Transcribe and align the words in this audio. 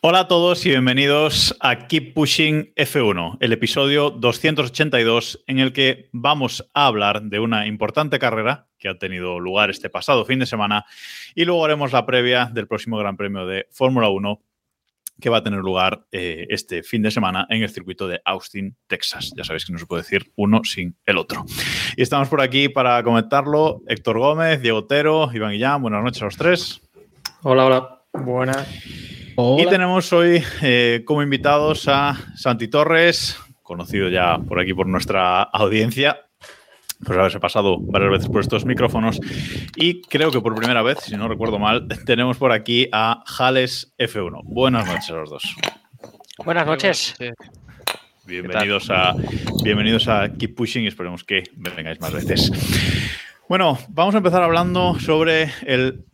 Hola 0.00 0.20
a 0.20 0.28
todos 0.28 0.66
y 0.66 0.70
bienvenidos 0.70 1.56
a 1.60 1.86
Keep 1.86 2.14
Pushing 2.14 2.72
F1, 2.74 3.36
el 3.38 3.52
episodio 3.52 4.10
282 4.10 5.44
en 5.46 5.60
el 5.60 5.72
que 5.72 6.08
vamos 6.12 6.68
a 6.74 6.86
hablar 6.86 7.22
de 7.22 7.38
una 7.38 7.66
importante 7.68 8.18
carrera 8.18 8.66
que 8.78 8.88
ha 8.88 8.98
tenido 8.98 9.38
lugar 9.38 9.70
este 9.70 9.88
pasado 9.88 10.24
fin 10.24 10.40
de 10.40 10.46
semana 10.46 10.84
y 11.36 11.44
luego 11.44 11.64
haremos 11.64 11.92
la 11.92 12.04
previa 12.04 12.46
del 12.52 12.66
próximo 12.66 12.98
Gran 12.98 13.16
Premio 13.16 13.46
de 13.46 13.68
Fórmula 13.70 14.08
1 14.08 14.42
que 15.22 15.30
va 15.30 15.38
a 15.38 15.42
tener 15.42 15.60
lugar 15.60 16.04
eh, 16.12 16.46
este 16.50 16.82
fin 16.82 17.00
de 17.00 17.10
semana 17.10 17.46
en 17.48 17.62
el 17.62 17.70
circuito 17.70 18.06
de 18.06 18.20
Austin, 18.26 18.76
Texas. 18.86 19.32
Ya 19.34 19.44
sabéis 19.44 19.64
que 19.64 19.72
no 19.72 19.78
se 19.78 19.86
puede 19.86 20.02
decir 20.02 20.30
uno 20.36 20.60
sin 20.64 20.96
el 21.06 21.16
otro. 21.16 21.44
Y 21.96 22.02
estamos 22.02 22.28
por 22.28 22.42
aquí 22.42 22.68
para 22.68 23.02
comentarlo. 23.02 23.80
Héctor 23.86 24.18
Gómez, 24.18 24.60
Diego 24.60 24.78
Otero, 24.78 25.30
Iván 25.32 25.52
Guillán, 25.52 25.80
buenas 25.80 26.02
noches 26.02 26.20
a 26.20 26.26
los 26.26 26.36
tres. 26.36 26.82
Hola, 27.42 27.64
hola. 27.64 28.02
Buenas. 28.12 28.68
Y 29.58 29.66
tenemos 29.70 30.12
hoy 30.12 30.42
eh, 30.60 31.02
como 31.06 31.22
invitados 31.22 31.88
a 31.88 32.18
Santi 32.36 32.68
Torres, 32.68 33.38
conocido 33.62 34.10
ya 34.10 34.38
por 34.38 34.60
aquí 34.60 34.74
por 34.74 34.86
nuestra 34.86 35.42
audiencia, 35.42 36.21
pues 37.04 37.18
haberse 37.18 37.40
pasado 37.40 37.78
varias 37.80 38.10
veces 38.10 38.28
por 38.28 38.40
estos 38.40 38.64
micrófonos. 38.64 39.20
Y 39.76 40.02
creo 40.02 40.30
que 40.30 40.40
por 40.40 40.54
primera 40.54 40.82
vez, 40.82 40.98
si 41.00 41.16
no 41.16 41.28
recuerdo 41.28 41.58
mal, 41.58 41.88
tenemos 42.06 42.36
por 42.36 42.52
aquí 42.52 42.88
a 42.92 43.22
Jales 43.26 43.94
F1. 43.98 44.42
Buenas 44.44 44.86
noches 44.86 45.10
a 45.10 45.14
los 45.14 45.30
dos. 45.30 45.56
Buenas 46.44 46.66
noches. 46.66 47.14
Bienvenidos 48.24 48.88
a, 48.90 49.14
bienvenidos 49.64 50.08
a 50.08 50.32
Keep 50.32 50.54
Pushing 50.54 50.84
y 50.84 50.86
esperemos 50.86 51.24
que 51.24 51.42
vengáis 51.56 52.00
más 52.00 52.12
veces. 52.12 52.50
Bueno, 53.48 53.78
vamos 53.88 54.14
a 54.14 54.18
empezar 54.18 54.42
hablando 54.42 54.98
sobre 54.98 55.50
el 55.66 56.04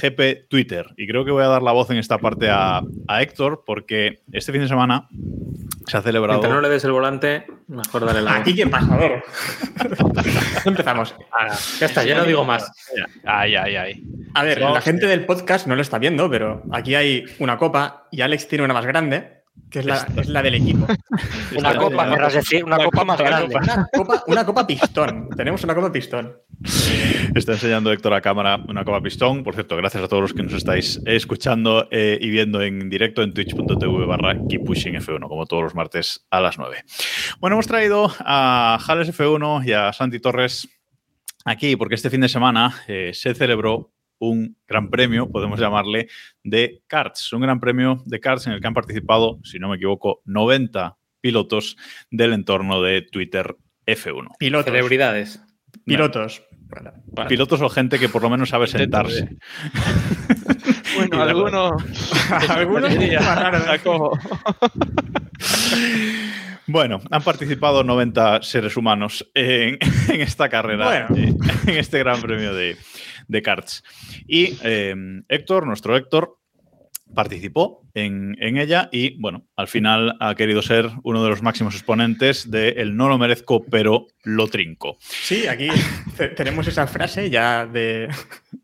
GP 0.00 0.48
Twitter. 0.48 0.86
Y 0.96 1.06
creo 1.08 1.24
que 1.24 1.30
voy 1.30 1.42
a 1.42 1.48
dar 1.48 1.62
la 1.62 1.72
voz 1.72 1.90
en 1.90 1.96
esta 1.98 2.18
parte 2.18 2.48
a, 2.50 2.82
a 3.08 3.22
Héctor, 3.22 3.62
porque 3.66 4.20
este 4.32 4.52
fin 4.52 4.60
de 4.62 4.68
semana 4.68 5.08
se 5.86 5.96
ha 5.96 6.02
celebrado. 6.02 6.38
Mientras 6.40 6.54
no 6.54 6.60
le 6.60 6.68
des 6.68 6.84
el 6.84 6.92
volante, 6.92 7.46
mejor 7.68 8.04
dale 8.04 8.20
la. 8.22 8.36
Aquí, 8.36 8.54
¿qué 8.54 8.66
pasa? 8.66 8.94
A 8.94 8.96
ver. 8.98 9.22
Empezamos. 10.64 11.14
Ah, 11.32 11.54
Ya 11.80 11.86
está, 11.86 12.04
ya 12.04 12.16
no 12.16 12.24
digo 12.24 12.44
más. 12.44 12.70
Ay, 13.24 13.54
ay, 13.56 13.76
ay. 13.76 14.02
A 14.34 14.42
ver, 14.44 14.60
la 14.60 14.80
gente 14.80 15.06
del 15.06 15.24
podcast 15.24 15.66
no 15.66 15.74
lo 15.74 15.82
está 15.82 15.98
viendo, 15.98 16.28
pero 16.30 16.62
aquí 16.72 16.94
hay 16.94 17.24
una 17.38 17.56
copa 17.56 18.06
y 18.10 18.20
Alex 18.20 18.46
tiene 18.48 18.64
una 18.64 18.74
más 18.74 18.86
grande, 18.86 19.37
que 19.70 19.80
es 19.80 19.84
la, 19.86 20.06
es 20.16 20.28
la 20.28 20.42
del 20.42 20.54
equipo. 20.54 20.86
Una 21.58 21.68
Esta- 21.70 21.76
copa, 21.76 22.10
querrás 22.10 22.34
decir, 22.34 22.64
una 22.64 22.78
copa 22.78 23.04
más 23.04 23.18
grande. 23.18 23.54
Una 23.56 23.88
copa, 23.92 24.24
una 24.26 24.44
copa 24.46 24.66
pistón. 24.66 25.28
Tenemos 25.36 25.62
una 25.64 25.74
copa 25.74 25.92
pistón. 25.92 26.36
Está 27.34 27.52
enseñando 27.52 27.92
Héctor 27.92 28.14
a 28.14 28.20
cámara 28.20 28.56
una 28.68 28.84
copa 28.84 29.00
pistón. 29.00 29.42
Por 29.44 29.54
cierto, 29.54 29.76
gracias 29.76 30.02
a 30.02 30.08
todos 30.08 30.22
los 30.22 30.32
que 30.34 30.42
nos 30.42 30.52
estáis 30.54 31.00
escuchando 31.06 31.86
eh, 31.90 32.18
y 32.20 32.30
viendo 32.30 32.62
en 32.62 32.88
directo 32.88 33.22
en 33.22 33.32
twitch.tv 33.32 34.06
barra 34.06 34.36
Keep 34.48 34.64
Pushing 34.64 34.94
F1, 34.94 35.28
como 35.28 35.46
todos 35.46 35.62
los 35.62 35.74
martes 35.74 36.26
a 36.30 36.40
las 36.40 36.58
9. 36.58 36.82
Bueno, 37.40 37.54
hemos 37.56 37.66
traído 37.66 38.12
a 38.20 38.78
Jales 38.80 39.16
F1 39.16 39.66
y 39.66 39.72
a 39.72 39.92
Santi 39.92 40.18
Torres 40.20 40.68
aquí 41.44 41.76
porque 41.76 41.94
este 41.94 42.10
fin 42.10 42.20
de 42.20 42.28
semana 42.28 42.74
eh, 42.88 43.10
se 43.14 43.34
celebró 43.34 43.92
un 44.18 44.56
gran 44.66 44.90
premio, 44.90 45.30
podemos 45.30 45.60
llamarle, 45.60 46.08
de 46.42 46.82
karts. 46.86 47.32
Un 47.32 47.42
gran 47.42 47.60
premio 47.60 48.02
de 48.06 48.20
karts 48.20 48.46
en 48.46 48.54
el 48.54 48.60
que 48.60 48.66
han 48.66 48.74
participado, 48.74 49.38
si 49.44 49.58
no 49.58 49.68
me 49.68 49.76
equivoco, 49.76 50.22
90 50.24 50.96
pilotos 51.20 51.76
del 52.10 52.32
entorno 52.32 52.82
de 52.82 53.02
Twitter 53.02 53.56
F1. 53.86 54.36
Pilotos. 54.38 54.72
Celebridades. 54.72 55.42
Pilotos. 55.84 56.42
Bueno, 56.70 56.92
Pilotos 57.28 57.62
o 57.62 57.68
gente 57.70 57.98
que 57.98 58.08
por 58.08 58.22
lo 58.22 58.30
menos 58.30 58.50
sabe 58.50 58.66
sentarse. 58.66 59.28
Bueno, 60.96 61.22
algunos. 61.22 61.82
Algunos. 62.48 62.92
Bueno, 66.70 67.00
han 67.10 67.22
participado 67.22 67.82
90 67.82 68.42
seres 68.42 68.76
humanos 68.76 69.26
en, 69.32 69.78
en 70.08 70.20
esta 70.20 70.50
carrera, 70.50 71.06
Bueno. 71.08 71.36
en 71.66 71.76
este 71.76 71.98
gran 72.00 72.20
premio 72.20 72.52
de, 72.52 72.76
de 73.28 73.42
karts. 73.42 73.84
Y 74.26 74.58
eh, 74.64 74.94
Héctor, 75.28 75.66
nuestro 75.66 75.96
Héctor, 75.96 76.36
participó 77.14 77.88
en, 77.94 78.36
en 78.38 78.58
ella 78.58 78.88
y, 78.92 79.18
bueno, 79.18 79.46
al 79.56 79.66
final 79.68 80.16
ha 80.20 80.34
querido 80.34 80.60
ser 80.60 80.90
uno 81.04 81.22
de 81.24 81.30
los 81.30 81.40
máximos 81.42 81.74
exponentes 81.74 82.50
de 82.50 82.68
el 82.70 82.96
no 82.96 83.08
lo 83.08 83.16
merezco, 83.16 83.64
pero 83.64 84.08
lo 84.24 84.46
trinco. 84.48 84.98
Sí, 85.00 85.46
aquí 85.46 85.68
te- 86.18 86.28
tenemos 86.28 86.66
esa 86.66 86.86
frase 86.86 87.30
ya 87.30 87.64
de, 87.66 88.08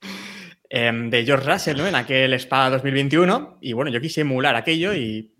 em, 0.68 1.08
de 1.10 1.24
George 1.24 1.50
Russell, 1.50 1.76
¿no? 1.78 1.86
En 1.86 1.94
aquel 1.94 2.32
Spa 2.34 2.68
2021. 2.70 3.58
Y 3.62 3.72
bueno, 3.72 3.90
yo 3.90 4.00
quise 4.00 4.22
emular 4.22 4.56
aquello 4.56 4.94
y. 4.94 5.30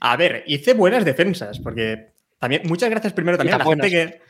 A 0.00 0.16
ver, 0.16 0.44
hice 0.46 0.74
buenas 0.74 1.04
defensas, 1.04 1.58
porque 1.58 2.12
también. 2.38 2.62
Muchas 2.66 2.90
gracias 2.90 3.12
primero 3.12 3.38
también 3.38 3.54
a 3.54 3.58
la 3.58 3.64
gente 3.64 3.90
que. 3.90 4.20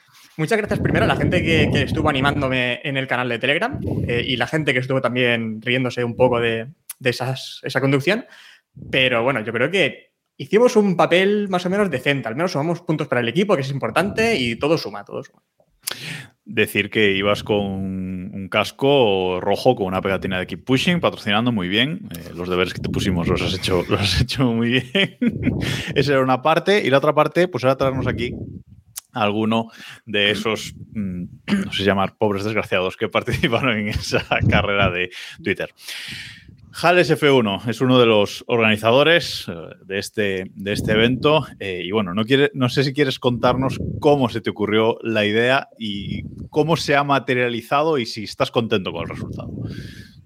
Muchas 0.40 0.56
gracias 0.56 0.80
primero 0.80 1.04
a 1.04 1.06
la 1.06 1.16
gente 1.16 1.42
que, 1.42 1.64
estuvo 1.82 2.08
animándome 2.08 2.80
en 2.82 2.96
el 2.96 3.06
canal 3.06 3.28
de 3.28 3.38
Telegram 3.38 3.78
eh, 4.08 4.24
y 4.26 4.38
la 4.38 4.46
gente 4.46 4.72
que 4.72 4.78
estuvo 4.78 5.02
también 5.02 5.60
riéndose 5.60 6.02
un 6.02 6.16
poco 6.16 6.40
de, 6.40 6.68
esa 7.04 7.34
conducción. 7.78 8.24
Pero 8.90 9.22
bueno, 9.22 9.40
yo 9.44 9.52
creo 9.52 9.70
que 9.70 10.12
hicimos 10.38 10.76
un 10.76 10.96
papel 10.96 11.50
más 11.50 11.66
o 11.66 11.68
menos 11.68 11.90
decente. 11.90 12.26
Al 12.26 12.36
menos 12.36 12.52
sumamos 12.52 12.80
puntos 12.80 13.06
para 13.06 13.20
el 13.20 13.28
equipo, 13.28 13.54
que 13.54 13.60
es 13.60 13.70
importante, 13.70 14.34
y 14.38 14.56
todo 14.56 14.78
suma, 14.78 15.04
todo 15.04 15.22
suma. 15.22 15.42
Decir 16.46 16.88
que 16.88 17.12
ibas 17.12 17.44
con 17.44 17.60
un 17.60 18.48
casco 18.50 19.42
rojo 19.42 19.76
con 19.76 19.88
una 19.88 20.00
pegatina 20.00 20.38
de 20.38 20.46
Keep 20.46 20.64
Pushing, 20.64 21.00
patrocinando 21.00 21.52
muy 21.52 21.68
bien. 21.68 22.08
Eh, 22.16 22.30
los 22.34 22.48
deberes 22.48 22.72
que 22.72 22.80
te 22.80 22.88
pusimos 22.88 23.28
los 23.28 23.42
has 23.42 23.52
hecho, 23.52 23.84
los 23.86 24.00
has 24.00 24.22
hecho 24.22 24.46
muy 24.46 24.70
bien. 24.70 25.18
Esa 25.94 26.12
era 26.12 26.22
una 26.22 26.40
parte. 26.40 26.82
Y 26.82 26.88
la 26.88 26.96
otra 26.96 27.14
parte, 27.14 27.46
pues 27.46 27.62
era 27.62 27.76
traernos 27.76 28.06
aquí 28.06 28.34
alguno 29.12 29.70
de 30.06 30.30
esos, 30.30 30.74
mm, 30.94 31.24
no 31.66 31.72
sé 31.72 31.84
llamar 31.84 32.16
pobres 32.16 32.44
desgraciados 32.44 32.96
que 32.96 33.08
participaron 33.10 33.78
en 33.78 33.88
esa 33.88 34.24
carrera 34.48 34.90
de 34.90 35.10
Twitter. 35.42 35.70
Jales 36.72 37.10
F1 37.10 37.68
es 37.68 37.80
uno 37.80 37.98
de 37.98 38.06
los 38.06 38.44
organizadores 38.46 39.46
eh, 39.48 39.52
de 39.84 39.98
este, 39.98 40.50
de 40.54 40.72
este 40.72 40.92
evento 40.92 41.44
eh, 41.58 41.82
y 41.84 41.90
bueno, 41.90 42.14
no, 42.14 42.24
quiere, 42.24 42.52
no 42.54 42.68
sé 42.68 42.84
si 42.84 42.94
quieres 42.94 43.18
contarnos 43.18 43.80
cómo 43.98 44.28
se 44.28 44.40
te 44.40 44.50
ocurrió 44.50 44.98
la 45.02 45.24
idea 45.24 45.68
y 45.78 46.22
cómo 46.48 46.76
se 46.76 46.94
ha 46.94 47.02
materializado 47.02 47.98
y 47.98 48.06
si 48.06 48.22
estás 48.24 48.52
contento 48.52 48.92
con 48.92 49.02
el 49.02 49.08
resultado. 49.08 49.50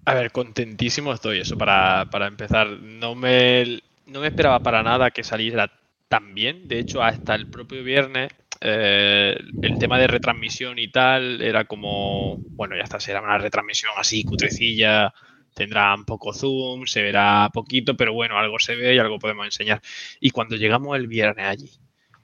A 0.04 0.14
ver, 0.14 0.32
contentísimo 0.32 1.12
estoy. 1.12 1.40
Eso 1.40 1.56
para, 1.56 2.08
para 2.10 2.26
empezar. 2.26 2.68
No 2.68 3.14
me, 3.14 3.80
no 4.06 4.20
me 4.20 4.26
esperaba 4.26 4.60
para 4.60 4.82
nada 4.82 5.10
que 5.10 5.24
saliera 5.24 5.70
tan 6.08 6.34
bien. 6.34 6.68
De 6.68 6.78
hecho, 6.78 7.02
hasta 7.02 7.34
el 7.34 7.46
propio 7.46 7.82
viernes, 7.82 8.32
eh, 8.64 9.36
el 9.62 9.78
tema 9.78 9.98
de 9.98 10.06
retransmisión 10.06 10.78
y 10.78 10.88
tal 10.88 11.42
era 11.42 11.66
como, 11.66 12.38
bueno, 12.38 12.76
ya 12.76 12.82
está, 12.84 12.98
será 12.98 13.20
una 13.20 13.38
retransmisión 13.38 13.92
así, 13.96 14.24
cutrecilla. 14.24 15.12
Tendrá 15.54 15.94
poco 16.06 16.32
zoom, 16.32 16.86
se 16.86 17.02
verá 17.02 17.50
poquito, 17.52 17.96
pero 17.96 18.12
bueno, 18.12 18.38
algo 18.38 18.58
se 18.58 18.74
ve 18.74 18.94
y 18.94 18.98
algo 18.98 19.18
podemos 19.18 19.44
enseñar. 19.44 19.80
Y 20.20 20.30
cuando 20.30 20.56
llegamos 20.56 20.96
el 20.96 21.06
viernes 21.06 21.46
allí, 21.46 21.70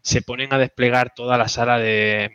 se 0.03 0.23
ponen 0.23 0.53
a 0.53 0.59
desplegar 0.59 1.15
toda 1.15 1.39
la 1.39 1.49
sala 1.49 1.79
de, 1.79 2.33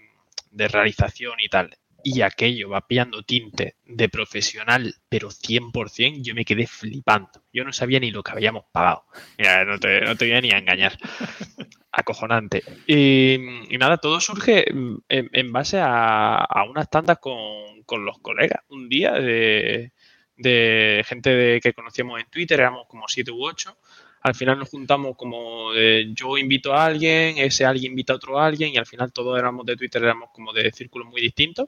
de 0.51 0.67
realización 0.67 1.39
y 1.39 1.49
tal 1.49 1.75
y 2.05 2.21
aquello 2.21 2.69
va 2.69 2.87
pillando 2.87 3.23
tinte 3.23 3.77
de 3.83 4.09
profesional, 4.09 4.93
pero 5.09 5.31
100%, 5.31 6.21
yo 6.23 6.35
me 6.35 6.45
quedé 6.45 6.67
flipando. 6.67 7.31
Yo 7.51 7.63
no 7.65 7.73
sabía 7.73 7.99
ni 7.99 8.11
lo 8.11 8.21
que 8.23 8.31
habíamos 8.31 8.65
pagado. 8.71 9.05
Mira, 9.39 9.65
no 9.65 9.79
te, 9.79 10.01
no 10.01 10.15
te 10.15 10.25
voy 10.25 10.35
a 10.35 10.41
ni 10.41 10.51
a 10.51 10.59
engañar. 10.59 10.97
Acojonante. 11.91 12.63
Y, 12.87 13.35
y 13.73 13.77
nada, 13.77 13.97
todo 13.97 14.19
surge 14.19 14.69
en, 14.69 14.99
en 15.09 15.51
base 15.51 15.79
a, 15.79 16.35
a 16.37 16.63
unas 16.69 16.89
tandas 16.89 17.17
con, 17.19 17.83
con 17.85 18.05
los 18.05 18.19
colegas. 18.19 18.61
Un 18.69 18.89
día 18.89 19.13
de, 19.13 19.91
de 20.37 21.03
gente 21.07 21.29
de- 21.31 21.59
que 21.61 21.73
conocíamos 21.73 22.19
en 22.19 22.29
Twitter, 22.29 22.59
éramos 22.59 22.85
como 22.87 23.07
siete 23.07 23.31
u 23.31 23.43
ocho. 23.45 23.77
Al 24.21 24.35
final 24.35 24.59
nos 24.59 24.69
juntamos 24.69 25.15
como 25.15 25.71
de, 25.73 26.11
yo 26.13 26.37
invito 26.37 26.73
a 26.73 26.85
alguien, 26.85 27.37
ese 27.37 27.63
alguien 27.65 27.91
invita 27.93 28.13
a 28.13 28.15
otro 28.17 28.39
alguien 28.39 28.73
y 28.73 28.77
al 28.77 28.85
final 28.87 29.13
todos 29.13 29.37
éramos 29.39 29.65
de 29.65 29.75
Twitter, 29.77 30.03
éramos 30.03 30.29
como 30.33 30.51
de 30.51 30.71
círculos 30.71 31.07
muy 31.07 31.21
distintos. 31.21 31.67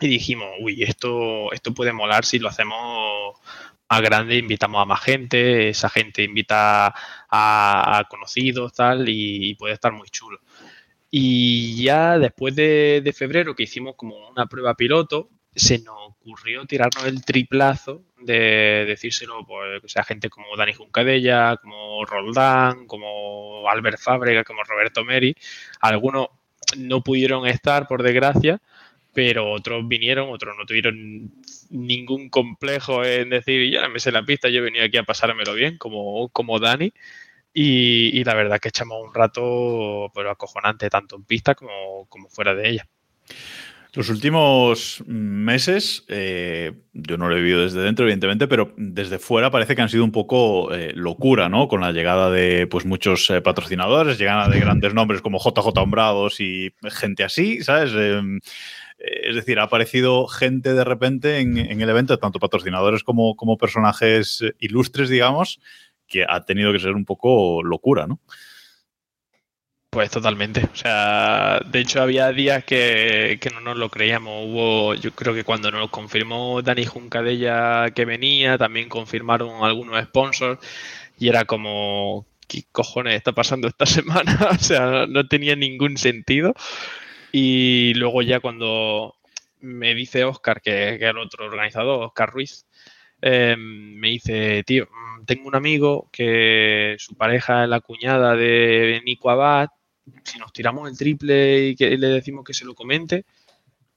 Y 0.00 0.08
dijimos, 0.08 0.48
uy, 0.60 0.82
esto, 0.82 1.52
esto 1.52 1.74
puede 1.74 1.92
molar 1.92 2.24
si 2.24 2.38
lo 2.38 2.48
hacemos 2.48 3.38
más 3.90 4.02
grande, 4.02 4.36
invitamos 4.36 4.82
a 4.82 4.86
más 4.86 5.00
gente, 5.02 5.68
esa 5.68 5.88
gente 5.88 6.22
invita 6.22 6.94
a, 7.30 8.04
conocidos, 8.08 8.72
tal, 8.72 9.08
y, 9.08 9.54
puede 9.56 9.74
estar 9.74 9.92
muy 9.92 10.08
chulo. 10.08 10.40
Y 11.10 11.82
ya 11.82 12.18
después 12.18 12.54
de, 12.56 13.14
febrero, 13.16 13.54
que 13.54 13.64
hicimos 13.64 13.94
como 13.96 14.28
una 14.28 14.46
prueba 14.46 14.74
piloto, 14.74 15.30
se 15.54 15.78
nos 15.78 15.96
ocurrió 16.08 16.66
tirarnos 16.66 17.04
el 17.04 17.24
triplazo 17.24 18.02
de 18.18 18.84
decírselo 18.88 19.46
pues, 19.46 19.96
a 19.96 20.02
gente 20.02 20.28
como 20.28 20.56
Dani 20.56 20.72
Juncadella, 20.72 21.56
como 21.58 22.04
Roldán, 22.04 22.86
como 22.86 23.68
Albert 23.68 24.00
Fábrega, 24.00 24.42
como 24.42 24.64
Roberto 24.64 25.04
Meri. 25.04 25.36
Algunos 25.80 26.28
no 26.76 27.02
pudieron 27.02 27.46
estar, 27.46 27.86
por 27.86 28.02
desgracia, 28.02 28.60
pero 29.14 29.50
otros 29.52 29.86
vinieron, 29.88 30.28
otros 30.30 30.56
no 30.58 30.66
tuvieron 30.66 31.32
ningún 31.70 32.28
complejo 32.28 33.04
en 33.04 33.30
decir, 33.30 33.72
ya 33.72 33.88
me 33.88 34.00
sé 34.00 34.12
la 34.12 34.24
pista, 34.24 34.48
yo 34.48 34.58
he 34.58 34.62
venido 34.62 34.84
aquí 34.84 34.96
a 34.96 35.04
pasármelo 35.04 35.54
bien, 35.54 35.78
como, 35.78 36.28
como 36.30 36.58
Dani. 36.58 36.92
Y, 37.54 38.18
y 38.18 38.24
la 38.24 38.34
verdad 38.34 38.58
que 38.58 38.68
echamos 38.68 38.98
un 39.06 39.14
rato 39.14 40.10
pero 40.14 40.30
acojonante, 40.30 40.90
tanto 40.90 41.16
en 41.16 41.24
pista 41.24 41.54
como, 41.54 42.06
como 42.08 42.28
fuera 42.28 42.54
de 42.54 42.68
ella. 42.68 42.88
Los 43.94 44.08
últimos 44.08 45.04
meses, 45.06 46.04
eh, 46.08 46.72
yo 46.92 47.16
no 47.16 47.28
lo 47.28 47.36
he 47.36 47.40
vivido 47.40 47.62
desde 47.62 47.80
dentro, 47.80 48.04
evidentemente, 48.04 48.48
pero 48.48 48.74
desde 48.76 49.20
fuera 49.20 49.52
parece 49.52 49.76
que 49.76 49.82
han 49.82 49.88
sido 49.88 50.02
un 50.02 50.10
poco 50.10 50.74
eh, 50.74 50.92
locura, 50.96 51.48
¿no? 51.48 51.68
Con 51.68 51.80
la 51.80 51.92
llegada 51.92 52.28
de 52.28 52.66
pues, 52.66 52.84
muchos 52.86 53.30
eh, 53.30 53.40
patrocinadores, 53.40 54.18
llegada 54.18 54.48
de 54.48 54.58
grandes 54.58 54.94
nombres 54.94 55.20
como 55.22 55.38
JJ 55.38 55.78
Hombrados 55.78 56.40
y 56.40 56.74
gente 56.90 57.22
así, 57.22 57.62
¿sabes? 57.62 57.92
Em, 58.98 59.30
es 59.30 59.36
decir, 59.36 59.58
ha 59.58 59.64
aparecido 59.64 60.26
gente 60.26 60.74
de 60.74 60.84
repente 60.84 61.38
en, 61.38 61.56
el 61.58 61.88
evento, 61.88 62.18
tanto 62.18 62.38
patrocinadores 62.38 63.02
como, 63.04 63.58
personajes 63.58 64.42
ilustres, 64.58 65.08
digamos, 65.08 65.60
que 66.06 66.24
ha 66.28 66.44
tenido 66.44 66.72
que 66.72 66.78
ser 66.78 66.92
un 66.92 67.04
poco 67.04 67.62
locura, 67.62 68.06
¿no? 68.06 68.20
Pues 69.90 70.10
totalmente. 70.10 70.68
O 70.72 70.76
sea, 70.76 71.60
de 71.60 71.78
hecho 71.78 72.02
había 72.02 72.32
días 72.32 72.64
que, 72.64 73.38
que, 73.40 73.50
no 73.50 73.60
nos 73.60 73.76
lo 73.76 73.90
creíamos. 73.90 74.44
Hubo, 74.48 74.94
yo 74.94 75.12
creo 75.12 75.34
que 75.34 75.44
cuando 75.44 75.70
nos 75.70 75.88
confirmó 75.90 76.62
Dani 76.62 76.84
Juncadella 76.84 77.92
que 77.92 78.04
venía, 78.04 78.58
también 78.58 78.88
confirmaron 78.88 79.64
algunos 79.64 80.02
sponsors 80.02 80.58
y 81.16 81.28
era 81.28 81.44
como, 81.44 82.26
¿qué 82.48 82.64
cojones 82.72 83.14
está 83.14 83.32
pasando 83.32 83.68
esta 83.68 83.86
semana? 83.86 84.48
o 84.50 84.58
sea, 84.58 85.06
no 85.06 85.28
tenía 85.28 85.54
ningún 85.54 85.96
sentido. 85.96 86.54
Y 87.36 87.94
luego 87.94 88.22
ya 88.22 88.38
cuando 88.38 89.16
me 89.58 89.92
dice 89.96 90.22
Oscar, 90.22 90.62
que, 90.62 90.98
que 91.00 91.06
el 91.06 91.18
otro 91.18 91.46
organizador, 91.46 92.04
Oscar 92.04 92.30
Ruiz, 92.30 92.64
eh, 93.20 93.56
me 93.58 94.10
dice, 94.10 94.62
tío, 94.62 94.86
tengo 95.26 95.48
un 95.48 95.56
amigo 95.56 96.08
que 96.12 96.94
su 97.00 97.16
pareja 97.16 97.64
es 97.64 97.68
la 97.68 97.80
cuñada 97.80 98.36
de 98.36 99.02
Nico 99.04 99.30
Abad, 99.30 99.70
si 100.22 100.38
nos 100.38 100.52
tiramos 100.52 100.88
el 100.88 100.96
triple 100.96 101.70
y 101.70 101.74
que 101.74 101.98
le 101.98 102.06
decimos 102.06 102.44
que 102.44 102.54
se 102.54 102.64
lo 102.64 102.76
comente, 102.76 103.24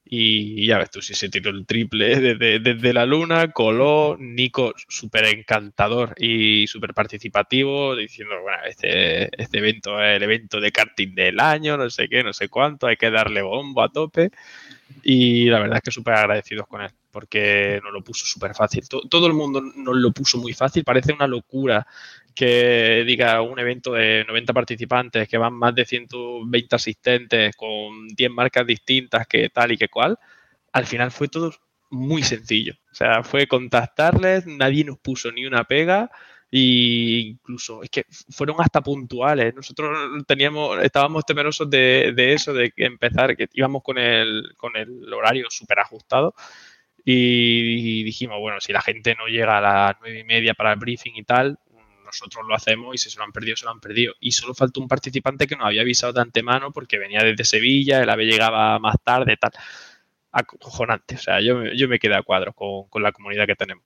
y 0.09 0.65
ya 0.65 0.77
ves 0.77 0.89
tú, 0.89 1.01
si 1.01 1.13
se 1.13 1.29
tiró 1.29 1.49
el 1.51 1.65
triple 1.65 2.35
desde, 2.37 2.93
la 2.93 3.05
luna, 3.05 3.51
coló, 3.51 4.15
Nico 4.19 4.73
súper 4.87 5.25
encantador 5.25 6.13
y 6.17 6.65
súper 6.67 6.93
participativo, 6.93 7.95
diciendo, 7.95 8.35
bueno, 8.41 8.59
este, 8.65 9.29
este 9.41 9.57
evento 9.57 10.01
es 10.01 10.17
el 10.17 10.23
evento 10.23 10.59
de 10.59 10.71
karting 10.71 11.13
del 11.13 11.39
año, 11.39 11.77
no 11.77 11.89
sé 11.89 12.07
qué, 12.07 12.23
no 12.23 12.33
sé 12.33 12.49
cuánto, 12.49 12.87
hay 12.87 12.97
que 12.97 13.11
darle 13.11 13.41
bombo 13.41 13.81
a 13.81 13.89
tope. 13.89 14.31
Y 15.03 15.45
la 15.49 15.59
verdad 15.59 15.77
es 15.77 15.83
que 15.83 15.91
súper 15.91 16.13
agradecidos 16.13 16.67
con 16.67 16.81
él, 16.81 16.91
porque 17.11 17.79
nos 17.83 17.91
lo 17.91 18.01
puso 18.03 18.25
súper 18.25 18.55
fácil. 18.55 18.87
Todo, 18.87 19.01
todo 19.09 19.27
el 19.27 19.33
mundo 19.33 19.61
nos 19.61 19.95
lo 19.95 20.11
puso 20.11 20.37
muy 20.37 20.53
fácil, 20.53 20.83
parece 20.83 21.13
una 21.13 21.27
locura 21.27 21.85
que 22.37 23.03
diga 23.07 23.41
un 23.41 23.57
evento 23.57 23.93
de 23.93 24.23
90 24.27 24.53
participantes, 24.53 25.27
que 25.27 25.39
van 25.39 25.55
más 25.55 25.73
de 25.73 25.85
120 25.85 26.75
asistentes, 26.75 27.55
con 27.55 28.07
10 28.09 28.29
marcas 28.29 28.67
distintas, 28.67 29.25
que 29.25 29.49
tal 29.49 29.71
y 29.71 29.77
que 29.77 29.89
cual, 29.89 30.19
al 30.71 30.85
final 30.85 31.09
fue 31.09 31.29
todo 31.29 31.51
muy 31.89 32.21
sencillo. 32.21 32.75
O 32.91 32.95
sea, 32.95 33.23
fue 33.23 33.47
contactarles, 33.47 34.45
nadie 34.45 34.83
nos 34.83 34.99
puso 34.99 35.31
ni 35.31 35.47
una 35.47 35.63
pega 35.63 36.11
y 36.51 37.29
incluso 37.29 37.81
es 37.81 37.89
que 37.89 38.05
fueron 38.29 38.57
hasta 38.59 38.81
puntuales. 38.81 39.55
Nosotros 39.55 39.97
teníamos, 40.27 40.77
estábamos 40.83 41.25
temerosos 41.25 41.67
de, 41.71 42.13
de 42.15 42.33
eso, 42.33 42.53
de 42.53 42.71
empezar, 42.77 43.35
que 43.35 43.47
íbamos 43.53 43.81
con 43.81 43.97
el, 43.97 44.53
con 44.57 44.75
el 44.77 45.11
horario 45.11 45.47
súper 45.49 45.79
ajustado. 45.79 46.35
Y 47.03 48.03
dijimos, 48.03 48.37
bueno, 48.39 48.61
si 48.61 48.73
la 48.73 48.81
gente 48.81 49.15
no 49.15 49.27
llega 49.27 49.57
a 49.57 49.61
las 49.61 49.95
nueve 50.01 50.19
y 50.19 50.23
media 50.23 50.53
para 50.53 50.73
el 50.73 50.79
briefing 50.79 51.15
y 51.15 51.23
tal, 51.23 51.57
nosotros 52.07 52.45
lo 52.47 52.55
hacemos 52.55 52.95
y 52.95 52.97
si 52.97 53.09
se 53.11 53.19
lo 53.19 53.25
han 53.25 53.31
perdido, 53.31 53.55
se 53.55 53.65
lo 53.65 53.71
han 53.71 53.79
perdido. 53.79 54.13
Y 54.19 54.31
solo 54.31 54.55
faltó 54.55 54.81
un 54.81 54.87
participante 54.87 55.45
que 55.45 55.55
nos 55.55 55.67
había 55.67 55.81
avisado 55.81 56.13
de 56.13 56.21
antemano 56.21 56.71
porque 56.71 56.97
venía 56.97 57.21
desde 57.23 57.43
Sevilla, 57.43 58.01
el 58.01 58.09
ave 58.09 58.25
llegaba 58.25 58.79
más 58.79 58.95
tarde, 59.03 59.37
tal. 59.37 59.51
Acojonante. 60.31 61.15
O 61.15 61.19
sea, 61.19 61.41
yo, 61.41 61.63
yo 61.73 61.87
me 61.87 61.99
quedé 61.99 62.15
a 62.15 62.23
cuadro 62.23 62.53
con, 62.53 62.87
con 62.89 63.03
la 63.03 63.11
comunidad 63.11 63.45
que 63.45 63.55
tenemos. 63.55 63.83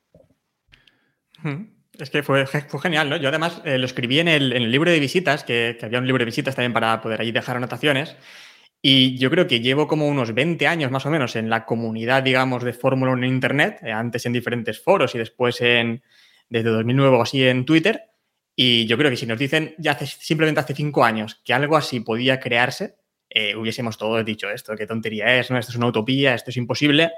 Es 1.97 2.09
que 2.09 2.23
fue, 2.23 2.45
fue 2.45 2.79
genial, 2.79 3.09
¿no? 3.09 3.18
Yo 3.18 3.29
además 3.29 3.62
eh, 3.65 3.77
lo 3.77 3.85
escribí 3.85 4.19
en 4.19 4.27
el, 4.27 4.53
en 4.53 4.63
el, 4.63 4.71
libro 4.71 4.89
de 4.89 5.00
visitas, 5.00 5.44
que, 5.44 5.77
había 5.81 6.00
un 6.00 6.07
libro 6.07 6.19
de 6.21 6.25
visitas 6.25 6.56
también 6.56 6.73
para 6.73 7.01
poder 7.01 7.21
ahí 7.21 7.31
dejar 7.31 7.57
anotaciones. 7.57 8.15
Y 8.81 9.18
yo 9.18 9.29
creo 9.29 9.45
que 9.47 9.59
llevo 9.59 9.88
como 9.88 10.07
unos 10.07 10.33
20 10.33 10.65
años 10.68 10.89
más 10.89 11.06
o 11.06 11.12
menos 11.12 11.35
en 11.35 11.50
la 11.50 11.65
comunidad, 11.65 12.23
digamos, 12.23 12.63
de 12.63 12.73
Fórmula 12.73 13.12
1 13.12 13.25
en 13.25 13.33
Internet, 13.33 13.79
eh, 13.83 13.91
antes 13.91 14.25
en 14.25 14.33
diferentes 14.33 14.81
foros 14.81 15.13
y 15.13 15.19
después 15.19 15.62
en, 15.62 16.01
desde 16.50 16.69
2009 16.69 17.18
o 17.18 17.21
así 17.21 17.47
en 17.47 17.65
Twitter. 17.65 18.11
Y 18.56 18.86
yo 18.86 18.98
creo 18.98 19.09
que 19.09 19.18
si 19.18 19.25
nos 19.25 19.39
dicen 19.39 19.75
ya 19.77 19.94
hace, 19.94 20.06
simplemente 20.06 20.59
hace 20.59 20.74
cinco 20.74 21.03
años 21.03 21.42
que 21.44 21.53
algo 21.53 21.77
así 21.77 22.00
podía 22.01 22.39
crearse, 22.39 22.95
eh, 23.30 23.56
hubiésemos 23.56 23.98
todos 23.98 24.25
dicho 24.25 24.50
esto, 24.50 24.75
qué 24.75 24.86
tontería 24.86 25.39
es, 25.39 25.50
¿no? 25.50 25.57
esto 25.57 25.71
es 25.71 25.77
una 25.77 25.88
utopía, 25.88 26.33
esto 26.33 26.50
es 26.50 26.57
imposible. 26.57 27.12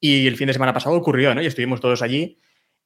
Y 0.00 0.26
el 0.26 0.36
fin 0.36 0.48
de 0.48 0.52
semana 0.52 0.72
pasado 0.72 0.96
ocurrió, 0.96 1.32
¿no? 1.34 1.40
Y 1.40 1.46
estuvimos 1.46 1.80
todos 1.80 2.02
allí. 2.02 2.40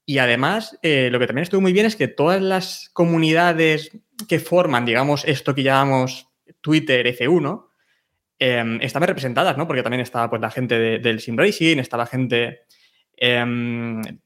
Y 0.04 0.18
además, 0.18 0.78
eh, 0.82 1.08
lo 1.10 1.18
que 1.18 1.26
también 1.26 1.44
estuvo 1.44 1.62
muy 1.62 1.72
bien 1.72 1.86
es 1.86 1.96
que 1.96 2.08
todas 2.08 2.42
las 2.42 2.90
comunidades 2.92 3.90
que 4.28 4.38
forman, 4.38 4.84
digamos, 4.84 5.24
esto 5.24 5.54
que 5.54 5.62
llamamos 5.62 6.28
Twitter 6.60 7.06
F1, 7.06 7.68
eh, 8.38 8.78
estaban 8.82 9.08
representadas, 9.08 9.56
¿no? 9.56 9.66
Porque 9.66 9.82
también 9.82 10.02
estaba 10.02 10.28
pues, 10.28 10.42
la 10.42 10.50
gente 10.50 10.78
de, 10.78 10.98
del 10.98 11.20
Sim 11.20 11.38
Racing, 11.38 11.78
estaba 11.78 12.04
gente 12.04 12.66
eh, 13.16 13.44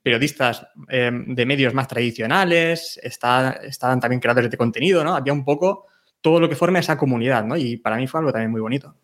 periodistas 0.03 0.67
eh, 0.89 1.11
de 1.13 1.47
medios 1.47 1.75
más 1.75 1.89
tradicionales, 1.89 2.99
está, 3.03 3.61
estaban 3.63 4.01
también 4.01 4.21
creadores 4.21 4.51
de 4.51 4.57
contenido, 4.57 5.05
¿no? 5.05 5.15
Había 5.15 5.33
un 5.33 5.45
poco 5.45 5.87
todo 6.21 6.41
lo 6.41 6.49
que 6.49 6.57
forma 6.57 6.81
esa 6.81 6.99
comunidad, 6.99 7.45
¿no? 7.45 7.57
Y 7.57 7.77
para 7.77 7.97
mí 7.97 8.07
fue 8.07 8.21
algo 8.21 8.33
también 8.33 8.51
muy 8.51 8.61
bonito. 8.61 8.95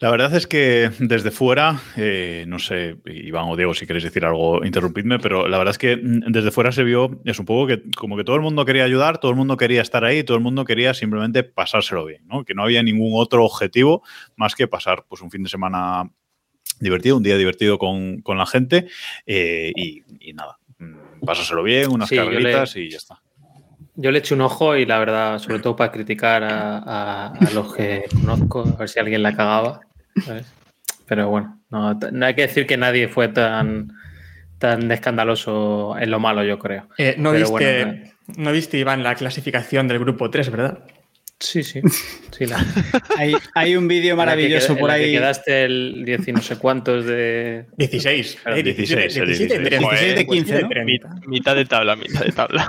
La 0.00 0.10
verdad 0.10 0.34
es 0.34 0.46
que 0.46 0.90
desde 0.98 1.30
fuera, 1.30 1.78
eh, 1.94 2.46
no 2.48 2.58
sé, 2.58 2.96
Iván 3.04 3.48
o 3.48 3.56
Diego, 3.56 3.74
si 3.74 3.86
queréis 3.86 4.04
decir 4.04 4.24
algo, 4.24 4.64
interrumpidme, 4.64 5.18
pero 5.18 5.46
la 5.46 5.58
verdad 5.58 5.72
es 5.72 5.78
que 5.78 5.98
desde 6.00 6.50
fuera 6.50 6.72
se 6.72 6.84
vio, 6.84 7.20
es 7.26 7.38
un 7.38 7.44
poco 7.44 7.66
que 7.66 7.82
como 7.94 8.16
que 8.16 8.24
todo 8.24 8.36
el 8.36 8.40
mundo 8.40 8.64
quería 8.64 8.84
ayudar, 8.84 9.18
todo 9.18 9.30
el 9.30 9.36
mundo 9.36 9.58
quería 9.58 9.82
estar 9.82 10.02
ahí, 10.06 10.24
todo 10.24 10.38
el 10.38 10.42
mundo 10.42 10.64
quería 10.64 10.94
simplemente 10.94 11.42
pasárselo 11.42 12.06
bien, 12.06 12.26
¿no? 12.26 12.46
Que 12.46 12.54
no 12.54 12.62
había 12.62 12.82
ningún 12.82 13.12
otro 13.14 13.44
objetivo 13.44 14.02
más 14.36 14.54
que 14.54 14.66
pasar 14.66 15.04
pues 15.06 15.20
un 15.20 15.30
fin 15.30 15.42
de 15.42 15.50
semana 15.50 16.10
divertido, 16.80 17.16
un 17.16 17.22
día 17.22 17.36
divertido 17.36 17.78
con, 17.78 18.22
con 18.22 18.38
la 18.38 18.46
gente 18.46 18.88
eh, 19.26 19.72
y, 19.76 20.02
y, 20.20 20.32
nada, 20.32 20.58
pásárselo 21.24 21.62
bien, 21.62 21.90
unas 21.90 22.08
sí, 22.08 22.16
carreritas 22.16 22.74
le, 22.74 22.82
y 22.82 22.90
ya 22.90 22.96
está. 22.96 23.20
Yo 23.96 24.10
le 24.10 24.20
eché 24.20 24.34
un 24.34 24.40
ojo 24.40 24.76
y 24.76 24.86
la 24.86 24.98
verdad, 24.98 25.38
sobre 25.38 25.58
todo 25.58 25.76
para 25.76 25.92
criticar 25.92 26.42
a, 26.42 26.78
a, 26.78 27.26
a 27.26 27.50
los 27.52 27.74
que 27.74 28.04
conozco, 28.12 28.62
a 28.62 28.78
ver 28.78 28.88
si 28.88 28.98
alguien 28.98 29.22
la 29.22 29.36
cagaba. 29.36 29.80
¿sabes? 30.24 30.46
Pero 31.06 31.28
bueno, 31.28 31.60
no, 31.70 31.94
no, 31.94 32.26
hay 32.26 32.34
que 32.34 32.42
decir 32.42 32.66
que 32.66 32.76
nadie 32.76 33.08
fue 33.08 33.28
tan, 33.28 33.92
tan 34.58 34.90
escandaloso 34.92 35.96
en 35.98 36.10
lo 36.10 36.20
malo, 36.20 36.44
yo 36.44 36.58
creo. 36.58 36.88
Eh, 36.98 37.16
no, 37.18 37.32
viste, 37.32 37.50
bueno, 37.50 37.94
no 38.36 38.52
viste, 38.52 38.78
Iván, 38.78 39.02
la 39.02 39.16
clasificación 39.16 39.88
del 39.88 39.98
grupo 39.98 40.30
3, 40.30 40.50
¿verdad? 40.50 40.78
Sí, 41.40 41.62
sí. 41.62 41.80
sí 42.36 42.46
la... 42.46 42.64
hay, 43.16 43.34
hay, 43.54 43.74
un 43.74 43.88
vídeo 43.88 44.14
maravilloso 44.14 44.74
queda, 44.74 44.80
por 44.80 44.90
ahí. 44.90 45.06
Que 45.06 45.12
quedaste 45.12 45.64
el 45.64 46.02
10 46.04 46.28
y 46.28 46.32
no 46.32 46.42
sé 46.42 46.58
cuántos 46.58 47.06
de. 47.06 47.66
16. 47.78 48.38
Eh, 48.46 48.62
16, 48.62 49.14
16, 49.14 49.38
16, 49.38 49.70
16 49.70 50.14
de 50.16 50.26
15. 50.26 50.62
¿no? 50.62 50.68
Mitad 51.26 51.56
de 51.56 51.64
tabla, 51.64 51.96
mitad 51.96 52.24
de 52.24 52.32
tabla. 52.32 52.68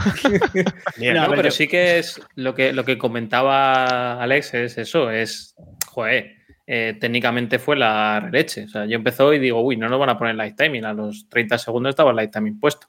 Bien, 0.98 1.16
no, 1.16 1.24
no, 1.24 1.30
pero 1.32 1.44
yo... 1.44 1.52
sí 1.52 1.68
que 1.68 2.00
es 2.00 2.22
lo 2.36 2.56
que, 2.56 2.72
lo 2.72 2.86
que 2.86 2.98
comentaba 2.98 4.22
Alex, 4.22 4.54
es 4.54 4.78
eso, 4.78 5.12
es. 5.12 5.54
Joder. 5.88 6.38
Eh, 6.74 6.96
técnicamente 7.02 7.60
fue 7.60 7.76
la 7.76 8.30
leche. 8.32 8.64
O 8.64 8.68
sea, 8.70 8.86
yo 8.86 8.96
empezó 8.96 9.34
y 9.34 9.40
digo, 9.40 9.62
uy, 9.62 9.76
no 9.76 9.90
nos 9.90 10.00
van 10.00 10.10
a 10.10 10.18
poner 10.18 10.36
light 10.36 10.56
timing. 10.56 10.86
A 10.86 10.94
los 10.94 11.28
30 11.28 11.58
segundos 11.58 11.90
estaba 11.90 12.12
el 12.12 12.16
light 12.16 12.32
timing 12.32 12.58
puesto. 12.62 12.88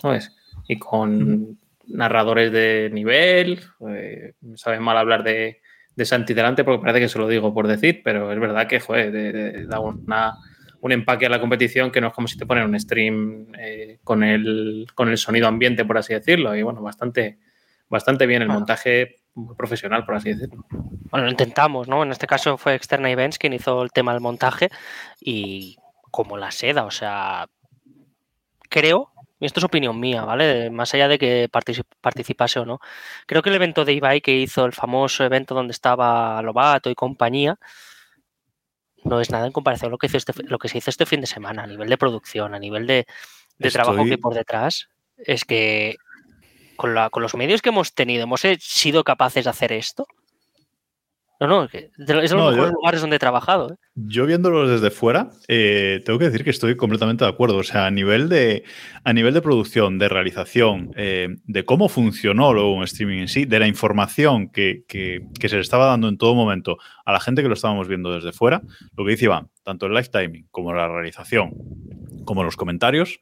¿Sabes? 0.00 0.34
Y 0.66 0.78
con 0.78 1.58
narradores 1.92 2.50
de 2.50 2.90
nivel, 2.92 3.60
eh, 3.88 4.34
saben 4.56 4.82
mal 4.82 4.96
hablar 4.96 5.22
de, 5.22 5.60
de 5.94 6.04
Santi 6.04 6.34
delante, 6.34 6.64
porque 6.64 6.80
parece 6.80 7.00
que 7.00 7.08
se 7.08 7.18
lo 7.18 7.28
digo 7.28 7.52
por 7.54 7.68
decir, 7.68 8.02
pero 8.02 8.32
es 8.32 8.40
verdad 8.40 8.66
que, 8.66 8.80
joder, 8.80 9.68
da 9.68 9.80
una, 9.80 10.34
un 10.80 10.92
empaque 10.92 11.26
a 11.26 11.28
la 11.28 11.40
competición 11.40 11.90
que 11.90 12.00
no 12.00 12.08
es 12.08 12.12
como 12.12 12.28
si 12.28 12.36
te 12.36 12.46
ponen 12.46 12.64
un 12.64 12.78
stream 12.78 13.52
eh, 13.58 13.98
con, 14.02 14.24
el, 14.24 14.86
con 14.94 15.08
el 15.08 15.18
sonido 15.18 15.46
ambiente, 15.46 15.84
por 15.84 15.98
así 15.98 16.12
decirlo. 16.12 16.56
Y 16.56 16.62
bueno, 16.62 16.82
bastante, 16.82 17.38
bastante 17.88 18.26
bien 18.26 18.42
el 18.42 18.48
montaje 18.48 19.20
profesional, 19.56 20.04
por 20.04 20.16
así 20.16 20.32
decirlo. 20.34 20.64
Bueno, 20.68 21.26
lo 21.26 21.30
intentamos, 21.30 21.88
¿no? 21.88 22.02
En 22.02 22.10
este 22.10 22.26
caso 22.26 22.56
fue 22.58 22.74
Externa 22.74 23.10
Events 23.10 23.38
quien 23.38 23.52
hizo 23.52 23.82
el 23.82 23.92
tema 23.92 24.12
del 24.12 24.20
montaje 24.20 24.70
y 25.20 25.76
como 26.10 26.36
la 26.36 26.50
seda, 26.50 26.84
o 26.84 26.90
sea, 26.90 27.46
creo, 28.68 29.12
esto 29.46 29.60
es 29.60 29.64
opinión 29.64 29.98
mía, 29.98 30.24
¿vale? 30.24 30.70
Más 30.70 30.94
allá 30.94 31.08
de 31.08 31.18
que 31.18 31.48
participase 32.00 32.60
o 32.60 32.64
no, 32.64 32.80
creo 33.26 33.42
que 33.42 33.50
el 33.50 33.56
evento 33.56 33.84
de 33.84 33.92
Ibai 33.92 34.20
que 34.20 34.36
hizo 34.36 34.64
el 34.64 34.72
famoso 34.72 35.24
evento 35.24 35.54
donde 35.54 35.72
estaba 35.72 36.40
Lobato 36.42 36.90
y 36.90 36.94
compañía, 36.94 37.58
no 39.04 39.20
es 39.20 39.30
nada 39.30 39.46
en 39.46 39.52
comparación 39.52 39.88
a 39.88 39.90
lo 39.90 39.98
que, 39.98 40.06
hizo 40.06 40.16
este, 40.16 40.32
lo 40.44 40.58
que 40.58 40.68
se 40.68 40.78
hizo 40.78 40.90
este 40.90 41.06
fin 41.06 41.20
de 41.20 41.26
semana, 41.26 41.64
a 41.64 41.66
nivel 41.66 41.88
de 41.88 41.98
producción, 41.98 42.54
a 42.54 42.58
nivel 42.58 42.86
de, 42.86 43.06
trabajo 43.72 44.04
que 44.04 44.18
por 44.18 44.34
detrás, 44.34 44.88
es 45.18 45.44
que 45.44 45.96
con, 46.76 46.94
la, 46.94 47.10
con 47.10 47.22
los 47.22 47.34
medios 47.34 47.62
que 47.62 47.70
hemos 47.70 47.94
tenido, 47.94 48.24
hemos 48.24 48.42
sido 48.60 49.04
capaces 49.04 49.44
de 49.44 49.50
hacer 49.50 49.72
esto. 49.72 50.06
No, 51.42 51.48
no, 51.48 51.64
es 51.64 51.90
de 51.96 52.14
los 52.14 52.32
mejores 52.32 52.72
lugares 52.72 53.00
donde 53.00 53.16
he 53.16 53.18
trabajado. 53.18 53.72
¿eh? 53.72 53.76
Yo 53.96 54.26
viéndolo 54.26 54.68
desde 54.68 54.90
fuera, 54.90 55.30
eh, 55.48 56.00
tengo 56.06 56.16
que 56.20 56.26
decir 56.26 56.44
que 56.44 56.50
estoy 56.50 56.76
completamente 56.76 57.24
de 57.24 57.30
acuerdo. 57.30 57.56
O 57.56 57.64
sea, 57.64 57.86
a 57.86 57.90
nivel 57.90 58.28
de, 58.28 58.62
a 59.02 59.12
nivel 59.12 59.34
de 59.34 59.42
producción, 59.42 59.98
de 59.98 60.08
realización, 60.08 60.92
eh, 60.94 61.34
de 61.44 61.64
cómo 61.64 61.88
funcionó 61.88 62.52
luego 62.52 62.72
un 62.74 62.84
streaming 62.84 63.22
en 63.22 63.28
sí, 63.28 63.44
de 63.44 63.58
la 63.58 63.66
información 63.66 64.50
que, 64.50 64.84
que, 64.86 65.48
se 65.48 65.56
le 65.56 65.62
estaba 65.62 65.86
dando 65.86 66.08
en 66.08 66.16
todo 66.16 66.36
momento 66.36 66.78
a 67.04 67.12
la 67.12 67.18
gente 67.18 67.42
que 67.42 67.48
lo 67.48 67.54
estábamos 67.54 67.88
viendo 67.88 68.14
desde 68.14 68.32
fuera, 68.32 68.62
lo 68.96 69.04
que 69.04 69.10
dice 69.10 69.24
Iván, 69.24 69.48
tanto 69.64 69.86
el 69.86 69.94
live 69.94 70.10
timing 70.12 70.46
como 70.52 70.72
la 70.72 70.86
realización, 70.86 71.54
como 72.24 72.44
los 72.44 72.54
comentarios, 72.54 73.18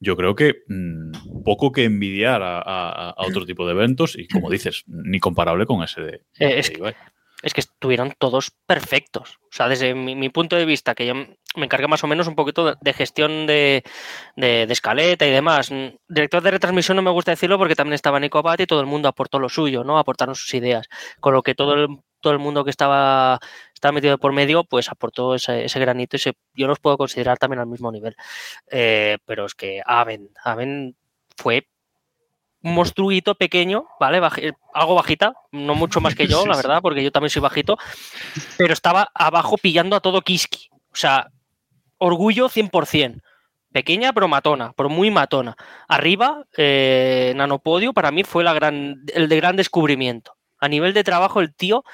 yo 0.00 0.16
creo 0.16 0.34
que 0.34 0.62
mm, 0.68 1.42
poco 1.44 1.70
que 1.70 1.84
envidiar 1.84 2.40
a, 2.42 3.14
otro 3.18 3.44
tipo 3.44 3.66
de 3.66 3.72
eventos 3.72 4.16
y, 4.16 4.26
como 4.26 4.48
dices, 4.48 4.84
ni 4.86 5.20
comparable 5.20 5.66
con 5.66 5.82
ese 5.82 6.00
de, 6.00 6.22
de 6.38 6.58
es 6.60 6.70
que 6.70 6.94
estuvieron 7.42 8.14
todos 8.18 8.52
perfectos. 8.66 9.38
O 9.44 9.52
sea, 9.52 9.68
desde 9.68 9.94
mi, 9.94 10.28
punto 10.28 10.56
de 10.56 10.64
vista, 10.64 10.94
que 10.94 11.06
yo 11.06 11.14
me 11.14 11.64
encargué 11.64 11.86
más 11.86 12.02
o 12.04 12.06
menos 12.06 12.26
un 12.26 12.34
poquito 12.34 12.74
de, 12.74 12.92
gestión 12.92 13.46
de, 13.46 13.84
escaleta 14.36 15.26
y 15.26 15.30
demás. 15.30 15.70
Mm, 15.70 15.96
director 16.08 16.42
de 16.42 16.50
retransmisión 16.50 16.96
no 16.96 17.02
me 17.02 17.10
gusta 17.10 17.30
decirlo 17.30 17.58
porque 17.58 17.76
también 17.76 17.94
estaba 17.94 18.20
Nico 18.20 18.38
Abad 18.38 18.58
y 18.58 18.66
todo 18.66 18.80
el 18.80 18.86
mundo 18.86 19.08
aportó 19.08 19.38
lo 19.38 19.48
suyo, 19.48 19.84
¿no? 19.84 19.98
Aportaron 19.98 20.34
sus 20.34 20.52
ideas. 20.54 20.88
Con 21.20 21.32
lo 21.32 21.42
que 21.42 21.54
todo 21.54 21.74
el, 21.74 21.88
todo 22.20 22.32
el 22.32 22.38
mundo 22.40 22.64
que 22.64 22.70
estaba, 22.70 23.38
estaba 23.72 23.92
metido 23.92 24.18
por 24.18 24.32
medio, 24.32 24.64
pues 24.64 24.88
aportó 24.90 25.34
ese, 25.34 25.66
granito 25.78 26.16
y 26.16 26.20
yo 26.54 26.66
los 26.66 26.80
puedo 26.80 26.98
considerar 26.98 27.38
también 27.38 27.60
al 27.60 27.66
mismo 27.66 27.92
nivel. 27.92 28.16
Eh, 28.70 29.18
pero 29.24 29.46
es 29.46 29.54
que 29.54 29.80
Aven, 29.84 30.30
Aven 30.44 30.96
fue 31.36 31.68
un 32.62 32.74
monstruito 32.74 33.34
pequeño, 33.34 33.86
¿vale? 34.00 34.20
algo 34.74 34.94
bajita, 34.94 35.34
no 35.52 35.74
mucho 35.74 36.00
más 36.00 36.14
que 36.14 36.26
yo, 36.26 36.46
la 36.46 36.56
verdad, 36.56 36.80
porque 36.82 37.02
yo 37.02 37.12
también 37.12 37.30
soy 37.30 37.42
bajito, 37.42 37.78
pero 38.56 38.72
estaba 38.72 39.10
abajo 39.14 39.56
pillando 39.56 39.96
a 39.96 40.00
todo 40.00 40.22
Kiski. 40.22 40.70
O 40.92 40.96
sea, 40.96 41.28
orgullo 41.98 42.48
100%. 42.48 43.20
Pequeña 43.70 44.14
pero 44.14 44.28
matona, 44.28 44.72
pero 44.76 44.88
muy 44.88 45.10
matona. 45.10 45.54
Arriba, 45.88 46.44
eh, 46.56 47.34
Nanopodio 47.36 47.92
para 47.92 48.10
mí 48.10 48.24
fue 48.24 48.42
la 48.42 48.54
gran, 48.54 49.02
el 49.14 49.28
de 49.28 49.36
gran 49.36 49.56
descubrimiento. 49.56 50.32
A 50.58 50.68
nivel 50.68 50.94
de 50.94 51.04
trabajo, 51.04 51.40
el 51.40 51.54
tío 51.54 51.84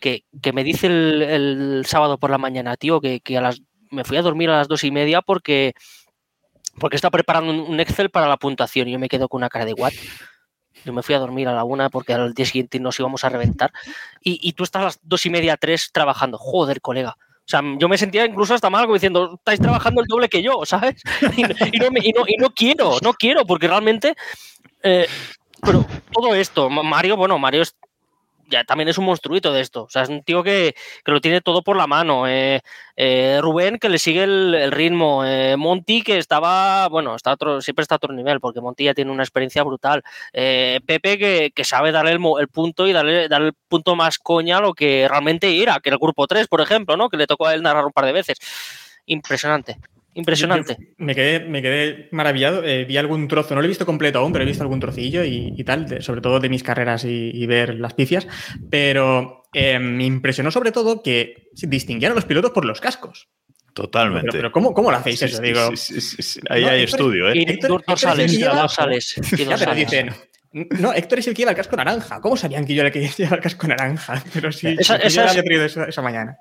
que, 0.00 0.24
me 0.52 0.64
dice 0.64 0.86
el, 0.86 1.82
sábado 1.86 2.18
por 2.18 2.30
la 2.30 2.38
mañana, 2.38 2.76
tío, 2.76 3.00
que, 3.00 3.20
a 3.36 3.40
las, 3.40 3.60
me 3.90 4.04
fui 4.04 4.16
a 4.16 4.22
dormir 4.22 4.48
a 4.48 4.58
las 4.58 4.68
dos 4.68 4.84
y 4.84 4.90
media 4.90 5.20
porque 5.22 5.74
porque 6.78 6.96
estaba 6.96 7.12
preparando 7.12 7.52
un 7.52 7.80
Excel 7.80 8.10
para 8.10 8.28
la 8.28 8.36
puntuación 8.36 8.88
y 8.88 8.92
yo 8.92 8.98
me 8.98 9.08
quedo 9.08 9.28
con 9.28 9.38
una 9.38 9.48
cara 9.48 9.64
de 9.64 9.74
what. 9.74 9.92
Yo 10.84 10.92
me 10.92 11.02
fui 11.02 11.14
a 11.14 11.18
dormir 11.18 11.48
a 11.48 11.54
la 11.54 11.64
una 11.64 11.88
porque 11.88 12.12
al 12.12 12.34
día 12.34 12.44
siguiente 12.44 12.78
nos 12.78 12.98
íbamos 12.98 13.24
a 13.24 13.28
reventar. 13.30 13.72
Y, 14.22 14.52
tú 14.52 14.64
estás 14.64 14.82
a 14.82 14.84
las 14.86 15.00
dos 15.02 15.24
y 15.24 15.30
media, 15.30 15.56
tres 15.56 15.90
trabajando. 15.92 16.36
Joder, 16.36 16.80
colega. 16.80 17.16
O 17.18 17.46
sea, 17.46 17.62
yo 17.78 17.88
me 17.88 17.98
sentía 17.98 18.24
incluso 18.26 18.54
hasta 18.54 18.70
mal 18.70 18.86
diciendo, 18.92 19.34
estáis 19.34 19.60
trabajando 19.60 20.00
el 20.02 20.06
doble 20.06 20.28
que 20.28 20.42
yo, 20.42 20.64
¿sabes? 20.64 21.02
Y, 21.36 21.42
no, 21.42 21.88
y 22.02 22.36
no, 22.38 22.50
quiero, 22.50 22.96
no 23.02 23.14
quiero, 23.14 23.46
porque 23.46 23.68
realmente. 23.68 24.14
Eh, 24.82 25.06
pero 25.60 25.86
todo 26.12 26.34
esto, 26.34 26.68
Mario, 26.68 27.16
bueno, 27.16 27.38
Mario 27.38 27.62
es 27.62 27.74
ya 28.48 28.64
también 28.64 28.88
es 28.88 28.98
un 28.98 29.04
monstruito 29.04 29.52
de 29.52 29.60
esto. 29.60 29.84
O 29.84 29.90
sea, 29.90 30.02
es 30.02 30.08
un 30.08 30.22
tío 30.22 30.42
que, 30.42 30.74
lo 31.04 31.20
tiene 31.20 31.40
todo 31.40 31.62
por 31.62 31.76
la 31.76 31.86
mano. 31.86 32.26
Eh, 32.28 32.60
eh, 32.96 33.38
Rubén, 33.40 33.78
que 33.78 33.88
le 33.88 33.98
sigue 33.98 34.24
el, 34.24 34.72
ritmo. 34.72 35.24
Eh, 35.24 35.56
Monty, 35.56 36.02
que 36.02 36.18
estaba, 36.18 36.88
bueno, 36.88 37.14
está 37.16 37.32
otro, 37.32 37.60
siempre 37.60 37.82
está 37.82 37.96
a 37.96 37.96
otro 37.96 38.12
nivel, 38.12 38.40
porque 38.40 38.60
Monty 38.60 38.84
ya 38.84 38.94
tiene 38.94 39.10
una 39.10 39.22
experiencia 39.22 39.62
brutal. 39.62 40.02
Pepe, 40.32 41.52
que, 41.54 41.64
sabe 41.64 41.92
darle 41.92 42.12
el, 42.12 42.48
punto 42.48 42.86
y 42.86 42.92
darle, 42.92 43.28
darle, 43.28 43.48
el 43.48 43.54
punto 43.68 43.96
más 43.96 44.18
coña 44.18 44.58
a 44.58 44.60
lo 44.60 44.74
que 44.74 45.06
realmente 45.08 45.62
era, 45.62 45.80
que 45.80 45.90
el 45.90 45.98
grupo 45.98 46.26
3, 46.26 46.48
por 46.48 46.60
ejemplo, 46.60 46.96
¿no? 46.96 47.08
Que 47.08 47.16
le 47.16 47.26
tocó 47.26 47.46
a 47.46 47.54
él 47.54 47.62
narrar 47.62 47.86
un 47.86 47.92
par 47.92 48.06
de 48.06 48.12
veces. 48.12 48.38
Impresionante. 49.06 49.78
Impresionante. 50.14 50.76
me, 50.98 51.14
quedé, 51.14 51.40
me 51.40 51.60
quedé 51.60 52.08
maravillado. 52.12 52.62
Eh, 52.64 52.84
vi 52.84 52.96
algún 52.96 53.28
trozo, 53.28 53.54
no 53.54 53.60
lo 53.60 53.64
he 53.64 53.68
visto 53.68 53.84
completo 53.84 54.20
aún, 54.20 54.32
pero 54.32 54.44
he 54.44 54.46
visto 54.46 54.62
algún 54.62 54.80
trocillo 54.80 55.24
y, 55.24 55.62
tal, 55.64 56.02
sobre 56.02 56.20
todo 56.20 56.40
de 56.40 56.48
mis 56.48 56.62
carreras 56.62 57.04
y, 57.04 57.46
ver 57.46 57.74
las 57.74 57.94
pifias. 57.94 58.26
Pero 58.70 59.44
eh, 59.52 59.78
me 59.78 60.04
impresionó 60.04 60.50
sobre 60.50 60.72
todo 60.72 61.02
que 61.02 61.48
distinguieron 61.52 62.16
a 62.16 62.20
los 62.20 62.26
pilotos 62.26 62.52
por 62.52 62.64
los 62.64 62.80
cascos. 62.80 63.28
Totalmente. 63.74 64.30
Pero, 64.30 64.52
¿cómo, 64.52 64.72
¿cómo, 64.72 64.90
lo 64.92 64.96
hacéis 64.96 65.22
eso? 65.22 65.42
Digo, 65.42 65.68
Ahí 66.48 66.64
hay 66.64 66.84
estudio, 66.84 67.28
¿eh? 67.30 67.32
Y 67.34 67.58
tú 67.58 67.80
no 67.86 67.96
sales, 67.96 68.38
no 68.38 68.68
sales. 68.68 69.16
Ya, 69.36 69.56
pero 69.58 69.74
dicen, 69.74 70.10
no, 70.54 70.92
Héctor 70.92 71.18
es 71.18 71.26
el 71.26 71.34
que 71.34 71.42
lleva 71.42 71.50
el 71.50 71.56
casco 71.56 71.76
naranja. 71.76 72.20
¿Cómo 72.20 72.36
sabían 72.36 72.64
que 72.64 72.74
yo 72.74 72.82
era 72.82 72.88
el 72.88 72.92
que 72.92 73.08
lleva 73.18 73.36
el 73.36 73.42
casco 73.42 73.66
naranja? 73.66 74.22
Pero 74.32 74.52
sí, 74.52 74.76
esa, 74.78 74.98
yo 74.98 75.06
esas, 75.06 75.30
había 75.30 75.42
traído 75.42 75.64
esa, 75.64 76.02
mañana. 76.02 76.38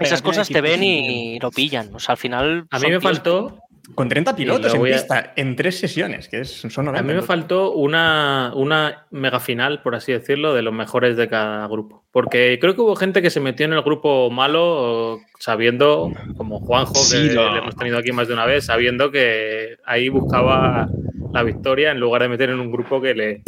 esas 0.00 0.20
cosas 0.20 0.48
te 0.48 0.60
ven 0.60 0.82
y 0.82 1.38
lo 1.38 1.50
pillan. 1.50 1.94
O 1.94 2.00
sea, 2.00 2.14
al 2.14 2.18
final. 2.18 2.66
A 2.70 2.78
mí 2.80 2.90
me 2.90 3.00
faltó. 3.00 3.58
Con 3.96 4.08
30 4.08 4.36
pilotos 4.36 4.72
en 4.72 4.82
pista, 4.82 5.32
en 5.34 5.56
tres 5.56 5.78
sesiones, 5.78 6.28
que 6.28 6.40
es, 6.40 6.50
son 6.52 6.84
90. 6.86 7.00
A 7.00 7.02
mí 7.02 7.14
me 7.14 7.20
faltó 7.20 7.72
una, 7.72 8.52
una 8.54 9.06
mega 9.10 9.40
final, 9.40 9.82
por 9.82 9.96
así 9.96 10.12
decirlo, 10.12 10.54
de 10.54 10.62
los 10.62 10.72
mejores 10.72 11.16
de 11.16 11.28
cada 11.28 11.66
grupo. 11.66 12.04
Porque 12.12 12.58
creo 12.60 12.76
que 12.76 12.80
hubo 12.80 12.94
gente 12.94 13.20
que 13.22 13.28
se 13.28 13.40
metió 13.40 13.66
en 13.66 13.72
el 13.72 13.82
grupo 13.82 14.30
malo 14.30 15.20
sabiendo, 15.40 16.12
como 16.36 16.60
Juanjo, 16.60 16.94
que 17.10 17.34
lo... 17.34 17.56
hemos 17.56 17.76
tenido 17.76 17.98
aquí 17.98 18.12
más 18.12 18.28
de 18.28 18.34
una 18.34 18.46
vez, 18.46 18.66
sabiendo 18.66 19.10
que 19.10 19.76
ahí 19.84 20.08
buscaba 20.08 20.88
la 21.32 21.42
victoria 21.42 21.90
en 21.90 22.00
lugar 22.00 22.22
de 22.22 22.28
meter 22.28 22.50
en 22.50 22.60
un 22.60 22.70
grupo 22.70 23.00
que 23.00 23.14
le, 23.14 23.42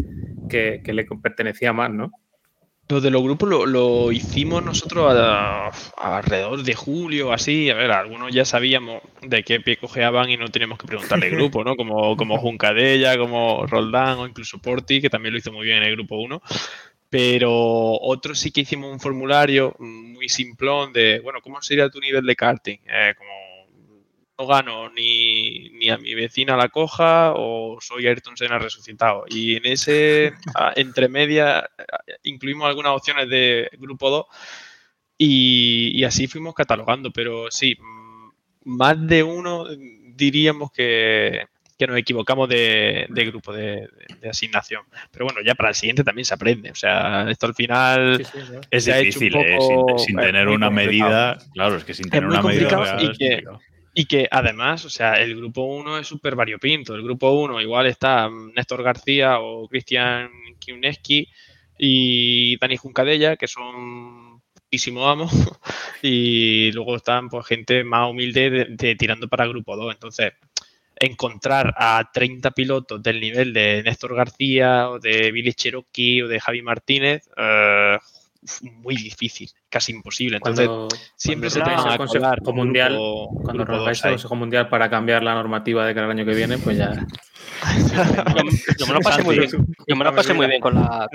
que, 0.49 0.81
le 0.93 1.05
pertenecía 1.05 1.73
más, 1.73 1.91
¿no? 1.91 2.11
Lo 2.89 3.01
de 3.01 3.11
los 3.11 3.23
grupos 3.23 3.49
lo, 3.49 4.13
hicimos 4.13 4.63
nosotros 4.63 5.17
alrededor 5.97 6.63
de 6.63 6.75
julio, 6.75 7.33
así. 7.33 7.71
A 7.71 7.75
ver, 7.75 7.91
algunos 7.91 8.31
ya 8.33 8.45
sabíamos 8.45 9.03
de 9.23 9.43
qué 9.43 9.61
pie 9.61 9.79
cojeaban 9.79 10.29
y 10.29 10.37
no 10.37 10.49
teníamos 10.49 10.79
que 10.79 10.87
preguntarle 10.87 11.31
grupo, 11.31 11.65
¿no? 11.65 11.77
Como, 11.77 12.15
como 12.17 12.39
Juncadella, 12.39 13.17
como 13.17 13.67
Roldán 13.67 14.19
o 14.19 14.27
incluso 14.27 14.59
Porti, 14.59 15.01
que 15.01 15.09
también 15.09 15.33
lo 15.33 15.39
hizo 15.39 15.51
muy 15.51 15.65
bien 15.65 15.79
en 15.79 15.85
el 15.85 15.97
grupo 15.97 16.17
1. 16.17 16.43
Pero 17.09 17.51
otros 17.53 18.39
sí 18.39 18.51
que 18.51 18.63
hicimos 18.63 18.93
un 18.93 19.01
formulario 19.01 19.75
muy 19.79 20.29
simplón 20.29 20.93
de, 20.93 21.21
bueno, 21.21 21.39
¿cómo 21.43 21.63
sería 21.63 21.89
tu 21.89 22.01
nivel 22.01 22.27
de 22.27 22.37
karting? 22.37 22.79
Eh, 22.87 23.15
como 23.17 23.31
no 24.39 24.47
gano 24.47 24.91
ni, 24.91 25.71
ni, 25.71 25.91
a 25.91 25.99
mi 25.99 26.15
vecina 26.15 26.57
la 26.57 26.69
coja 26.69 27.33
o 27.37 27.79
soy 27.81 28.07
Ayrton 28.07 28.37
Senna 28.37 28.59
resucitado. 28.59 29.25
Y 29.29 29.57
en 29.57 29.67
ese 29.67 30.33
entre 30.77 31.09
media 31.09 31.69
incluimos 32.23 32.67
algunas 32.67 32.93
opciones 32.93 33.29
de 33.29 33.69
grupo 33.79 34.11
2 34.11 34.27
y, 35.19 36.05
así 36.05 36.27
fuimos 36.27 36.55
catalogando. 36.55 37.13
Pero 37.13 37.51
sí, 37.51 37.77
más 38.65 39.07
de 39.07 39.23
uno 39.23 39.67
diríamos 40.15 40.73
que, 40.73 41.47
nos 41.87 41.99
equivocamos 41.99 42.49
de, 42.49 43.07
grupo 43.27 43.53
de, 43.53 43.89
asignación. 44.29 44.83
Pero 45.13 45.27
bueno, 45.27 45.41
ya 45.45 45.55
para 45.55 45.69
el 45.69 45.75
siguiente 45.75 46.03
también 46.03 46.25
se 46.25 46.35
aprende. 46.35 46.71
O 46.71 46.75
sea, 46.75 47.31
esto 47.31 47.47
al 47.47 47.55
final 47.55 48.27
es 48.71 48.85
difícil, 48.87 49.37
¿eh? 49.37 49.59
sin, 49.99 50.17
tener 50.17 50.49
una 50.49 50.71
medida. 50.71 51.39
Claro, 51.53 51.77
es 51.77 51.85
que 51.85 51.95
sin 51.95 52.11
tener 52.11 52.29
una 52.29 52.43
medida. 52.43 52.97
y 53.01 53.13
que, 53.17 53.45
y 53.95 54.07
que 54.07 54.29
además, 54.29 54.85
o 54.85 54.91
sea, 54.91 55.15
el 55.15 55.37
grupo 55.37 55.63
1 55.63 55.99
es 55.99 56.07
súper 56.09 56.35
variopinto. 56.35 56.97
El 56.97 57.03
grupo 57.05 57.31
1 57.31 57.61
igual 57.61 57.87
está 57.87 58.29
Néstor 58.29 58.83
García 58.83 59.39
o 59.39 59.69
Cristian 59.69 60.31
Kiuneski 60.59 61.29
y 61.79 62.57
Dani 62.59 62.77
Juncadella, 62.77 63.37
que 63.37 63.47
son 63.47 64.43
poquísimo 64.53 65.09
amos. 65.09 65.31
y 66.03 66.73
luego 66.73 66.97
están 66.97 67.29
pues 67.29 67.47
gente 67.47 67.85
más 67.85 68.11
humilde 68.11 68.67
de, 68.69 68.97
tirando 68.97 69.29
para 69.29 69.47
grupo 69.47 69.77
2. 69.77 69.95
Entonces, 69.95 70.33
encontrar 70.97 71.73
a 71.77 72.11
30 72.13 72.51
pilotos 72.51 73.01
del 73.01 73.21
nivel 73.21 73.53
de 73.53 73.83
Néstor 73.85 74.17
García 74.17 74.91
o 74.91 74.99
de 74.99 75.31
Billy 75.31 75.53
Cherokee 75.53 76.23
o 76.23 76.29
de 76.29 76.41
Javi 76.41 76.63
Martínez, 76.63 77.29
eh, 77.37 77.99
muy 78.63 78.97
difícil, 78.97 79.51
casi 79.69 79.93
imposible. 79.93 80.37
Entonces, 80.37 80.69
siempre 81.17 81.51
se 81.51 81.61
tiene 81.61 81.81
un 81.81 81.97
consejo 81.97 82.53
mundial, 82.53 82.99
cuando 83.43 83.63
el 83.63 83.69
Consejo 83.69 84.37
Mundial 84.37 84.69
para 84.69 84.91
cambiar 84.91 85.23
la 85.23 85.35
normativa 85.35 85.87
de 85.87 85.95
cada 85.95 86.11
año 86.11 86.25
que 86.25 86.35
viene, 86.35 86.59
pues 86.59 86.79
ya. 86.79 87.07
yo, 88.79 88.87
me 88.87 88.95
lo 88.95 89.01
pasé 89.01 89.23
muy 89.23 89.39
bien. 89.39 89.51
Yo 89.87 89.97
me 89.97 90.05
lo 90.05 90.15
pasé 90.15 90.35
muy 90.35 90.47
bien 90.47 90.61
con 90.61 90.75
la. 90.75 91.09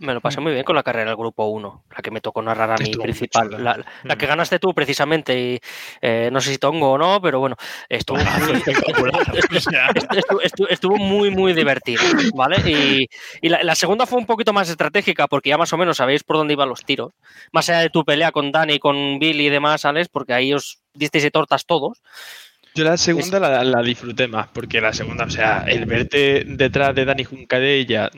Me 0.00 0.14
lo 0.14 0.20
pasé 0.20 0.40
muy 0.40 0.52
bien 0.52 0.64
con 0.64 0.76
la 0.76 0.84
carrera 0.84 1.10
del 1.10 1.16
grupo 1.16 1.46
1, 1.46 1.84
la 1.90 2.02
que 2.02 2.12
me 2.12 2.20
tocó 2.20 2.40
narrar 2.40 2.70
a 2.70 2.76
mí 2.76 2.92
principal. 2.92 3.62
la, 3.62 4.16
que 4.16 4.26
ganaste 4.26 4.60
tú 4.60 4.72
precisamente, 4.72 5.38
y 5.38 5.60
eh, 6.00 6.30
no 6.32 6.40
sé 6.40 6.52
si 6.52 6.58
tongo 6.58 6.92
o 6.92 6.98
no, 6.98 7.20
pero 7.20 7.40
bueno, 7.40 7.56
estuvo, 7.88 8.18
muy, 8.18 8.62
estuvo, 10.70 10.96
muy, 10.96 11.30
muy 11.30 11.52
divertido. 11.52 12.02
¿vale? 12.34 13.08
Y, 13.42 13.48
la, 13.48 13.74
segunda 13.74 14.06
fue 14.06 14.18
un 14.18 14.26
poquito 14.26 14.52
más 14.52 14.70
estratégica 14.70 15.26
porque 15.26 15.50
ya 15.50 15.58
más 15.58 15.72
o 15.72 15.76
menos 15.76 15.96
sabéis 15.96 16.22
por 16.22 16.36
dónde 16.36 16.52
iban 16.52 16.68
los 16.68 16.84
tiros. 16.84 17.12
Más 17.52 17.68
allá 17.68 17.80
de 17.80 17.90
tu 17.90 18.04
pelea 18.04 18.30
con 18.30 18.52
Dani, 18.52 18.78
con 18.78 19.18
Billy 19.18 19.46
y 19.46 19.50
demás, 19.50 19.84
Alex, 19.84 20.08
porque 20.08 20.32
ahí 20.32 20.54
os 20.54 20.78
disteis 20.94 21.24
de 21.24 21.32
tortas 21.32 21.66
todos. 21.66 22.00
Yo 22.74 22.84
la 22.84 22.96
segunda 22.96 23.40
la, 23.40 23.82
disfruté 23.82 24.28
más, 24.28 24.48
porque 24.48 24.80
la 24.80 24.92
segunda, 24.92 25.24
o 25.24 25.30
sea, 25.30 25.64
el 25.66 25.86
verte 25.86 26.44
detrás 26.46 26.94
de 26.94 27.04
Dani 27.04 27.24
Juncadella 27.24 28.10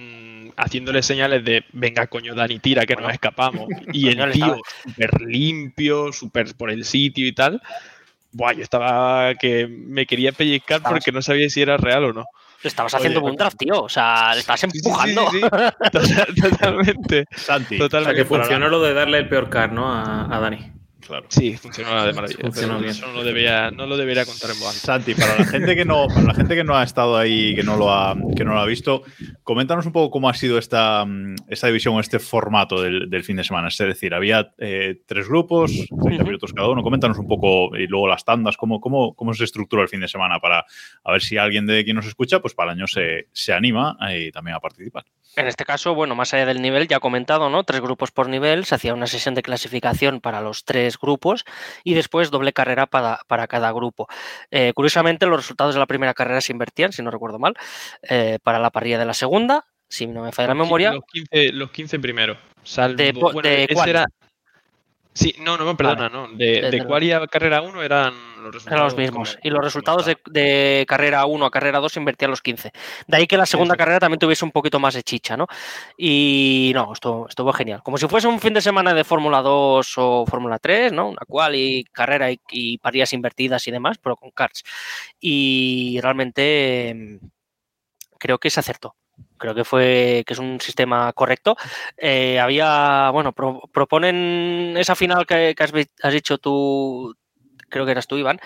haciéndole 0.60 1.02
señales 1.02 1.44
de 1.44 1.64
venga 1.72 2.06
coño 2.06 2.34
Dani, 2.34 2.58
tira 2.58 2.86
que 2.86 2.96
nos 2.96 3.12
escapamos. 3.12 3.68
Y 3.92 4.08
el 4.08 4.32
tío 4.32 4.58
súper 4.84 5.20
limpio, 5.22 6.12
súper 6.12 6.54
por 6.54 6.70
el 6.70 6.84
sitio 6.84 7.26
y 7.26 7.32
tal. 7.32 7.60
Buah, 8.32 8.52
yo 8.52 8.62
estaba 8.62 9.34
que 9.34 9.66
me 9.66 10.06
quería 10.06 10.32
pellizcar 10.32 10.82
porque 10.82 11.10
no 11.10 11.20
sabía 11.22 11.50
si 11.50 11.62
era 11.62 11.76
real 11.76 12.04
o 12.04 12.12
no. 12.12 12.24
estabas 12.62 12.94
haciendo 12.94 13.20
un 13.22 13.34
draft, 13.34 13.56
tío. 13.58 13.82
O 13.82 13.88
sea, 13.88 14.32
le 14.34 14.40
estabas 14.40 14.62
empujando. 14.64 15.24
totalmente. 16.40 17.24
Santi. 17.36 17.78
Totalmente. 17.78 17.86
O 17.86 18.00
sea, 18.00 18.14
que 18.14 18.24
funcionó 18.24 18.68
lo 18.68 18.80
de 18.82 18.94
darle 18.94 19.18
el 19.18 19.28
peor 19.28 19.50
car, 19.50 19.72
¿no? 19.72 19.92
A, 19.92 20.34
a 20.34 20.40
Dani. 20.40 20.79
Sí, 21.28 21.56
funcionó 21.56 22.04
de 22.04 22.12
maravilla. 22.12 22.48
Eso 22.48 23.06
no 23.06 23.12
lo, 23.12 23.24
debería, 23.24 23.70
no 23.70 23.86
lo 23.86 23.96
debería 23.96 24.24
contar 24.24 24.50
en 24.50 24.60
voz 24.60 24.74
Santi, 24.74 25.14
para 25.14 25.38
la 25.38 25.44
gente 25.44 25.76
que 25.76 25.84
no, 25.84 26.08
para 26.08 26.22
la 26.22 26.34
gente 26.34 26.54
que 26.54 26.64
no 26.64 26.76
ha 26.76 26.82
estado 26.82 27.16
ahí, 27.16 27.54
que 27.54 27.62
no 27.62 27.76
lo 27.76 27.92
ha, 27.92 28.16
que 28.36 28.44
no 28.44 28.54
lo 28.54 28.60
ha 28.60 28.66
visto, 28.66 29.02
coméntanos 29.42 29.86
un 29.86 29.92
poco 29.92 30.10
cómo 30.10 30.28
ha 30.28 30.34
sido 30.34 30.58
esta, 30.58 31.06
esta 31.48 31.66
división 31.66 31.94
o 31.96 32.00
este 32.00 32.18
formato 32.18 32.82
del, 32.82 33.10
del, 33.10 33.24
fin 33.24 33.36
de 33.36 33.44
semana. 33.44 33.68
Es 33.68 33.78
decir, 33.78 34.14
había 34.14 34.52
eh, 34.58 35.02
tres 35.06 35.28
grupos, 35.28 35.72
30 36.02 36.24
minutos 36.24 36.52
cada 36.52 36.68
uno. 36.68 36.82
Coméntanos 36.82 37.18
un 37.18 37.28
poco 37.28 37.76
y 37.76 37.86
luego 37.86 38.08
las 38.08 38.24
tandas, 38.24 38.56
cómo, 38.56 38.80
cómo, 38.80 39.14
cómo 39.14 39.34
se 39.34 39.44
estructura 39.44 39.82
el 39.82 39.88
fin 39.88 40.00
de 40.00 40.08
semana 40.08 40.40
para 40.40 40.64
a 41.04 41.12
ver 41.12 41.22
si 41.22 41.36
alguien 41.36 41.66
de 41.66 41.84
quien 41.84 41.96
nos 41.96 42.06
escucha, 42.06 42.40
pues 42.40 42.54
para 42.54 42.72
el 42.72 42.78
año 42.78 42.86
se, 42.86 43.28
se 43.32 43.52
anima 43.52 43.96
y 44.14 44.30
también 44.30 44.56
a 44.56 44.60
participar. 44.60 45.04
En 45.36 45.46
este 45.46 45.64
caso, 45.64 45.94
bueno, 45.94 46.16
más 46.16 46.34
allá 46.34 46.44
del 46.44 46.60
nivel, 46.60 46.88
ya 46.88 46.98
comentado, 46.98 47.50
¿no? 47.50 47.62
Tres 47.62 47.80
grupos 47.80 48.10
por 48.10 48.28
nivel, 48.28 48.64
se 48.64 48.74
hacía 48.74 48.94
una 48.94 49.06
sesión 49.06 49.34
de 49.34 49.42
clasificación 49.42 50.20
para 50.20 50.40
los 50.40 50.64
tres 50.64 50.98
grupos 51.00 51.44
y 51.84 51.94
después 51.94 52.30
doble 52.30 52.52
carrera 52.52 52.86
para, 52.86 53.20
para 53.26 53.46
cada 53.46 53.72
grupo. 53.72 54.08
Eh, 54.50 54.72
curiosamente, 54.74 55.26
los 55.26 55.38
resultados 55.38 55.74
de 55.74 55.80
la 55.80 55.86
primera 55.86 56.14
carrera 56.14 56.40
se 56.40 56.52
invertían, 56.52 56.92
si 56.92 57.02
no 57.02 57.10
recuerdo 57.10 57.38
mal, 57.38 57.54
eh, 58.02 58.38
para 58.42 58.58
la 58.58 58.70
parrilla 58.70 58.98
de 58.98 59.06
la 59.06 59.14
segunda, 59.14 59.66
si 59.88 60.06
no 60.06 60.22
me 60.22 60.32
falla 60.32 60.48
la 60.48 60.54
memoria. 60.54 60.92
Los 60.92 61.04
15, 61.12 61.52
los 61.52 61.70
15 61.70 61.98
primeros. 61.98 62.38
Salvo, 62.62 62.96
de, 63.42 63.66
Era, 63.86 64.06
Sí, 65.12 65.34
no, 65.40 65.56
no, 65.56 65.76
perdona, 65.76 66.08
no. 66.08 66.28
De, 66.28 66.70
de, 66.70 66.84
cuál 66.84 67.28
carrera 67.28 67.62
1 67.62 67.82
eran 67.82 68.14
los 68.42 68.54
resultados. 68.54 68.66
Eran 68.66 68.84
los 68.84 68.96
mismos. 68.96 69.38
y 69.42 69.50
los 69.50 69.62
resultados 69.62 70.06
de, 70.06 70.84
carrera 70.88 71.26
1 71.26 71.44
a 71.44 71.50
carrera 71.50 71.80
2 71.80 71.92
se 71.92 71.98
invertían 71.98 72.30
los 72.30 72.40
15. 72.40 72.70
De 73.08 73.16
ahí 73.16 73.26
que 73.26 73.36
la 73.36 73.46
segunda 73.46 73.76
carrera 73.76 73.98
también 73.98 74.20
tuviese 74.20 74.44
un 74.44 74.52
poquito 74.52 74.78
más 74.78 74.94
de 74.94 75.02
chicha, 75.02 75.36
¿no? 75.36 75.48
Y 75.96 76.70
no, 76.74 76.92
estuvo, 76.92 77.28
estuvo 77.28 77.52
genial. 77.52 77.82
Como 77.82 77.98
si 77.98 78.06
fuese 78.06 78.28
un 78.28 78.40
fin 78.40 78.54
de 78.54 78.60
semana 78.60 78.94
de 78.94 79.02
Fórmula 79.02 79.42
2 79.42 79.94
o 79.98 80.26
Fórmula 80.26 80.58
3, 80.60 80.92
¿no? 80.92 81.08
Una 81.08 81.22
cual 81.26 81.56
y 81.56 81.84
carrera 81.84 82.30
y, 82.30 82.40
y 82.50 82.78
parías 82.78 83.12
invertidas 83.12 83.66
y 83.66 83.72
demás, 83.72 83.98
pero 83.98 84.16
con 84.16 84.30
karts. 84.30 84.62
Y 85.18 85.98
realmente 86.00 87.18
mm, 87.20 87.26
creo 88.18 88.38
que 88.38 88.50
se 88.50 88.60
acertó 88.60 88.94
creo 89.40 89.54
que 89.54 89.64
fue 89.64 90.22
que 90.26 90.34
es 90.34 90.38
un 90.38 90.60
sistema 90.60 91.12
correcto. 91.12 91.56
Eh, 91.96 92.38
había, 92.38 93.10
bueno, 93.10 93.32
proponen 93.32 94.76
esa 94.76 94.94
final 94.94 95.26
que, 95.26 95.56
has, 95.58 96.12
dicho 96.12 96.38
tú, 96.38 97.16
creo 97.68 97.84
que 97.84 97.92
eras 97.92 98.06
tú, 98.06 98.18
Iván, 98.18 98.38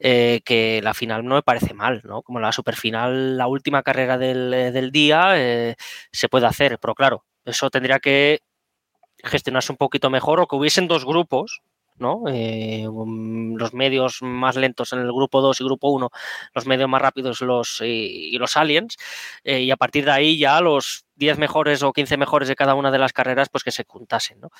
eh, 0.00 0.40
que 0.44 0.80
la 0.82 0.94
final 0.94 1.24
no 1.24 1.36
me 1.36 1.42
parece 1.42 1.74
mal, 1.74 2.02
¿no? 2.04 2.22
Como 2.22 2.40
la 2.40 2.52
superfinal, 2.52 3.36
la 3.36 3.46
última 3.46 3.82
carrera 3.82 4.18
del, 4.18 4.50
del 4.50 4.90
día, 4.90 5.32
eh, 5.36 5.76
se 6.10 6.28
puede 6.28 6.46
hacer, 6.46 6.78
pero 6.80 6.94
claro, 6.94 7.24
eso 7.44 7.70
tendría 7.70 8.00
que 8.00 8.40
gestionarse 9.22 9.72
un 9.72 9.78
poquito 9.78 10.10
mejor 10.10 10.40
o 10.40 10.46
que 10.48 10.56
hubiesen 10.56 10.88
dos 10.88 11.04
grupos 11.04 11.62
¿no? 12.00 12.24
Eh, 12.28 12.88
um, 12.88 13.56
los 13.56 13.72
medios 13.74 14.22
más 14.22 14.56
lentos 14.56 14.92
en 14.92 15.00
el 15.00 15.12
grupo 15.12 15.40
2 15.40 15.60
y 15.60 15.64
grupo 15.64 15.90
1, 15.90 16.10
los 16.54 16.66
medios 16.66 16.88
más 16.88 17.02
rápidos 17.02 17.40
los, 17.42 17.80
y, 17.82 18.36
los 18.38 18.56
aliens, 18.56 18.96
eh, 19.44 19.60
y 19.60 19.70
a 19.70 19.76
partir 19.76 20.04
de 20.04 20.10
ahí 20.10 20.38
ya 20.38 20.60
los 20.60 21.04
10 21.16 21.38
mejores 21.38 21.82
o 21.82 21.92
15 21.92 22.16
mejores 22.16 22.48
de 22.48 22.56
cada 22.56 22.74
una 22.74 22.90
de 22.90 22.98
las 22.98 23.12
carreras, 23.12 23.48
pues 23.48 23.62
que 23.62 23.70
se 23.70 23.84
juntasen, 23.86 24.40
¿no? 24.40 24.50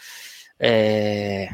Eh, 0.58 1.48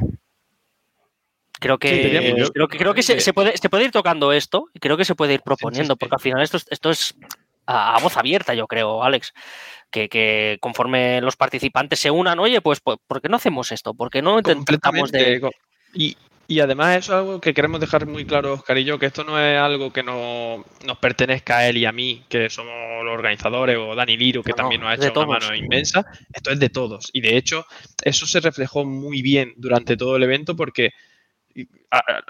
creo 1.52 1.78
que, 1.78 2.50
creo 2.52 2.68
que, 2.68 2.78
creo 2.78 2.94
que 2.94 3.02
se, 3.02 3.32
puede, 3.32 3.56
se 3.56 3.70
puede 3.70 3.84
ir 3.84 3.92
tocando 3.92 4.32
esto 4.32 4.66
y 4.74 4.80
creo 4.80 4.96
que 4.96 5.04
se 5.04 5.14
puede 5.14 5.34
ir 5.34 5.42
proponiendo, 5.42 5.96
porque 5.96 6.16
al 6.16 6.20
final 6.20 6.42
esto, 6.42 6.58
esto 6.70 6.90
es 6.90 7.14
a, 7.66 7.98
voz 8.00 8.16
abierta, 8.16 8.54
yo 8.54 8.66
creo, 8.66 9.02
Alex. 9.02 9.32
Que, 9.90 10.58
conforme 10.60 11.22
los 11.22 11.36
participantes 11.36 12.00
se 12.00 12.10
unan, 12.10 12.38
oye, 12.38 12.60
pues, 12.60 12.80
pues 12.80 12.98
¿por 13.06 13.22
qué 13.22 13.28
no 13.28 13.36
hacemos 13.36 13.72
esto? 13.72 13.94
¿Por 13.94 14.10
qué 14.10 14.20
no 14.20 14.38
intentamos 14.38 15.10
de, 15.10 15.40
y, 15.96 16.60
además 16.60 16.96
eso 16.96 17.12
es 17.12 17.18
algo 17.18 17.40
que 17.40 17.54
queremos 17.54 17.80
dejar 17.80 18.06
muy 18.06 18.24
claro, 18.24 18.54
Oscar 18.54 18.78
y 18.78 18.84
yo, 18.84 18.98
que 18.98 19.06
esto 19.06 19.24
no 19.24 19.38
es 19.40 19.58
algo 19.58 19.92
que 19.92 20.02
no, 20.02 20.64
nos 20.86 20.98
pertenezca 20.98 21.58
a 21.58 21.68
él 21.68 21.78
y 21.78 21.86
a 21.86 21.92
mí, 21.92 22.22
que 22.28 22.48
somos 22.50 23.04
los 23.04 23.12
organizadores, 23.12 23.76
o 23.78 23.94
Dani 23.94 24.16
Liro, 24.16 24.42
que 24.42 24.52
también 24.52 24.80
nos 24.80 24.90
ha 24.90 24.94
hecho 24.94 25.12
una 25.20 25.26
mano 25.26 25.54
inmensa. 25.54 26.06
Esto 26.32 26.50
es 26.50 26.60
de 26.60 26.68
todos. 26.68 27.10
Y 27.12 27.20
de 27.20 27.36
hecho, 27.36 27.66
eso 28.02 28.26
se 28.26 28.40
reflejó 28.40 28.84
muy 28.84 29.22
bien 29.22 29.54
durante 29.56 29.96
todo 29.96 30.16
el 30.16 30.22
evento 30.22 30.54
porque 30.54 30.92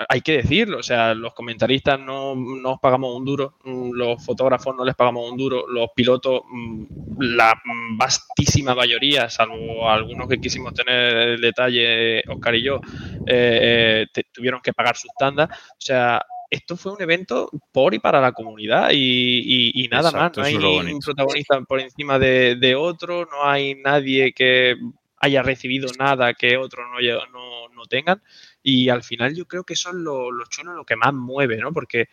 hay 0.08 0.20
que 0.20 0.38
decirlo, 0.38 0.78
o 0.78 0.82
sea, 0.82 1.14
los 1.14 1.34
comentaristas 1.34 1.98
no 1.98 2.34
nos 2.34 2.78
pagamos 2.78 3.16
un 3.16 3.24
duro, 3.24 3.56
mm, 3.64 3.92
los 3.92 4.24
fotógrafos 4.24 4.74
no 4.76 4.84
les 4.84 4.94
pagamos 4.94 5.30
un 5.30 5.36
duro, 5.36 5.66
los 5.68 5.88
pilotos, 5.94 6.42
mm, 6.48 6.84
la 7.18 7.54
vastísima 7.96 8.74
mayoría, 8.74 9.28
salvo 9.28 9.88
algunos 9.88 10.28
que 10.28 10.40
quisimos 10.40 10.74
tener 10.74 11.16
el 11.16 11.40
detalle, 11.40 12.22
Oscar 12.28 12.54
y 12.54 12.62
yo, 12.62 12.80
eh, 13.26 14.06
eh, 14.14 14.22
tuvieron 14.32 14.60
que 14.60 14.72
pagar 14.72 14.96
sus 14.96 15.10
tandas. 15.18 15.48
O 15.50 15.80
sea, 15.80 16.24
esto 16.50 16.76
fue 16.76 16.92
un 16.92 17.02
evento 17.02 17.50
por 17.72 17.94
y 17.94 17.98
para 17.98 18.20
la 18.20 18.32
comunidad 18.32 18.90
y, 18.92 19.88
nada 19.90 20.10
más. 20.12 20.36
No 20.36 20.42
hay 20.42 20.56
un 20.56 21.00
protagonista 21.00 21.60
por 21.62 21.80
encima 21.80 22.18
de, 22.18 22.74
otro, 22.76 23.26
no 23.26 23.44
hay 23.44 23.74
nadie 23.74 24.32
que 24.32 24.76
haya 25.18 25.42
recibido 25.42 25.88
nada 25.98 26.34
que 26.34 26.56
otros 26.56 26.86
no, 26.90 27.26
no, 27.32 27.68
no 27.68 27.86
tengan. 27.86 28.22
Y 28.62 28.88
al 28.88 29.02
final 29.02 29.34
yo 29.34 29.46
creo 29.46 29.64
que 29.64 29.74
eso 29.74 29.90
es 29.90 29.96
lo, 29.96 30.30
lo 30.30 30.44
chulo, 30.46 30.74
lo 30.74 30.84
que 30.84 30.96
más 30.96 31.14
mueve, 31.14 31.56
¿no? 31.58 31.72
Porque 31.72 32.08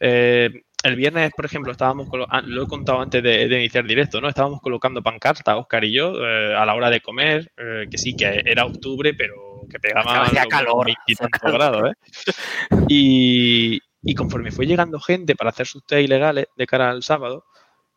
eh, 0.00 0.50
el 0.82 0.96
viernes, 0.96 1.32
por 1.34 1.46
ejemplo, 1.46 1.72
estábamos, 1.72 2.08
ah, 2.28 2.42
lo 2.44 2.64
he 2.64 2.66
contado 2.66 3.00
antes 3.00 3.22
de, 3.22 3.44
iniciar 3.44 3.86
directo, 3.86 4.20
¿no? 4.20 4.28
Estábamos 4.28 4.60
colocando 4.60 5.02
pancartas, 5.02 5.56
Oscar 5.56 5.82
y 5.84 5.92
yo, 5.92 6.14
eh, 6.22 6.54
a 6.54 6.66
la 6.66 6.74
hora 6.74 6.90
de 6.90 7.00
comer, 7.00 7.50
eh, 7.56 7.86
que 7.90 7.96
sí, 7.96 8.14
que 8.14 8.42
era 8.44 8.66
octubre, 8.66 9.14
pero 9.14 9.34
que 9.70 9.80
pegaba 9.80 10.30
calor, 10.48 10.88
grados, 11.42 11.90
¿eh? 11.90 11.94
Y, 12.88 13.80
y 14.02 14.14
conforme 14.14 14.52
fue 14.52 14.66
llegando 14.66 15.00
gente 15.00 15.34
para 15.34 15.50
hacer 15.50 15.66
sus 15.66 15.86
test 15.86 16.02
ilegales 16.02 16.48
de 16.54 16.66
cara 16.66 16.90
al 16.90 17.02
sábado, 17.02 17.46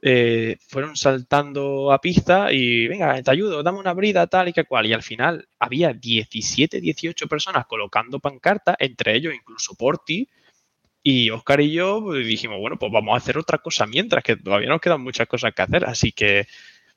eh, 0.02 0.58
fueron 0.68 0.96
saltando 0.96 1.92
a 1.92 2.00
pista 2.00 2.52
y 2.54 2.88
venga, 2.88 3.22
te 3.24 3.32
ayudo, 3.32 3.64
dame 3.64 3.80
una 3.80 3.94
brida, 3.94 4.28
tal 4.28 4.50
y 4.50 4.54
que 4.54 4.66
cual. 4.66 4.86
Y 4.86 4.94
al 4.94 5.04
final 5.04 5.48
había 5.60 5.94
17, 5.94 6.80
18 6.82 7.28
personas 7.28 7.66
colocando 7.66 8.20
pancartas, 8.20 8.76
entre 8.80 9.16
ellos 9.16 9.34
incluso 9.34 9.76
Porti. 9.76 10.30
Y 11.04 11.30
Oscar 11.30 11.62
y 11.62 11.72
yo 11.72 12.02
pues, 12.04 12.28
dijimos, 12.28 12.60
bueno, 12.60 12.78
pues 12.78 12.92
vamos 12.92 13.14
a 13.14 13.18
hacer 13.18 13.38
otra 13.38 13.60
cosa 13.60 13.86
mientras, 13.88 14.24
que 14.24 14.36
todavía 14.36 14.70
nos 14.70 14.82
quedan 14.82 15.02
muchas 15.02 15.28
cosas 15.28 15.54
que 15.54 15.62
hacer. 15.62 15.86
Así 15.86 16.12
que 16.12 16.48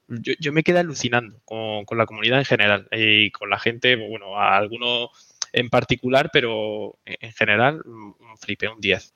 yo, 0.09 0.53
me 0.53 0.63
quedé 0.65 0.81
alucinando 0.81 1.41
con, 1.45 1.85
con, 1.85 1.97
la 1.99 2.07
comunidad 2.07 2.41
en 2.41 2.45
general 2.45 2.89
y 2.93 3.31
con 3.31 3.49
la 3.51 3.59
gente, 3.61 3.97
bueno, 3.97 4.37
a 4.37 4.57
algunos 4.57 5.11
en 5.53 5.71
particular, 5.71 6.31
pero 6.33 6.99
en 7.05 7.33
general, 7.33 7.83
un 7.85 8.15
flipe, 8.39 8.69
un 8.69 8.81
10. 8.81 9.15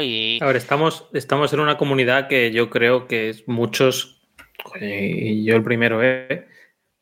Y... 0.00 0.38
A 0.40 0.46
ver, 0.46 0.56
estamos, 0.56 1.08
estamos 1.12 1.52
en 1.52 1.60
una 1.60 1.76
comunidad 1.76 2.28
que 2.28 2.52
yo 2.52 2.70
creo 2.70 3.06
que 3.06 3.30
es 3.30 3.46
muchos, 3.46 4.22
y 4.80 5.44
yo 5.44 5.56
el 5.56 5.62
primero, 5.62 6.02
¿eh? 6.02 6.46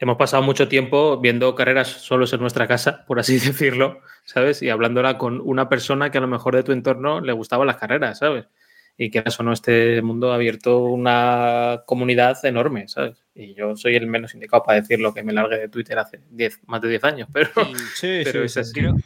hemos 0.02 0.16
pasado 0.16 0.42
mucho 0.42 0.66
tiempo 0.66 1.20
viendo 1.20 1.54
carreras 1.54 1.86
solos 1.86 2.32
en 2.32 2.40
nuestra 2.40 2.66
casa, 2.66 3.04
por 3.06 3.20
así 3.20 3.34
decirlo, 3.38 4.00
¿sabes? 4.24 4.60
Y 4.60 4.68
hablándola 4.68 5.16
con 5.16 5.40
una 5.40 5.68
persona 5.68 6.10
que 6.10 6.18
a 6.18 6.20
lo 6.20 6.26
mejor 6.26 6.56
de 6.56 6.64
tu 6.64 6.72
entorno 6.72 7.20
le 7.20 7.32
gustaban 7.32 7.68
las 7.68 7.76
carreras, 7.76 8.18
¿sabes? 8.18 8.46
Y 8.98 9.10
que 9.10 9.22
eso 9.24 9.44
no, 9.44 9.52
este 9.52 10.02
mundo 10.02 10.32
ha 10.32 10.34
abierto 10.34 10.80
una 10.80 11.84
comunidad 11.86 12.44
enorme, 12.44 12.88
¿sabes? 12.88 13.24
Y 13.32 13.54
yo 13.54 13.76
soy 13.76 13.94
el 13.94 14.08
menos 14.08 14.34
indicado 14.34 14.64
para 14.64 14.80
decir 14.80 14.98
lo 14.98 15.14
que 15.14 15.22
me 15.22 15.32
largue 15.32 15.56
de 15.56 15.68
Twitter 15.68 15.96
hace 15.96 16.20
10, 16.30 16.62
más 16.66 16.82
de 16.82 16.88
10 16.88 17.04
años, 17.04 17.28
pero, 17.32 17.50
sí, 17.94 18.22
pero 18.24 18.42
es 18.42 18.56
así. 18.56 18.72
Creo, 18.72 18.96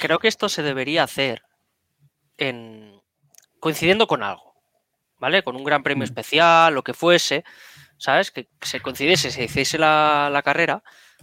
creo, 0.00 0.18
que 0.18 0.28
esto 0.28 0.48
se 0.48 0.62
debería 0.62 1.02
hacer 1.02 1.42
en, 2.38 2.85
coincidiendo 3.60 4.06
con 4.06 4.22
algo, 4.22 4.54
¿vale? 5.18 5.42
Con 5.42 5.56
un 5.56 5.64
gran 5.64 5.82
premio 5.82 6.02
mm. 6.02 6.10
especial, 6.10 6.74
lo 6.74 6.82
que 6.82 6.94
fuese, 6.94 7.44
¿sabes? 7.98 8.30
Que 8.30 8.48
se 8.60 8.80
coincidiese, 8.80 9.30
se 9.30 9.44
hiciese 9.44 9.78
la, 9.78 10.28
la 10.32 10.42
carrera 10.42 10.82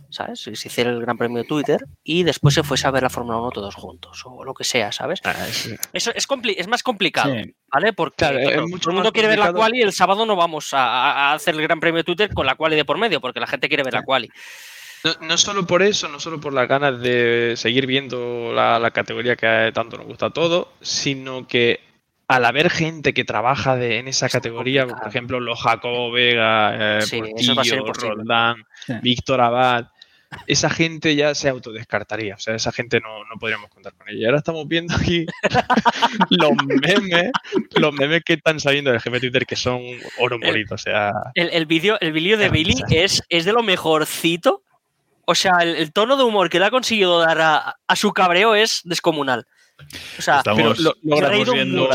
¿sabes? 0.10 0.42
Si 0.42 0.56
se 0.56 0.68
hiciera 0.68 0.92
el 0.92 1.02
Gran 1.02 1.18
Premio 1.18 1.40
de 1.40 1.48
Twitter 1.48 1.86
y 2.04 2.24
después 2.24 2.54
se 2.54 2.64
fuese 2.64 2.88
a 2.88 2.92
ver 2.92 3.04
la 3.04 3.10
Fórmula 3.10 3.38
1 3.38 3.52
todos 3.52 3.76
juntos 3.76 4.22
o 4.26 4.44
lo 4.44 4.54
que 4.54 4.64
sea, 4.64 4.92
¿sabes? 4.92 5.22
Ah, 5.24 5.36
Eso 5.94 6.12
es, 6.16 6.28
es, 6.58 6.68
más 6.68 6.84
complicado, 6.84 7.34
¿vale? 7.72 7.94
Porque 7.94 8.26
todo 8.82 8.90
el 8.90 8.96
mundo 8.96 9.12
quiere 9.12 9.28
ver 9.28 9.40
la 9.40 9.54
quali 9.54 9.80
y 9.80 9.82
el 9.82 9.94
sábado 9.94 10.26
no 10.26 10.36
vamos 10.36 10.70
a, 10.74 11.34
hacer 11.34 11.56
el 11.56 11.62
Gran 11.62 11.80
Premio 11.80 11.98
de 11.98 12.04
Twitter 12.04 12.34
con 12.34 12.46
la 12.46 12.56
quali 12.56 12.76
de 12.76 12.86
por 12.86 12.98
medio, 12.98 13.22
porque 13.22 13.40
la 13.40 13.48
gente 13.48 13.68
quiere 13.68 13.84
ver 13.84 13.94
la 13.94 14.04
quali. 14.04 14.30
No, 15.20 15.38
solo 15.38 15.68
por 15.68 15.84
eso, 15.84 16.08
no 16.08 16.20
solo 16.20 16.40
por 16.40 16.54
las 16.54 16.68
ganas 16.68 17.02
de 17.02 17.56
seguir 17.58 17.88
viendo 17.88 18.54
la, 18.54 18.92
categoría 18.92 19.36
que 19.36 19.72
tanto 19.74 19.98
nos 19.98 20.06
gusta 20.06 20.28
a 20.28 20.30
todos, 20.30 20.68
sino 20.82 21.46
que 21.46 21.82
al 22.28 22.46
haber 22.46 22.70
gente 22.70 23.14
que 23.14 23.26
trabaja 23.26 23.76
de, 23.76 24.00
en 24.00 24.08
esa 24.08 24.30
categoría, 24.30 24.88
por 24.88 25.08
ejemplo, 25.08 25.40
los 25.40 25.62
Jacobo 25.62 26.12
Vega, 26.12 27.00
eh, 27.00 27.06
Portillo, 27.10 27.94
Roldán, 27.94 28.64
Víctor 29.02 29.42
Abad, 29.42 29.88
esa 30.48 30.70
gente 30.70 31.16
ya 31.16 31.36
se 31.36 31.50
autodescartaría. 31.50 32.36
O 32.36 32.40
sea, 32.40 32.56
esa 32.56 32.72
gente 32.72 33.00
no, 33.00 33.24
no 33.26 33.40
podríamos 33.40 33.70
contar 33.70 33.94
con 33.94 34.10
ella. 34.10 34.20
Y 34.20 34.26
ahora 34.26 34.38
estamos 34.38 34.68
viendo 34.68 34.96
aquí 34.96 35.26
los 36.30 36.52
memes, 36.66 37.32
los 37.76 37.94
memes 37.94 38.24
que 38.24 38.34
están 38.34 38.60
saliendo 38.60 38.92
del 38.92 39.02
jefe 39.02 39.16
de 39.18 39.20
Twitter 39.20 39.46
que 39.46 39.56
son 39.56 39.82
oro 40.20 40.40
molido. 40.40 40.76
O 40.76 40.78
sea. 40.78 41.12
El, 41.36 41.50
el 41.52 41.66
vídeo 41.66 41.98
el 42.02 42.14
de 42.14 42.50
Billy 42.50 42.82
es, 42.90 43.24
es 43.30 43.46
de 43.46 43.54
lo 43.54 43.64
mejorcito. 43.64 44.64
O 45.26 45.36
sea, 45.36 45.60
el, 45.62 45.94
tono 45.94 46.18
de 46.18 46.24
humor 46.24 46.50
que 46.50 46.60
le 46.60 46.66
ha 46.66 46.72
conseguido 46.72 47.20
dar 47.20 47.40
a, 47.40 47.76
a 47.88 47.96
su 47.96 48.12
cabreo 48.12 48.56
es 48.56 48.82
descomunal. 48.84 49.46
O 50.18 50.22
sea, 50.22 50.38
estamos, 50.38 50.80
lo, 50.80 50.96
viendo, 51.54 51.90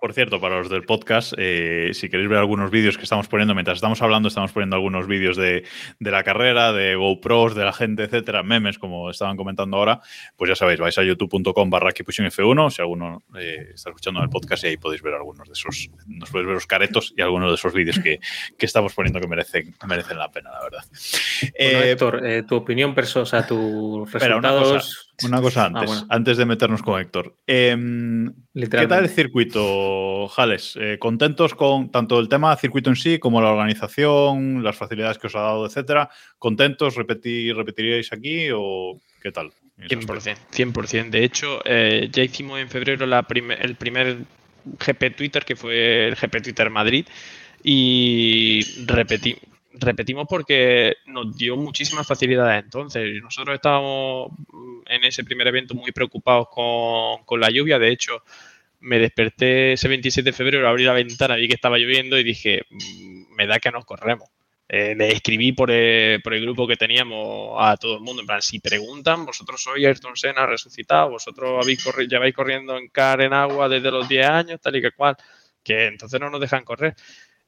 por 0.00 0.12
cierto, 0.12 0.40
para 0.40 0.58
los 0.58 0.68
del 0.68 0.84
podcast, 0.84 1.32
eh, 1.36 1.90
si 1.92 2.08
queréis 2.08 2.28
ver 2.28 2.38
algunos 2.38 2.70
vídeos 2.70 2.96
que 2.96 3.04
estamos 3.04 3.28
poniendo 3.28 3.54
mientras 3.54 3.76
estamos 3.76 4.00
hablando, 4.02 4.28
estamos 4.28 4.52
poniendo 4.52 4.76
algunos 4.76 5.06
vídeos 5.06 5.36
de, 5.36 5.64
la 6.00 6.22
carrera, 6.22 6.72
de 6.72 6.94
GoPros, 6.94 7.54
de 7.54 7.64
la 7.64 7.72
gente, 7.72 8.04
etcétera, 8.04 8.42
memes, 8.42 8.78
como 8.78 9.10
estaban 9.10 9.36
comentando 9.36 9.76
ahora, 9.76 10.00
pues 10.36 10.48
ya 10.48 10.56
sabéis, 10.56 10.80
vais 10.80 10.96
a 10.98 11.02
youtube.com 11.02 11.70
barra 11.70 11.90
F1, 11.92 12.70
si 12.70 12.82
alguno 12.82 13.22
eh, 13.38 13.70
está 13.74 13.90
escuchando 13.90 14.22
el 14.22 14.28
podcast 14.28 14.64
y 14.64 14.68
ahí 14.68 14.76
podéis 14.76 15.02
ver 15.02 15.14
algunos 15.14 15.46
de 15.46 15.52
esos, 15.52 15.90
nos 16.06 16.30
podéis 16.30 16.46
ver 16.46 16.54
los 16.54 16.66
caretos 16.66 17.14
y 17.16 17.22
algunos 17.22 17.50
de 17.50 17.54
esos 17.54 17.72
vídeos 17.72 17.98
que, 17.98 18.20
estamos 18.58 18.94
poniendo 18.94 19.20
que 19.20 19.26
merecen, 19.26 19.74
merecen 19.86 20.18
la 20.18 20.30
pena, 20.30 20.50
la 20.50 20.62
verdad. 20.62 20.84
Eh, 21.54 21.90
Héctor, 21.92 22.22
tu 22.46 22.56
opinión 22.56 22.94
personal, 22.94 23.24
o 23.24 23.26
sea, 23.26 23.46
tus 23.46 24.10
resultados... 24.12 25.11
Una 25.24 25.40
cosa 25.40 25.64
ah, 25.64 25.66
antes, 25.66 26.04
antes 26.08 26.36
de 26.36 26.46
meternos 26.46 26.82
con 26.82 27.00
Héctor. 27.00 27.36
Em, 27.46 28.32
¿Qué 28.54 28.86
tal 28.86 29.04
el 29.04 29.10
circuito, 29.10 30.28
Jales? 30.28 30.76
Eh, 30.80 30.98
¿Contentos 30.98 31.54
con 31.54 31.90
tanto 31.90 32.18
el 32.18 32.28
tema 32.28 32.56
circuito 32.56 32.90
en 32.90 32.96
sí 32.96 33.18
como 33.18 33.40
la 33.40 33.50
organización, 33.50 34.62
las 34.62 34.76
facilidades 34.76 35.18
que 35.18 35.26
os 35.26 35.36
ha 35.36 35.40
dado, 35.40 35.66
etcétera? 35.66 36.10
¿Contentos? 36.38 36.96
¿Repetir, 36.96 37.56
¿Repetiríais 37.56 38.12
aquí 38.12 38.48
o 38.54 39.00
qué 39.22 39.32
tal? 39.32 39.50
100%, 39.78 40.36
100%. 40.52 41.10
De 41.10 41.24
hecho, 41.24 41.60
eh, 41.64 42.08
ya 42.12 42.22
hicimos 42.22 42.60
en 42.60 42.68
febrero 42.68 43.06
la 43.06 43.26
el 43.60 43.74
primer 43.76 44.18
GP 44.64 45.10
Twitter, 45.16 45.44
que 45.44 45.56
fue 45.56 46.08
el 46.08 46.14
GP 46.14 46.42
Twitter 46.42 46.70
Madrid, 46.70 47.06
y 47.62 48.60
repetí, 48.86 49.36
repetimos 49.74 50.26
porque 50.28 50.96
nos 51.06 51.36
dio 51.36 51.56
muchísimas 51.56 52.06
facilidades 52.06 52.64
entonces. 52.64 53.22
Nosotros 53.22 53.54
estábamos 53.54 54.30
en 54.86 55.04
ese 55.04 55.24
primer 55.24 55.46
evento 55.46 55.74
muy 55.74 55.92
preocupados 55.92 56.48
con, 56.50 57.40
la 57.40 57.50
lluvia. 57.50 57.78
De 57.78 57.90
hecho, 57.90 58.22
me 58.80 58.98
desperté 58.98 59.74
ese 59.74 59.88
27 59.88 60.30
de 60.30 60.36
febrero, 60.36 60.68
abrí 60.68 60.84
la 60.84 60.92
ventana, 60.92 61.36
vi 61.36 61.48
que 61.48 61.54
estaba 61.54 61.78
lloviendo 61.78 62.18
y 62.18 62.24
dije, 62.24 62.62
mm, 62.70 63.34
me 63.34 63.46
da 63.46 63.58
que 63.58 63.70
nos 63.70 63.84
corremos. 63.84 64.28
Eh, 64.68 64.94
le 64.96 65.12
escribí 65.12 65.52
por 65.52 65.70
el, 65.70 66.22
por 66.22 66.32
el, 66.32 66.40
grupo 66.40 66.66
que 66.66 66.76
teníamos 66.76 67.56
a 67.58 67.76
todo 67.76 67.96
el 67.96 68.00
mundo, 68.00 68.22
en 68.22 68.26
plan, 68.26 68.40
si 68.40 68.58
preguntan, 68.58 69.26
vosotros 69.26 69.62
sois 69.62 69.84
Ayrton 69.84 70.16
Senna 70.16 70.46
resucitado, 70.46 71.10
vosotros 71.10 71.62
habéis 71.62 71.84
lleváis 72.08 72.34
corriendo 72.34 72.78
en 72.78 72.88
car 72.88 73.20
en 73.20 73.34
agua 73.34 73.68
desde 73.68 73.90
los 73.90 74.08
10 74.08 74.26
años, 74.26 74.60
tal 74.62 74.76
y 74.76 74.80
que 74.80 74.92
cual, 74.92 75.14
que 75.62 75.88
entonces 75.88 76.18
no 76.18 76.30
nos 76.30 76.40
dejan 76.40 76.64
correr. 76.64 76.94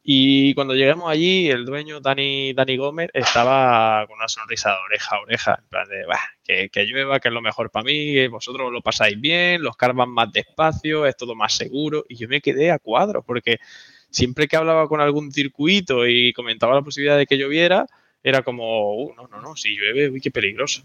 Y 0.07 0.53
cuando 0.53 0.75
llegamos 0.75 1.11
allí, 1.11 1.49
el 1.49 1.65
dueño, 1.65 1.99
Dani, 1.99 2.53
Dani 2.53 2.77
Gómez, 2.77 3.09
estaba 3.15 4.07
con 4.07 4.19
una 4.19 4.29
sonrisa 4.29 4.69
de 4.69 4.77
oreja 4.85 5.17
a 5.17 5.21
oreja, 5.21 5.59
en 5.59 5.69
plan 5.71 5.89
de, 5.89 6.05
que, 6.45 6.69
que, 6.69 6.85
llueva, 6.85 7.21
que 7.21 7.29
es 7.29 7.35
lo 7.35 7.41
mejor 7.41 7.71
para 7.71 7.85
mí, 7.85 8.29
vosotros 8.29 8.71
lo 8.71 8.83
pasáis 8.83 9.19
bien, 9.19 9.63
los 9.63 9.79
cars 9.79 9.95
van 9.95 10.11
más 10.11 10.31
despacio, 10.31 11.07
es 11.07 11.17
todo 11.17 11.35
más 11.35 11.55
seguro. 11.55 12.05
Y 12.07 12.17
yo 12.17 12.29
me 12.29 12.43
quedé 12.43 12.71
a 12.71 12.79
cuadro, 12.79 13.23
porque 13.23 13.61
siempre 14.11 14.47
que 14.47 14.57
hablaba 14.57 14.89
con 14.89 15.01
algún 15.01 15.33
circuito 15.33 16.07
y 16.07 16.35
comentaba 16.35 16.75
la 16.75 16.83
posibilidad 16.83 17.17
de 17.17 17.25
que 17.25 17.39
lloviera, 17.39 17.87
era 18.23 18.43
como, 18.43 18.95
uh, 18.97 19.15
no, 19.15 19.27
no, 19.29 19.41
no, 19.41 19.57
si 19.57 19.75
llueve, 19.75 20.11
uy, 20.11 20.21
qué 20.21 20.31
peligroso. 20.31 20.83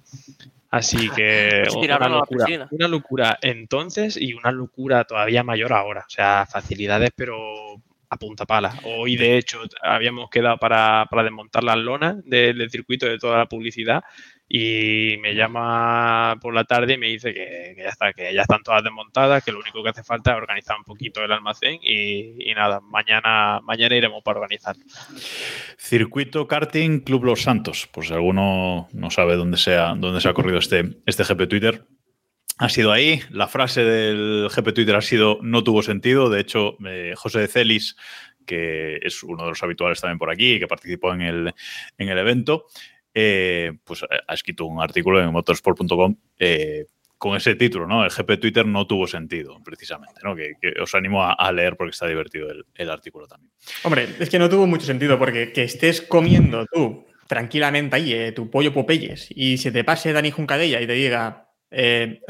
Así 0.70 1.10
que 1.16 1.68
una 1.76 2.08
locura, 2.08 2.68
una 2.72 2.88
locura 2.88 3.40
entonces 3.42 4.16
y 4.16 4.34
una 4.34 4.54
locura 4.54 5.04
todavía 5.04 5.44
mayor 5.44 5.74
ahora. 5.74 6.06
O 6.08 6.10
sea, 6.10 6.46
facilidades, 6.50 7.12
pero 7.14 7.82
a 8.10 8.18
punta 8.18 8.46
pala. 8.46 8.74
Hoy, 8.84 9.16
de 9.16 9.38
hecho, 9.38 9.62
habíamos 9.82 10.30
quedado 10.30 10.58
para, 10.58 11.08
desmontar 11.24 11.64
las 11.64 11.78
lonas 11.78 12.18
del, 12.26 12.70
circuito 12.70 13.06
de 13.06 13.20
toda 13.20 13.38
la 13.38 13.46
publicidad 13.46 14.04
y 14.52 15.18
me 15.22 15.36
llama 15.36 16.36
por 16.42 16.56
la 16.56 16.64
tarde 16.64 16.94
y 16.94 16.98
me 16.98 17.08
dice 17.08 17.34
que, 17.36 17.76
ya 17.78 17.90
está, 17.90 18.14
que 18.14 18.34
ya 18.34 18.42
están 18.42 18.64
todas 18.64 18.84
desmontadas, 18.84 19.44
que 19.44 19.52
lo 19.52 19.60
único 19.60 19.84
que 19.84 19.90
hace 19.90 20.04
falta 20.04 20.32
es 20.32 20.38
organizar 20.38 20.76
un 20.78 20.86
poquito 20.86 21.24
el 21.24 21.32
almacén 21.32 21.80
y, 21.84 22.52
nada, 22.56 22.80
mañana, 22.80 23.60
mañana 23.62 23.96
iremos 23.96 24.24
para 24.24 24.40
organizar. 24.40 24.76
Circuito 25.78 26.48
Karting 26.48 27.02
Club 27.02 27.26
Los 27.26 27.44
Santos, 27.44 27.88
por 27.88 28.06
si 28.06 28.14
alguno 28.14 28.88
no 28.92 29.12
sabe 29.12 29.36
dónde 29.36 29.58
se 29.58 29.76
ha, 29.76 29.94
dónde 29.94 30.20
se 30.20 30.30
ha 30.30 30.34
corrido 30.34 30.58
este, 30.58 30.98
este 31.06 31.24
GP 31.24 31.48
Twitter, 31.48 31.86
ha 32.60 32.68
sido 32.68 32.92
ahí. 32.92 33.22
La 33.32 33.48
frase 33.48 33.84
del 33.84 34.50
GP 34.54 34.74
Twitter 34.74 34.96
ha 34.96 35.02
sido 35.02 35.40
no 35.42 35.64
tuvo 35.64 35.82
sentido. 35.82 36.30
De 36.30 36.42
hecho, 36.42 36.78
eh, 36.86 37.14
José 37.16 37.40
de 37.40 37.48
Celis, 37.48 37.96
que 38.46 38.98
es 39.02 39.24
uno 39.24 39.44
de 39.44 39.50
los 39.50 39.64
habituales 39.64 40.02
también 40.02 40.20
por 40.20 40.30
aquí 40.30 40.56
y 40.56 40.60
que 40.60 40.68
participó 40.68 41.14
en 41.14 41.22
el, 41.22 41.54
en 41.98 42.10
el 42.10 42.18
evento, 42.18 42.66
eh, 43.14 43.72
pues 43.86 44.04
eh, 44.04 44.20
ha 44.28 44.34
escrito 44.34 44.66
un 44.66 44.82
artículo 44.82 45.24
en 45.24 45.32
motorsport.com 45.32 46.16
con 47.18 47.36
ese 47.36 47.56
título, 47.56 47.86
¿no? 47.86 48.04
El 48.04 48.12
GP 48.12 48.40
Twitter 48.40 48.66
no 48.66 48.88
tuvo 48.88 49.06
sentido, 49.08 49.58
precisamente, 49.64 50.22
¿no? 50.24 50.36
Que, 50.36 50.54
os 50.82 50.96
animo 50.96 51.24
a, 51.24 51.52
leer 51.52 51.76
porque 51.76 51.92
está 51.92 52.08
divertido 52.08 52.48
el, 52.76 52.90
artículo 52.90 53.28
también. 53.28 53.52
Hombre, 53.84 54.08
es 54.20 54.30
que 54.30 54.40
no 54.40 54.50
tuvo 54.50 54.68
mucho 54.68 54.86
sentido 54.86 55.20
porque 55.20 55.52
que 55.52 55.64
estés 55.64 56.02
comiendo 56.02 56.66
tú 56.66 57.06
tranquilamente 57.28 57.96
ahí 57.96 58.32
tu 58.34 58.50
pollo 58.50 58.74
Popeyes 58.74 59.28
y 59.30 59.58
se 59.58 59.72
te 59.72 59.84
pase 59.84 60.14
Dani 60.14 60.32
Juncadella 60.32 60.82
y 60.82 60.88
te 60.88 60.94
diga 60.94 61.49
eh, 61.72 62.22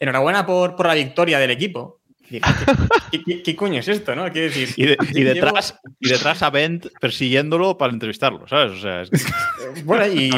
enhorabuena 0.00 0.46
por, 0.46 0.76
por, 0.76 0.86
la 0.86 0.94
victoria 0.94 1.38
del 1.38 1.50
equipo. 1.50 2.00
¿Qué, 2.28 3.56
coño 3.56 3.78
es 3.80 3.88
esto, 3.88 4.16
no? 4.16 4.28
decir. 4.28 4.70
Y, 4.76 5.22
detrás, 5.22 5.78
y 6.00 6.08
detrás 6.08 6.42
a 6.42 6.50
Bent 6.50 6.86
persiguiéndolo 7.00 7.78
para 7.78 7.92
entrevistarlo, 7.92 8.48
¿sabes? 8.48 8.72
O 8.72 8.80
sea, 8.80 9.02
Bueno, 9.84 10.06
y 10.08 10.30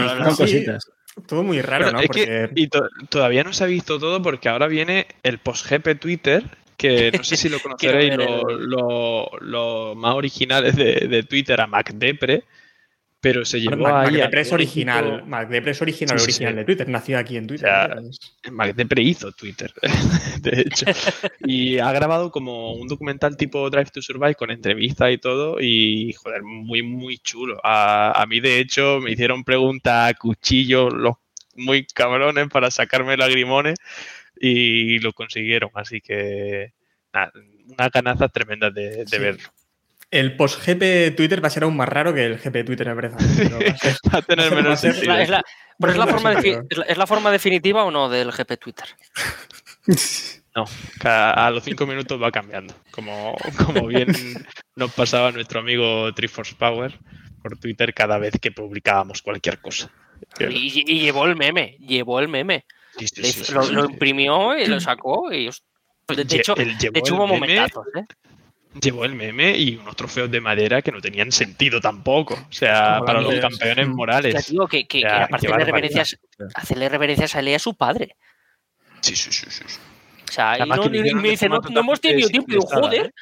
Todo 1.27 1.43
muy 1.43 1.63
raro, 1.63 1.91
¿no? 1.91 2.01
y 2.03 2.69
todavía 3.09 3.43
no 3.43 3.53
se 3.53 3.65
ha 3.65 3.67
visto 3.67 3.99
todo 3.99 4.21
porque 4.23 4.49
ahora 4.49 4.67
viene 4.67 5.07
el 5.23 5.39
post-GP 5.39 5.99
Twitter, 5.99 6.45
que 6.77 7.11
no 7.17 7.25
sé 7.25 7.37
si 7.37 7.49
lo 7.49 7.59
conoceréis, 7.63 8.15
los 8.17 9.97
más 9.97 10.15
originales 10.15 10.77
de, 10.77 11.09
de 11.09 11.23
Twitter 11.23 11.61
a 11.61 11.67
MacDepre 11.67 12.45
pero 13.21 13.45
se 13.45 13.61
llevó 13.61 13.77
Mac, 13.77 14.07
ahí. 14.07 14.13
MacDepre 14.15 14.41
es 14.43 14.53
original. 14.53 15.25
MacDepre 15.27 15.71
es 15.73 15.83
original, 15.83 16.21
original 16.21 16.57
de 16.57 16.65
Twitter. 16.65 16.89
Nació 16.89 17.19
aquí 17.19 17.37
en 17.37 17.47
Twitter. 17.49 17.69
O 17.69 19.01
hizo 19.01 19.33
Twitter, 19.33 19.73
de 20.41 20.61
hecho. 20.61 20.87
y 21.41 21.79
ha 21.79 21.91
grabado 21.93 22.31
como 22.31 22.75
un 22.75 22.87
documental 22.87 23.37
tipo 23.37 23.69
Drive 23.71 23.91
to 23.91 24.03
Survive 24.03 24.37
con 24.37 24.51
entrevistas 24.51 25.11
y 25.13 25.19
todo. 25.19 25.61
Y, 25.61 26.13
joder, 26.13 26.43
muy, 26.43 26.83
muy 26.83 27.19
chulo. 27.19 27.61
A, 27.65 28.25
mí, 28.29 28.41
de 28.41 28.61
hecho, 28.61 29.01
me 29.01 29.13
hicieron 29.13 29.43
preguntas 29.43 30.11
a 30.11 30.15
cuchillo 30.15 30.89
los 30.89 31.17
muy 31.57 31.87
cabrones 31.87 32.49
para 32.49 32.71
sacarme 32.71 33.17
lagrimones 33.17 33.79
y 34.41 35.01
lo 35.01 35.13
consiguieron. 35.13 35.71
Así 35.75 36.01
que, 36.01 36.73
nada, 37.13 37.33
una 37.67 37.89
ganaza 37.89 38.29
tremenda 38.29 38.71
de, 38.71 39.05
de 39.05 39.19
verlo. 39.19 39.49
El 40.11 40.37
post-GP 40.37 41.15
Twitter 41.17 41.43
va 41.43 41.49
a 41.49 41.51
ser 41.51 41.65
aún 41.65 41.77
más 41.77 41.89
raro 41.89 42.15
que 42.15 42.25
el 42.25 42.39
GP 42.39 42.65
Twitter, 42.65 42.89
me 42.89 42.95
parece. 42.95 43.49
va 44.13 44.19
a 44.19 44.23
tener 44.23 44.55
menos 44.55 44.81
sentido. 44.81 45.17
Es 45.17 45.29
la, 45.29 45.43
pero 45.79 45.93
es 45.93 45.99
la, 45.99 46.07
forma 46.09 46.33
es 46.33 46.99
la 46.99 47.07
forma 47.07 47.31
definitiva 47.31 47.85
o 47.85 47.91
no 47.91 48.09
del 48.09 48.33
GP 48.33 48.59
Twitter. 48.59 48.87
No, 50.55 50.65
a 51.05 51.51
los 51.51 51.63
cinco 51.63 51.87
minutos 51.87 52.21
va 52.21 52.33
cambiando. 52.33 52.75
Como, 52.91 53.37
como 53.65 53.87
bien 53.87 54.09
nos 54.77 54.93
pasaba 54.93 55.31
nuestro 55.31 55.61
amigo 55.61 56.13
Triforce 56.15 56.55
Power, 56.55 56.99
por 57.43 57.59
Twitter 57.59 57.93
cada 57.95 58.19
vez 58.19 58.35
que 58.41 58.51
publicábamos 58.51 59.23
cualquier 59.23 59.61
cosa. 59.61 59.91
Y, 60.41 60.85
y 60.87 61.01
llevó 61.01 61.27
el 61.27 61.37
meme, 61.37 61.77
llevó 61.81 62.19
el 62.21 62.29
meme. 62.29 62.65
lo, 63.53 63.67
lo, 63.71 63.85
imprimió 63.85 64.59
y 64.59 64.67
lo 64.67 64.81
sacó 64.81 65.33
y 65.33 65.51
de, 66.09 66.25
de 66.25 66.37
hecho, 66.37 66.55
de 66.55 66.91
hecho 66.95 67.15
hubo 67.15 67.27
momentazos, 67.27 67.87
¿eh? 67.95 68.05
Llevó 68.81 69.05
el 69.05 69.15
meme 69.15 69.57
y 69.57 69.77
unos 69.77 69.97
trofeos 69.97 70.31
de 70.31 70.41
madera 70.41 70.83
que 70.83 70.93
no 70.93 71.01
tenían 71.01 71.33
sentido 71.33 71.81
tampoco. 71.81 72.35
O 72.35 72.53
sea, 72.53 73.01
para 73.05 73.21
los 73.21 73.35
campeones 73.41 73.89
morales. 73.89 74.35
Ya 74.35 74.41
digo 74.51 74.67
que, 74.67 74.87
que, 74.87 74.99
o 74.99 75.09
sea, 75.09 75.29
que 75.29 75.35
hacerle, 75.35 75.65
reverencias, 75.65 76.19
hacerle 76.55 76.89
reverencias 76.89 77.35
a 77.35 77.41
él 77.41 77.49
y 77.49 77.55
a 77.55 77.59
su 77.59 77.75
padre. 77.75 78.17
Sí, 79.01 79.17
sí, 79.17 79.33
sí. 79.33 79.47
sí. 79.51 79.65
O 80.29 80.33
sea, 80.33 80.59
y, 80.59 80.69
no, 80.69 80.85
y 80.85 81.15
me 81.15 81.31
dice, 81.31 81.49
no, 81.49 81.61
no, 81.71 81.81
hemos 81.81 82.01
tenido 82.01 82.29
tiempo. 82.29 82.61
Joder. 82.61 83.07
¿eh? 83.07 83.13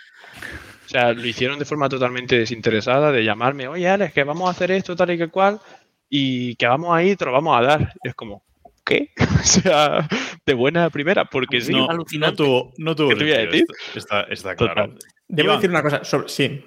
O 0.86 0.88
sea, 0.88 1.12
lo 1.12 1.24
hicieron 1.26 1.58
de 1.58 1.64
forma 1.64 1.88
totalmente 1.88 2.38
desinteresada 2.38 3.10
de 3.10 3.24
llamarme, 3.24 3.68
oye, 3.68 3.88
Alex, 3.88 4.12
que 4.12 4.24
vamos 4.24 4.48
a 4.48 4.52
hacer 4.52 4.70
esto, 4.70 4.94
tal 4.94 5.10
y 5.10 5.18
que 5.18 5.28
cual, 5.28 5.60
y 6.08 6.54
que 6.56 6.66
vamos 6.66 6.94
ahí, 6.94 7.16
te 7.16 7.24
lo 7.24 7.32
vamos 7.32 7.58
a 7.58 7.62
dar. 7.62 7.92
Y 8.04 8.08
es 8.08 8.14
como, 8.14 8.44
¿qué? 8.84 9.10
o 9.40 9.44
sea, 9.44 10.08
de 10.44 10.54
buena 10.54 10.90
primera, 10.90 11.24
porque 11.24 11.60
sí. 11.60 11.72
No, 11.72 11.88
no 11.88 12.34
tuvo, 12.34 12.72
no 12.78 12.94
tuvo 12.94 13.10
¿Qué 13.10 13.16
te 13.16 13.24
voy 13.24 13.32
a 13.32 13.38
decir? 13.38 13.64
Está, 13.94 14.22
está 14.22 14.54
claro. 14.54 14.88
Total. 14.88 14.98
Debo 15.28 15.52
decir 15.52 15.70
una 15.70 15.82
cosa. 15.82 16.04
Sobre, 16.04 16.28
sí, 16.28 16.64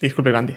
disculpe, 0.00 0.30
Gandhi. 0.30 0.56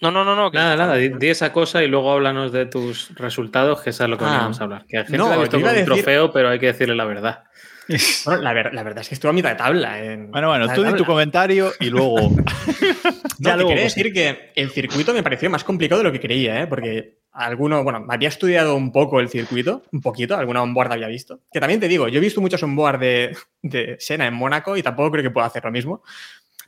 No, 0.00 0.10
no, 0.10 0.24
no, 0.24 0.36
no. 0.36 0.50
Nada, 0.50 0.76
nada, 0.76 0.96
di, 0.96 1.08
di, 1.08 1.28
esa 1.28 1.52
cosa 1.52 1.82
y 1.82 1.88
luego 1.88 2.12
háblanos 2.12 2.52
de 2.52 2.66
tus 2.66 3.14
resultados, 3.14 3.80
que 3.80 3.90
es 3.90 4.00
a 4.00 4.08
lo 4.08 4.18
que 4.18 4.24
ah, 4.24 4.38
vamos 4.42 4.60
a 4.60 4.64
hablar. 4.64 4.84
Que 4.86 4.98
la 4.98 5.04
gente 5.04 5.18
no, 5.18 5.26
ha 5.32 5.36
visto 5.38 5.58
con 5.58 5.62
decir... 5.62 5.80
un 5.80 5.96
trofeo, 5.96 6.32
pero 6.32 6.50
hay 6.50 6.58
que 6.58 6.66
decirle 6.66 6.94
la 6.94 7.04
verdad. 7.04 7.44
Bueno, 8.24 8.40
la, 8.40 8.52
ver, 8.54 8.72
la, 8.72 8.82
verdad 8.82 9.02
es 9.02 9.08
que 9.08 9.14
estuvo 9.14 9.30
a 9.30 9.34
mitad 9.34 9.50
de 9.50 9.56
tabla. 9.56 10.02
En 10.02 10.30
bueno, 10.30 10.48
bueno, 10.48 10.72
tú 10.72 10.84
di 10.84 10.94
tu 10.94 11.04
comentario 11.04 11.70
y 11.80 11.90
luego. 11.90 12.16
ya 13.38 13.50
no, 13.50 13.56
luego 13.56 13.68
quería 13.68 13.84
decir 13.84 14.10
que 14.10 14.52
el 14.56 14.70
circuito 14.70 15.12
me 15.12 15.22
pareció 15.22 15.50
más 15.50 15.64
complicado 15.64 15.98
de 15.98 16.04
lo 16.04 16.12
que 16.12 16.20
creía, 16.20 16.62
¿eh? 16.62 16.66
porque 16.66 17.18
alguno, 17.32 17.82
bueno, 17.82 18.06
había 18.08 18.28
estudiado 18.28 18.74
un 18.74 18.92
poco 18.92 19.20
el 19.20 19.28
circuito, 19.28 19.82
un 19.92 20.00
poquito, 20.00 20.36
alguna 20.36 20.62
onboard 20.62 20.92
había 20.92 21.08
visto. 21.08 21.40
Que 21.52 21.60
también 21.60 21.80
te 21.80 21.88
digo, 21.88 22.08
yo 22.08 22.18
he 22.18 22.22
visto 22.22 22.40
muchos 22.40 22.62
onboard 22.62 23.00
de, 23.00 23.36
de 23.60 23.96
Sena 23.98 24.26
en 24.26 24.34
Mónaco 24.34 24.76
y 24.76 24.82
tampoco 24.82 25.10
creo 25.10 25.24
que 25.24 25.30
pueda 25.30 25.46
hacer 25.46 25.64
lo 25.64 25.70
mismo. 25.70 26.02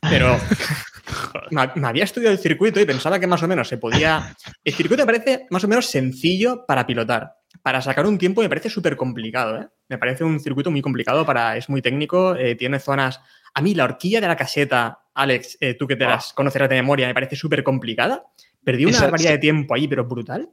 Pero 0.01 0.37
me 1.51 1.87
había 1.87 2.03
estudiado 2.03 2.33
el 2.33 2.39
circuito 2.39 2.79
y 2.79 2.85
pensaba 2.85 3.19
que 3.19 3.27
más 3.27 3.41
o 3.43 3.47
menos 3.47 3.67
se 3.67 3.77
podía. 3.77 4.35
El 4.63 4.73
circuito 4.73 5.03
me 5.05 5.13
parece 5.13 5.47
más 5.49 5.63
o 5.63 5.67
menos 5.67 5.85
sencillo 5.87 6.65
para 6.65 6.85
pilotar. 6.85 7.33
Para 7.63 7.81
sacar 7.81 8.05
un 8.05 8.17
tiempo 8.17 8.41
me 8.41 8.49
parece 8.49 8.69
súper 8.69 8.95
complicado. 8.95 9.61
¿eh? 9.61 9.67
Me 9.89 9.97
parece 9.97 10.23
un 10.23 10.39
circuito 10.39 10.71
muy 10.71 10.81
complicado 10.81 11.25
para. 11.25 11.57
Es 11.57 11.69
muy 11.69 11.81
técnico, 11.81 12.35
eh, 12.35 12.55
tiene 12.55 12.79
zonas. 12.79 13.21
A 13.53 13.61
mí 13.61 13.73
la 13.73 13.85
horquilla 13.85 14.21
de 14.21 14.27
la 14.27 14.35
caseta, 14.35 14.99
Alex, 15.13 15.57
eh, 15.61 15.73
tú 15.73 15.87
que 15.87 15.95
te 15.95 16.05
las 16.05 16.33
conocerás 16.33 16.69
de 16.69 16.75
memoria, 16.75 17.07
me 17.07 17.13
parece 17.13 17.35
súper 17.35 17.63
complicada. 17.63 18.23
Perdí 18.63 18.85
una 18.85 18.97
Esa, 18.97 19.09
variedad 19.09 19.31
de 19.31 19.39
tiempo 19.39 19.73
ahí, 19.73 19.87
pero 19.87 20.05
brutal. 20.05 20.49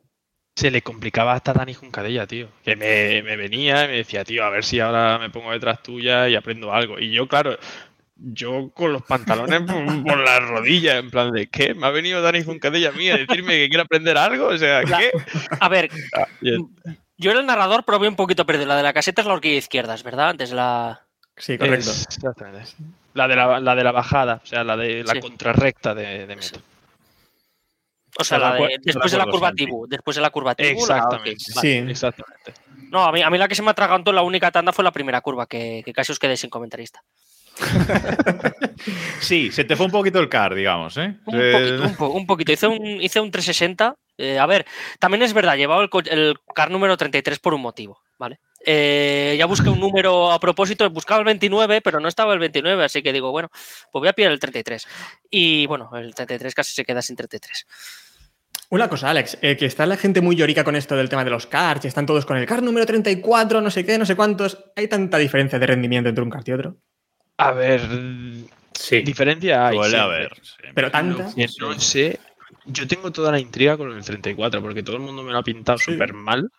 Se 0.56 0.70
le 0.70 0.82
complicaba 0.82 1.32
hasta 1.32 1.52
Dani 1.52 1.74
Juncadella, 1.74 2.28
tío. 2.28 2.48
Que 2.62 2.76
me, 2.76 3.22
me 3.22 3.36
venía 3.36 3.84
y 3.84 3.88
me 3.88 3.96
decía, 3.96 4.24
tío, 4.24 4.44
a 4.44 4.50
ver 4.50 4.64
si 4.64 4.78
ahora 4.78 5.18
me 5.18 5.28
pongo 5.28 5.50
detrás 5.50 5.82
tuya 5.82 6.28
y 6.28 6.36
aprendo 6.36 6.72
algo. 6.72 7.00
Y 7.00 7.10
yo, 7.10 7.26
claro, 7.26 7.58
yo 8.16 8.70
con 8.72 8.92
los 8.92 9.02
pantalones 9.02 9.62
por, 9.66 10.04
por 10.04 10.18
las 10.18 10.48
rodillas, 10.48 10.96
en 10.96 11.10
plan 11.10 11.32
de 11.32 11.48
¿qué? 11.48 11.74
¿Me 11.74 11.86
ha 11.86 11.90
venido 11.90 12.22
Dani 12.22 12.42
Juncadella 12.42 12.90
a 12.90 12.92
mí 12.92 13.08
a 13.10 13.16
decirme 13.16 13.54
que 13.54 13.68
quiere 13.68 13.82
aprender 13.82 14.16
algo? 14.16 14.46
O 14.46 14.58
sea, 14.58 14.82
¿qué? 14.84 15.12
A 15.60 15.68
ver, 15.68 15.90
ah, 16.16 16.26
yo 17.16 17.30
era 17.30 17.40
el 17.40 17.46
narrador, 17.46 17.84
pero 17.84 17.98
voy 17.98 18.08
un 18.08 18.16
poquito 18.16 18.44
perdido. 18.46 18.66
La 18.66 18.76
de 18.76 18.82
la 18.82 18.92
caseta 18.92 19.22
es 19.22 19.26
la 19.26 19.34
horquilla 19.34 19.56
izquierda, 19.56 19.96
¿verdad? 20.04 20.30
Antes 20.30 20.52
la. 20.52 21.02
Sí, 21.36 21.58
correcto. 21.58 21.90
Es, 21.90 22.18
la, 23.14 23.28
de 23.28 23.36
la, 23.36 23.60
la, 23.60 23.74
de 23.74 23.84
la 23.84 23.92
bajada, 23.92 24.40
o 24.42 24.46
sea, 24.46 24.62
la 24.62 24.76
de 24.76 25.02
la 25.02 25.14
sí. 25.14 25.20
contrarrecta 25.20 25.94
de, 25.94 26.26
de. 26.26 26.36
O 28.16 28.22
sea, 28.22 28.38
la 28.38 28.54
de, 28.54 28.78
después 28.80 29.10
de 29.10 29.18
la 29.18 29.26
curva 29.26 29.52
Tibu. 29.52 29.86
Después 29.88 30.14
de 30.16 30.22
la 30.22 30.30
curva 30.30 30.54
Tibu. 30.54 30.80
Exactamente. 30.80 31.44
La, 31.54 31.60
okay, 31.60 31.74
vale. 31.78 31.84
sí. 31.84 31.90
Exactamente. 31.90 32.54
No, 32.90 33.04
a 33.04 33.10
mí, 33.10 33.22
a 33.22 33.30
mí 33.30 33.38
la 33.38 33.48
que 33.48 33.56
se 33.56 33.62
me 33.62 33.70
atragantó 33.70 34.10
en 34.10 34.16
la 34.16 34.22
única 34.22 34.52
tanda 34.52 34.72
fue 34.72 34.84
la 34.84 34.92
primera 34.92 35.20
curva, 35.20 35.46
que, 35.46 35.82
que 35.84 35.92
casi 35.92 36.12
os 36.12 36.18
quedé 36.20 36.36
sin 36.36 36.50
comentarista. 36.50 37.02
sí, 39.20 39.50
se 39.52 39.64
te 39.64 39.76
fue 39.76 39.86
un 39.86 39.92
poquito 39.92 40.18
el 40.18 40.28
car, 40.28 40.54
digamos. 40.54 40.96
¿eh? 40.96 41.16
Un, 41.26 41.34
poquito, 41.34 41.82
un, 41.84 41.96
po 41.96 42.06
un 42.08 42.26
poquito. 42.26 42.52
Hice 42.52 42.66
un, 42.66 42.84
hice 43.00 43.20
un 43.20 43.30
360. 43.30 43.96
Eh, 44.16 44.38
a 44.38 44.46
ver, 44.46 44.64
también 44.98 45.22
es 45.22 45.32
verdad, 45.32 45.56
llevaba 45.56 45.82
el, 45.82 45.90
el, 46.08 46.36
car 46.54 46.70
número 46.70 46.96
33 46.96 47.40
por 47.40 47.52
un 47.52 47.62
motivo, 47.62 48.00
¿vale? 48.16 48.38
Eh, 48.64 49.34
ya 49.36 49.46
busqué 49.46 49.68
un 49.68 49.80
número 49.80 50.30
a 50.30 50.38
propósito, 50.38 50.88
buscaba 50.88 51.18
el 51.18 51.26
29, 51.26 51.80
pero 51.82 52.00
no 52.00 52.08
estaba 52.08 52.32
el 52.32 52.38
29, 52.38 52.84
así 52.84 53.02
que 53.02 53.12
digo, 53.12 53.30
bueno, 53.32 53.48
pues 53.50 54.00
voy 54.00 54.08
a 54.08 54.12
pillar 54.12 54.32
el 54.32 54.38
33. 54.38 54.86
Y 55.30 55.66
bueno, 55.66 55.90
el 55.94 56.14
33 56.14 56.54
casi 56.54 56.74
se 56.74 56.84
queda 56.84 57.02
sin 57.02 57.16
33. 57.16 57.66
Una 58.70 58.88
cosa, 58.88 59.10
Alex, 59.10 59.38
eh, 59.42 59.56
que 59.56 59.66
está 59.66 59.84
la 59.84 59.96
gente 59.96 60.20
muy 60.20 60.36
llorica 60.36 60.64
con 60.64 60.76
esto 60.76 60.96
del 60.96 61.08
tema 61.08 61.24
de 61.24 61.30
los 61.30 61.46
cars, 61.46 61.84
y 61.84 61.88
están 61.88 62.06
todos 62.06 62.24
con 62.24 62.36
el 62.36 62.46
car 62.46 62.62
número 62.62 62.86
34, 62.86 63.60
no 63.60 63.70
sé 63.70 63.84
qué, 63.84 63.98
no 63.98 64.06
sé 64.06 64.16
cuántos. 64.16 64.64
¿Hay 64.76 64.88
tanta 64.88 65.18
diferencia 65.18 65.58
de 65.58 65.66
rendimiento 65.66 66.08
entre 66.08 66.24
un 66.24 66.30
kart 66.30 66.48
y 66.48 66.52
otro? 66.52 66.76
A 67.36 67.52
ver, 67.52 67.80
sí. 68.72 69.02
diferencia 69.02 69.68
hay. 69.68 69.76
Suele 69.76 69.98
haber. 69.98 70.32
Pero 70.74 70.90
tanta. 70.90 71.30
No, 71.60 71.80
sé. 71.80 72.18
Yo 72.66 72.86
tengo 72.86 73.12
toda 73.12 73.32
la 73.32 73.40
intriga 73.40 73.76
con 73.76 73.92
el 73.92 74.04
34, 74.04 74.62
porque 74.62 74.82
todo 74.82 74.96
el 74.96 75.02
mundo 75.02 75.22
me 75.22 75.32
lo 75.32 75.38
ha 75.38 75.42
pintado 75.42 75.78
sí. 75.78 75.92
súper 75.92 76.14
mal. 76.14 76.50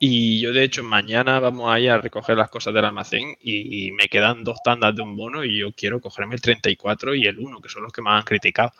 Y 0.00 0.40
yo, 0.40 0.52
de 0.52 0.62
hecho, 0.62 0.84
mañana 0.84 1.40
vamos 1.40 1.72
a 1.72 1.80
ir 1.80 1.90
a 1.90 1.98
recoger 1.98 2.36
las 2.36 2.48
cosas 2.48 2.72
del 2.72 2.84
almacén 2.84 3.34
y, 3.40 3.86
y, 3.86 3.92
me 3.92 4.06
quedan 4.06 4.44
dos 4.44 4.58
tandas 4.62 4.94
de 4.94 5.02
un 5.02 5.16
bono 5.16 5.44
y 5.44 5.58
yo 5.58 5.72
quiero 5.72 6.00
cogerme 6.00 6.36
el 6.36 6.40
34 6.40 7.16
y 7.16 7.26
el 7.26 7.38
1, 7.38 7.60
que 7.60 7.68
son 7.68 7.82
los 7.82 7.92
que 7.92 8.00
me 8.00 8.10
han 8.10 8.22
criticado. 8.22 8.72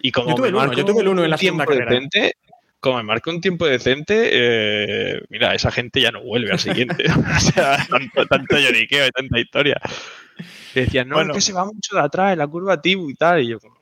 Y 0.00 0.10
como 0.10 0.30
yo 0.30 0.34
tuve 0.34 0.48
el 0.48 0.56
1, 0.56 0.72
yo 0.72 0.84
tuve 0.84 1.02
el 1.02 1.08
1 1.08 1.24
en 1.24 1.30
la 1.30 1.38
segunda 1.38 1.64
decente, 1.64 2.34
como 2.80 2.96
me 2.96 3.04
marca 3.04 3.30
un 3.30 3.40
tiempo 3.40 3.66
decente, 3.66 4.30
eh, 4.32 5.22
mira, 5.28 5.54
esa 5.54 5.70
gente 5.70 6.00
ya 6.00 6.10
no 6.10 6.22
vuelve 6.22 6.50
al 6.50 6.58
siguiente. 6.58 7.04
o 7.36 7.40
sea, 7.40 7.78
tanto, 7.88 8.26
tanto 8.26 8.58
lloriqueo 8.58 9.06
y 9.06 9.10
tanta 9.10 9.38
historia. 9.38 9.80
Que 10.72 10.80
decían, 10.80 11.08
no, 11.08 11.16
bueno. 11.16 11.32
es 11.32 11.36
que 11.36 11.40
se 11.40 11.52
va 11.52 11.64
mucho 11.64 11.96
de 11.96 12.02
atrás 12.02 12.32
en 12.32 12.38
la 12.38 12.46
curva 12.46 12.80
Tibu 12.80 13.10
y 13.10 13.14
tal. 13.14 13.42
Y 13.42 13.48
yo, 13.48 13.60
como, 13.60 13.76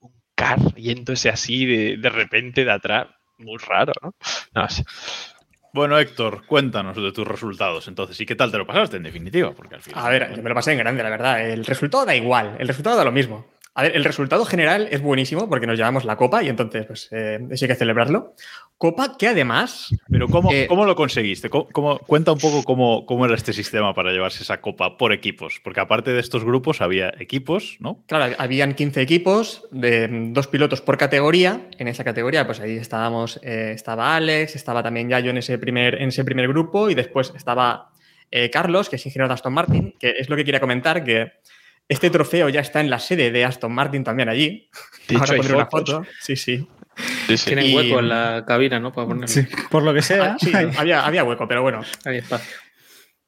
un 0.00 0.12
car 0.34 0.58
yéndose 0.74 1.28
así 1.28 1.66
de, 1.66 1.96
de 1.96 2.08
repente 2.10 2.64
de 2.64 2.72
atrás, 2.72 3.08
muy 3.38 3.58
raro, 3.58 3.92
¿no? 4.02 4.14
No 4.54 4.68
sé. 4.68 4.84
Bueno, 5.72 5.98
Héctor, 5.98 6.46
cuéntanos 6.46 6.96
de 6.96 7.12
tus 7.12 7.28
resultados 7.28 7.86
entonces. 7.86 8.18
¿Y 8.18 8.24
qué 8.24 8.34
tal 8.34 8.50
te 8.50 8.56
lo 8.56 8.66
pasaste 8.66 8.96
en 8.96 9.02
definitiva? 9.02 9.52
Porque 9.52 9.74
al 9.74 9.82
final... 9.82 10.06
A 10.06 10.08
ver, 10.08 10.34
yo 10.34 10.42
me 10.42 10.48
lo 10.48 10.54
pasé 10.54 10.72
en 10.72 10.78
grande, 10.78 11.02
la 11.02 11.10
verdad. 11.10 11.50
El 11.50 11.66
resultado 11.66 12.06
da 12.06 12.16
igual, 12.16 12.56
el 12.58 12.66
resultado 12.66 12.96
da 12.96 13.04
lo 13.04 13.12
mismo. 13.12 13.46
A 13.78 13.82
ver, 13.82 13.94
el 13.94 14.04
resultado 14.04 14.46
general 14.46 14.88
es 14.90 15.02
buenísimo 15.02 15.50
porque 15.50 15.66
nos 15.66 15.76
llevamos 15.76 16.06
la 16.06 16.16
copa 16.16 16.42
y 16.42 16.48
entonces, 16.48 16.86
pues, 16.86 17.08
eh, 17.12 17.38
eso 17.50 17.66
hay 17.66 17.68
que 17.68 17.74
celebrarlo. 17.74 18.34
Copa 18.78 19.18
que 19.18 19.28
además. 19.28 19.94
Pero, 20.10 20.28
¿cómo, 20.28 20.50
eh, 20.50 20.66
¿cómo 20.66 20.86
lo 20.86 20.96
conseguiste? 20.96 21.50
¿Cómo, 21.50 21.68
cómo, 21.70 21.98
cuenta 21.98 22.32
un 22.32 22.38
poco 22.38 22.64
cómo, 22.64 23.04
cómo, 23.04 23.26
era 23.26 23.34
este 23.34 23.52
sistema 23.52 23.92
para 23.92 24.12
llevarse 24.12 24.42
esa 24.42 24.62
copa 24.62 24.96
por 24.96 25.12
equipos. 25.12 25.60
Porque 25.62 25.80
aparte 25.80 26.14
de 26.14 26.20
estos 26.20 26.42
grupos 26.42 26.80
había 26.80 27.12
equipos, 27.18 27.76
¿no? 27.78 28.02
Claro, 28.06 28.34
habían 28.38 28.72
15 28.72 29.02
equipos, 29.02 29.68
de 29.70 30.08
dos 30.30 30.46
pilotos 30.46 30.80
por 30.80 30.96
categoría. 30.96 31.68
En 31.76 31.88
esa 31.88 32.02
categoría, 32.02 32.46
pues 32.46 32.60
ahí 32.60 32.78
estábamos, 32.78 33.38
eh, 33.42 33.72
estaba 33.74 34.16
Alex, 34.16 34.56
estaba 34.56 34.82
también 34.82 35.10
Yayo 35.10 35.28
en 35.28 35.36
ese 35.36 35.58
primer, 35.58 36.00
en 36.00 36.08
ese 36.08 36.24
primer 36.24 36.48
grupo 36.48 36.88
y 36.88 36.94
después 36.94 37.30
estaba 37.36 37.90
eh, 38.30 38.48
Carlos, 38.48 38.88
que 38.88 38.96
es 38.96 39.04
ingeniero 39.04 39.28
de 39.28 39.34
Aston 39.34 39.52
Martin, 39.52 39.94
que 39.98 40.14
es 40.18 40.30
lo 40.30 40.36
que 40.36 40.44
quería 40.44 40.60
comentar, 40.60 41.04
que 41.04 41.32
este 41.88 42.10
trofeo 42.10 42.48
ya 42.48 42.60
está 42.60 42.80
en 42.80 42.90
la 42.90 42.98
sede 42.98 43.30
de 43.30 43.44
Aston 43.44 43.72
Martin 43.72 44.04
también 44.04 44.28
allí. 44.28 44.68
De 45.08 45.16
Ahora 45.16 45.36
pondré 45.36 45.54
una 45.54 45.66
foto. 45.66 46.04
Sí, 46.20 46.36
sí. 46.36 46.66
sí, 47.26 47.36
sí. 47.36 47.44
Tienen 47.46 47.66
y... 47.66 47.74
hueco 47.74 48.00
en 48.00 48.08
la 48.08 48.44
cabina, 48.46 48.80
¿no? 48.80 48.92
Para 48.92 49.06
ponerlo. 49.06 49.28
Sí, 49.28 49.42
por 49.70 49.82
lo 49.82 49.94
que 49.94 50.02
sea. 50.02 50.32
Ah, 50.32 50.36
sí, 50.38 50.52
había, 50.54 51.06
había, 51.06 51.24
hueco, 51.24 51.46
pero 51.46 51.62
bueno. 51.62 51.82
Hay 52.04 52.18
espacio. 52.18 52.56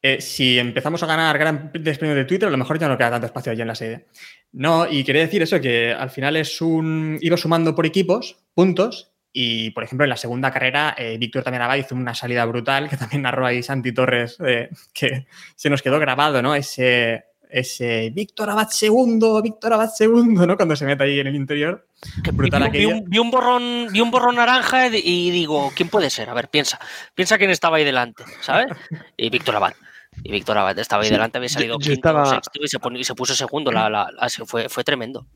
Eh, 0.01 0.21
si 0.21 0.59
empezamos 0.59 1.03
a 1.03 1.07
ganar 1.07 1.37
gran 1.39 1.73
premios 1.73 2.15
de 2.15 2.25
Twitter, 2.25 2.49
a 2.49 2.53
lo 2.53 2.57
mejor 2.57 2.79
ya 2.79 2.89
no 2.89 2.97
queda 2.97 3.11
tanto 3.11 3.27
espacio 3.27 3.53
allí 3.53 3.63
en 3.63 3.69
la 3.69 3.75
sede. 3.75 4.07
No, 4.53 4.91
y 4.91 5.03
quería 5.05 5.23
decir 5.23 5.43
eso, 5.43 5.61
que 5.61 5.93
al 5.93 6.11
final 6.11 6.37
es 6.37 6.61
un... 6.61 7.19
Iba 7.21 7.37
sumando 7.37 7.75
por 7.75 7.85
equipos 7.85 8.37
puntos 8.55 9.13
y, 9.33 9.71
por 9.71 9.85
ejemplo, 9.85 10.05
en 10.05 10.11
la 10.11 10.17
segunda 10.17 10.51
carrera, 10.53 10.95
eh, 10.97 11.17
Víctor 11.19 11.43
también 11.43 11.63
Abad 11.63 11.77
hizo 11.77 11.95
una 11.95 12.15
salida 12.15 12.45
brutal, 12.45 12.89
que 12.89 12.97
también 12.97 13.23
narró 13.23 13.45
ahí 13.45 13.63
Santi 13.63 13.93
Torres, 13.93 14.37
eh, 14.47 14.71
que 14.95 15.27
se 15.57 15.69
nos 15.69 15.83
quedó 15.83 15.99
grabado, 15.99 16.43
¿no? 16.43 16.55
Ese, 16.55 17.25
ese 17.51 18.11
Víctor 18.11 18.51
Abad 18.51 18.69
segundo, 18.69 19.41
Víctor 19.43 19.73
Abad 19.73 19.91
segundo, 19.91 20.47
¿no? 20.47 20.57
Cuando 20.57 20.77
se 20.77 20.85
mete 20.85 21.05
ahí 21.05 21.21
en 21.21 21.27
el 21.27 21.35
interior. 21.35 21.87
Qué 22.23 22.31
brutal 22.31 22.71
vi, 22.71 22.79
vi, 22.79 22.85
un, 22.87 23.05
vi, 23.07 23.19
un, 23.19 23.31
borrón, 23.31 23.89
vi 23.91 24.01
un 24.01 24.11
borrón 24.11 24.37
naranja 24.37 24.89
y 24.89 25.31
digo, 25.31 25.73
¿quién 25.75 25.89
puede 25.89 26.11
ser? 26.11 26.31
A 26.31 26.35
ver, 26.35 26.49
piensa. 26.49 26.79
Piensa 27.15 27.39
quién 27.39 27.51
estaba 27.51 27.79
ahí 27.79 27.85
delante, 27.85 28.25
¿sabes? 28.41 28.69
Y 29.17 29.31
Víctor 29.31 29.57
Abad. 29.57 29.75
Y 30.23 30.31
Víctor 30.31 30.59
Abad 30.59 30.79
estaba 30.79 31.03
ahí 31.03 31.09
sí, 31.09 31.15
delante, 31.15 31.39
había 31.39 31.49
salido 31.49 31.75
yo, 31.75 31.79
quinto, 31.79 31.93
estaba... 31.95 32.27
sexto 32.31 32.61
y 32.63 32.69
se, 32.69 32.79
pon, 32.79 32.97
y 32.97 33.05
se, 33.05 33.15
puso 33.15 33.35
segundo. 33.35 33.71
La, 33.73 33.89
la, 33.89 34.11
la, 34.11 34.29
fue, 34.47 34.69
fue 34.69 34.85
tremendo. 34.85 35.27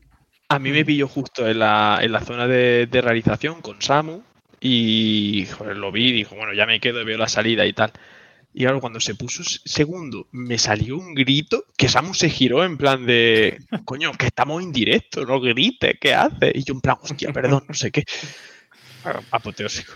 A 0.49 0.59
mí 0.59 0.71
me 0.71 0.85
pilló 0.85 1.07
justo 1.07 1.47
en 1.47 1.59
la, 1.59 1.99
en 2.01 2.11
la 2.11 2.21
zona 2.21 2.47
de, 2.47 2.87
de 2.87 3.01
realización 3.01 3.61
con 3.61 3.81
Samu 3.81 4.21
y 4.59 5.45
joder, 5.57 5.75
lo 5.75 5.91
vi 5.91 6.09
y 6.09 6.11
dijo, 6.13 6.35
bueno, 6.35 6.53
ya 6.53 6.65
me 6.65 6.79
quedo 6.79 7.01
y 7.01 7.05
veo 7.05 7.17
la 7.17 7.27
salida 7.27 7.65
y 7.65 7.73
tal. 7.73 7.91
Y 8.53 8.65
ahora 8.65 8.79
cuando 8.79 8.99
se 8.99 9.15
puso 9.15 9.43
segundo, 9.43 10.27
me 10.31 10.57
salió 10.57 10.97
un 10.97 11.15
grito 11.15 11.65
que 11.75 11.89
Samu 11.89 12.13
se 12.13 12.29
giró 12.29 12.63
en 12.63 12.77
plan 12.77 13.05
de, 13.05 13.59
coño, 13.85 14.11
que 14.13 14.27
estamos 14.27 14.61
en 14.61 14.71
directo, 14.71 15.25
no 15.25 15.41
grites, 15.41 15.97
¿qué 15.99 16.13
haces? 16.13 16.51
Y 16.53 16.63
yo 16.63 16.73
en 16.75 16.81
plan, 16.81 16.97
hostia, 17.01 17.33
perdón, 17.33 17.63
no 17.67 17.73
sé 17.73 17.91
qué. 17.91 18.03
apoteósico. 19.31 19.93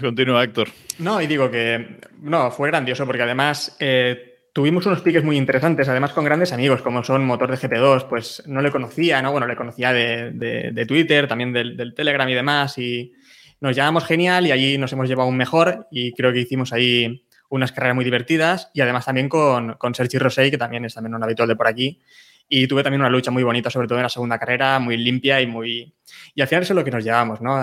Continúa, 0.00 0.44
Héctor. 0.44 0.68
No, 0.98 1.20
y 1.20 1.26
digo 1.26 1.50
que 1.50 1.98
no, 2.20 2.50
fue 2.50 2.68
grandioso 2.68 3.06
porque 3.06 3.22
además 3.22 3.76
eh, 3.78 4.30
tuvimos 4.52 4.86
unos 4.86 5.00
piques 5.00 5.24
muy 5.24 5.36
interesantes, 5.36 5.88
además 5.88 6.12
con 6.12 6.24
grandes 6.24 6.52
amigos, 6.52 6.82
como 6.82 7.04
son 7.04 7.24
Motor 7.24 7.50
de 7.50 7.68
GP2, 7.68 8.08
pues 8.08 8.42
no 8.46 8.60
le 8.60 8.70
conocía, 8.70 9.22
¿no? 9.22 9.32
Bueno, 9.32 9.46
le 9.46 9.56
conocía 9.56 9.92
de, 9.92 10.84
Twitter, 10.86 11.28
también 11.28 11.52
del, 11.52 11.94
Telegram 11.94 12.28
y 12.28 12.34
demás, 12.34 12.78
y 12.78 13.12
nos 13.60 13.76
llevamos 13.76 14.04
genial 14.04 14.46
y 14.46 14.52
allí 14.52 14.78
nos 14.78 14.92
hemos 14.92 15.08
llevado 15.08 15.28
un 15.28 15.36
mejor 15.36 15.86
y 15.90 16.12
creo 16.12 16.32
que 16.32 16.40
hicimos 16.40 16.72
ahí 16.72 17.26
unas 17.50 17.72
carreras 17.72 17.94
muy 17.94 18.04
divertidas 18.04 18.70
y 18.72 18.80
además 18.80 19.04
también 19.04 19.28
con, 19.28 19.74
con 19.74 19.94
Sergi 19.94 20.18
Rosell, 20.18 20.50
que 20.50 20.58
también 20.58 20.84
es 20.84 20.94
también 20.94 21.14
un 21.14 21.22
habitual 21.22 21.48
de 21.48 21.56
por 21.56 21.68
aquí. 21.68 22.00
Y 22.48 22.66
tuve 22.66 22.82
también 22.82 23.00
una 23.00 23.10
lucha 23.10 23.30
muy 23.30 23.44
bonita, 23.44 23.70
sobre 23.70 23.86
todo 23.86 23.98
en 23.98 24.04
la 24.04 24.08
segunda 24.08 24.38
carrera, 24.38 24.78
muy 24.78 24.96
limpia 24.96 25.40
y 25.40 25.46
muy... 25.46 25.94
Y 26.34 26.40
al 26.40 26.48
final 26.48 26.62
eso 26.62 26.72
es 26.72 26.76
lo 26.76 26.84
que 26.84 26.90
nos 26.90 27.04
llevamos, 27.04 27.40
¿no? 27.40 27.62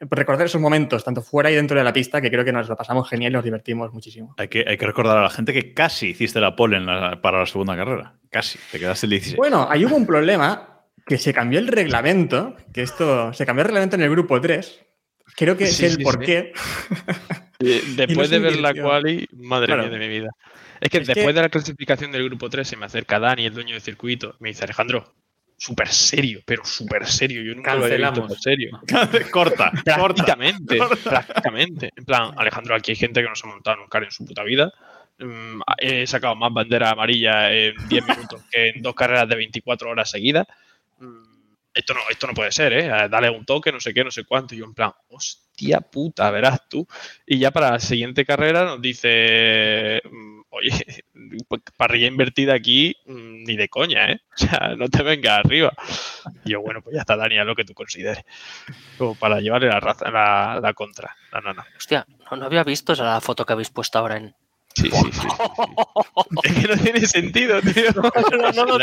recordar 0.00 0.46
esos 0.46 0.60
momentos, 0.60 1.04
tanto 1.04 1.20
fuera 1.20 1.50
y 1.50 1.54
dentro 1.54 1.76
de 1.76 1.84
la 1.84 1.92
pista, 1.92 2.20
que 2.20 2.30
creo 2.30 2.44
que 2.44 2.52
nos 2.52 2.68
lo 2.68 2.76
pasamos 2.76 3.08
genial 3.08 3.32
y 3.32 3.34
nos 3.34 3.44
divertimos 3.44 3.92
muchísimo. 3.92 4.34
Hay 4.38 4.48
que, 4.48 4.64
hay 4.66 4.78
que 4.78 4.86
recordar 4.86 5.18
a 5.18 5.22
la 5.22 5.30
gente 5.30 5.52
que 5.52 5.74
casi 5.74 6.08
hiciste 6.08 6.40
la 6.40 6.56
pole 6.56 6.80
para 7.20 7.40
la 7.40 7.46
segunda 7.46 7.76
carrera. 7.76 8.14
Casi, 8.30 8.58
te 8.72 8.78
quedaste 8.78 9.06
el 9.06 9.10
16. 9.10 9.36
Bueno, 9.36 9.66
ahí 9.70 9.84
hubo 9.84 9.96
un 9.96 10.06
problema 10.06 10.86
que 11.06 11.18
se 11.18 11.34
cambió 11.34 11.58
el 11.58 11.68
reglamento, 11.68 12.56
que 12.72 12.82
esto 12.82 13.32
se 13.34 13.44
cambió 13.44 13.62
el 13.62 13.68
reglamento 13.68 13.96
en 13.96 14.02
el 14.02 14.10
grupo 14.10 14.40
3. 14.40 14.80
Creo 15.36 15.56
que 15.56 15.64
es 15.64 15.82
el 15.82 16.02
por 16.02 16.18
qué. 16.20 16.52
Después 17.96 18.30
de 18.30 18.38
ver 18.38 18.58
la 18.58 18.74
quali, 18.74 19.28
madre 19.32 19.76
mía 19.76 19.88
de 19.88 19.98
mi 19.98 20.08
vida. 20.08 20.30
Es 20.80 20.88
que 20.88 21.00
después 21.00 21.34
de 21.34 21.42
la 21.42 21.50
clasificación 21.50 22.10
del 22.10 22.24
grupo 22.24 22.48
3 22.48 22.66
se 22.66 22.76
me 22.76 22.86
acerca 22.86 23.18
Dani, 23.18 23.44
el 23.44 23.52
dueño 23.52 23.74
del 23.74 23.82
circuito, 23.82 24.34
me 24.38 24.48
dice, 24.48 24.64
Alejandro, 24.64 25.12
súper 25.58 25.88
serio, 25.88 26.40
pero 26.46 26.64
súper 26.64 27.06
serio. 27.06 27.42
Yo 27.42 27.54
nunca 27.54 27.74
lo 27.74 27.86
he 27.86 27.98
visto 27.98 28.28
serio. 28.36 28.80
corta, 29.30 29.70
prácticamente, 29.84 30.78
prácticamente. 31.04 31.90
En 31.94 32.04
plan, 32.06 32.32
Alejandro, 32.36 32.74
aquí 32.74 32.92
hay 32.92 32.96
gente 32.96 33.22
que 33.22 33.28
no 33.28 33.36
se 33.36 33.46
ha 33.46 33.50
montado 33.50 33.76
nunca 33.76 33.98
en 33.98 34.10
su 34.10 34.24
puta 34.24 34.42
vida. 34.42 34.72
Mm, 35.18 35.60
he 35.76 36.06
sacado 36.06 36.34
más 36.34 36.50
bandera 36.50 36.90
amarilla 36.90 37.52
en 37.52 37.74
10 37.88 38.08
minutos 38.08 38.42
que 38.50 38.70
en 38.70 38.80
dos 38.80 38.94
carreras 38.94 39.28
de 39.28 39.36
24 39.36 39.90
horas 39.90 40.10
seguidas. 40.10 40.46
Mm, 40.98 41.29
esto 41.74 41.94
no, 41.94 42.00
esto 42.10 42.26
no 42.26 42.34
puede 42.34 42.52
ser, 42.52 42.72
¿eh? 42.72 42.88
Dale 43.08 43.30
un 43.30 43.44
toque, 43.44 43.72
no 43.72 43.80
sé 43.80 43.94
qué, 43.94 44.04
no 44.04 44.10
sé 44.10 44.24
cuánto. 44.24 44.54
Y 44.54 44.58
yo 44.58 44.64
en 44.64 44.74
plan, 44.74 44.92
hostia 45.08 45.80
puta, 45.80 46.30
verás 46.30 46.68
tú. 46.68 46.86
Y 47.26 47.38
ya 47.38 47.50
para 47.50 47.72
la 47.72 47.80
siguiente 47.80 48.24
carrera 48.24 48.64
nos 48.64 48.82
dice 48.82 50.00
mm, 50.04 50.40
oye, 50.50 51.04
parrilla 51.76 52.08
invertida 52.08 52.54
aquí 52.54 52.96
mm, 53.06 53.44
ni 53.44 53.56
de 53.56 53.68
coña, 53.68 54.12
¿eh? 54.12 54.20
O 54.34 54.46
sea, 54.46 54.74
no 54.76 54.88
te 54.88 55.02
vengas 55.02 55.38
arriba. 55.38 55.72
Y 56.44 56.52
yo, 56.52 56.60
bueno, 56.60 56.82
pues 56.82 56.94
ya 56.94 57.00
está, 57.00 57.16
Daniel, 57.16 57.46
lo 57.46 57.54
que 57.54 57.64
tú 57.64 57.74
consideres. 57.74 58.24
Como 58.98 59.14
para 59.14 59.40
llevarle 59.40 59.68
la, 59.68 59.80
raza, 59.80 60.10
la, 60.10 60.72
contra. 60.74 61.14
No, 61.32 61.40
no, 61.40 61.54
no. 61.54 61.64
Hostia, 61.76 62.06
no, 62.30 62.44
había 62.44 62.64
visto 62.64 62.92
esa 62.92 63.20
foto 63.20 63.44
que 63.44 63.52
habéis 63.52 63.70
puesto 63.70 63.98
ahora 63.98 64.16
en, 64.16 64.34
Sí, 64.74 64.88
sí, 64.90 65.10
sí, 65.12 65.26
Es 66.44 66.52
que 66.52 66.68
no 66.68 66.82
tiene 66.82 67.06
sentido, 67.06 67.60
tío. 67.60 67.90
No, 68.54 68.78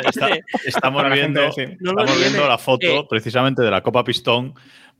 estamos 0.65 1.11
viendo, 1.11 1.41
estamos 1.47 2.19
viendo 2.19 2.47
la 2.47 2.57
foto 2.57 2.87
eh. 2.87 3.05
precisamente 3.09 3.61
de 3.61 3.71
la 3.71 3.81
Copa 3.81 4.03
Pistón, 4.03 4.53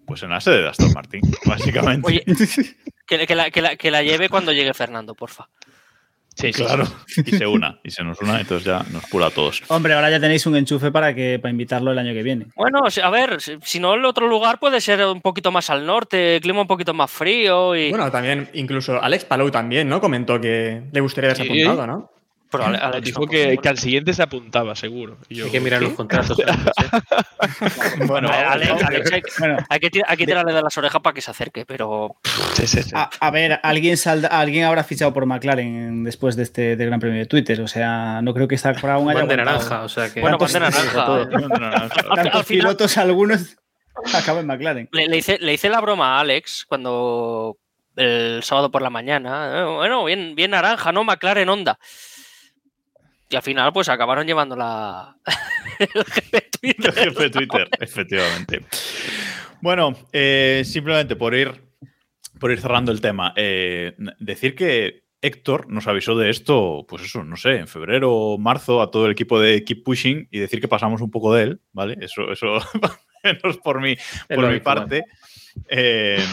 pues 0.06 0.24
en 0.24 0.30
la 0.30 0.40
sede 0.40 0.62
de 0.62 0.70
Aston 0.70 0.94
Martin, 0.94 1.22
básicamente. 1.46 2.08
Oye, 2.08 2.24
que, 3.06 3.36
la, 3.36 3.52
que, 3.52 3.62
la, 3.62 3.76
que 3.76 3.92
la 3.92 4.04
lleve 4.04 4.30
cuando 4.30 4.54
llegue 4.54 4.74
Fernando, 4.74 5.14
porfa. 5.16 5.50
Sí, 6.38 6.52
claro. 6.52 6.86
Y 7.26 7.32
se 7.36 7.48
una, 7.48 7.80
y 7.84 7.90
se 7.90 8.04
nos 8.04 8.22
una, 8.22 8.40
entonces 8.40 8.66
ya 8.66 8.86
nos 8.92 9.04
pula 9.06 9.28
a 9.28 9.30
todos. 9.32 9.64
Hombre, 9.70 9.94
ahora 9.96 10.12
ya 10.12 10.20
tenéis 10.20 10.46
un 10.46 10.56
enchufe 10.56 10.92
para 10.92 11.16
que 11.16 11.40
para 11.40 11.50
invitarlo 11.52 11.92
el 11.92 11.98
año 11.98 12.14
que 12.14 12.22
viene. 12.22 12.46
Bueno, 12.56 12.84
a 13.04 13.10
ver, 13.10 13.38
si 13.42 13.80
no 13.80 13.96
el 13.96 14.06
otro 14.06 14.28
lugar 14.28 14.60
puede 14.60 14.80
ser 14.80 15.04
un 15.06 15.22
poquito 15.22 15.52
más 15.52 15.72
al 15.72 15.86
norte, 15.86 16.40
clima 16.42 16.62
un 16.62 16.68
poquito 16.68 16.94
más 16.94 17.10
frío 17.10 17.76
y. 17.76 17.90
Bueno, 17.90 18.12
también, 18.12 18.50
incluso 18.54 19.02
Alex 19.02 19.26
Palou 19.26 19.50
también, 19.50 19.90
¿no? 19.90 20.00
Comentó 20.00 20.40
que 20.40 20.84
le 20.92 21.00
gustaría 21.02 21.32
haberse 21.32 21.44
apuntado, 21.44 21.88
¿no? 21.88 22.12
Pero 22.50 23.02
dijo 23.02 23.28
que, 23.28 23.60
al 23.64 23.78
siguiente 23.78 24.14
se 24.14 24.24
apuntaba, 24.24 24.76
seguro. 24.76 25.18
hay 25.30 25.50
que 25.50 25.60
mirar 25.60 25.82
los 25.82 25.94
contratos. 25.94 26.38
bueno, 28.08 28.30
Alex, 28.30 28.84
hay, 29.70 29.80
que, 29.80 30.02
hay 30.06 30.18
que 30.18 30.26
tirarle 30.26 30.54
de 30.54 30.62
las 30.62 30.78
orejas 30.78 31.02
para 31.02 31.14
que 31.14 31.22
se 31.22 31.32
acerque, 31.32 31.66
pero. 31.66 32.18
A, 33.20 33.32
ver, 33.32 33.60
alguien, 33.64 33.98
alguien 34.30 34.66
habrá 34.66 34.84
fichado 34.84 35.14
por 35.14 35.26
McLaren 35.26 36.04
después 36.04 36.36
de 36.36 36.44
este 36.44 36.76
Gran 36.76 37.00
Premio 37.00 37.20
de 37.20 37.26
Twitter. 37.26 37.60
O 37.62 37.68
sea, 37.68 38.22
no 38.22 38.34
creo 38.34 38.48
que 38.48 38.58
para 38.74 38.98
un 38.98 39.10
año. 39.10 39.28
de 39.28 39.38
naranja, 39.38 39.84
o 39.84 39.90
sea 39.90 40.14
que. 40.14 40.22
Bueno, 40.22 40.38
de 40.38 40.60
naranja. 40.60 41.28
Tantos 42.16 42.46
pilotos, 42.46 42.98
algunos 42.98 43.58
acaban 44.14 44.42
en 44.42 44.48
McLaren. 44.48 44.90
Le, 44.92 45.18
hice, 45.18 45.38
le 45.40 45.54
hice 45.54 45.70
la 45.70 45.82
broma 45.82 46.18
a 46.18 46.22
Alex 46.22 46.66
cuando 46.68 47.58
el 47.96 48.44
sábado 48.44 48.72
por 48.72 48.82
la 48.82 48.90
mañana. 48.90 49.66
Bueno, 49.66 50.06
bien, 50.06 50.36
bien 50.36 50.52
naranja, 50.52 50.92
¿no? 50.92 51.04
McLaren 51.04 51.50
Honda. 51.50 51.80
Y 53.30 53.36
al 53.36 53.42
final, 53.42 53.74
pues 53.74 53.90
acabaron 53.90 54.26
llevando 54.26 54.56
la. 54.56 55.18
el 55.80 56.06
jefe 56.06 56.50
Twitter. 56.60 56.86
El 56.86 56.94
jefe 56.94 57.30
Twitter, 57.30 57.70
efectivamente. 57.80 58.62
Bueno, 59.62 59.96
eh, 60.14 60.62
simplemente 60.66 61.16
por 61.16 61.36
ir, 61.36 61.64
por 62.40 62.52
ir 62.52 62.62
cerrando 62.62 62.92
el 62.92 63.02
tema, 63.02 63.34
eh, 63.36 63.96
decir 64.20 64.56
que 64.56 65.04
Héctor 65.22 65.70
nos 65.70 65.88
avisó 65.88 66.16
de 66.16 66.30
esto, 66.30 66.86
pues 66.88 67.04
eso, 67.04 67.24
no 67.24 67.36
sé, 67.36 67.58
en 67.58 67.68
febrero 67.68 68.14
o 68.14 68.38
marzo 68.38 68.82
a 68.82 68.92
todo 68.92 69.08
el 69.08 69.12
equipo 69.12 69.40
de 69.40 69.64
Keep 69.64 69.84
Pushing 69.84 70.28
y 70.32 70.40
decir 70.40 70.62
que 70.62 70.68
pasamos 70.68 71.02
un 71.02 71.12
poco 71.12 71.34
de 71.34 71.44
él, 71.44 71.62
¿vale? 71.74 71.98
Eso, 72.00 72.32
eso 72.32 72.60
menos 73.24 73.58
por 73.58 73.82
mi, 73.82 73.98
por 74.30 74.50
mi 74.50 74.60
parte. 74.60 75.04
Eh, 75.68 76.24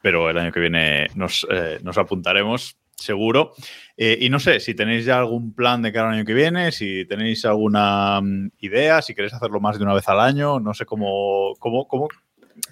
pero 0.00 0.30
el 0.30 0.38
año 0.38 0.52
que 0.52 0.60
viene 0.60 1.08
nos, 1.14 1.46
nos 1.82 1.98
apuntaremos 1.98 2.76
seguro. 2.96 3.52
Eh, 3.96 4.18
y 4.20 4.30
no 4.30 4.38
sé, 4.38 4.60
si 4.60 4.74
tenéis 4.74 5.04
ya 5.04 5.18
algún 5.18 5.54
plan 5.54 5.82
de 5.82 5.92
cara 5.92 6.08
al 6.08 6.14
año 6.14 6.24
que 6.24 6.34
viene, 6.34 6.72
si 6.72 7.04
tenéis 7.06 7.44
alguna 7.44 8.20
mm, 8.20 8.52
idea, 8.60 9.02
si 9.02 9.14
queréis 9.14 9.34
hacerlo 9.34 9.60
más 9.60 9.78
de 9.78 9.84
una 9.84 9.94
vez 9.94 10.08
al 10.08 10.20
año, 10.20 10.60
no 10.60 10.74
sé 10.74 10.84
cómo, 10.84 11.54
cómo, 11.58 11.86
cómo 11.88 12.08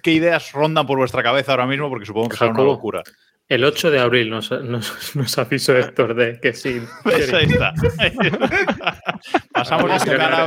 qué 0.03 0.13
ideas 0.13 0.53
rondan 0.53 0.87
por 0.87 0.99
vuestra 0.99 1.23
cabeza 1.23 1.53
ahora 1.53 1.67
mismo, 1.67 1.89
porque 1.89 2.07
supongo 2.07 2.29
que 2.29 2.37
será 2.37 2.51
una 2.51 2.63
locura. 2.63 3.03
El 3.51 3.65
8 3.65 3.91
de 3.91 3.99
abril 3.99 4.31
nos, 4.31 4.53
nos, 4.53 5.11
nos 5.17 5.39
avisó 5.39 5.77
Héctor 5.77 6.15
de 6.15 6.39
que 6.41 6.55
sí. 6.55 6.81
Pues 7.03 7.33
ahí 7.33 7.47
está. 7.47 7.75
Pasamos 9.53 9.91
la 9.91 9.99
cara, 9.99 10.47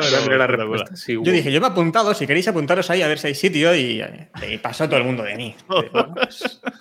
Yo 1.05 1.21
dije, 1.21 1.51
yo 1.51 1.59
me 1.59 1.67
he 1.67 1.69
apuntado, 1.69 2.13
si 2.13 2.25
queréis 2.25 2.47
apuntaros 2.47 2.89
ahí 2.89 3.01
a 3.01 3.07
ver 3.09 3.19
si 3.19 3.27
hay 3.27 3.35
sitio 3.35 3.75
y, 3.75 4.01
y 4.49 4.57
pasó 4.57 4.87
todo 4.87 4.99
el 4.99 5.03
mundo 5.03 5.23
de 5.23 5.35
mí. 5.35 5.53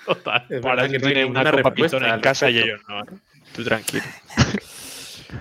Total. 0.06 0.46
Para 0.62 0.88
que 0.88 1.00
tiene 1.00 1.24
una, 1.24 1.40
una 1.40 1.60
copa 1.60 1.74
en 1.74 2.20
casa 2.20 2.48
y 2.48 2.58
ellos 2.58 2.80
no. 2.88 3.02
Tú 3.54 3.64
tranquilo. 3.64 4.04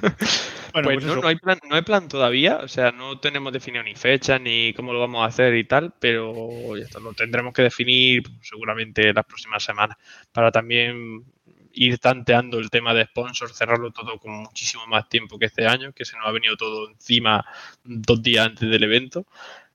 Bueno, 0.74 0.88
pues, 0.88 1.04
pues 1.04 1.22
no, 1.22 1.28
hay 1.28 1.36
plan, 1.36 1.60
no, 1.70 1.76
hay 1.76 1.82
plan, 1.82 2.08
todavía, 2.08 2.60
o 2.60 2.68
sea, 2.70 2.94
no 2.94 3.20
tenemos 3.20 3.52
definido 3.52 3.84
ni 3.84 3.94
fecha 3.94 4.40
ni 4.40 4.74
cómo 4.74 4.94
lo 4.94 5.02
vamos 5.02 5.22
a 5.22 5.26
hacer 5.26 5.54
y 5.56 5.66
tal, 5.66 5.94
pero 6.00 6.78
ya 6.78 6.86
está, 6.86 7.02
lo 7.02 7.14
tendremos 7.14 7.54
que 7.54 7.64
definir 7.64 8.24
seguramente 8.42 9.12
las 9.14 9.26
próximas 9.26 9.62
semanas 9.62 9.98
para 10.32 10.50
también 10.50 11.26
ir 11.74 12.00
tanteando 12.00 12.58
el 12.60 12.70
tema 12.70 12.94
de 12.94 13.06
sponsors, 13.06 13.58
cerrarlo 13.58 13.92
todo 13.92 14.18
con 14.18 14.32
muchísimo 14.32 14.88
más 14.88 15.10
tiempo 15.10 15.38
que 15.38 15.48
este 15.48 15.68
año, 15.68 15.92
que 15.94 16.06
se 16.06 16.18
nos 16.18 16.26
ha 16.28 16.32
venido 16.32 16.56
todo 16.56 16.90
encima 16.90 17.46
dos 17.84 18.22
días 18.22 18.46
antes 18.46 18.70
del 18.70 18.84
evento 18.84 19.26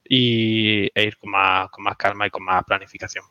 y, 0.08 0.86
e 0.94 1.04
ir 1.04 1.16
con 1.18 1.30
más, 1.30 1.68
con 1.70 1.84
más 1.84 1.96
calma 1.96 2.26
y 2.26 2.30
con 2.30 2.44
más 2.44 2.64
planificación. 2.64 3.24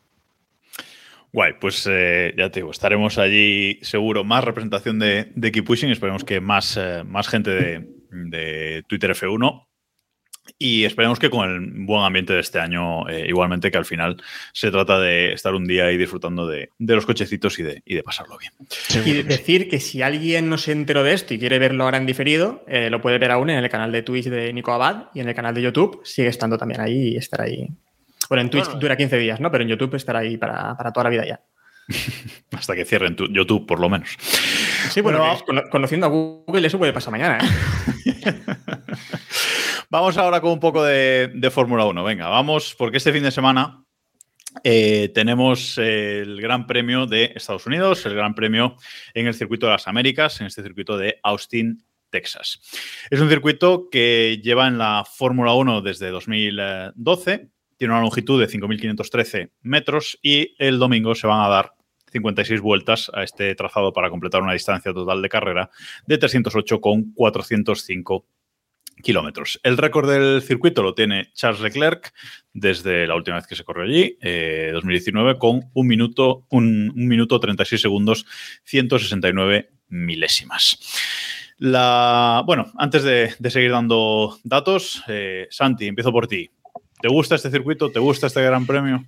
Guay, 1.32 1.54
pues 1.60 1.86
eh, 1.90 2.34
ya 2.36 2.50
te 2.50 2.60
digo, 2.60 2.70
estaremos 2.70 3.18
allí 3.18 3.78
seguro. 3.82 4.24
Más 4.24 4.44
representación 4.44 4.98
de, 4.98 5.32
de 5.34 5.52
Keep 5.52 5.66
Pushing, 5.66 5.90
esperemos 5.90 6.24
que 6.24 6.40
más, 6.40 6.76
eh, 6.76 7.02
más 7.04 7.28
gente 7.28 7.50
de, 7.50 8.82
Twitter 8.88 9.10
F1 9.10 9.66
y 10.58 10.84
esperemos 10.84 11.18
que 11.18 11.28
con 11.28 11.50
el 11.50 11.84
buen 11.84 12.04
ambiente 12.04 12.32
de 12.32 12.40
este 12.40 12.58
año, 12.60 13.06
eh, 13.08 13.26
igualmente 13.28 13.70
que 13.70 13.76
al 13.76 13.84
final 13.84 14.16
se 14.52 14.70
trata 14.70 14.98
de 14.98 15.32
estar 15.32 15.54
un 15.54 15.66
día 15.66 15.86
ahí 15.86 15.98
disfrutando 15.98 16.46
de, 16.46 16.70
los 16.78 17.04
cochecitos 17.04 17.58
y 17.58 17.62
de, 17.64 17.82
y 17.84 17.96
de 17.96 18.02
pasarlo 18.02 18.38
bien. 18.38 18.52
Y 19.04 19.22
decir 19.22 19.68
que 19.68 19.80
si 19.80 20.00
alguien 20.00 20.48
no 20.48 20.56
se 20.56 20.72
enteró 20.72 21.02
de 21.02 21.12
esto 21.12 21.34
y 21.34 21.38
quiere 21.38 21.58
verlo 21.58 21.84
ahora 21.84 21.98
en 21.98 22.06
diferido, 22.06 22.64
lo 22.68 23.02
puede 23.02 23.18
ver 23.18 23.32
aún 23.32 23.50
en 23.50 23.62
el 23.62 23.68
canal 23.68 23.92
de 23.92 24.02
Twitch 24.02 24.26
de 24.26 24.52
Nico 24.52 24.72
Abad 24.72 25.08
y 25.12 25.20
en 25.20 25.28
el 25.28 25.34
canal 25.34 25.54
de 25.54 25.62
YouTube. 25.62 26.00
Sigue 26.04 26.28
estando 26.28 26.56
también 26.56 26.80
ahí 26.80 27.08
y 27.08 27.16
estará 27.16 27.44
ahí 27.44 27.68
bueno, 28.28 28.42
en 28.42 28.50
Twitch 28.50 28.68
dura 28.78 28.96
15 28.96 29.18
días, 29.18 29.40
¿no? 29.40 29.50
Pero 29.50 29.62
en 29.62 29.70
YouTube 29.70 29.94
estará 29.94 30.20
ahí 30.20 30.36
para, 30.36 30.76
toda 30.92 31.04
la 31.04 31.10
vida 31.10 31.26
ya. 31.26 31.40
Hasta 32.52 32.74
que 32.74 32.84
cierren 32.84 33.14
tu 33.14 33.26
YouTube, 33.28 33.66
por 33.66 33.78
lo 33.78 33.88
menos. 33.88 34.16
Sí, 34.90 35.00
bueno, 35.00 35.24
conociendo 35.70 36.06
a 36.06 36.10
Google, 36.10 36.66
eso 36.66 36.78
puede 36.78 36.92
pasar 36.92 37.12
mañana. 37.12 37.38
¿eh? 37.38 38.34
vamos 39.90 40.16
ahora 40.16 40.40
con 40.40 40.52
un 40.52 40.60
poco 40.60 40.82
de, 40.82 41.50
Fórmula 41.52 41.84
1. 41.84 42.04
Venga, 42.04 42.28
vamos, 42.28 42.74
porque 42.76 42.96
este 42.96 43.12
fin 43.12 43.22
de 43.22 43.30
semana 43.30 43.84
eh, 44.64 45.10
tenemos 45.14 45.78
el 45.78 46.40
Gran 46.40 46.66
Premio 46.66 47.06
de 47.06 47.32
Estados 47.36 47.66
Unidos, 47.66 48.04
el 48.06 48.14
Gran 48.14 48.34
Premio 48.34 48.76
en 49.14 49.26
el 49.26 49.34
Circuito 49.34 49.66
de 49.66 49.72
las 49.72 49.86
Américas, 49.86 50.40
en 50.40 50.48
este 50.48 50.62
circuito 50.62 50.98
de 50.98 51.20
Austin, 51.22 51.84
Texas. 52.10 52.60
Es 53.10 53.20
un 53.20 53.28
circuito 53.28 53.88
que 53.90 54.40
lleva 54.42 54.66
en 54.66 54.78
la 54.78 55.04
Fórmula 55.04 55.52
1 55.52 55.82
desde 55.82 56.10
2012 56.10 57.50
tiene 57.76 57.94
una 57.94 58.02
longitud 58.02 58.40
de 58.40 58.48
5.513 58.48 59.50
metros 59.62 60.18
y 60.22 60.54
el 60.58 60.78
domingo 60.78 61.14
se 61.14 61.26
van 61.26 61.44
a 61.44 61.48
dar 61.48 61.72
56 62.12 62.60
vueltas 62.60 63.10
a 63.12 63.22
este 63.22 63.54
trazado 63.54 63.92
para 63.92 64.08
completar 64.10 64.42
una 64.42 64.54
distancia 64.54 64.92
total 64.92 65.22
de 65.22 65.28
carrera 65.28 65.70
de 66.06 66.18
308,405 66.18 68.26
kilómetros. 69.02 69.60
El 69.62 69.76
récord 69.76 70.10
del 70.10 70.42
circuito 70.42 70.82
lo 70.82 70.94
tiene 70.94 71.30
Charles 71.34 71.60
Leclerc 71.60 72.12
desde 72.52 73.06
la 73.06 73.14
última 73.14 73.36
vez 73.36 73.46
que 73.46 73.54
se 73.54 73.64
corrió 73.64 73.84
allí, 73.84 74.18
2019, 74.72 75.32
eh, 75.32 75.38
con 75.38 75.70
un 75.74 75.86
minuto, 75.86 76.46
un, 76.50 76.92
minuto 76.94 77.38
36 77.38 77.80
segundos, 77.80 78.26
169 78.64 79.70
milésimas. 79.88 80.78
La, 81.58 82.42
bueno, 82.46 82.72
antes 82.76 83.02
de, 83.02 83.34
seguir 83.50 83.70
dando 83.70 84.38
datos, 84.44 85.02
eh, 85.08 85.46
Santi, 85.50 85.86
empiezo 85.86 86.12
por 86.12 86.26
ti. 86.26 86.50
¿Te 87.00 87.08
gusta 87.08 87.34
este 87.34 87.50
circuito? 87.50 87.90
¿Te 87.90 88.00
gusta 88.00 88.26
este 88.26 88.42
Gran 88.42 88.66
Premio? 88.66 89.04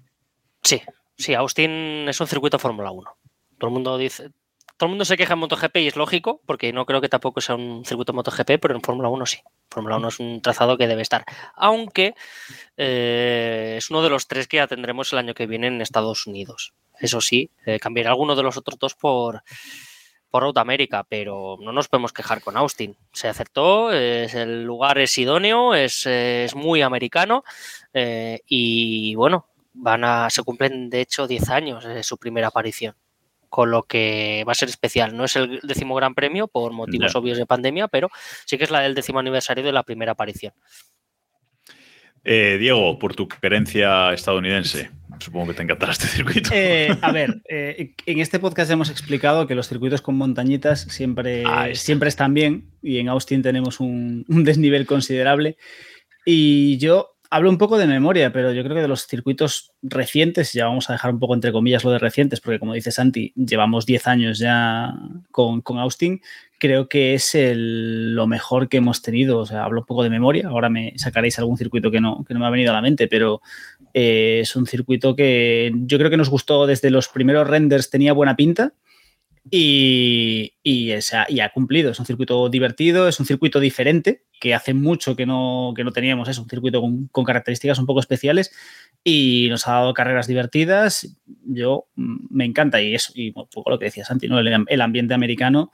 Sí, 0.62 0.82
sí, 1.16 1.34
Austin 1.34 2.08
es 2.08 2.20
un 2.20 2.26
circuito 2.26 2.58
Fórmula 2.58 2.90
1. 2.90 3.16
Todo 3.58 3.68
el 3.68 3.72
mundo 3.72 3.98
dice, 3.98 4.30
todo 4.78 4.86
el 4.86 4.90
mundo 4.90 5.04
se 5.04 5.16
queja 5.16 5.32
en 5.32 5.40
MotoGP 5.40 5.76
y 5.78 5.86
es 5.88 5.96
lógico, 5.96 6.40
porque 6.46 6.72
no 6.72 6.86
creo 6.86 7.00
que 7.00 7.08
tampoco 7.08 7.40
sea 7.40 7.56
un 7.56 7.84
circuito 7.84 8.12
MotoGP, 8.12 8.60
pero 8.60 8.74
en 8.74 8.80
Fórmula 8.80 9.08
1 9.08 9.26
sí. 9.26 9.38
Fórmula 9.70 9.96
1 9.96 10.08
es 10.08 10.20
un 10.20 10.40
trazado 10.40 10.78
que 10.78 10.86
debe 10.86 11.02
estar. 11.02 11.24
Aunque 11.56 12.14
eh, 12.76 13.74
es 13.78 13.90
uno 13.90 14.02
de 14.02 14.10
los 14.10 14.28
tres 14.28 14.46
que 14.46 14.58
ya 14.58 14.68
tendremos 14.68 15.12
el 15.12 15.18
año 15.18 15.34
que 15.34 15.46
viene 15.46 15.66
en 15.66 15.80
Estados 15.80 16.28
Unidos. 16.28 16.74
Eso 17.00 17.20
sí, 17.20 17.50
eh, 17.66 17.80
cambiaré 17.80 18.08
alguno 18.08 18.36
de 18.36 18.44
los 18.44 18.56
otros 18.56 18.78
dos 18.78 18.94
por, 18.94 19.42
por 20.30 20.42
Road 20.42 20.58
America, 20.58 21.04
pero 21.08 21.56
no 21.60 21.72
nos 21.72 21.88
podemos 21.88 22.12
quejar 22.12 22.40
con 22.40 22.56
Austin. 22.56 22.96
Se 23.12 23.28
acertó, 23.28 23.92
es, 23.92 24.34
el 24.34 24.64
lugar 24.64 24.98
es 24.98 25.16
idóneo, 25.18 25.74
es, 25.74 26.06
muy 26.54 26.82
americano 26.82 27.44
eh, 27.94 28.40
y 28.46 29.14
bueno, 29.14 29.46
van 29.72 30.04
a, 30.04 30.30
se 30.30 30.42
cumplen 30.42 30.90
de 30.90 31.00
hecho 31.00 31.26
10 31.26 31.50
años 31.50 31.84
de 31.84 32.02
su 32.02 32.18
primera 32.18 32.48
aparición. 32.48 32.94
Con 33.48 33.70
lo 33.70 33.84
que 33.84 34.44
va 34.46 34.52
a 34.52 34.54
ser 34.54 34.68
especial. 34.68 35.16
No 35.16 35.24
es 35.24 35.34
el 35.34 35.60
décimo 35.62 35.94
gran 35.94 36.14
premio 36.14 36.48
por 36.48 36.72
motivos 36.72 37.16
obvios 37.16 37.38
de 37.38 37.46
pandemia, 37.46 37.88
pero 37.88 38.10
sí 38.44 38.58
que 38.58 38.64
es 38.64 38.70
la 38.70 38.80
del 38.80 38.94
décimo 38.94 39.20
aniversario 39.20 39.64
de 39.64 39.72
la 39.72 39.84
primera 39.84 40.12
aparición. 40.12 40.52
Eh, 42.30 42.58
Diego, 42.58 42.98
por 42.98 43.14
tu 43.14 43.26
querencia 43.26 44.12
estadounidense, 44.12 44.90
supongo 45.18 45.46
que 45.46 45.54
te 45.54 45.62
encantará 45.62 45.92
este 45.92 46.08
circuito. 46.08 46.50
Eh, 46.52 46.94
a 47.00 47.10
ver, 47.10 47.40
eh, 47.48 47.94
en 48.04 48.18
este 48.18 48.38
podcast 48.38 48.70
hemos 48.70 48.90
explicado 48.90 49.46
que 49.46 49.54
los 49.54 49.66
circuitos 49.66 50.02
con 50.02 50.16
montañitas 50.16 50.82
siempre, 50.82 51.44
siempre 51.72 52.10
están 52.10 52.34
bien 52.34 52.68
y 52.82 52.98
en 52.98 53.08
Austin 53.08 53.40
tenemos 53.40 53.80
un, 53.80 54.26
un 54.28 54.44
desnivel 54.44 54.84
considerable. 54.84 55.56
Y 56.26 56.76
yo 56.76 57.17
hablo 57.30 57.50
un 57.50 57.58
poco 57.58 57.78
de 57.78 57.86
memoria, 57.86 58.32
pero 58.32 58.52
yo 58.52 58.62
creo 58.62 58.76
que 58.76 58.82
de 58.82 58.88
los 58.88 59.06
circuitos 59.06 59.72
recientes, 59.82 60.52
ya 60.52 60.66
vamos 60.66 60.88
a 60.88 60.94
dejar 60.94 61.12
un 61.12 61.18
poco 61.18 61.34
entre 61.34 61.52
comillas 61.52 61.84
lo 61.84 61.90
de 61.90 61.98
recientes, 61.98 62.40
porque 62.40 62.58
como 62.58 62.74
dice 62.74 62.90
Santi, 62.90 63.32
llevamos 63.34 63.86
10 63.86 64.06
años 64.06 64.38
ya 64.38 64.94
con, 65.30 65.60
con 65.60 65.78
Austin, 65.78 66.20
creo 66.58 66.88
que 66.88 67.14
es 67.14 67.34
lo 67.34 68.26
mejor 68.26 68.68
que 68.68 68.78
hemos 68.78 69.02
tenido. 69.02 69.38
O 69.38 69.46
sea, 69.46 69.64
hablo 69.64 69.80
un 69.80 69.86
poco 69.86 70.02
de 70.02 70.10
memoria, 70.10 70.48
ahora 70.48 70.68
me 70.68 70.92
sacaréis 70.96 71.38
algún 71.38 71.56
circuito 71.56 71.90
que 71.90 72.00
no, 72.00 72.24
que 72.26 72.34
no 72.34 72.40
me 72.40 72.46
ha 72.46 72.50
venido 72.50 72.70
a 72.70 72.74
la 72.74 72.82
mente, 72.82 73.08
pero 73.08 73.40
eh, 73.94 74.40
es 74.42 74.56
un 74.56 74.66
circuito 74.66 75.14
que 75.14 75.72
yo 75.74 75.98
creo 75.98 76.10
que 76.10 76.16
nos 76.16 76.30
gustó 76.30 76.66
desde 76.66 76.90
los 76.90 77.08
primeros 77.08 77.46
renders, 77.46 77.90
tenía 77.90 78.12
buena 78.12 78.36
pinta. 78.36 78.72
Y, 79.50 80.54
y, 80.62 80.92
ha 80.92 81.48
cumplido. 81.52 81.90
Es 81.90 81.98
un 81.98 82.06
circuito 82.06 82.48
divertido, 82.48 83.08
es 83.08 83.18
un 83.20 83.26
circuito 83.26 83.60
diferente, 83.60 84.24
que 84.40 84.54
hace 84.54 84.74
mucho 84.74 85.16
que 85.16 85.26
no, 85.26 85.72
que 85.76 85.84
no 85.84 85.92
teníamos. 85.92 86.28
Es 86.28 86.38
un 86.38 86.48
circuito 86.48 86.80
con, 86.80 87.24
características 87.24 87.78
un 87.78 87.86
poco 87.86 88.00
especiales 88.00 88.52
y 89.04 89.48
nos 89.50 89.66
ha 89.66 89.72
dado 89.72 89.94
carreras 89.94 90.26
divertidas. 90.26 91.16
Yo 91.44 91.88
mm, 91.96 92.26
me 92.30 92.44
encanta 92.44 92.80
y 92.82 92.94
eso, 92.94 93.12
y 93.14 93.32
un 93.34 93.48
poco 93.48 93.70
lo 93.70 93.78
que 93.78 93.86
decía 93.86 94.04
Santi, 94.04 94.28
¿no? 94.28 94.38
el 94.38 94.80
ambiente 94.80 95.14
americano 95.14 95.72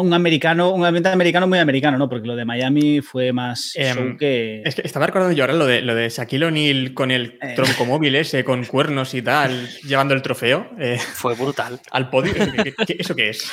un 0.00 0.12
americano, 0.12 0.70
un 0.70 0.84
ambiente 0.84 1.08
americano 1.08 1.46
muy 1.46 1.58
americano, 1.58 1.96
¿no? 1.98 2.08
Porque 2.08 2.26
lo 2.26 2.36
de 2.36 2.44
Miami 2.44 3.00
fue 3.00 3.32
más 3.32 3.72
em, 3.76 4.16
que. 4.16 4.62
Es 4.64 4.74
que 4.74 4.82
estaba 4.84 5.06
recordando 5.06 5.34
yo 5.34 5.44
ahora 5.44 5.54
lo 5.54 5.66
de, 5.66 5.82
lo 5.82 5.94
de 5.94 6.08
Shaquille 6.08 6.46
O'Neal 6.46 6.94
con 6.94 7.10
el 7.10 7.38
eh. 7.40 7.54
tronco 7.54 7.84
móvil 7.84 8.16
ese, 8.16 8.44
con 8.44 8.64
cuernos 8.64 9.14
y 9.14 9.22
tal, 9.22 9.68
llevando 9.86 10.14
el 10.14 10.22
trofeo. 10.22 10.68
Eh, 10.78 10.98
fue 10.98 11.34
brutal. 11.34 11.80
Al 11.92 12.10
podio. 12.10 12.32
¿Eso 12.88 13.14
qué 13.14 13.30
es? 13.30 13.50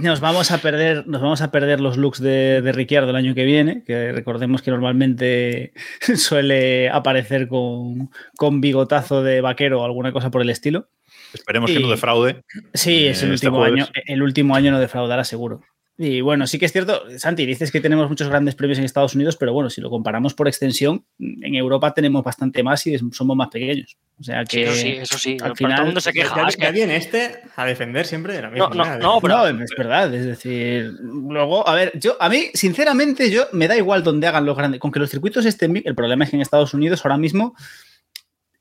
Nos 0.00 0.20
vamos 0.20 0.50
a 0.50 0.58
perder, 0.58 1.06
nos 1.06 1.20
vamos 1.20 1.42
a 1.42 1.50
perder 1.50 1.80
los 1.80 1.98
looks 1.98 2.20
de, 2.20 2.62
de 2.62 2.72
Ricciardo 2.72 3.10
el 3.10 3.16
año 3.16 3.34
que 3.34 3.44
viene, 3.44 3.84
que 3.84 4.10
recordemos 4.12 4.62
que 4.62 4.70
normalmente 4.70 5.72
suele 6.16 6.88
aparecer 6.88 7.46
con, 7.46 8.10
con 8.36 8.60
bigotazo 8.60 9.22
de 9.22 9.42
vaquero 9.42 9.82
o 9.82 9.84
alguna 9.84 10.12
cosa 10.12 10.30
por 10.30 10.40
el 10.40 10.50
estilo. 10.50 10.88
Esperemos 11.34 11.70
que 11.70 11.80
no 11.80 11.90
defraude. 11.90 12.42
Sí, 12.72 13.06
es 13.06 13.22
el 13.22 13.32
eh, 13.32 13.34
este 13.34 13.48
último 13.48 13.64
año. 13.64 13.88
El 14.06 14.22
último 14.22 14.54
año 14.54 14.70
no 14.70 14.80
defraudará 14.80 15.24
seguro. 15.24 15.60
Y 15.96 16.22
bueno, 16.22 16.48
sí 16.48 16.58
que 16.58 16.66
es 16.66 16.72
cierto, 16.72 17.04
Santi, 17.18 17.46
dices 17.46 17.70
que 17.70 17.80
tenemos 17.80 18.08
muchos 18.08 18.28
grandes 18.28 18.56
premios 18.56 18.78
en 18.78 18.84
Estados 18.84 19.14
Unidos, 19.14 19.36
pero 19.36 19.52
bueno, 19.52 19.70
si 19.70 19.80
lo 19.80 19.90
comparamos 19.90 20.34
por 20.34 20.48
extensión, 20.48 21.04
en 21.20 21.54
Europa 21.54 21.94
tenemos 21.94 22.24
bastante 22.24 22.64
más 22.64 22.84
y 22.88 22.98
somos 23.12 23.36
más 23.36 23.48
pequeños. 23.48 23.96
O 24.18 24.24
sea 24.24 24.44
que. 24.44 24.72
Sí, 24.72 24.88
eso 25.00 25.18
sí, 25.18 25.36
Al 25.40 25.56
final, 25.56 25.76
todo 25.76 25.82
el 25.82 25.86
mundo 25.86 26.00
se 26.00 26.12
queja. 26.12 26.48
que 26.48 26.72
viene 26.72 26.96
este 26.96 27.42
a 27.54 27.64
defender 27.64 28.06
siempre 28.06 28.32
de 28.32 28.42
la 28.42 28.50
misma 28.50 28.70
no, 28.70 28.84
no, 28.84 28.98
No, 28.98 29.20
pero 29.20 29.46
es 29.46 29.70
verdad. 29.78 30.12
Es 30.12 30.26
decir, 30.26 30.94
luego, 31.00 31.68
a 31.68 31.74
ver, 31.76 31.92
yo, 31.96 32.16
a 32.18 32.28
mí, 32.28 32.50
sinceramente, 32.54 33.30
yo 33.30 33.44
me 33.52 33.68
da 33.68 33.76
igual 33.76 34.02
donde 34.02 34.26
hagan 34.26 34.46
los 34.46 34.56
grandes. 34.56 34.80
Con 34.80 34.90
que 34.90 34.98
los 34.98 35.10
circuitos 35.10 35.46
estén 35.46 35.72
bien, 35.72 35.84
el 35.86 35.94
problema 35.94 36.24
es 36.24 36.30
que 36.30 36.36
en 36.36 36.42
Estados 36.42 36.74
Unidos 36.74 37.04
ahora 37.04 37.18
mismo 37.18 37.54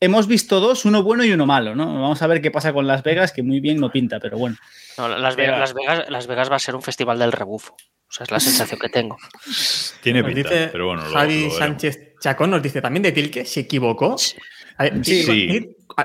hemos 0.04 0.28
visto 0.28 0.60
dos, 0.60 0.86
uno 0.86 1.02
bueno 1.04 1.24
y 1.24 1.32
uno 1.32 1.46
malo, 1.46 1.76
¿no? 1.76 1.86
Vamos 1.86 2.22
a 2.22 2.28
ver 2.28 2.42
qué 2.42 2.52
pasa 2.52 2.74
con 2.74 2.86
Las 2.88 3.04
Vegas, 3.04 3.32
que 3.32 3.44
muy 3.44 3.60
bien 3.60 3.80
no 3.80 3.92
pinta, 3.92 4.20
pero 4.20 4.38
bueno. 4.38 4.58
Las, 4.98 5.36
Vegas, 5.36 5.74
Las, 6.10 6.28
Vegas, 6.28 6.52
va 6.52 6.58
a 6.58 6.60
ser 6.60 6.76
un 6.76 6.82
festival 6.82 7.20
del 7.20 7.32
rebufo. 7.32 7.74
O 7.74 8.16
sea, 8.16 8.26
es 8.26 8.32
la 8.32 8.40
sensación 8.40 8.80
que 8.80 8.90
tengo. 8.90 9.18
Tiene 10.02 10.24
pinta, 10.24 10.70
pero 10.72 10.88
bueno. 10.88 11.04
Javi 11.04 11.50
Sánchez 11.50 12.16
Chacón 12.20 12.52
nos 12.52 12.62
dice 12.62 12.82
también 12.82 13.04
de 13.04 13.12
Tilke, 13.12 13.46
¿se 13.46 13.62
equivocó? 13.62 14.18
Sí, 14.18 14.44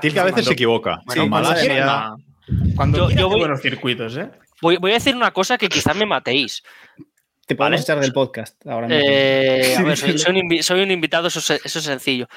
Tilke 0.01 0.19
a 0.19 0.23
veces 0.23 0.45
se 0.45 0.53
equivoca. 0.53 1.01
Cuando 2.75 3.09
yo, 3.11 3.29
voy, 3.29 3.39
buenos 3.39 3.61
circuitos, 3.61 4.17
¿eh? 4.17 4.29
Voy, 4.61 4.77
a 4.91 4.93
decir 4.93 5.15
una 5.15 5.31
cosa 5.31 5.57
que 5.57 5.69
quizás 5.69 5.95
me 5.95 6.05
matéis. 6.05 6.63
Te 7.45 7.55
podemos 7.55 7.81
echar 7.81 7.99
del 7.99 8.13
podcast 8.13 8.65
ahora 8.67 8.87
mismo. 8.87 9.03
Eh, 9.03 9.75
a 9.77 9.83
ver, 9.83 9.97
soy, 9.97 10.81
un, 10.81 10.91
invitado, 10.91 11.27
eso 11.27 11.53
es, 11.53 11.71
sencillo. 11.71 12.27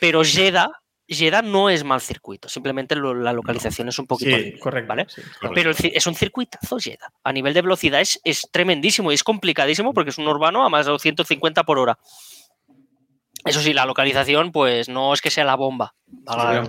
Pero 0.00 0.22
Jeddah 0.24 0.70
Jeddah 1.08 1.42
no 1.42 1.70
es 1.70 1.84
mal 1.84 2.00
circuito, 2.00 2.48
simplemente 2.48 2.94
la 2.94 3.32
localización 3.32 3.88
es 3.88 3.98
un 3.98 4.06
poquito. 4.06 4.36
Sí, 4.36 4.58
correcto, 4.58 4.88
¿vale? 4.88 5.06
Pero 5.54 5.70
es 5.70 6.06
un 6.06 6.14
circuitazo 6.14 6.78
Jeddah. 6.78 7.10
A 7.24 7.32
nivel 7.32 7.54
de 7.54 7.62
velocidad 7.62 8.00
es, 8.00 8.20
es, 8.24 8.48
tremendísimo 8.50 9.10
y 9.10 9.14
es 9.14 9.24
complicadísimo 9.24 9.94
porque 9.94 10.10
es 10.10 10.18
un 10.18 10.28
urbano 10.28 10.64
a 10.64 10.68
más 10.68 10.86
de 10.86 10.92
250 10.92 11.64
por 11.64 11.78
hora. 11.78 11.98
Eso 13.44 13.60
sí, 13.60 13.72
la 13.72 13.86
localización, 13.86 14.52
pues 14.52 14.88
no 14.88 15.14
es 15.14 15.20
que 15.20 15.30
sea 15.30 15.44
la 15.44 15.54
bomba. 15.54 15.94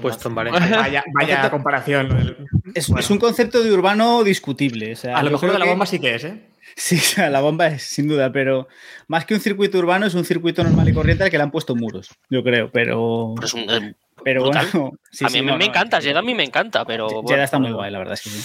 puesto 0.02 0.30
en 0.30 0.36
Vaya, 0.36 1.04
vaya 1.14 1.50
comparación. 1.50 2.48
Es, 2.76 3.10
un 3.10 3.18
concepto 3.18 3.64
de 3.64 3.72
urbano 3.72 4.24
discutible. 4.24 4.96
a 5.14 5.24
lo 5.24 5.32
mejor 5.32 5.52
de 5.52 5.60
la 5.60 5.66
bomba 5.66 5.86
sí 5.86 6.00
que 6.00 6.16
es, 6.16 6.24
¿eh? 6.24 6.50
Sí, 6.76 7.00
la 7.18 7.42
bomba 7.42 7.68
es 7.68 7.84
sin 7.84 8.08
duda, 8.08 8.32
pero 8.32 8.68
más 9.08 9.26
que 9.26 9.34
un 9.34 9.40
circuito 9.40 9.78
urbano 9.80 10.06
es 10.06 10.14
un 10.14 10.26
circuito 10.26 10.64
normal 10.64 10.88
y 10.88 10.94
corriente 10.94 11.24
al 11.24 11.30
que 11.30 11.38
le 11.38 11.44
han 11.44 11.52
puesto 11.52 11.76
muros, 11.76 12.10
yo 12.30 12.44
creo, 12.44 12.72
pero... 12.72 13.36
Eh, 13.56 13.94
pero 14.24 14.46
bueno, 14.46 14.60
a 15.22 15.30
mí 15.30 15.42
me 15.42 15.66
encanta, 15.66 16.02
Jeddah 16.02 16.20
a 16.20 16.24
mí 16.24 16.34
me 16.34 16.44
encanta, 16.44 16.86
pero... 16.86 17.24
Jeddah 17.28 17.44
está 17.44 17.60
muy 17.60 17.72
guay, 17.72 17.92
la 17.92 18.00
verdad 18.00 18.14
es 18.14 18.22
que 18.22 18.30
sí. 18.30 18.42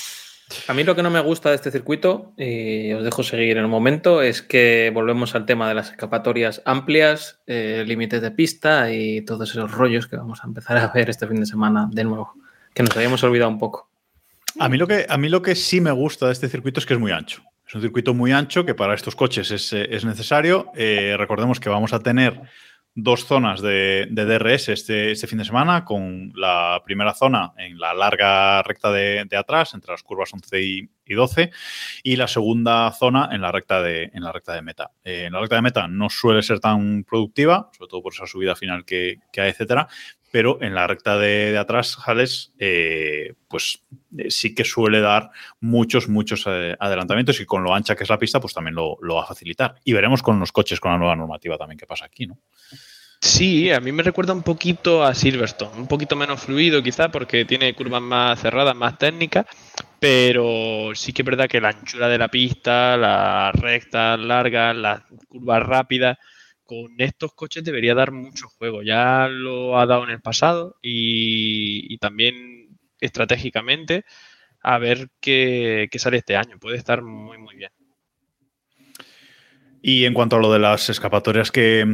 A 0.69 0.75
mí 0.75 0.85
lo 0.85 0.95
que 0.95 1.03
no 1.03 1.11
me 1.11 1.21
gusta 1.21 1.49
de 1.49 1.57
este 1.57 1.71
circuito, 1.71 2.33
y 2.37 2.93
os 2.93 3.03
dejo 3.03 3.23
seguir 3.23 3.57
en 3.57 3.65
un 3.65 3.71
momento, 3.71 4.23
es 4.23 4.43
que 4.43 4.91
volvemos 4.93 5.35
al 5.35 5.47
tema 5.47 5.69
de 5.69 5.75
las 5.75 5.91
escapatorias 5.91 6.63
amplias, 6.65 7.41
eh, 7.47 7.85
límites 7.87 8.21
de 8.21 8.31
pista 8.31 8.93
y 8.93 9.23
todos 9.23 9.51
esos 9.51 9.71
rollos 9.73 10.07
que 10.07 10.17
vamos 10.17 10.45
a 10.45 10.47
empezar 10.47 10.77
a 10.77 10.89
ver 10.89 11.09
este 11.09 11.27
fin 11.27 11.41
de 11.41 11.47
semana 11.47 11.89
de 11.91 12.05
nuevo, 12.05 12.35
que 12.75 12.83
nos 12.83 12.95
habíamos 12.95 13.23
olvidado 13.25 13.51
un 13.51 13.59
poco. 13.59 13.89
A 14.59 14.69
mí 14.69 14.77
lo 14.77 14.87
que, 14.87 15.07
a 15.09 15.17
mí 15.17 15.29
lo 15.29 15.43
que 15.43 15.55
sí 15.55 15.81
me 15.81 15.91
gusta 15.91 16.27
de 16.27 16.33
este 16.33 16.49
circuito 16.49 16.79
es 16.79 16.87
que 16.87 16.95
es 16.95 17.01
muy 17.01 17.11
ancho. 17.11 17.43
Es 17.67 17.75
un 17.75 17.81
circuito 17.81 18.13
muy 18.13 18.31
ancho 18.33 18.65
que 18.65 18.75
para 18.75 18.95
estos 18.95 19.17
coches 19.17 19.51
es, 19.51 19.73
eh, 19.73 19.89
necesario. 20.05 20.71
Eh, 20.77 21.17
recordemos 21.19 21.59
que 21.59 21.71
vamos 21.71 21.93
a 21.95 22.01
tener 22.01 22.41
dos 22.95 23.25
zonas 23.25 23.61
de, 23.61 24.07
DRS 24.11 24.69
este, 24.69 25.11
este, 25.11 25.27
fin 25.27 25.39
de 25.39 25.45
semana, 25.45 25.85
con 25.85 26.33
la 26.37 26.81
primera 26.85 27.13
zona 27.13 27.53
en 27.57 27.79
la 27.79 27.93
larga 27.93 28.63
recta 28.63 28.93
de, 28.93 29.27
atrás, 29.37 29.75
entre 29.75 29.93
las 29.93 30.03
curvas 30.03 30.33
11 30.33 30.63
y, 30.63 31.15
12, 31.15 31.51
y 32.05 32.17
la 32.17 32.29
segunda 32.29 32.91
zona 32.93 33.31
en 33.33 33.41
la 33.41 33.51
recta 33.51 33.83
de, 33.83 34.11
en 34.13 34.23
la 34.23 34.33
recta 34.33 34.55
de 34.55 34.63
meta. 34.63 34.93
Eh, 35.03 35.25
en 35.27 35.33
la 35.33 35.41
recta 35.41 35.57
de 35.57 35.63
meta 35.63 35.89
no 35.89 36.09
suele 36.09 36.43
ser 36.43 36.61
tan 36.61 37.05
productiva, 37.05 37.71
sobre 37.77 37.89
todo 37.89 38.03
por 38.03 38.13
esa 38.13 38.27
subida 38.27 38.55
final 38.55 38.85
que, 38.85 39.19
hay, 39.37 39.51
etcétera, 39.51 39.89
pero 40.35 40.61
en 40.61 40.75
la 40.75 40.89
recta 40.89 41.17
de, 41.17 41.57
atrás, 41.57 41.95
Jales, 41.95 42.53
eh, 42.59 43.35
pues 43.47 43.85
eh, 44.19 44.33
sí 44.33 44.53
que 44.53 44.65
suele 44.65 45.01
dar 45.01 45.31
muchos, 45.61 46.09
muchos 46.09 46.45
adelantamientos 46.49 47.41
y 47.41 47.47
con 47.47 47.63
lo 47.63 47.73
ancha 47.73 47.95
que 47.95 48.03
es 48.03 48.11
la 48.11 48.19
pista, 48.19 48.41
pues 48.41 48.53
también 48.53 48.75
lo, 48.75 48.99
lo 49.01 49.15
va 49.15 49.23
a 49.23 49.27
facilitar. 49.27 49.77
Y 49.85 49.93
veremos 49.93 50.25
con 50.25 50.41
los 50.41 50.51
coches, 50.51 50.81
con 50.81 50.91
la 50.91 50.99
nueva 50.99 51.15
normativa 51.15 51.57
también 51.57 51.79
qué 51.79 51.87
pasa 51.87 52.07
aquí, 52.07 52.27
¿no? 52.27 52.41
Sí, 53.21 53.71
a 53.71 53.79
mí 53.79 53.93
me 53.93 54.03
recuerda 54.03 54.33
un 54.33 54.43
poquito 54.43 55.05
a 55.05 55.15
Silverstone, 55.15 55.79
un 55.79 55.87
poquito 55.87 56.17
menos 56.17 56.41
fluido 56.41 56.83
quizá 56.83 57.13
porque 57.13 57.45
tiene 57.45 57.73
curvas 57.73 58.03
más 58.03 58.41
cerradas, 58.41 58.75
más 58.75 58.99
técnicas, 58.99 59.47
pero 60.01 60.91
sí 60.97 61.13
que 61.13 61.23
es 61.23 61.27
verdad 61.27 61.47
que 61.47 61.61
la 61.61 61.69
anchura 61.69 62.09
de 62.09 62.19
la 62.19 62.27
pista, 62.27 62.97
las 62.97 63.55
rectas 63.55 64.19
largas, 64.19 64.75
las 64.75 65.03
curvas 65.29 65.63
rápidas, 65.63 66.19
con 66.65 66.95
estos 66.99 67.35
coches 67.35 67.65
debería 67.65 67.95
dar 67.95 68.13
mucho 68.13 68.49
juego. 68.49 68.83
Ya 68.83 69.29
lo 69.29 69.79
ha 69.79 69.87
dado 69.87 70.05
en 70.05 70.11
el 70.11 70.21
pasado 70.21 70.77
y, 70.83 71.97
también 71.99 72.77
estratégicamente 73.01 74.05
a 74.61 74.79
ver 74.79 75.09
qué, 75.21 75.89
qué 75.91 75.99
sale 75.99 76.19
este 76.19 76.37
año. 76.37 76.59
Puede 76.59 76.77
estar 76.77 77.03
muy, 77.03 77.39
muy 77.39 77.57
bien. 77.57 77.71
Y 79.87 80.07
en 80.07 80.15
cuanto 80.15 80.37
a 80.37 80.41
lo 80.41 80.51
de 80.51 80.59
las 80.59 80.89
escapatorias 80.89 81.51
que, 81.51 81.87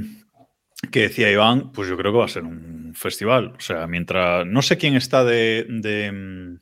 que 0.92 1.00
decía 1.00 1.30
Iván, 1.30 1.72
pues 1.72 1.88
yo 1.88 1.96
creo 1.96 2.12
que 2.12 2.18
va 2.18 2.24
a 2.24 2.28
ser 2.28 2.44
un 2.44 2.94
festival. 2.94 3.54
O 3.56 3.60
sea, 3.60 3.88
mientras. 3.88 4.46
No 4.46 4.62
sé 4.62 4.78
quién 4.78 4.94
está 4.94 5.24
de, 5.24 5.66
de, 5.68 6.58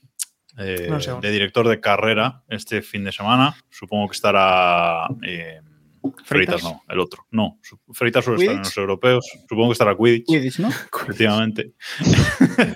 eh, 0.59 0.91
de 1.21 1.31
director 1.31 1.69
de 1.69 1.81
carrera 1.81 2.45
este 2.49 2.81
fin 2.81 3.05
de 3.05 3.13
semana. 3.13 3.55
Supongo 3.69 4.09
que 4.09 4.15
estará. 4.15 5.07
Eh, 5.23 5.61
Freitas 6.25 6.63
no, 6.63 6.83
el 6.89 7.01
otro. 7.01 7.27
No, 7.31 7.59
Freitas 7.93 8.25
suele 8.25 8.41
estar 8.41 8.57
en 8.57 8.63
los 8.63 8.77
europeos. 8.77 9.27
Supongo 9.49 9.69
que 9.69 9.73
estará 9.73 9.97
Quidditch. 9.97 10.27
Quidditch, 10.27 10.59
¿no? 10.59 10.69
Efectivamente. 11.03 11.73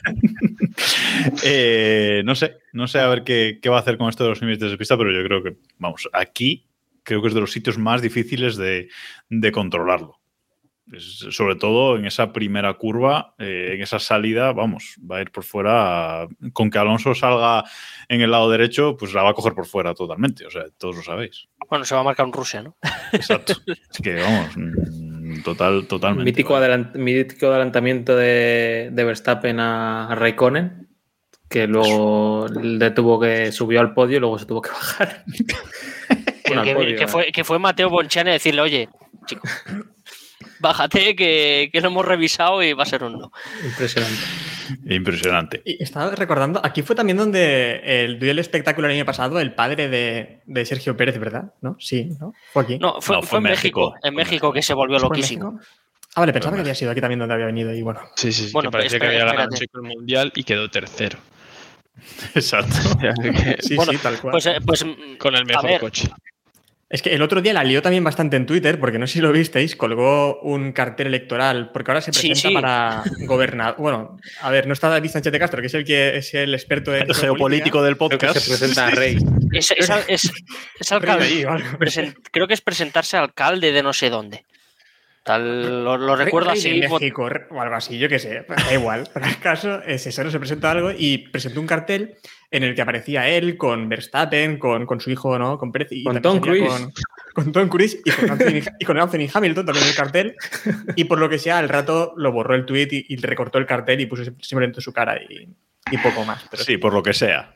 eh, 1.44 2.22
no 2.24 2.34
sé, 2.34 2.58
no 2.72 2.86
sé 2.86 3.00
a 3.00 3.08
ver 3.08 3.24
qué, 3.24 3.58
qué, 3.60 3.68
va 3.68 3.76
a 3.76 3.80
hacer 3.80 3.98
con 3.98 4.08
esto 4.08 4.24
de 4.24 4.30
los 4.30 4.40
límites 4.40 4.70
de 4.70 4.78
pista, 4.78 4.96
pero 4.96 5.12
yo 5.12 5.24
creo 5.24 5.42
que, 5.42 5.56
vamos, 5.78 6.08
aquí 6.12 6.68
creo 7.02 7.20
que 7.20 7.28
es 7.28 7.34
de 7.34 7.40
los 7.40 7.52
sitios 7.52 7.78
más 7.78 8.00
difíciles 8.00 8.56
de, 8.56 8.88
de 9.28 9.52
controlarlo 9.52 10.22
sobre 10.98 11.56
todo 11.56 11.96
en 11.96 12.06
esa 12.06 12.32
primera 12.32 12.74
curva, 12.74 13.34
eh, 13.38 13.72
en 13.74 13.82
esa 13.82 13.98
salida, 13.98 14.52
vamos, 14.52 14.96
va 14.98 15.18
a 15.18 15.20
ir 15.22 15.30
por 15.30 15.44
fuera. 15.44 16.26
Con 16.52 16.70
que 16.70 16.78
Alonso 16.78 17.14
salga 17.14 17.64
en 18.08 18.20
el 18.20 18.30
lado 18.30 18.50
derecho, 18.50 18.96
pues 18.96 19.14
la 19.14 19.22
va 19.22 19.30
a 19.30 19.34
coger 19.34 19.54
por 19.54 19.66
fuera 19.66 19.94
totalmente. 19.94 20.46
O 20.46 20.50
sea, 20.50 20.64
todos 20.76 20.96
lo 20.96 21.02
sabéis. 21.02 21.48
Bueno, 21.72 21.86
se 21.86 21.94
va 21.94 22.02
a 22.02 22.04
marcar 22.04 22.26
un 22.26 22.34
Rusia, 22.34 22.60
¿no? 22.60 22.76
Exacto. 23.12 23.54
Es 23.66 23.98
que 24.02 24.16
vamos, 24.16 24.50
mm, 24.58 25.40
total, 25.42 25.86
totalmente. 25.86 26.30
Mítico, 26.30 26.54
adelant 26.54 26.94
mítico 26.96 27.46
adelantamiento 27.46 28.14
de, 28.14 28.90
de, 28.92 29.04
Verstappen 29.04 29.58
a 29.58 30.14
Raikkonen, 30.14 30.86
que 31.48 31.66
luego 31.66 32.46
le 32.60 32.90
tuvo 32.90 33.18
que 33.18 33.52
subió 33.52 33.80
al 33.80 33.94
podio 33.94 34.18
y 34.18 34.20
luego 34.20 34.38
se 34.38 34.44
tuvo 34.44 34.60
que 34.60 34.68
bajar. 34.68 35.24
que, 36.44 36.74
podio, 36.74 36.98
que, 36.98 37.08
fue, 37.08 37.32
que 37.32 37.42
fue 37.42 37.58
Mateo 37.58 37.88
Bonchane 37.88 38.32
decirle, 38.32 38.60
oye, 38.60 38.88
chico, 39.24 39.48
bájate 40.62 41.14
que, 41.14 41.68
que, 41.72 41.80
lo 41.80 41.88
hemos 41.88 42.06
revisado 42.06 42.62
y 42.62 42.72
va 42.72 42.84
a 42.84 42.86
ser 42.86 43.04
un 43.04 43.18
no. 43.18 43.32
Impresionante. 43.64 44.22
Impresionante. 44.86 45.62
Y 45.64 45.82
estaba 45.82 46.14
recordando, 46.14 46.60
aquí 46.64 46.82
fue 46.82 46.96
también 46.96 47.18
donde 47.18 47.82
el 47.84 48.18
duelo 48.18 48.40
espectáculo 48.40 48.86
el 48.86 48.94
año 48.94 49.04
pasado, 49.04 49.40
el 49.40 49.54
padre 49.54 49.88
de, 49.88 50.40
de, 50.46 50.64
Sergio 50.64 50.96
Pérez, 50.96 51.18
¿verdad? 51.18 51.52
¿No? 51.60 51.76
Sí, 51.78 52.10
¿no? 52.18 52.32
Fue 52.52 52.62
aquí. 52.62 52.78
No, 52.78 53.00
fue, 53.00 53.16
no, 53.16 53.22
fue, 53.22 53.28
fue 53.28 53.38
en 53.38 53.42
México. 53.44 53.90
México. 53.90 54.06
En 54.06 54.14
México 54.14 54.52
que 54.52 54.62
se 54.62 54.72
volvió 54.72 54.98
loquísimo. 54.98 55.60
Ah, 56.14 56.20
vale, 56.20 56.32
pensaba 56.32 56.54
que 56.56 56.60
había 56.60 56.74
sido 56.74 56.90
aquí 56.90 57.00
también 57.00 57.18
donde 57.18 57.34
había 57.34 57.46
venido 57.46 57.74
y 57.74 57.82
bueno. 57.82 58.00
Sí, 58.16 58.32
sí, 58.32 58.46
sí 58.46 58.52
bueno, 58.52 58.70
que 58.70 58.78
parece 58.78 58.96
espera, 58.96 59.10
que 59.10 59.16
había 59.16 59.32
ganado 59.32 59.54
espérate. 59.54 59.78
el 59.78 59.96
mundial 59.96 60.32
y 60.34 60.44
quedó 60.44 60.70
tercero. 60.70 61.18
Exacto. 62.34 62.74
Sí, 63.60 63.76
bueno, 63.76 63.92
sí, 63.92 63.98
tal 63.98 64.20
cual. 64.20 64.32
Pues, 64.32 64.46
eh, 64.46 64.58
pues 64.64 64.84
Con 65.18 65.34
el 65.34 65.44
mejor 65.44 65.70
ver. 65.70 65.80
coche. 65.80 66.08
Es 66.92 67.00
que 67.00 67.14
el 67.14 67.22
otro 67.22 67.40
día 67.40 67.54
la 67.54 67.64
lió 67.64 67.80
también 67.80 68.04
bastante 68.04 68.36
en 68.36 68.44
Twitter, 68.44 68.78
porque 68.78 68.98
no 68.98 69.06
sé 69.06 69.14
si 69.14 69.20
lo 69.22 69.32
visteis, 69.32 69.74
colgó 69.76 70.38
un 70.42 70.72
cartel 70.72 71.06
electoral, 71.06 71.70
porque 71.72 71.90
ahora 71.90 72.02
se 72.02 72.12
presenta 72.12 72.48
sí. 72.48 72.54
para 72.54 73.02
gobernar. 73.26 73.76
Bueno, 73.78 74.18
a 74.42 74.50
ver, 74.50 74.66
no 74.66 74.74
está 74.74 74.90
David 74.90 75.08
Sánchez 75.08 75.32
de 75.32 75.38
Castro, 75.38 75.60
que 75.62 75.68
es 75.68 75.74
el 75.74 75.84
que 75.84 76.16
es 76.18 76.34
el 76.34 76.52
experto 76.54 76.94
en 76.94 77.08
El 77.08 77.14
geopolítico 77.14 77.82
del 77.82 77.96
Creo 77.96 78.08
que 78.10 78.18
podcast. 78.18 78.38
se 78.38 78.50
presenta 78.50 78.86
a 78.88 78.90
Rey. 78.90 79.16
es, 79.52 79.70
es, 79.70 79.88
al- 79.88 80.04
es- 80.06 80.30
es 80.78 80.92
alcalde. 80.92 81.24
Rey, 81.24 81.42
algo. 81.44 81.78
Presen- 81.78 82.14
creo 82.30 82.46
que 82.46 82.52
es 82.54 82.60
presentarse 82.60 83.16
alcalde 83.16 83.72
de 83.72 83.82
no 83.82 83.94
sé 83.94 84.10
dónde. 84.10 84.44
Tal, 85.24 85.84
lo, 85.84 86.16
recuerdo 86.16 86.50
Rey 86.50 86.58
así. 86.58 86.80
de 86.80 86.88
México 86.88 87.28
o 87.52 87.60
algo 87.60 87.74
así, 87.76 87.96
yo 87.96 88.08
qué 88.08 88.18
sé, 88.18 88.44
da 88.48 88.74
igual. 88.74 89.08
Pero 89.14 89.26
el 89.26 89.38
caso 89.38 89.80
es 89.86 90.06
eso, 90.06 90.24
no 90.24 90.30
se 90.30 90.38
presentó 90.38 90.68
algo 90.68 90.90
y 90.94 91.18
presentó 91.28 91.60
un 91.60 91.66
cartel 91.66 92.16
en 92.52 92.62
el 92.64 92.74
que 92.74 92.82
aparecía 92.82 93.28
él 93.28 93.56
con 93.56 93.88
Verstappen, 93.88 94.58
con, 94.58 94.86
con 94.86 95.00
su 95.00 95.10
hijo, 95.10 95.38
¿no? 95.38 95.58
Con 95.58 95.72
Pérez 95.72 95.88
y 95.90 96.04
Con 96.04 96.20
Tom 96.22 96.38
Cruise. 96.38 96.68
Con, 96.68 96.92
con 97.44 97.52
Tom 97.52 97.68
Cruise 97.68 97.98
y 98.04 98.10
con, 98.10 98.30
Anthony, 98.30 98.60
y 98.78 98.84
con 98.84 99.00
Anthony 99.00 99.26
Hamilton 99.32 99.66
también 99.66 99.84
en 99.84 99.90
el 99.90 99.96
cartel. 99.96 100.36
Y 100.94 101.04
por 101.04 101.18
lo 101.18 101.28
que 101.28 101.38
sea, 101.38 101.58
al 101.58 101.68
rato 101.68 102.12
lo 102.16 102.30
borró 102.30 102.54
el 102.54 102.66
tweet 102.66 102.88
y, 102.92 103.06
y 103.08 103.16
recortó 103.16 103.58
el 103.58 103.66
cartel 103.66 104.00
y 104.00 104.06
puso 104.06 104.22
simplemente 104.40 104.80
su 104.80 104.92
cara 104.92 105.16
y, 105.20 105.48
y 105.90 105.98
poco 105.98 106.24
más. 106.24 106.44
Pero 106.50 106.62
Sí, 106.62 106.76
por 106.76 106.92
lo 106.92 107.02
que 107.02 107.14
sea. 107.14 107.54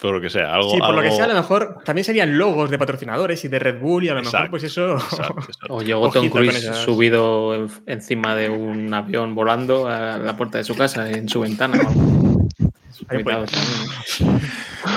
Por 0.00 0.12
lo 0.14 0.20
que 0.20 0.28
sea. 0.30 0.52
Algo, 0.54 0.70
Sí, 0.70 0.78
por 0.78 0.94
lo 0.94 1.00
que 1.00 1.06
algo- 1.08 1.16
sea, 1.16 1.24
a 1.24 1.28
lo 1.28 1.34
mejor 1.34 1.78
también 1.84 2.04
serían 2.04 2.36
logos 2.36 2.68
de 2.70 2.78
patrocinadores 2.78 3.44
y 3.44 3.48
de 3.48 3.58
Red 3.58 3.80
Bull 3.80 4.04
y 4.04 4.08
a 4.10 4.14
lo 4.14 4.20
mejor 4.20 4.34
Exacto, 4.34 4.50
pues 4.50 4.64
eso... 4.64 4.94
Exacto, 4.96 5.40
exacto. 5.48 5.74
O 5.74 5.82
llegó 5.82 6.10
Tom 6.10 6.28
Cruise 6.28 6.54
esas. 6.56 6.76
subido 6.78 7.54
en- 7.54 7.68
encima 7.86 8.36
de 8.36 8.50
un 8.50 8.92
avión 8.92 9.34
volando 9.34 9.88
a 9.88 10.18
la 10.18 10.36
puerta 10.36 10.58
de 10.58 10.64
su 10.64 10.76
casa, 10.76 11.10
en 11.10 11.28
su 11.28 11.40
ventana. 11.40 11.78
o 11.82 11.88
algo. 11.88 12.23
Cuidado 13.08 13.46
puede. 13.46 13.46
también. 13.46 14.40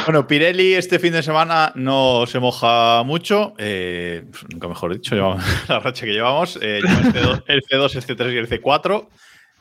Bueno, 0.06 0.28
Pirelli 0.28 0.74
este 0.74 1.00
fin 1.00 1.14
de 1.14 1.24
semana 1.24 1.72
no 1.76 2.26
se 2.28 2.40
moja 2.40 3.04
mucho. 3.04 3.54
eh, 3.58 4.24
pues 4.30 4.46
nunca 4.52 4.68
mejor 4.68 4.94
dicho, 4.94 5.16
llevamos 5.16 5.44
la 5.70 5.80
racha 5.80 6.06
que 6.06 6.12
llevamos. 6.14 6.58
eh, 6.62 6.82
lleva 6.82 7.00
el, 7.00 7.14
C2, 7.14 7.44
el 7.48 7.62
C2, 7.64 7.96
el 7.96 8.18
C3 8.18 8.34
y 8.34 8.38
el 8.38 8.50
C4. 8.50 9.08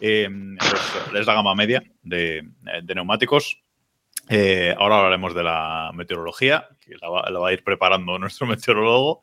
eh, 0.01 0.29
es, 0.61 1.15
es 1.21 1.27
la 1.27 1.35
gama 1.35 1.55
media 1.55 1.83
de, 2.03 2.43
de 2.83 2.95
neumáticos. 2.95 3.61
Eh, 4.29 4.75
ahora 4.77 4.97
hablaremos 4.99 5.35
de 5.35 5.45
la 5.45 5.93
meteorología, 5.95 6.69
que 6.81 6.95
la 7.01 7.09
va, 7.09 7.31
la 7.31 7.39
va 7.39 7.49
a 7.49 7.53
ir 7.53 7.63
preparando 7.63 8.19
nuestro 8.19 8.47
meteorólogo. 8.49 9.23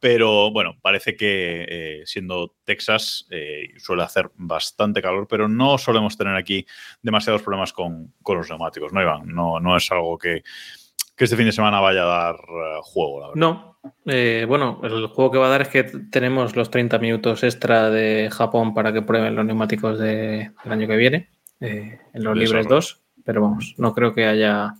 Pero 0.00 0.50
bueno, 0.50 0.76
parece 0.82 1.16
que 1.16 1.64
eh, 1.68 2.02
siendo 2.04 2.54
Texas 2.64 3.26
eh, 3.30 3.70
suele 3.78 4.02
hacer 4.02 4.30
bastante 4.36 5.00
calor, 5.00 5.26
pero 5.28 5.48
no 5.48 5.78
solemos 5.78 6.16
tener 6.16 6.36
aquí 6.36 6.66
demasiados 7.02 7.42
problemas 7.42 7.72
con, 7.72 8.12
con 8.22 8.36
los 8.38 8.48
neumáticos, 8.48 8.92
¿no, 8.92 9.00
Iván? 9.00 9.26
No, 9.28 9.60
no 9.60 9.76
es 9.76 9.90
algo 9.92 10.18
que, 10.18 10.42
que 11.16 11.24
este 11.24 11.36
fin 11.36 11.46
de 11.46 11.52
semana 11.52 11.80
vaya 11.80 12.02
a 12.02 12.06
dar 12.06 12.34
eh, 12.34 12.78
juego, 12.82 13.20
la 13.20 13.26
verdad. 13.28 13.40
No. 13.40 13.74
Eh, 14.06 14.44
bueno, 14.48 14.80
el 14.82 15.06
juego 15.08 15.30
que 15.30 15.38
va 15.38 15.46
a 15.46 15.50
dar 15.50 15.62
es 15.62 15.68
que 15.68 15.84
tenemos 15.84 16.56
los 16.56 16.70
30 16.70 16.98
minutos 16.98 17.42
extra 17.44 17.90
de 17.90 18.30
Japón 18.32 18.72
para 18.74 18.92
que 18.92 19.02
prueben 19.02 19.36
los 19.36 19.44
neumáticos 19.44 19.98
de- 19.98 20.50
del 20.64 20.72
año 20.72 20.86
que 20.86 20.96
viene, 20.96 21.28
eh, 21.60 21.98
en 22.14 22.24
los 22.24 22.34
libres 22.36 22.64
sobra. 22.64 22.76
2, 22.76 23.02
pero 23.24 23.42
vamos, 23.42 23.74
no 23.78 23.94
creo 23.94 24.14
que 24.14 24.24
haya 24.26 24.74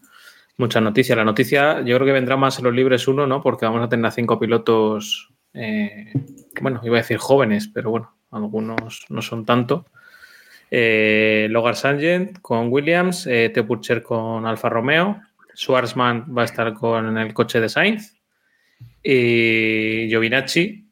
mucha 0.56 0.80
noticia. 0.80 1.16
La 1.16 1.24
noticia 1.24 1.80
yo 1.80 1.96
creo 1.96 2.06
que 2.06 2.12
vendrá 2.12 2.36
más 2.36 2.58
en 2.58 2.64
los 2.64 2.74
libres 2.74 3.08
1, 3.08 3.26
¿no? 3.26 3.42
Porque 3.42 3.66
vamos 3.66 3.82
a 3.82 3.88
tener 3.88 4.06
a 4.06 4.10
cinco 4.10 4.38
pilotos, 4.38 5.30
eh, 5.52 6.12
bueno, 6.60 6.80
iba 6.84 6.96
a 6.96 7.02
decir 7.02 7.18
jóvenes, 7.18 7.68
pero 7.72 7.90
bueno, 7.90 8.14
algunos 8.30 9.06
no 9.08 9.22
son 9.22 9.44
tanto. 9.44 9.86
Eh, 10.70 11.46
Logan 11.50 11.76
Sargent 11.76 12.40
con 12.40 12.72
Williams, 12.72 13.26
eh, 13.26 13.50
Theo 13.52 13.66
Purcher 13.66 14.02
con 14.02 14.46
Alfa 14.46 14.68
Romeo, 14.68 15.20
Schwarzman 15.54 16.26
va 16.36 16.42
a 16.42 16.46
estar 16.46 16.74
con 16.74 17.16
el 17.16 17.32
coche 17.32 17.60
de 17.60 17.68
Sainz 17.68 18.16
y 19.02 20.08
Giovinacci, 20.08 20.88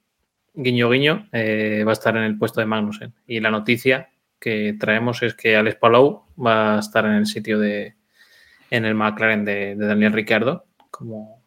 guiño 0.55 0.91
guiño, 0.91 1.29
eh, 1.33 1.83
va 1.85 1.93
a 1.93 1.95
estar 1.95 2.17
en 2.17 2.25
el 2.25 2.39
puesto 2.39 2.61
de 2.61 2.67
Magnussen. 2.67 3.15
Y 3.27 3.41
la 3.41 3.51
noticia 3.51 4.11
que 4.39 4.77
traemos 4.79 5.23
es 5.23 5.35
que 5.35 5.57
Alex 5.57 5.77
Palou 5.77 6.25
va 6.39 6.77
a 6.77 6.81
estar 6.81 7.05
en 7.07 7.13
el 7.13 7.27
sitio 7.27 7.59
de 7.59 7.97
en 8.73 8.87
el 8.87 8.95
McLaren 8.95 9.45
de, 9.45 9.77
de 9.77 9.87
Daniel 9.87 10.15
Ricciardo 10.15 10.65
como, 10.91 11.43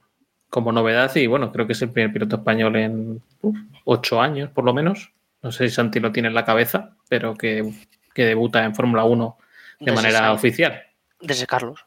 como 0.48 0.72
novedad 0.72 1.14
y 1.16 1.26
bueno, 1.26 1.52
creo 1.52 1.66
que 1.66 1.74
es 1.74 1.82
el 1.82 1.90
primer 1.90 2.14
piloto 2.14 2.36
español 2.36 2.76
en 2.76 3.22
uf, 3.42 3.58
ocho 3.84 4.22
años 4.22 4.52
por 4.52 4.64
lo 4.64 4.74
menos. 4.74 5.12
No 5.42 5.52
sé 5.52 5.68
si 5.68 5.76
Santi 5.76 6.00
lo 6.00 6.12
tiene 6.12 6.28
en 6.30 6.36
la 6.36 6.46
cabeza, 6.46 6.96
pero 7.10 7.34
que, 7.34 7.68
que 8.14 8.26
debuta 8.26 8.64
en 8.64 8.76
Fórmula 8.76 9.06
1 9.06 9.38
de 9.80 9.92
Desde 9.92 9.96
manera 9.96 10.34
oficial. 10.34 10.84
Desde 11.20 11.48
Carlos. 11.48 11.86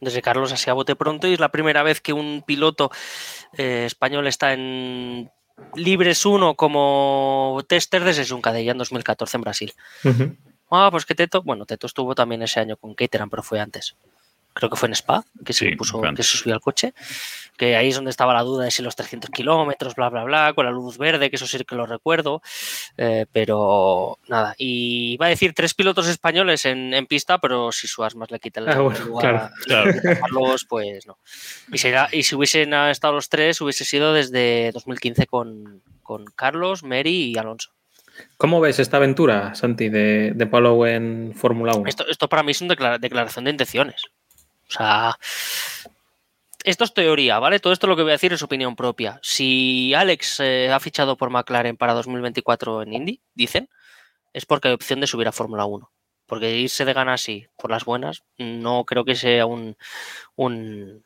Desde 0.00 0.20
Carlos 0.20 0.52
así 0.52 0.68
a 0.68 0.72
bote 0.72 0.96
pronto 0.96 1.28
y 1.28 1.34
es 1.34 1.40
la 1.40 1.52
primera 1.52 1.84
vez 1.84 2.00
que 2.00 2.12
un 2.12 2.42
piloto 2.44 2.90
eh, 3.56 3.84
español 3.86 4.26
está 4.26 4.52
en 4.52 5.30
Libres 5.76 6.26
1 6.26 6.56
como 6.56 7.64
tester 7.68 8.02
desde 8.02 8.26
Juncadella 8.26 8.72
en 8.72 8.78
2014 8.78 9.36
en 9.36 9.40
Brasil. 9.40 9.72
Ah, 10.76 10.90
pues 10.90 11.04
que 11.06 11.14
Teto, 11.14 11.42
bueno, 11.42 11.66
Teto 11.66 11.86
estuvo 11.86 12.14
también 12.14 12.42
ese 12.42 12.60
año 12.60 12.76
con 12.76 12.94
Caterham, 12.94 13.30
pero 13.30 13.42
fue 13.42 13.60
antes. 13.60 13.96
Creo 14.56 14.70
que 14.70 14.76
fue 14.76 14.86
en 14.86 14.92
Spa, 14.94 15.24
que 15.44 15.52
se 15.52 15.70
Sí, 15.70 15.74
puso, 15.74 16.00
que 16.00 16.22
se 16.22 16.36
subió 16.38 16.54
al 16.54 16.60
coche. 16.60 16.94
Que 17.56 17.74
ahí 17.74 17.88
es 17.88 17.96
donde 17.96 18.12
estaba 18.12 18.32
la 18.34 18.42
duda 18.42 18.64
de 18.64 18.70
si 18.70 18.84
los 18.84 18.94
300 18.94 19.30
kilómetros, 19.30 19.96
bla, 19.96 20.08
bla, 20.10 20.22
bla, 20.22 20.52
con 20.54 20.64
la 20.64 20.70
luz 20.70 20.96
verde, 20.96 21.28
que 21.28 21.34
eso 21.34 21.46
sí 21.48 21.58
que 21.64 21.74
lo 21.74 21.86
recuerdo. 21.86 22.40
Eh, 22.96 23.26
pero 23.32 24.16
nada, 24.28 24.54
y 24.56 25.14
iba 25.14 25.26
a 25.26 25.30
decir 25.30 25.54
tres 25.54 25.74
pilotos 25.74 26.06
españoles 26.06 26.66
en, 26.66 26.94
en 26.94 27.06
pista, 27.06 27.38
pero 27.38 27.72
si 27.72 27.88
Suárez 27.88 28.14
le 28.30 28.38
quita 28.38 28.60
el, 28.60 28.68
Ah, 28.68 28.78
bueno, 28.78 29.04
lugar 29.04 29.34
a- 29.34 29.50
Claro. 29.64 29.90
a 29.90 30.20
Carlos, 30.20 30.64
pues 30.68 31.04
no. 31.04 31.18
Y, 31.72 31.78
será, 31.78 32.08
y 32.12 32.22
si 32.22 32.36
hubiesen 32.36 32.72
estado 32.74 33.14
los 33.14 33.28
tres, 33.28 33.60
hubiese 33.60 33.84
sido 33.84 34.12
desde 34.12 34.70
2015 34.72 35.26
con, 35.26 35.82
con 36.04 36.26
Carlos, 36.26 36.84
Mary 36.84 37.32
y 37.32 37.38
Alonso. 37.38 37.70
¿Cómo 38.36 38.60
ves 38.60 38.78
esta 38.78 38.98
aventura, 38.98 39.54
Santi, 39.54 39.88
de, 39.88 40.32
de 40.34 40.94
en 40.94 41.32
Fórmula 41.34 41.74
1? 41.74 41.88
Esto, 41.88 42.06
esto 42.08 42.28
para 42.28 42.42
mí 42.42 42.52
es 42.52 42.60
una 42.60 42.98
declaración 42.98 43.44
de 43.44 43.50
intenciones. 43.50 44.02
O 44.68 44.72
sea, 44.72 45.18
esto 46.64 46.84
es 46.84 46.94
teoría, 46.94 47.38
¿vale? 47.38 47.60
Todo 47.60 47.72
esto 47.72 47.86
lo 47.86 47.94
que 47.94 48.02
voy 48.02 48.12
a 48.12 48.14
decir 48.14 48.32
es 48.32 48.42
opinión 48.42 48.74
propia. 48.74 49.20
Si 49.22 49.92
Alex 49.94 50.40
eh, 50.40 50.70
ha 50.72 50.80
fichado 50.80 51.16
por 51.16 51.30
McLaren 51.30 51.76
para 51.76 51.92
2024 51.92 52.82
en 52.82 52.94
Indy, 52.94 53.20
dicen, 53.34 53.68
es 54.32 54.46
porque 54.46 54.68
hay 54.68 54.74
opción 54.74 55.00
de 55.00 55.06
subir 55.06 55.28
a 55.28 55.32
Fórmula 55.32 55.66
1. 55.66 55.90
Porque 56.26 56.58
irse 56.58 56.86
de 56.86 56.94
gana 56.94 57.14
así, 57.14 57.46
por 57.58 57.70
las 57.70 57.84
buenas, 57.84 58.24
no 58.38 58.84
creo 58.84 59.04
que 59.04 59.14
sea 59.14 59.44
un, 59.44 59.76
un, 60.36 61.03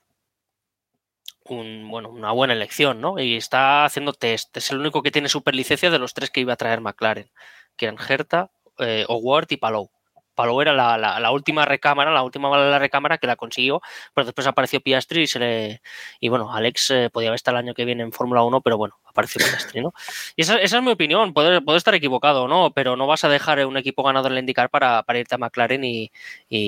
bueno, 1.49 2.11
una 2.11 2.33
buena 2.33 2.55
elección, 2.55 3.01
¿no? 3.01 3.19
Y 3.19 3.37
está 3.37 3.85
haciendo 3.85 4.13
test. 4.13 4.57
Es 4.57 4.71
el 4.71 4.79
único 4.79 5.03
que 5.03 5.11
tiene 5.11 5.29
superlicencia 5.29 5.91
de 5.91 5.99
los 5.99 6.15
tres 6.15 6.31
que 6.31 6.41
iba 6.41 6.53
a 6.53 6.57
traer 6.57 6.81
McLaren, 6.81 7.31
que 7.77 7.87
eran 7.87 7.99
Herta, 7.99 8.51
eh, 8.79 9.07
y 9.49 9.57
Palou. 9.57 9.91
Palou 10.39 10.63
era 10.63 10.73
la, 10.73 11.31
última 11.33 11.65
recámara, 11.65 12.13
la 12.13 12.23
última 12.23 12.49
bala 12.49 12.65
de 12.67 12.71
la 12.71 12.79
recámara 12.79 13.19
que 13.19 13.27
la 13.27 13.35
consiguió, 13.35 13.83
pero 14.15 14.25
después 14.25 14.47
apareció 14.47 14.81
Piastri 14.81 15.23
y 15.23 15.27
se 15.27 15.41
le. 15.41 15.83
Y 16.21 16.29
bueno, 16.29 16.55
Alex 16.55 16.91
eh, 16.91 17.11
podía 17.11 17.35
estar 17.35 17.55
el 17.55 17.59
año 17.59 17.75
que 17.75 17.85
viene 17.85 18.05
en 18.05 18.13
Fórmula 18.13 18.45
1, 18.45 18.61
pero 18.61 18.79
bueno, 18.79 18.99
apareció 19.05 19.45
Piastri, 19.45 19.81
¿no? 19.83 19.93
Y 20.37 20.43
esa, 20.43 20.57
es 20.59 20.73
mi 20.81 20.93
opinión, 20.93 21.35
puedo, 21.35 21.77
estar 21.77 21.95
equivocado, 21.97 22.47
¿no? 22.47 22.71
Pero 22.73 22.95
no 22.95 23.09
vas 23.09 23.25
a 23.25 23.29
dejar 23.29 23.67
un 23.67 23.77
equipo 23.77 24.05
ganador 24.05 24.31
en 24.31 24.35
la 24.35 24.41
IndyCar 24.41 24.71
para, 24.71 25.05
irte 25.15 25.35
a 25.35 25.39
McLaren 25.39 25.83
y, 25.85 26.11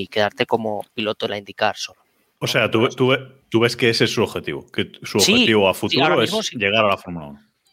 quedarte 0.09 0.47
como 0.47 0.85
piloto 0.93 1.26
en 1.26 1.31
la 1.31 1.39
IndyCar 1.39 1.76
solo. 1.76 2.01
O 2.41 2.47
sea, 2.47 2.70
tú, 2.70 2.88
tú, 2.88 3.61
ves 3.61 3.76
que 3.76 3.91
ese 3.91 4.05
es 4.05 4.12
su 4.12 4.22
objetivo, 4.22 4.66
que 4.72 4.91
su 5.03 5.18
objetivo 5.18 5.68
a 5.68 5.74
futuro 5.74 6.22
es 6.22 6.51
llegar 6.53 6.84
a 6.84 6.88
la 6.88 6.97
Fórmula 6.97 7.28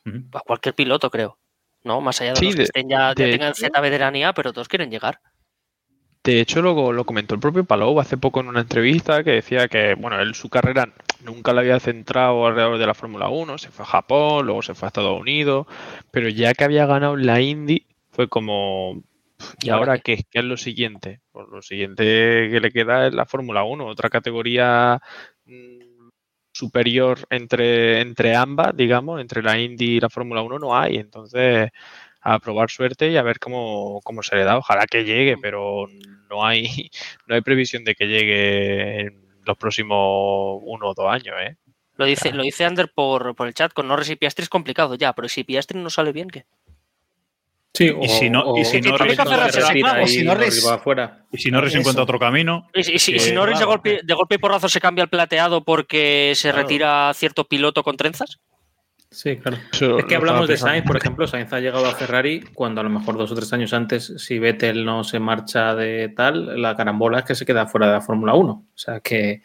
1. 0.06 0.30
A 0.34 0.40
cualquier 0.42 0.76
piloto, 0.76 1.10
creo. 1.10 1.38
¿no? 1.84 2.02
Más 2.02 2.22
allá 2.22 2.34
de 2.34 2.42
los 2.42 2.56
que 2.56 2.64
estén 2.64 2.90
ya, 2.90 3.16
tengan 3.16 3.56
Z 3.56 3.80
veteranía, 3.82 4.34
pero 4.34 4.54
todos 4.54 4.68
quieren 4.68 4.92
llegar. 4.92 5.20
De 6.24 6.42
hecho, 6.42 6.62
luego 6.62 6.92
lo 6.92 7.06
comentó 7.06 7.34
el 7.34 7.40
propio 7.40 7.64
Palou 7.64 8.00
hace 8.02 8.18
poco 8.18 8.42
en 8.42 8.50
una 8.50 8.60
entrevista 8.60 9.24
que 9.24 9.32
decía 9.32 9.70
que, 9.70 9.96
bueno, 9.96 10.20
él 10.20 10.36
su 10.36 10.50
carrera 10.50 10.94
nunca 11.24 11.54
la 11.54 11.62
había 11.62 11.80
centrado 11.80 12.46
alrededor 12.46 12.78
de 12.78 12.86
la 12.86 12.94
Fórmula 12.94 13.30
1, 13.30 13.58
se 13.58 13.72
fue 13.72 13.86
a 13.86 13.88
Japón, 13.88 14.46
luego 14.46 14.62
se 14.62 14.76
fue 14.76 14.88
a 14.88 14.90
Estados 14.90 15.20
Unidos, 15.20 15.68
pero 16.12 16.28
ya 16.28 16.54
que 16.54 16.66
había 16.66 16.86
ganado 16.86 17.16
la 17.16 17.40
Indy, 17.40 17.86
fue 18.12 18.28
como, 18.28 19.02
¿y 19.62 19.70
ahora 19.70 20.00
qué? 20.00 20.24
¿Qué 20.30 20.40
es 20.40 20.46
lo 20.46 20.58
siguiente? 20.58 21.22
Pues 21.32 21.48
lo 21.50 21.62
siguiente 21.62 22.04
que 22.52 22.60
le 22.60 22.72
queda 22.72 23.08
es 23.08 23.14
la 23.14 23.26
Fórmula 23.26 23.64
1, 23.64 23.86
otra 23.86 24.10
categoría 24.10 25.00
mm, 25.46 26.10
superior 26.52 27.20
entre, 27.30 28.02
entre 28.02 28.36
ambas, 28.36 28.76
digamos, 28.76 29.22
entre 29.22 29.44
la 29.44 29.60
Indy 29.60 29.98
y 29.98 30.00
la 30.00 30.10
Fórmula 30.10 30.42
1 30.42 30.60
no 30.60 30.78
hay, 30.78 30.98
entonces 30.98 31.70
a 32.22 32.40
probar 32.40 32.70
suerte 32.70 33.10
y 33.10 33.18
a 33.18 33.24
ver 33.24 33.40
cómo, 33.40 34.02
cómo 34.04 34.22
se 34.22 34.36
le 34.36 34.44
da. 34.44 34.58
Ojalá 34.58 34.86
que 34.86 35.06
llegue, 35.06 35.38
pero 35.38 35.88
no 36.30 36.46
hay, 36.46 36.90
no 37.28 37.36
hay 37.36 37.42
previsión 37.42 37.84
de 37.84 37.96
que 37.96 38.08
llegue 38.08 39.02
en 39.02 39.28
los 39.46 39.58
próximos 39.58 40.60
uno 40.64 40.90
o 40.90 40.94
dos 40.94 41.08
años, 41.10 41.36
¿eh? 41.42 41.56
Lo 41.96 42.06
dice, 42.06 42.32
lo 42.32 42.44
dice 42.44 42.64
Ander 42.64 42.92
por, 42.94 43.34
por 43.36 43.48
el 43.48 43.56
chat, 43.56 43.74
con 43.74 43.90
y 44.08 44.16
Piastri 44.18 44.44
es 44.44 44.50
complicado 44.50 44.94
ya, 44.94 45.14
pero 45.14 45.28
si 45.28 45.44
Piastri 45.44 45.80
no 45.80 45.90
sale 45.90 46.12
bien, 46.12 46.30
¿qué? 46.30 46.46
Sí, 47.78 47.94
y 48.02 48.08
si 48.08 48.30
no, 48.32 48.58
y 48.58 48.66
si 48.66 48.82
Norris, 48.82 49.20
y 51.32 51.38
si 51.38 51.52
Norris 51.52 51.76
encuentra 51.76 52.02
otro 52.02 52.18
camino. 52.18 52.68
Y 52.74 52.82
si, 52.98 53.20
si 53.20 53.32
Norris 53.32 53.60
de, 53.60 53.66
golpe, 53.66 54.00
de 54.04 54.14
golpe 54.16 54.34
y 54.34 54.38
porrazo 54.40 54.68
se 54.68 54.82
cambia 54.82 55.04
el 55.04 55.10
plateado 55.10 55.64
porque 55.64 56.34
se 56.36 56.52
retira 56.52 57.14
cierto 57.14 57.44
piloto 57.44 57.84
con 57.84 57.96
trenzas. 57.96 58.40
Sí, 59.12 59.38
claro. 59.38 59.60
es 60.00 60.06
que 60.06 60.16
hablamos 60.16 60.48
de 60.48 60.58
Sainz, 60.58 60.88
por 60.88 60.98
ejemplo, 60.98 61.28
Sainz 61.28 61.54
ha 61.54 61.60
llegado 61.60 61.86
a 61.86 61.94
Ferrari 61.94 62.42
cuando 62.56 62.82
a 62.82 62.84
lo 62.84 62.90
mejor 62.90 63.16
dos 63.16 63.32
o 63.32 63.36
tres 63.36 63.54
años 63.54 63.72
antes, 63.74 64.12
si 64.18 64.40
Vettel 64.40 64.84
no 64.84 65.04
se 65.04 65.20
marcha 65.20 65.76
de 65.76 66.10
tal, 66.10 66.60
la 66.60 66.76
carambola 66.76 67.20
es 67.20 67.26
que 67.26 67.36
se 67.36 67.46
queda 67.46 67.68
fuera 67.68 67.86
de 67.86 67.94
la 67.94 68.02
Fórmula 68.02 68.34
1. 68.34 68.52
O 68.52 68.66
sea 68.74 69.02
que, 69.02 69.44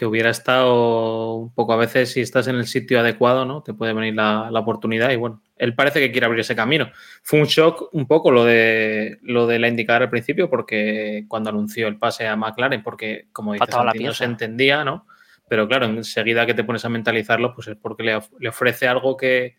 que, 0.00 0.06
hubiera 0.06 0.30
estado 0.30 1.34
un 1.34 1.54
poco 1.54 1.72
a 1.72 1.76
veces, 1.76 2.12
si 2.12 2.20
estás 2.20 2.48
en 2.48 2.56
el 2.56 2.66
sitio 2.66 3.00
adecuado, 3.00 3.44
¿no? 3.44 3.62
Te 3.62 3.74
puede 3.74 3.92
venir 3.92 4.14
la, 4.14 4.48
la, 4.50 4.60
oportunidad 4.60 5.10
y 5.10 5.16
bueno, 5.16 5.42
él 5.56 5.74
parece 5.74 6.00
que 6.00 6.10
quiere 6.10 6.24
abrir 6.26 6.40
ese 6.40 6.56
camino. 6.56 6.90
Fue 7.22 7.38
un 7.38 7.46
shock 7.46 7.90
un 7.92 8.06
poco 8.06 8.30
lo 8.30 8.44
de 8.44 9.18
lo 9.22 9.46
de 9.46 9.58
la 9.58 9.68
indicadora 9.68 10.06
al 10.06 10.10
principio, 10.10 10.48
porque 10.48 11.26
cuando 11.28 11.50
anunció 11.50 11.86
el 11.86 11.98
pase 11.98 12.26
a 12.26 12.34
McLaren, 12.34 12.82
porque 12.82 13.28
como 13.32 13.52
dices, 13.52 13.68
no 14.00 14.14
se 14.14 14.24
entendía, 14.24 14.84
¿no? 14.84 15.06
Pero 15.50 15.66
claro, 15.66 15.86
enseguida 15.86 16.46
que 16.46 16.54
te 16.54 16.62
pones 16.62 16.84
a 16.84 16.88
mentalizarlo, 16.88 17.52
pues 17.52 17.66
es 17.66 17.76
porque 17.76 18.04
le, 18.04 18.48
ofrece 18.48 18.86
algo 18.86 19.16
que, 19.16 19.56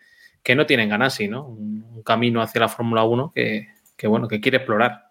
no 0.56 0.66
tienen 0.66 0.88
ganas, 0.88 1.20
¿no? 1.30 1.46
Un, 1.46 2.02
camino 2.04 2.42
hacia 2.42 2.62
la 2.62 2.70
Fórmula 2.70 3.04
1 3.04 3.34
que, 3.36 4.08
bueno, 4.08 4.28
que 4.28 4.39
quiere 4.39 4.58
explorar. 4.58 5.11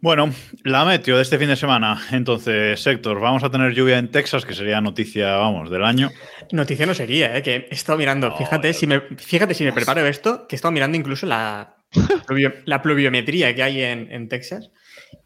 Bueno, 0.00 0.32
la 0.62 0.84
meteo 0.84 1.16
de 1.16 1.22
este 1.22 1.38
fin 1.38 1.48
de 1.48 1.56
semana. 1.56 2.00
Entonces, 2.10 2.86
Héctor, 2.86 3.20
vamos 3.20 3.44
a 3.44 3.50
tener 3.50 3.74
lluvia 3.74 3.98
en 3.98 4.10
Texas, 4.10 4.46
que 4.46 4.54
sería 4.54 4.80
noticia, 4.80 5.36
vamos, 5.36 5.70
del 5.70 5.84
año. 5.84 6.10
Noticia 6.52 6.86
no 6.86 6.94
sería, 6.94 7.36
¿eh? 7.36 7.42
que 7.42 7.68
he 7.70 7.74
estado 7.74 7.98
mirando. 7.98 8.34
fíjate, 8.34 8.72
si 8.72 8.86
me, 8.86 9.00
fíjate 9.00 9.52
si 9.54 9.64
me 9.64 9.72
preparo 9.72 10.06
esto, 10.06 10.46
que 10.46 10.54
he 10.54 10.56
estado 10.56 10.72
mirando 10.72 10.96
incluso 10.96 11.26
la, 11.26 11.76
la 12.64 12.82
pluviometría 12.82 13.54
que 13.54 13.62
hay 13.62 13.82
en, 13.82 14.10
en 14.10 14.28
Texas. 14.28 14.70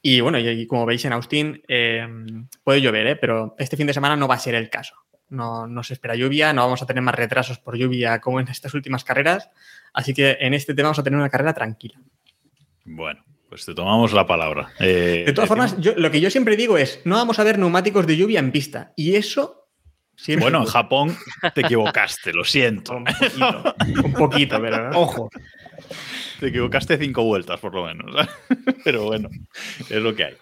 Y 0.03 0.21
bueno, 0.21 0.39
y 0.39 0.67
como 0.67 0.87
veis 0.87 1.05
en 1.05 1.13
Austin 1.13 1.63
em, 1.69 2.49
puede 2.65 2.81
llover, 2.81 3.07
¿eh? 3.07 3.17
pero 3.17 3.55
este 3.59 3.77
fin 3.77 3.87
de 3.87 3.95
semana 3.95 4.17
no 4.17 4.29
va 4.29 4.37
a 4.37 4.41
ser 4.41 4.55
el 4.55 4.71
caso. 4.71 4.95
No, 5.31 5.67
no, 5.67 5.83
se 5.83 5.93
espera 5.93 6.15
lluvia, 6.15 6.53
no 6.53 6.63
vamos 6.63 6.83
a 6.83 6.87
tener 6.87 7.03
más 7.03 7.15
retrasos 7.15 7.59
por 7.59 7.77
lluvia 7.77 8.21
como 8.21 8.41
en 8.41 8.49
estas 8.49 8.75
últimas 8.75 9.05
carreras. 9.05 9.51
Así 9.93 10.15
que 10.15 10.39
en 10.41 10.55
este 10.55 10.75
tema 10.75 10.89
vamos 10.89 10.99
a 10.99 11.03
tener 11.03 11.19
una 11.19 11.29
carrera 11.29 11.53
tranquila. 11.53 12.01
Bueno, 12.85 13.23
pues 13.59 13.67
te 13.67 13.75
tomamos 13.75 14.13
la 14.13 14.25
palabra. 14.25 14.71
Eh, 14.79 15.25
de 15.27 15.33
todas 15.33 15.49
formas, 15.49 15.77
lo 15.97 16.11
que 16.13 16.21
yo 16.21 16.31
siempre 16.31 16.57
digo 16.57 16.79
es, 16.79 17.01
no 17.05 17.17
vamos 17.17 17.41
a 17.41 17.45
ver 17.45 17.59
neumáticos 17.59 18.07
de 18.07 18.17
lluvia 18.17 18.39
en 18.39 18.53
pista. 18.53 18.93
Y 18.97 19.17
eso... 19.17 19.67
Bueno, 20.39 20.61
en 20.61 20.67
Japón 20.67 21.17
te 21.55 21.63
equivocaste, 21.63 22.33
lo 22.33 22.45
siento. 22.45 22.97
Un 22.97 23.05
poquito, 23.05 23.75
un 24.05 24.13
poquito 24.13 24.61
pero... 24.61 24.91
Ojo. 24.95 25.31
Te 26.39 26.49
equivocaste 26.49 26.99
cinco 26.99 27.25
vueltas, 27.25 27.59
por 27.59 27.75
lo 27.75 27.87
menos. 27.87 28.15
Pero 28.85 29.05
bueno, 29.07 29.29
es 29.91 30.01
lo 30.01 30.15
que 30.15 30.25
hay. 30.25 30.37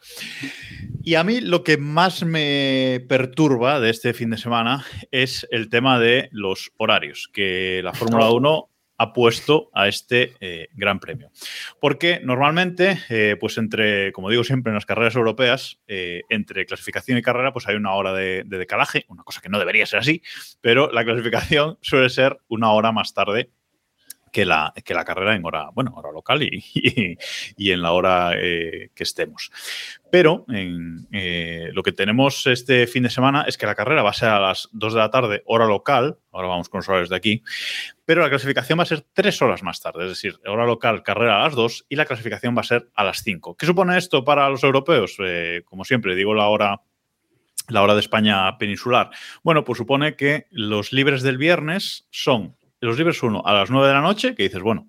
Y 1.02 1.14
a 1.14 1.24
mí 1.24 1.40
lo 1.40 1.64
que 1.64 1.78
más 1.78 2.22
me 2.22 3.02
perturba 3.08 3.80
de 3.80 3.90
este 3.90 4.12
fin 4.12 4.28
de 4.28 4.36
semana 4.36 4.84
es 5.10 5.46
el 5.50 5.70
tema 5.70 5.98
de 5.98 6.28
los 6.32 6.70
horarios, 6.76 7.30
que 7.32 7.80
la 7.82 7.94
Fórmula 7.94 8.30
1 8.30 8.68
ha 8.98 9.12
puesto 9.12 9.70
a 9.74 9.88
este 9.88 10.34
eh, 10.40 10.68
gran 10.74 11.00
premio. 11.00 11.30
Porque 11.80 12.20
normalmente, 12.22 12.98
eh, 13.08 13.36
pues 13.38 13.58
entre, 13.58 14.12
como 14.12 14.30
digo 14.30 14.44
siempre 14.44 14.70
en 14.70 14.74
las 14.74 14.86
carreras 14.86 15.16
europeas, 15.16 15.80
eh, 15.86 16.22
entre 16.28 16.66
clasificación 16.66 17.18
y 17.18 17.22
carrera, 17.22 17.52
pues 17.52 17.68
hay 17.68 17.76
una 17.76 17.94
hora 17.94 18.12
de, 18.12 18.44
de, 18.46 18.58
decalaje, 18.58 19.04
una 19.08 19.22
cosa 19.22 19.40
que 19.40 19.48
no 19.48 19.58
debería 19.58 19.86
ser 19.86 20.00
así, 20.00 20.22
pero 20.60 20.90
la 20.92 21.04
clasificación 21.04 21.78
suele 21.82 22.08
ser 22.08 22.38
una 22.48 22.72
hora 22.72 22.92
más 22.92 23.14
tarde 23.14 23.50
que 24.36 24.44
la, 24.44 24.70
que 24.84 24.92
la 24.92 25.02
carrera 25.02 25.34
en 25.34 25.46
hora, 25.46 25.70
bueno, 25.72 25.94
hora 25.96 26.12
local 26.12 26.42
y, 26.42 26.62
y, 27.56 27.70
en 27.70 27.80
la 27.80 27.92
hora 27.92 28.32
eh, 28.36 28.90
que 28.94 29.02
estemos. 29.02 29.50
Pero 30.10 30.44
eh, 30.52 31.70
lo 31.72 31.82
que 31.82 31.92
tenemos 31.92 32.46
este 32.46 32.86
fin 32.86 33.04
de 33.04 33.08
semana 33.08 33.46
es 33.48 33.56
que 33.56 33.64
la 33.64 33.74
carrera 33.74 34.02
va 34.02 34.10
a 34.10 34.12
ser 34.12 34.28
a 34.28 34.38
las 34.38 34.68
2 34.72 34.92
de 34.92 34.98
la 34.98 35.10
tarde, 35.10 35.42
hora 35.46 35.64
local, 35.64 36.18
ahora 36.32 36.48
vamos 36.48 36.68
con 36.68 36.80
los 36.80 36.88
horarios 36.90 37.08
de 37.08 37.16
aquí, 37.16 37.42
pero 38.04 38.20
la 38.20 38.28
clasificación 38.28 38.78
va 38.78 38.82
a 38.82 38.86
ser 38.86 39.06
tres 39.14 39.40
horas 39.40 39.62
más 39.62 39.80
tarde, 39.80 40.02
es 40.04 40.10
decir, 40.10 40.38
hora 40.46 40.66
local, 40.66 41.02
carrera 41.02 41.40
a 41.40 41.44
las 41.44 41.54
2 41.54 41.86
y 41.88 41.96
la 41.96 42.04
clasificación 42.04 42.54
va 42.54 42.60
a 42.60 42.64
ser 42.64 42.90
a 42.94 43.04
las 43.04 43.22
5. 43.22 43.56
¿Qué 43.56 43.64
supone 43.64 43.96
esto 43.96 44.22
para 44.22 44.50
los 44.50 44.62
europeos? 44.64 45.16
Eh, 45.24 45.62
como 45.64 45.86
siempre, 45.86 46.14
digo 46.14 46.34
la 46.34 46.48
hora 46.48 46.82
la 47.68 47.82
hora 47.82 47.94
de 47.94 48.00
España 48.00 48.58
peninsular. 48.58 49.10
Bueno, 49.42 49.64
pues 49.64 49.78
supone 49.78 50.14
que 50.14 50.46
los 50.50 50.92
libres 50.92 51.22
del 51.22 51.38
viernes 51.38 52.06
son 52.10 52.54
los 52.80 52.98
libres 52.98 53.22
1 53.22 53.42
a 53.44 53.52
las 53.52 53.70
9 53.70 53.88
de 53.88 53.94
la 53.94 54.00
noche, 54.00 54.34
que 54.34 54.44
dices, 54.44 54.62
bueno, 54.62 54.88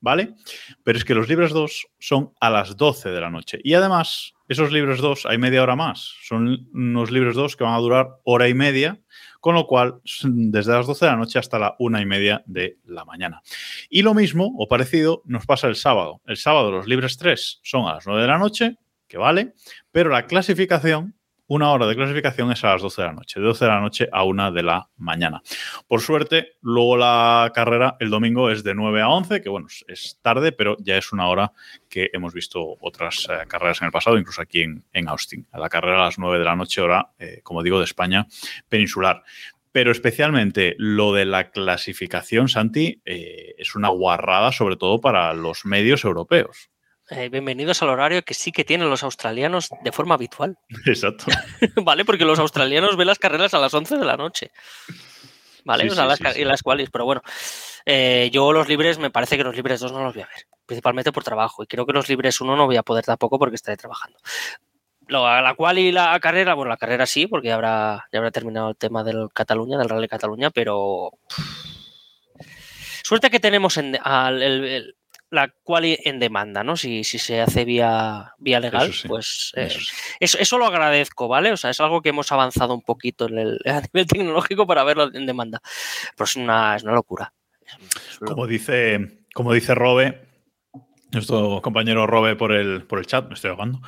¿vale? 0.00 0.34
Pero 0.82 0.98
es 0.98 1.04
que 1.04 1.14
los 1.14 1.28
libres 1.28 1.52
2 1.52 1.86
son 1.98 2.32
a 2.40 2.50
las 2.50 2.76
12 2.76 3.10
de 3.10 3.20
la 3.20 3.30
noche. 3.30 3.58
Y 3.62 3.74
además, 3.74 4.32
esos 4.48 4.72
libres 4.72 5.00
2 5.00 5.26
hay 5.26 5.38
media 5.38 5.62
hora 5.62 5.76
más. 5.76 6.14
Son 6.22 6.68
unos 6.72 7.10
libres 7.10 7.34
2 7.34 7.56
que 7.56 7.64
van 7.64 7.74
a 7.74 7.78
durar 7.78 8.08
hora 8.24 8.48
y 8.48 8.54
media, 8.54 9.00
con 9.40 9.54
lo 9.54 9.66
cual, 9.66 10.00
desde 10.24 10.72
las 10.72 10.86
12 10.86 11.04
de 11.04 11.10
la 11.10 11.16
noche 11.16 11.38
hasta 11.38 11.58
la 11.58 11.76
una 11.78 12.00
y 12.00 12.06
media 12.06 12.42
de 12.46 12.78
la 12.84 13.04
mañana. 13.04 13.42
Y 13.88 14.02
lo 14.02 14.14
mismo 14.14 14.52
o 14.58 14.68
parecido 14.68 15.22
nos 15.24 15.46
pasa 15.46 15.68
el 15.68 15.76
sábado. 15.76 16.20
El 16.26 16.36
sábado 16.36 16.70
los 16.70 16.86
libres 16.86 17.16
3 17.16 17.60
son 17.62 17.86
a 17.86 17.94
las 17.94 18.06
9 18.06 18.22
de 18.22 18.28
la 18.28 18.38
noche, 18.38 18.76
que 19.06 19.18
vale, 19.18 19.54
pero 19.90 20.10
la 20.10 20.26
clasificación 20.26 21.14
una 21.50 21.72
hora 21.72 21.88
de 21.88 21.96
clasificación 21.96 22.52
es 22.52 22.62
a 22.62 22.68
las 22.68 22.82
12 22.82 23.02
de 23.02 23.08
la 23.08 23.12
noche, 23.12 23.40
de 23.40 23.46
12 23.46 23.64
de 23.64 23.70
la 23.72 23.80
noche 23.80 24.08
a 24.12 24.22
1 24.22 24.52
de 24.52 24.62
la 24.62 24.88
mañana. 24.98 25.42
Por 25.88 26.00
suerte, 26.00 26.52
luego 26.62 26.96
la 26.96 27.50
carrera 27.52 27.96
el 27.98 28.08
domingo 28.08 28.50
es 28.50 28.62
de 28.62 28.72
9 28.72 29.02
a 29.02 29.08
11, 29.08 29.42
que 29.42 29.48
bueno, 29.48 29.66
es 29.88 30.20
tarde, 30.22 30.52
pero 30.52 30.76
ya 30.78 30.96
es 30.96 31.12
una 31.12 31.28
hora 31.28 31.52
que 31.88 32.08
hemos 32.12 32.34
visto 32.34 32.76
otras 32.80 33.26
eh, 33.28 33.48
carreras 33.48 33.82
en 33.82 33.86
el 33.86 33.92
pasado, 33.92 34.16
incluso 34.16 34.40
aquí 34.40 34.62
en, 34.62 35.08
Austin. 35.08 35.44
La 35.52 35.68
carrera 35.68 35.96
a 35.96 36.04
las 36.04 36.20
9 36.20 36.38
de 36.38 36.44
la 36.44 36.54
noche, 36.54 36.82
hora, 36.82 37.10
eh, 37.18 37.40
como 37.42 37.64
digo, 37.64 37.80
de 37.80 37.84
España 37.84 38.28
peninsular. 38.68 39.24
Pero 39.72 39.90
especialmente 39.90 40.76
lo 40.78 41.12
de 41.12 41.24
la 41.24 41.50
clasificación, 41.50 42.48
Santi, 42.48 43.02
eh, 43.04 43.56
es 43.58 43.74
una 43.74 43.88
guarrada, 43.88 44.52
sobre 44.52 44.76
todo 44.76 45.00
para 45.00 45.34
los 45.34 45.64
medios 45.64 46.04
europeos. 46.04 46.70
Eh, 47.10 47.28
bienvenidos 47.28 47.82
al 47.82 47.88
horario 47.88 48.22
que 48.22 48.34
sí 48.34 48.52
que 48.52 48.64
tienen 48.64 48.88
los 48.88 49.02
australianos 49.02 49.70
de 49.82 49.90
forma 49.90 50.14
habitual. 50.14 50.56
Exacto. 50.86 51.24
vale, 51.82 52.04
porque 52.04 52.24
los 52.24 52.38
australianos 52.38 52.96
ven 52.96 53.08
las 53.08 53.18
carreras 53.18 53.52
a 53.52 53.58
las 53.58 53.74
11 53.74 53.96
de 53.96 54.04
la 54.04 54.16
noche. 54.16 54.52
Vale, 55.64 55.90
o 55.90 55.94
sea, 55.94 56.06
las, 56.06 56.20
y 56.36 56.44
las 56.44 56.62
cuales, 56.62 56.88
pero 56.90 57.04
bueno, 57.04 57.22
eh, 57.84 58.30
yo 58.32 58.52
los 58.52 58.68
libres, 58.68 58.98
me 58.98 59.10
parece 59.10 59.36
que 59.36 59.44
los 59.44 59.54
libres 59.54 59.80
2 59.80 59.92
no 59.92 60.04
los 60.04 60.14
voy 60.14 60.22
a 60.22 60.26
ver, 60.26 60.46
principalmente 60.64 61.12
por 61.12 61.22
trabajo, 61.22 61.62
y 61.62 61.66
creo 61.66 61.84
que 61.84 61.92
los 61.92 62.08
libres 62.08 62.40
1 62.40 62.56
no 62.56 62.66
voy 62.66 62.76
a 62.76 62.82
poder 62.82 63.04
tampoco 63.04 63.38
porque 63.38 63.56
estaré 63.56 63.76
trabajando. 63.76 64.18
la 65.08 65.54
cual 65.56 65.78
y 65.78 65.92
la 65.92 66.18
carrera, 66.18 66.54
bueno, 66.54 66.70
la 66.70 66.78
carrera 66.78 67.04
sí, 67.04 67.26
porque 67.26 67.48
ya 67.48 67.56
habrá, 67.56 68.06
ya 68.10 68.20
habrá 68.20 68.30
terminado 68.30 68.70
el 68.70 68.76
tema 68.76 69.04
del 69.04 69.28
Cataluña, 69.34 69.76
del 69.76 69.88
Rally 69.88 70.08
Cataluña, 70.08 70.50
pero 70.50 71.10
suerte 73.02 73.28
que 73.28 73.40
tenemos 73.40 73.76
en, 73.76 73.98
al, 74.02 74.42
el, 74.42 74.96
la 75.30 75.52
quali 75.62 75.98
en 76.04 76.18
demanda, 76.18 76.64
¿no? 76.64 76.76
Si, 76.76 77.04
si 77.04 77.18
se 77.18 77.40
hace 77.40 77.64
vía, 77.64 78.34
vía 78.38 78.60
legal, 78.60 78.92
pues 79.06 79.52
eh, 79.56 79.68
eso, 80.18 80.58
lo 80.58 80.66
agradezco, 80.66 81.28
¿vale? 81.28 81.52
O 81.52 81.56
sea, 81.56 81.70
es 81.70 81.80
algo 81.80 82.02
que 82.02 82.08
hemos 82.08 82.30
avanzado 82.32 82.74
un 82.74 82.82
poquito 82.82 83.28
en 83.28 83.38
el, 83.38 83.58
a 83.66 83.80
nivel 83.80 84.06
tecnológico 84.06 84.66
para 84.66 84.84
verlo 84.84 85.08
en 85.14 85.26
demanda. 85.26 85.60
Pero 86.16 86.24
es 86.24 86.36
una, 86.36 86.76
es 86.76 86.82
una 86.82 86.92
locura. 86.92 87.32
Como 88.24 88.46
dice, 88.48 89.24
como 89.32 89.52
dice 89.52 89.76
Robe, 89.76 90.20
nuestro 91.12 91.60
compañero 91.62 92.06
Robe 92.06 92.36
por 92.36 92.52
el, 92.52 92.82
por 92.82 92.98
el 92.98 93.06
chat, 93.06 93.28
me 93.28 93.34
estoy 93.34 93.50
ahogando. 93.50 93.80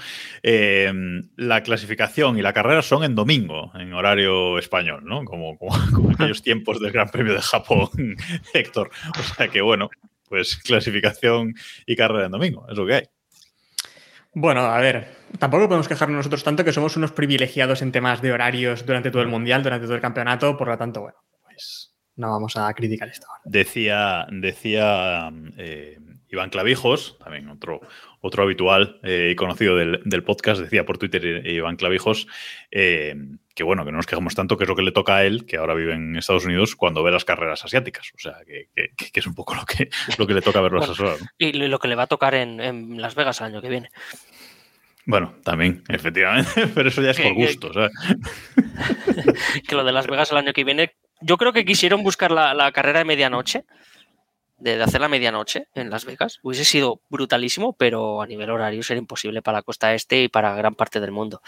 Eh, 0.42 0.92
la 1.36 1.62
clasificación 1.62 2.38
y 2.38 2.42
la 2.42 2.52
carrera 2.52 2.82
son 2.82 3.04
en 3.04 3.14
domingo, 3.14 3.72
en 3.74 3.92
horario 3.92 4.58
español, 4.58 5.02
¿no? 5.04 5.24
Como, 5.24 5.58
como, 5.58 5.72
como 5.92 6.10
aquellos 6.14 6.42
tiempos 6.42 6.80
del 6.80 6.92
Gran 6.92 7.08
Premio 7.08 7.34
de 7.34 7.42
Japón, 7.42 7.90
Héctor. 8.54 8.90
O 9.18 9.34
sea 9.34 9.48
que 9.48 9.60
bueno, 9.60 9.90
pues 10.32 10.56
clasificación 10.64 11.54
y 11.84 11.94
carrera 11.94 12.24
en 12.24 12.32
domingo, 12.32 12.66
es 12.70 12.78
lo 12.78 12.86
que 12.86 12.94
hay. 12.94 13.02
Bueno, 14.32 14.62
a 14.62 14.80
ver, 14.80 15.08
tampoco 15.38 15.68
podemos 15.68 15.88
quejarnos 15.88 16.16
nosotros 16.16 16.42
tanto 16.42 16.64
que 16.64 16.72
somos 16.72 16.96
unos 16.96 17.12
privilegiados 17.12 17.82
en 17.82 17.92
temas 17.92 18.22
de 18.22 18.32
horarios 18.32 18.86
durante 18.86 19.10
todo 19.10 19.20
el 19.20 19.28
mundial, 19.28 19.62
durante 19.62 19.84
todo 19.84 19.94
el 19.94 20.00
campeonato, 20.00 20.56
por 20.56 20.68
lo 20.68 20.78
tanto, 20.78 21.02
bueno, 21.02 21.18
pues 21.42 21.92
no 22.16 22.30
vamos 22.30 22.56
a 22.56 22.72
criticar 22.72 23.10
esto. 23.10 23.26
Decía, 23.44 24.26
decía 24.30 25.30
eh, 25.58 25.98
Iván 26.30 26.48
Clavijos, 26.48 27.18
también 27.18 27.50
otro, 27.50 27.82
otro 28.22 28.44
habitual 28.44 29.00
eh, 29.02 29.28
y 29.32 29.36
conocido 29.36 29.76
del, 29.76 30.24
podcast, 30.24 30.62
decía 30.62 30.86
por 30.86 30.96
Twitter 30.96 31.26
eh, 31.26 31.52
Iván 31.52 31.76
Clavijos, 31.76 32.26
que 33.54 33.64
bueno, 33.64 33.84
que 33.84 33.92
no 33.92 33.98
nos 33.98 34.06
quejamos 34.06 34.34
tanto, 34.34 34.56
que 34.56 34.64
es 34.64 34.68
lo 34.68 34.76
que 34.76 34.82
le 34.82 34.92
toca 34.92 35.16
a 35.16 35.24
él, 35.24 35.44
que 35.46 35.58
ahora 35.58 35.74
vive 35.74 35.94
en 35.94 36.16
Estados 36.16 36.44
Unidos, 36.44 36.74
cuando 36.74 37.02
ve 37.02 37.10
las 37.10 37.24
carreras 37.24 37.64
asiáticas. 37.64 38.12
O 38.14 38.18
sea, 38.18 38.36
que, 38.46 38.68
es 39.12 39.26
un 39.26 39.34
poco 39.34 39.54
lo 39.54 39.64
que, 39.64 39.90
lo 40.18 40.26
que 40.26 40.34
le 40.34 40.42
toca 40.42 40.60
verlo 40.60 40.80
a 40.80 40.84
esas 40.84 40.98
Y 41.38 41.52
lo 41.52 41.78
que 41.78 41.88
le 41.88 41.94
va 41.94 42.04
a 42.04 42.08
tocar 42.08 42.34
en, 42.34 43.00
Las 43.00 43.14
Vegas 43.14 43.40
el 43.40 43.48
año 43.48 43.60
que 43.60 43.68
viene. 43.68 43.90
Bueno, 45.04 45.34
también, 45.44 45.82
efectivamente, 45.88 46.66
pero 46.74 46.88
eso 46.88 47.02
ya 47.02 47.10
es 47.10 47.20
por 47.20 47.34
gusto. 47.34 47.70
que 49.68 49.74
lo 49.74 49.84
de 49.84 49.92
Las 49.92 50.06
Vegas 50.06 50.30
el 50.30 50.38
año 50.38 50.52
que 50.52 50.64
viene, 50.64 50.94
yo 51.20 51.36
creo 51.36 51.52
que 51.52 51.64
quisieron 51.64 52.02
buscar 52.02 52.30
la, 52.30 52.72
carrera 52.72 53.00
de 53.00 53.04
medianoche, 53.04 53.64
de, 54.58 54.80
hacer 54.82 55.00
la 55.00 55.08
medianoche 55.08 55.66
en 55.74 55.90
Las 55.90 56.06
Vegas. 56.06 56.38
Hubiese 56.42 56.64
sido 56.64 57.02
brutalísimo, 57.10 57.74
pero 57.74 58.22
a 58.22 58.26
nivel 58.26 58.50
horario 58.50 58.82
sería 58.82 59.00
imposible 59.00 59.42
para 59.42 59.58
la 59.58 59.62
costa 59.62 59.92
este 59.92 60.22
y 60.22 60.28
para 60.28 60.54
gran 60.54 60.74
parte 60.74 61.00
del 61.00 61.10
mundo. 61.10 61.42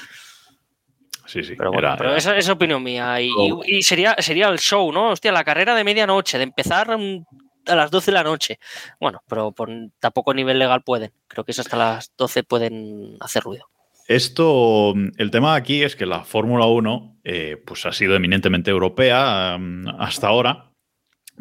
Sí, 1.26 1.42
sí. 1.42 1.54
Pero 1.56 1.72
bueno, 1.72 1.94
pero 1.96 2.14
esa 2.14 2.36
es 2.36 2.48
opinión 2.48 2.82
mía. 2.82 3.20
Y, 3.20 3.82
sería, 3.82 4.14
sería 4.18 4.48
el 4.48 4.58
show, 4.58 4.92
¿no? 4.92 5.10
Hostia, 5.10 5.32
la 5.32 5.44
carrera 5.44 5.74
de 5.74 5.84
medianoche, 5.84 6.38
de 6.38 6.44
empezar 6.44 6.90
a 6.90 7.74
las 7.74 7.90
12 7.90 8.10
de 8.10 8.14
la 8.14 8.22
noche. 8.22 8.58
Bueno, 9.00 9.22
pero 9.28 9.52
por, 9.52 9.70
tampoco 9.98 10.32
a 10.32 10.34
nivel 10.34 10.58
legal 10.58 10.82
pueden. 10.82 11.12
Creo 11.26 11.44
que 11.44 11.52
es 11.52 11.58
hasta 11.58 11.76
las 11.76 12.12
12 12.16 12.42
pueden 12.44 13.16
hacer 13.20 13.42
ruido. 13.42 13.68
Esto, 14.06 14.92
el 15.16 15.30
tema 15.30 15.54
aquí 15.54 15.82
es 15.82 15.96
que 15.96 16.04
la 16.04 16.24
Fórmula 16.24 16.66
1 16.66 17.20
eh, 17.24 17.56
pues 17.64 17.86
ha 17.86 17.92
sido 17.92 18.14
eminentemente 18.14 18.70
europea 18.70 19.56
mm, 19.58 19.88
hasta 19.98 20.28
ahora, 20.28 20.72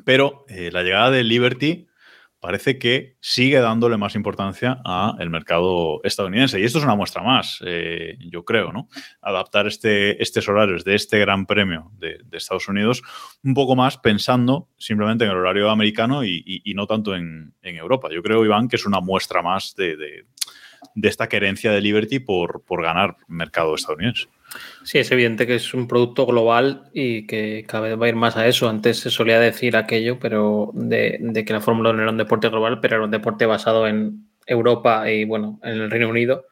pero 0.06 0.46
eh, 0.48 0.70
la 0.72 0.84
llegada 0.84 1.12
de 1.12 1.24
Liberty 1.24 1.88
parece 2.44 2.78
que 2.78 3.16
sigue 3.22 3.58
dándole 3.62 3.96
más 3.96 4.16
importancia 4.16 4.82
al 4.84 5.30
mercado 5.30 6.02
estadounidense. 6.04 6.60
Y 6.60 6.66
esto 6.66 6.80
es 6.80 6.84
una 6.84 6.94
muestra 6.94 7.24
más, 7.24 7.64
eh, 7.66 8.18
yo 8.20 8.44
creo, 8.44 8.74
¿no? 8.74 8.89
Adaptar 9.22 9.66
este, 9.66 10.22
estos 10.22 10.50
horarios 10.50 10.84
de 10.84 10.96
este 10.96 11.20
gran 11.20 11.46
premio 11.46 11.89
de, 12.00 12.20
Estados 12.34 12.68
Unidos 12.68 13.02
un 13.46 13.54
poco 13.54 13.78
más 13.78 13.98
pensando 13.98 14.68
simplemente 14.78 15.24
en 15.24 15.32
el 15.32 15.38
horario 15.38 15.70
americano 15.70 16.26
y, 16.26 16.62
no 16.76 16.86
tanto 16.86 17.16
en, 17.16 17.54
Europa. 17.62 18.10
Yo 18.12 18.22
creo, 18.22 18.44
Iván, 18.44 18.68
que 18.68 18.76
es 18.76 18.86
una 18.86 19.00
muestra 19.00 19.41
más 19.41 19.74
de, 19.78 20.26
esta 21.02 21.30
querencia 21.30 21.72
de 21.72 21.80
Liberty 21.80 22.20
por, 22.20 22.66
por 22.66 22.84
ganar 22.84 23.16
mercado 23.30 23.74
estadounidense. 23.74 24.28
Sí, 24.84 24.97
es 24.97 25.12
evidente 25.12 25.47
que 25.47 25.56
es 25.56 25.74
un 25.74 25.88
producto 25.88 26.26
global 26.26 26.89
y 26.93 27.26
que 27.26 27.66
cada 27.68 27.88
vez 27.88 27.99
va 27.99 28.06
a 28.06 28.10
ir 28.10 28.16
más 28.16 28.36
a 28.36 28.47
eso. 28.47 28.70
Antes 28.70 28.99
se 28.99 29.10
solía 29.10 29.39
decir 29.39 29.78
aquello, 29.78 30.20
pero 30.20 30.72
de, 30.74 31.43
que 31.45 31.54
la 31.54 31.62
Fórmula 31.62 31.91
1 31.91 32.01
era 32.01 32.12
un 32.12 32.18
deporte 32.18 32.49
global, 32.49 32.80
pero 32.82 32.95
era 32.95 33.06
un 33.06 33.12
deporte 33.12 33.45
basado 33.45 33.88
en 33.88 34.28
Europa 34.45 35.10
y 35.10 35.26
bueno, 35.26 35.60
en 35.64 35.74
el 35.74 35.91
Reino 35.91 36.10
Unido, 36.10 36.47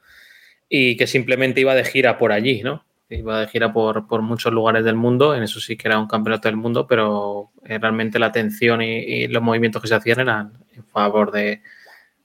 y 0.70 0.96
que 0.96 1.08
simplemente 1.08 1.62
iba 1.62 1.76
de 1.76 1.84
gira 1.84 2.18
por 2.18 2.32
allí, 2.32 2.64
¿no? 2.64 2.86
Iba 3.10 3.42
de 3.42 3.48
gira 3.48 3.74
por, 3.74 4.22
muchos 4.22 4.54
lugares 4.54 4.86
del 4.86 4.96
mundo, 4.96 5.36
en 5.36 5.44
eso 5.44 5.60
sí 5.60 5.76
que 5.76 5.90
era 5.90 6.00
un 6.00 6.08
campeonato 6.08 6.48
del 6.48 6.56
mundo, 6.56 6.88
pero 6.88 7.52
eh, 7.66 7.78
realmente 7.78 8.20
la 8.20 8.28
atención 8.28 8.82
y, 8.82 9.28
los 9.28 9.44
movimientos 9.44 9.82
que 9.82 9.90
se 9.90 9.96
hacían 9.96 10.22
eran 10.22 10.54
en 10.74 10.86
favor 10.86 11.32
de, 11.32 11.62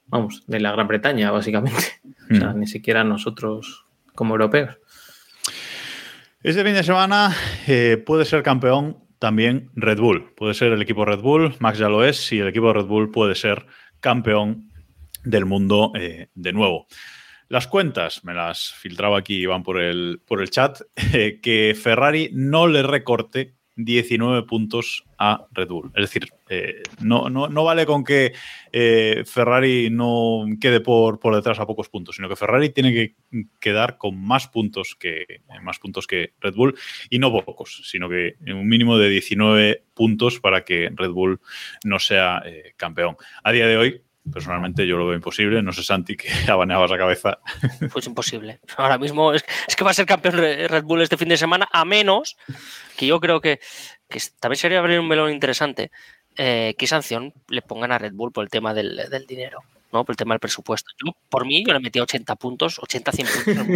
vamos, 0.05 0.45
de 0.47 0.61
la 0.61 0.71
Gran 0.71 0.87
Bretaña, 0.87 1.31
básicamente. 1.31 1.99
O 2.31 2.35
sea, 2.35 2.53
hmm. 2.53 2.59
ni 2.59 2.67
siquiera 2.67 3.03
nosotros 3.03 3.85
como 4.15 4.33
europeos. 4.33 4.77
Este 6.43 6.63
fin 6.63 6.75
de 6.75 6.83
semana 6.83 7.35
eh, 7.65 7.97
puede 8.05 8.23
ser 8.23 8.43
campeón 8.43 9.03
también 9.17 9.71
Red 9.73 9.99
Bull. 9.99 10.33
Puede 10.35 10.53
ser 10.53 10.71
el 10.71 10.81
equipo 10.83 11.03
Red 11.03 11.21
Bull, 11.21 11.55
Max 11.59 11.79
ya 11.79 11.89
lo 11.89 12.05
es, 12.05 12.31
y 12.31 12.37
el 12.37 12.47
equipo 12.47 12.71
Red 12.71 12.85
Bull 12.85 13.09
puede 13.09 13.33
ser 13.33 13.65
campeón 13.99 14.71
del 15.23 15.47
mundo 15.47 15.91
eh, 15.95 16.29
de 16.35 16.53
nuevo. 16.53 16.85
Las 17.49 17.65
cuentas, 17.67 18.23
me 18.23 18.35
las 18.35 18.71
filtraba 18.71 19.17
aquí, 19.17 19.39
Iván, 19.39 19.63
por 19.63 19.81
el, 19.81 20.21
por 20.27 20.39
el 20.41 20.51
chat, 20.51 20.79
eh, 21.13 21.39
que 21.41 21.75
Ferrari 21.75 22.29
no 22.33 22.67
le 22.67 22.83
recorte 22.83 23.56
19 23.77 24.43
puntos 24.43 25.05
a 25.17 25.45
Red 25.51 25.69
Bull. 25.69 25.91
Es 25.95 26.01
decir, 26.01 26.27
eh, 26.49 26.81
no, 26.99 27.29
no, 27.29 27.63
vale 27.63 27.85
con 27.85 28.03
que 28.03 28.33
eh, 28.71 29.23
Ferrari 29.25 29.89
no 29.89 30.45
quede 30.59 30.81
por, 30.81 31.19
por, 31.19 31.35
detrás 31.35 31.59
a 31.59 31.65
pocos 31.65 31.87
puntos, 31.87 32.15
sino 32.15 32.27
que 32.27 32.35
Ferrari 32.35 32.69
tiene 32.71 32.91
que 32.91 33.15
quedar 33.59 33.97
con 33.97 34.19
más 34.19 34.47
puntos 34.47 34.95
que, 34.99 35.41
más 35.61 35.79
puntos 35.79 36.07
que 36.07 36.33
Red 36.39 36.55
Bull 36.55 36.75
y 37.09 37.19
no 37.19 37.31
pocos, 37.31 37.81
sino 37.85 38.09
que 38.09 38.35
un 38.47 38.67
mínimo 38.67 38.97
de 38.97 39.09
19 39.09 39.83
puntos 39.93 40.39
para 40.39 40.65
que 40.65 40.89
Red 40.93 41.11
Bull 41.11 41.39
no 41.83 41.99
sea 41.99 42.41
eh, 42.45 42.73
campeón. 42.77 43.15
A 43.43 43.51
día 43.51 43.67
de 43.67 43.77
hoy, 43.77 44.01
Personalmente 44.31 44.85
yo 44.85 44.97
lo 44.97 45.07
veo 45.07 45.15
imposible. 45.15 45.61
No 45.61 45.71
sé, 45.71 45.83
Santi, 45.83 46.15
que 46.15 46.29
abaneabas 46.51 46.91
la 46.91 46.97
cabeza. 46.97 47.39
Pues 47.91 48.07
imposible. 48.07 48.59
Ahora 48.77 48.97
mismo 48.97 49.33
es, 49.33 49.43
que 49.75 49.83
va 49.83 49.91
a 49.91 49.93
ser 49.93 50.05
campeón 50.05 50.35
Red 50.35 50.83
Bull 50.83 51.01
este 51.01 51.17
fin 51.17 51.29
de 51.29 51.37
semana, 51.37 51.67
a 51.71 51.85
menos 51.85 52.37
que 52.97 53.07
yo 53.07 53.19
creo 53.19 53.41
que, 53.41 53.59
también 54.39 54.57
sería 54.57 54.79
abrir 54.79 54.99
un 54.99 55.07
melón 55.07 55.31
interesante. 55.31 55.91
Eh, 56.35 56.75
¿Qué 56.77 56.87
sanción 56.87 57.33
le 57.47 57.61
pongan 57.61 57.91
a 57.91 57.97
Red 57.97 58.13
Bull 58.13 58.31
por 58.31 58.43
el 58.43 58.49
tema 58.49 58.73
del, 58.73 58.99
dinero? 59.27 59.59
¿no? 59.91 60.03
Por 60.03 60.13
el 60.13 60.17
tema 60.17 60.33
del 60.33 60.39
presupuesto. 60.39 60.91
Yo, 61.03 61.13
por 61.29 61.45
mí, 61.45 61.63
yo 61.65 61.73
le 61.73 61.79
metí 61.79 61.99
80 61.99 62.35
puntos, 62.35 62.77
80, 62.79 63.11
100 63.11 63.27
puntos. 63.27 63.67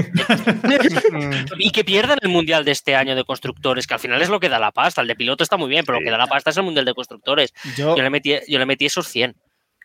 y 1.58 1.72
que 1.72 1.84
pierdan 1.84 2.20
el 2.22 2.30
mundial 2.30 2.66
de 2.66 2.72
este 2.72 2.96
año 2.96 3.16
de 3.16 3.24
constructores, 3.24 3.88
que 3.88 3.94
al 3.94 4.00
final 4.00 4.22
es 4.22 4.30
lo 4.30 4.40
que 4.40 4.50
da 4.50 4.60
la 4.60 4.72
pasta. 4.72 5.02
El 5.02 5.08
de 5.08 5.16
piloto 5.16 5.44
está 5.44 5.58
muy 5.58 5.70
bien, 5.70 5.86
pero 5.86 6.00
lo 6.00 6.04
que 6.04 6.12
da 6.12 6.18
la 6.18 6.28
pasta 6.28 6.50
es 6.50 6.58
el 6.58 6.64
mundial 6.64 6.86
de 6.86 6.94
constructores. 6.94 7.54
Yo, 7.78 7.96
yo 7.96 8.04
le, 8.04 8.10
metí, 8.10 8.36
yo 8.48 8.60
le 8.60 8.66
metí 8.66 8.86
esos 8.86 9.08
100. 9.08 9.36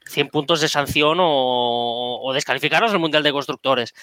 100 0.06 0.28
puntos 0.28 0.60
de 0.60 0.68
sanción 0.68 1.18
o, 1.20 2.20
o 2.22 2.32
descalificarlos 2.32 2.92
del 2.92 3.00
Mundial 3.00 3.22
de 3.22 3.32
Constructores, 3.32 3.94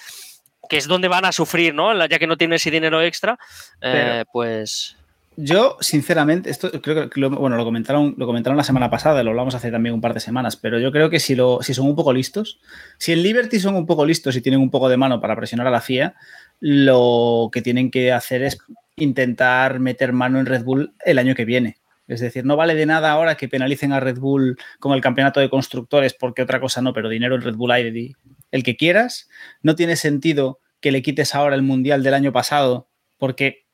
que 0.70 0.78
es 0.78 0.88
donde 0.88 1.08
van 1.08 1.26
a 1.26 1.32
sufrir, 1.32 1.74
¿no? 1.74 2.06
Ya 2.06 2.20
que 2.20 2.28
no 2.28 2.38
tienen 2.38 2.56
ese 2.56 2.72
dinero 2.72 3.02
extra, 3.02 3.38
eh, 3.82 4.26
pues... 4.32 4.98
Yo, 5.36 5.78
sinceramente, 5.80 6.52
esto 6.52 6.70
creo 6.80 7.10
que 7.10 7.20
lo, 7.20 7.32
bueno, 7.32 7.58
lo 7.58 7.64
comentaron, 7.64 8.14
lo 8.18 8.28
comentaron 8.28 8.56
la 8.56 8.64
semana 8.64 8.92
pasada, 8.92 9.24
lo 9.24 9.32
hablamos 9.32 9.56
hace 9.56 9.72
también 9.72 9.96
un 9.96 10.02
par 10.02 10.14
de 10.14 10.20
semanas, 10.20 10.56
pero 10.56 10.78
yo 10.78 10.92
creo 10.92 11.10
que 11.10 11.20
si, 11.20 11.34
lo, 11.34 11.64
si 11.64 11.74
son 11.74 11.88
un 11.88 11.96
poco 11.96 12.14
listos, 12.14 12.60
si 13.00 13.14
en 13.14 13.24
Liberty 13.24 13.60
son 13.60 13.76
un 13.76 13.88
poco 13.88 14.06
listos 14.06 14.36
y 14.36 14.42
tienen 14.42 14.62
un 14.62 14.70
poco 14.70 14.90
de 14.90 14.98
mano 14.98 15.20
para 15.20 15.36
presionar 15.36 15.66
a 15.66 15.72
la 15.72 15.82
FIA, 15.82 16.14
lo 16.60 17.50
que 17.52 17.64
tienen 17.64 17.90
que 17.90 18.12
hacer 18.12 18.44
es 18.44 18.60
intentar 18.96 19.80
meter 19.80 20.14
mano 20.14 20.40
en 20.40 20.46
Red 20.46 20.64
Bull 20.64 20.94
el 21.04 21.18
año 21.18 21.34
que 21.34 21.46
viene. 21.46 21.78
Es 22.08 22.20
decir, 22.20 22.46
no 22.46 22.56
vale 22.56 22.76
de 22.76 22.86
nada 22.86 23.12
ahora 23.12 23.36
que 23.36 23.48
penalicen 23.48 23.94
a 23.94 24.00
Red 24.00 24.20
Bull 24.20 24.58
con 24.80 24.94
el 24.94 25.02
campeonato 25.02 25.40
de 25.40 25.50
constructores 25.50 26.14
porque 26.14 26.42
otra 26.42 26.60
cosa 26.60 26.82
no, 26.82 26.94
pero 26.94 27.10
dinero 27.10 27.36
en 27.36 27.42
Red 27.42 27.56
Bull 27.56 27.72
hay 27.72 28.14
el 28.52 28.64
que 28.64 28.76
quieras. 28.76 29.30
No 29.62 29.76
tiene 29.76 29.96
sentido 29.96 30.60
que 30.82 30.92
le 30.92 31.02
quites 31.02 31.34
ahora 31.34 31.56
el 31.56 31.62
mundial 31.62 32.04
del 32.04 32.14
año 32.14 32.34
pasado 32.34 32.88
porque 33.18 33.66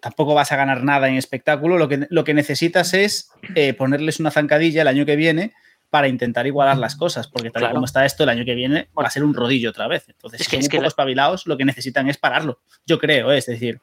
tampoco 0.00 0.34
vas 0.34 0.52
a 0.52 0.56
ganar 0.56 0.82
nada 0.82 1.08
en 1.08 1.16
espectáculo. 1.16 1.78
Lo 1.78 1.88
que, 1.88 2.06
lo 2.08 2.24
que 2.24 2.34
necesitas 2.34 2.94
es 2.94 3.30
eh, 3.54 3.74
ponerles 3.74 4.20
una 4.20 4.30
zancadilla 4.30 4.82
el 4.82 4.88
año 4.88 5.06
que 5.06 5.16
viene 5.16 5.52
para 5.90 6.08
intentar 6.08 6.46
igualar 6.46 6.76
las 6.76 6.96
cosas, 6.96 7.28
porque 7.28 7.50
tal 7.50 7.70
como 7.70 7.84
está 7.84 8.04
esto, 8.04 8.24
el 8.24 8.28
año 8.28 8.44
que 8.44 8.56
viene 8.56 8.88
va 8.98 9.04
a 9.04 9.10
ser 9.10 9.22
un 9.22 9.32
rodillo 9.32 9.70
otra 9.70 9.86
vez. 9.86 10.08
Entonces, 10.08 10.40
es 10.40 10.48
que, 10.48 10.56
si 10.56 10.62
son 10.62 10.74
un 10.74 10.78
poco 10.78 10.88
espabilados, 10.88 11.46
lo 11.46 11.56
que 11.56 11.64
necesitan 11.64 12.08
es 12.08 12.18
pararlo. 12.18 12.58
Yo 12.84 12.98
creo, 12.98 13.30
¿eh? 13.30 13.38
es 13.38 13.46
decir, 13.46 13.80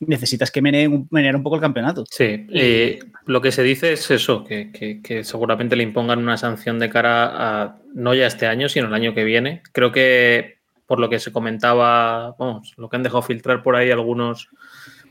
necesitas 0.00 0.50
que 0.50 0.62
menee 0.62 0.88
un, 0.88 1.08
un 1.10 1.42
poco 1.42 1.56
el 1.56 1.60
campeonato. 1.60 2.04
Sí, 2.10 2.46
y 2.50 2.98
lo 3.26 3.40
que 3.40 3.52
se 3.52 3.62
dice 3.62 3.92
es 3.92 4.10
eso, 4.10 4.44
que, 4.44 5.20
seguramente 5.24 5.76
le 5.76 5.82
impongan 5.82 6.18
una 6.18 6.36
sanción 6.36 6.78
de 6.78 6.90
cara 6.90 7.62
a 7.62 7.78
no 7.94 8.14
ya 8.14 8.26
este 8.26 8.46
año, 8.46 8.68
sino 8.68 8.86
el 8.86 8.94
año 8.94 9.14
que 9.14 9.24
viene. 9.24 9.62
Creo 9.72 9.92
que 9.92 10.58
por 10.86 11.00
lo 11.00 11.10
que 11.10 11.18
se 11.18 11.32
comentaba, 11.32 12.34
vamos, 12.38 12.74
lo 12.78 12.88
que 12.88 12.96
han 12.96 13.02
dejado 13.02 13.22
filtrar 13.22 13.62
por 13.62 13.76
ahí 13.76 13.90
algunos, 13.90 14.48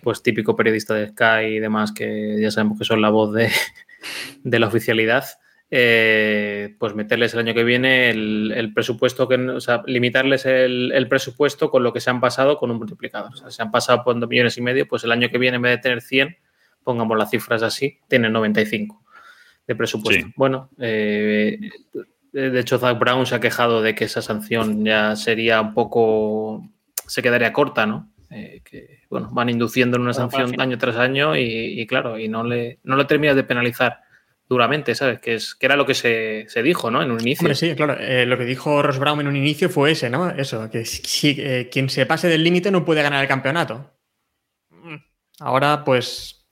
pues 0.02 0.24
típico 0.24 0.56
periodista 0.56 0.96
de 0.96 1.10
Sky 1.10 1.56
y 1.56 1.60
demás, 1.60 1.92
que 1.92 2.38
ya 2.42 2.50
sabemos 2.50 2.80
que 2.80 2.86
son 2.86 3.02
la 3.02 3.10
voz 3.10 3.34
de, 3.34 3.50
de 4.44 4.60
la 4.60 4.68
oficialidad. 4.68 5.26
Eh, 5.70 6.76
pues 6.80 6.96
meterles 6.96 7.34
el 7.34 7.42
año 7.42 7.54
que 7.54 7.66
viene 7.66 8.10
el, 8.10 8.72
presupuesto, 8.74 9.28
que, 9.28 9.36
o 9.36 9.60
sea, 9.60 9.84
limitarles 9.86 10.46
el, 10.46 11.08
presupuesto 11.10 11.70
con 11.70 11.84
lo 11.84 11.92
que 11.92 12.00
se 12.00 12.10
han 12.10 12.22
pasado 12.22 12.58
con 12.58 12.72
un 12.72 12.78
multiplicador. 12.78 13.34
O 13.34 13.36
sea, 13.36 13.52
se 13.52 13.62
han 13.62 13.72
pasado 13.72 14.04
por 14.04 14.18
2 14.18 14.30
millones 14.30 14.58
y 14.58 14.62
medio, 14.62 14.88
pues 14.88 15.04
el 15.04 15.12
año 15.12 15.30
que 15.30 15.38
viene 15.38 15.58
en 15.58 15.64
vez 15.64 15.74
de 15.74 15.82
tener 15.82 16.02
100, 16.02 16.38
pongamos 16.84 17.18
las 17.18 17.30
cifras 17.30 17.64
así, 17.64 18.00
tienen 18.08 18.32
95 18.32 19.04
de 19.68 19.76
presupuesto. 19.76 20.28
Bueno, 20.38 20.70
eh, 20.80 21.60
de 22.32 22.60
hecho, 22.60 22.80
Zach 22.80 22.98
Brown 22.98 23.26
se 23.26 23.36
ha 23.36 23.42
quejado 23.42 23.82
de 23.82 23.94
que 23.94 24.06
esa 24.06 24.22
sanción 24.22 24.86
ya 24.86 25.18
sería 25.18 25.60
un 25.60 25.74
poco, 25.74 26.66
se 27.08 27.22
quedaría 27.22 27.52
corta, 27.52 27.86
¿no? 27.86 28.10
Eh, 28.30 28.62
que 28.64 29.00
bueno, 29.10 29.30
van 29.32 29.50
induciendo 29.50 29.98
en 29.98 30.04
una 30.04 30.14
sanción 30.14 30.60
año 30.60 30.78
tras 30.78 30.96
año 30.96 31.36
y, 31.36 31.86
claro, 31.88 32.18
y 32.20 32.30
no 32.30 32.44
le, 32.44 32.80
no 32.84 32.96
le 32.96 33.06
terminas 33.06 33.36
de 33.36 33.44
penalizar 33.44 34.02
duramente, 34.50 34.96
¿sabes? 34.96 35.20
Que, 35.20 35.36
es, 35.36 35.56
que 35.56 35.66
era 35.66 35.76
lo 35.76 35.86
que 35.86 35.94
se, 35.94 36.64
dijo, 36.64 36.90
¿no? 36.90 37.02
En 37.02 37.12
un 37.12 37.20
inicio. 37.20 37.54
sí, 37.56 37.76
claro. 37.76 37.98
Eh, 38.00 38.26
lo 38.26 38.38
que 38.38 38.46
dijo 38.46 38.82
Ross 38.82 39.00
Brown 39.00 39.20
en 39.22 39.28
un 39.28 39.36
inicio 39.36 39.70
fue 39.70 39.92
ese, 39.92 40.10
¿no? 40.10 40.30
Eso, 40.30 40.70
que 40.70 40.86
si, 40.86 41.36
eh, 41.40 41.70
quien 41.72 41.90
se 41.90 42.06
pase 42.06 42.28
del 42.28 42.44
límite 42.44 42.72
no 42.72 42.86
puede 42.86 43.02
ganar 43.02 43.22
el 43.22 43.28
campeonato. 43.28 43.92
Ahora, 45.40 45.84
pues, 45.84 46.48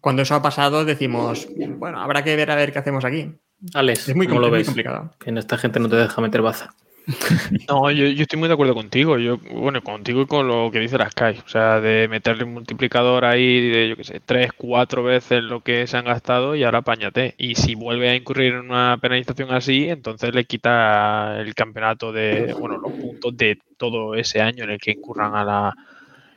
cuando 0.00 0.22
eso 0.22 0.34
ha 0.34 0.42
pasado, 0.42 0.84
decimos, 0.84 1.48
bueno, 1.78 2.00
habrá 2.00 2.22
que 2.22 2.36
ver 2.36 2.50
a 2.50 2.54
ver 2.54 2.72
qué 2.72 2.78
hacemos 2.78 3.04
aquí. 3.04 3.32
Alex, 3.72 4.10
es 4.10 4.14
muy, 4.14 4.26
lo 4.26 4.50
ves? 4.50 4.66
complicado. 4.66 5.10
Que 5.18 5.30
en 5.30 5.38
esta 5.38 5.56
gente 5.56 5.80
no 5.80 5.88
te 5.88 5.96
deja 5.96 6.20
meter 6.20 6.42
baza. 6.42 6.74
No, 7.68 7.90
yo, 7.90 8.06
estoy 8.06 8.38
muy 8.38 8.48
de 8.48 8.54
acuerdo 8.54 8.74
contigo. 8.74 9.18
Yo, 9.18 9.38
bueno, 9.38 9.82
contigo 9.82 10.22
y 10.22 10.26
con 10.26 10.48
lo 10.48 10.70
que 10.70 10.80
dice 10.80 10.98
la 10.98 11.10
Sky. 11.10 11.40
O 11.44 11.48
sea, 11.48 11.80
de 11.80 12.08
meterle 12.08 12.44
un 12.44 12.54
multiplicador 12.54 13.24
ahí 13.24 13.68
de, 13.68 13.88
yo 13.90 13.96
qué 13.96 14.04
sé, 14.04 14.20
tres, 14.20 14.52
cuatro 14.56 15.02
veces 15.02 15.42
lo 15.42 15.60
que 15.62 15.86
se 15.86 15.96
han 15.96 16.06
gastado 16.06 16.54
y 16.54 16.64
ahora 16.64 16.78
apáñate. 16.78 17.34
Y 17.38 17.54
si 17.56 17.74
vuelve 17.74 18.10
a 18.10 18.16
incurrir 18.16 18.54
en 18.54 18.60
una 18.70 18.98
penalización 19.00 19.52
así, 19.52 19.88
entonces 19.88 20.34
le 20.34 20.44
quita 20.44 21.40
el 21.40 21.54
campeonato 21.54 22.12
de, 22.12 22.54
bueno, 22.54 22.78
los 22.78 22.92
puntos 22.92 23.36
de 23.36 23.58
todo 23.76 24.14
ese 24.14 24.40
año 24.40 24.64
en 24.64 24.70
el 24.70 24.78
que 24.78 24.92
incurran 24.92 25.34
a 25.34 25.44
la, 25.44 25.74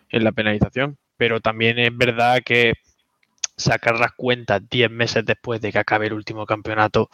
en 0.10 0.24
la 0.24 0.32
penalización. 0.32 0.98
Pero 1.18 1.40
también 1.42 1.80
es 1.80 1.96
verdad 1.96 2.42
que 2.46 2.74
sacar 3.58 4.00
las 4.00 4.14
cuentas 4.14 4.62
10 4.70 4.92
meses 4.92 5.26
después 5.26 5.60
de 5.60 5.72
que 5.72 5.80
acabe 5.80 6.08
el 6.08 6.14
último 6.14 6.46
campeonato, 6.46 7.10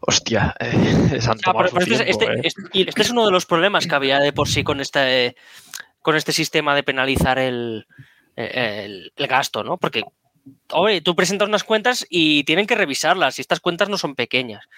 hostia, 0.00 0.54
eh, 0.60 0.70
es 1.14 1.28
este, 1.28 2.10
este, 2.10 2.24
¿eh? 2.26 2.40
este, 2.44 2.80
este, 2.88 3.02
es 3.02 3.10
uno 3.10 3.24
de 3.24 3.32
los 3.32 3.46
problemas 3.46 3.86
que 3.86 3.94
había 3.94 4.18
de 4.18 4.32
por 4.32 4.48
sí 4.48 4.62
con 4.62 4.80
este, 4.80 5.36
con 6.02 6.16
este 6.16 6.32
sistema 6.32 6.74
de 6.74 6.82
penalizar 6.82 7.38
el, 7.38 7.86
el, 8.36 9.12
gasto, 9.16 9.64
¿no? 9.64 9.78
Porque, 9.78 10.04
oye, 10.72 11.00
tú 11.00 11.16
presentas 11.16 11.48
unas 11.48 11.64
cuentas 11.64 12.06
y 12.08 12.44
tienen 12.44 12.66
que 12.66 12.74
revisarlas 12.74 13.38
y 13.38 13.40
estas 13.40 13.60
cuentas 13.60 13.88
no 13.88 13.98
son 13.98 14.14
pequeñas, 14.14 14.68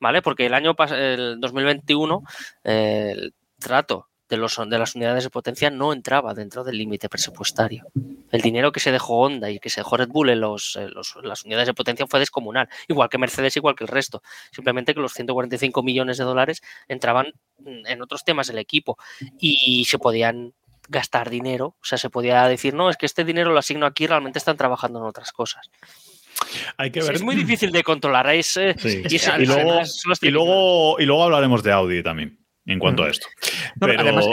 ¿vale? 0.00 0.22
Porque 0.22 0.46
el 0.46 0.54
año 0.54 0.76
el 0.90 1.40
2021, 1.40 2.22
el 2.64 3.34
trato 3.58 4.08
de, 4.32 4.38
los, 4.38 4.56
de 4.56 4.78
las 4.78 4.94
unidades 4.94 5.24
de 5.24 5.30
potencia 5.30 5.68
no 5.68 5.92
entraba 5.92 6.32
dentro 6.32 6.64
del 6.64 6.78
límite 6.78 7.10
presupuestario. 7.10 7.86
El 8.30 8.40
dinero 8.40 8.72
que 8.72 8.80
se 8.80 8.90
dejó 8.90 9.18
Honda 9.18 9.50
y 9.50 9.58
que 9.58 9.68
se 9.68 9.80
dejó 9.80 9.98
Red 9.98 10.08
Bull 10.08 10.30
en 10.30 10.40
los, 10.40 10.78
las 11.22 11.44
unidades 11.44 11.66
de 11.66 11.74
potencia 11.74 12.06
fue 12.06 12.18
descomunal, 12.18 12.66
igual 12.88 13.10
que 13.10 13.18
Mercedes, 13.18 13.56
igual 13.56 13.74
que 13.74 13.84
el 13.84 13.88
resto. 13.88 14.22
Simplemente 14.50 14.94
que 14.94 15.00
los 15.00 15.12
145 15.12 15.82
millones 15.82 16.16
de 16.16 16.24
dólares 16.24 16.62
entraban 16.88 17.34
en 17.66 18.00
otros 18.00 18.24
temas 18.24 18.46
del 18.46 18.56
equipo 18.56 18.96
y 19.38 19.84
se 19.84 19.98
podían 19.98 20.54
gastar 20.88 21.28
dinero, 21.28 21.76
o 21.80 21.84
sea, 21.84 21.98
se 21.98 22.08
podía 22.08 22.46
decir, 22.48 22.72
no, 22.72 22.88
es 22.88 22.96
que 22.96 23.06
este 23.06 23.24
dinero 23.24 23.52
lo 23.52 23.58
asigno 23.58 23.84
aquí, 23.84 24.06
realmente 24.06 24.38
están 24.38 24.56
trabajando 24.56 24.98
en 24.98 25.04
otras 25.04 25.30
cosas. 25.32 25.70
Hay 26.78 26.90
que 26.90 27.02
ver. 27.02 27.14
Es 27.14 27.22
muy 27.22 27.36
difícil 27.36 27.70
de 27.70 27.82
controlar. 27.84 28.28
Es, 28.30 28.56
eh, 28.56 28.74
y, 28.82 29.46
luego, 29.46 29.82
y, 30.22 30.30
luego, 30.30 31.00
y 31.00 31.04
luego 31.04 31.24
hablaremos 31.24 31.62
de 31.62 31.72
Audi 31.72 32.02
también 32.02 32.41
en 32.66 32.78
cuanto 32.78 33.04
a 33.04 33.10
esto. 33.10 33.26
Además, 33.80 34.26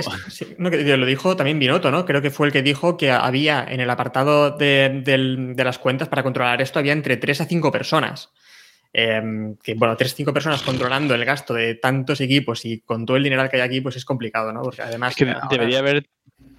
lo 0.58 1.06
dijo 1.06 1.36
también 1.36 1.60
Binotto, 1.60 1.92
¿no? 1.92 2.06
Creo 2.06 2.22
que 2.22 2.32
fue 2.32 2.48
el 2.48 2.54
que 2.54 2.62
dijo 2.62 2.98
que 2.98 3.12
había 3.12 3.66
en 3.68 3.80
el 3.80 3.90
apartado 3.90 4.52
de, 4.52 5.54
las 5.58 5.80
cuentas 5.80 6.08
para 6.08 6.24
controlar 6.24 6.62
esto, 6.62 6.80
había 6.80 6.94
entre 6.94 7.18
3 7.18 7.42
a 7.42 7.46
5 7.46 7.72
personas. 7.72 8.32
Em, 8.92 9.56
que 9.58 9.76
bueno, 9.76 9.96
3 9.96 10.12
a 10.12 10.16
5 10.16 10.34
personas 10.34 10.62
controlando 10.64 11.14
el 11.14 11.24
gasto 11.24 11.54
de 11.54 11.76
tantos 11.76 12.22
equipos 12.22 12.66
y 12.66 12.80
con 12.80 13.06
todo 13.06 13.18
el 13.18 13.24
dinero 13.24 13.48
que 13.50 13.58
hay 13.58 13.62
aquí, 13.62 13.82
pues 13.82 13.96
es 13.96 14.06
complicado, 14.06 14.52
¿no? 14.52 14.62
Porque 14.62 14.82
además. 14.82 15.16
debería 15.50 15.80
haber 15.80 16.06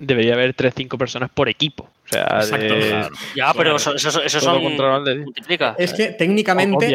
debería 0.01 0.35
haber 0.35 0.57
3-5 0.57 0.99
personas 0.99 1.31
por 1.31 1.49
equipo. 1.49 1.89
O 2.11 2.43
sea, 2.43 3.09
Ya, 3.37 3.55
pero 3.55 3.77
eso, 3.77 3.95
eso, 3.95 4.23
eso 4.23 4.41
son. 4.41 4.63
Multiplica. 4.63 5.77
Es 5.79 5.93
que 5.93 6.09
técnicamente. 6.09 6.93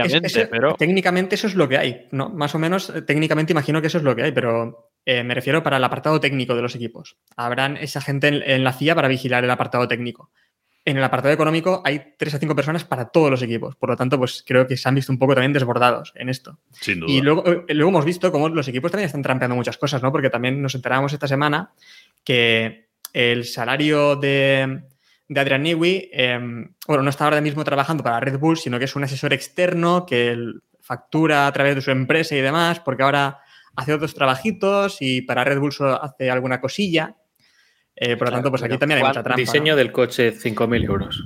Técnicamente 0.78 1.36
eso 1.36 1.48
es 1.48 1.56
lo 1.56 1.70
que 1.70 1.78
hay. 1.78 2.08
¿no? 2.12 2.30
Más 2.30 2.54
o 2.56 2.60
menos, 2.60 2.90
eh, 2.90 3.02
técnicamente 3.02 3.54
imagino 3.54 3.82
que 3.82 3.88
eso 3.88 3.98
es 3.98 4.04
lo 4.04 4.16
que 4.16 4.24
hay, 4.24 4.32
pero 4.32 4.92
eh, 5.06 5.24
me 5.24 5.34
refiero 5.34 5.64
para 5.64 5.78
el 5.78 5.84
apartado 5.84 6.20
técnico 6.20 6.56
de 6.56 6.62
los 6.62 6.76
equipos. 6.76 7.18
Habrán 7.38 7.78
esa 7.78 8.02
gente 8.02 8.28
en, 8.28 8.64
la 8.64 8.74
CIA 8.74 8.96
para 8.96 9.08
vigilar 9.08 9.44
el 9.44 9.52
apartado 9.52 9.88
técnico. 9.88 10.32
En 10.84 10.98
el 10.98 11.04
apartado 11.04 11.34
económico 11.34 11.82
hay 11.84 12.14
3 12.18 12.36
a 12.36 12.40
5 12.40 12.56
personas 12.56 12.84
para 12.84 13.06
todos 13.06 13.32
los 13.32 13.42
equipos. 13.42 13.76
Por 13.76 13.90
lo 13.90 13.96
tanto, 13.96 14.20
pues 14.20 14.44
creo 14.46 14.68
que 14.68 14.78
se 14.78 14.88
han 14.88 14.96
visto 14.96 15.12
un 15.12 15.18
poco 15.18 15.34
también 15.34 15.54
desbordados 15.54 16.12
en 16.16 16.30
esto. 16.30 16.60
Sin 16.80 17.00
duda. 17.00 17.12
Y 17.12 17.22
luego, 17.22 17.44
eh, 17.48 17.74
luego 17.74 17.90
hemos 17.90 18.06
visto 18.06 18.32
cómo 18.32 18.50
los 18.50 18.68
equipos 18.68 18.92
también 18.92 19.08
están 19.08 19.24
trampeando 19.24 19.56
muchas 19.56 19.78
cosas, 19.78 20.04
¿no? 20.04 20.12
Porque 20.12 20.30
también 20.30 20.62
nos 20.62 20.76
enteramos 20.76 21.14
esta 21.14 21.28
semana 21.28 21.72
que 22.24 22.86
el 23.14 23.46
salario 23.46 24.16
de, 24.16 24.82
Adrian 25.30 25.64
Newey, 25.64 26.10
em, 26.14 26.74
bueno, 26.88 27.04
no 27.04 27.10
está 27.10 27.26
ahora 27.26 27.42
mismo 27.42 27.64
trabajando 27.64 28.04
para 28.04 28.20
Red 28.20 28.38
Bull, 28.38 28.58
sino 28.58 28.78
que 28.78 28.86
es 28.86 28.96
un 28.96 29.04
asesor 29.04 29.34
externo 29.34 30.06
que 30.06 30.38
factura 30.82 31.48
a 31.48 31.52
través 31.52 31.76
de 31.76 31.82
su 31.82 31.92
empresa 31.92 32.36
y 32.36 32.42
demás, 32.42 32.80
porque 32.80 33.04
ahora 33.04 33.40
hace 33.76 33.94
otros 33.94 34.14
trabajitos 34.14 34.98
y 35.02 35.22
para 35.22 35.44
Red 35.44 35.60
Bull 35.60 35.74
solo 35.74 36.02
hace 36.02 36.30
alguna 36.30 36.62
cosilla. 36.62 37.16
Eh, 37.96 38.18
por 38.18 38.28
lo 38.28 38.34
tanto, 38.34 38.50
pues 38.50 38.64
aquí 38.64 38.78
también 38.78 39.00
hay 39.00 39.08
mucha 39.08 39.24
trampa. 39.24 39.40
Diseño 39.40 39.76
del 39.76 39.92
coche, 39.92 40.34
5.000 40.34 40.86
euros. 40.86 41.24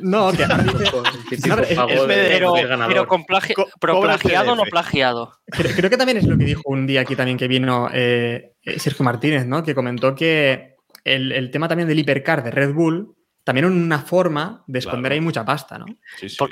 No, 0.00 0.32
que 0.32 0.44
pero, 1.42 2.54
pero, 2.88 3.06
con 3.06 3.24
plagiado 3.24 4.52
o 4.52 4.56
no 4.56 4.62
plagiado. 4.64 5.32
Creo, 5.46 5.90
que 5.90 5.96
también 5.96 6.18
es 6.18 6.26
lo 6.26 6.38
que 6.38 6.44
dijo 6.44 6.62
un 6.66 6.86
día 6.86 7.02
aquí 7.02 7.14
también 7.14 7.36
que 7.36 7.48
vino 7.48 7.88
eh, 7.92 8.54
Sergio 8.78 9.04
Martínez, 9.04 9.46
¿no? 9.46 9.62
Que 9.62 9.74
comentó 9.74 10.14
que 10.14 10.76
el, 11.04 11.50
tema 11.50 11.68
también 11.68 11.88
del 11.88 11.98
hipercar 11.98 12.42
de 12.42 12.50
Red 12.50 12.72
Bull, 12.72 13.14
también 13.44 13.66
una 13.66 14.00
forma 14.00 14.64
de 14.66 14.78
esconder 14.78 15.12
ahí 15.12 15.20
mucha 15.20 15.44
pasta, 15.44 15.78
¿no? 15.78 15.86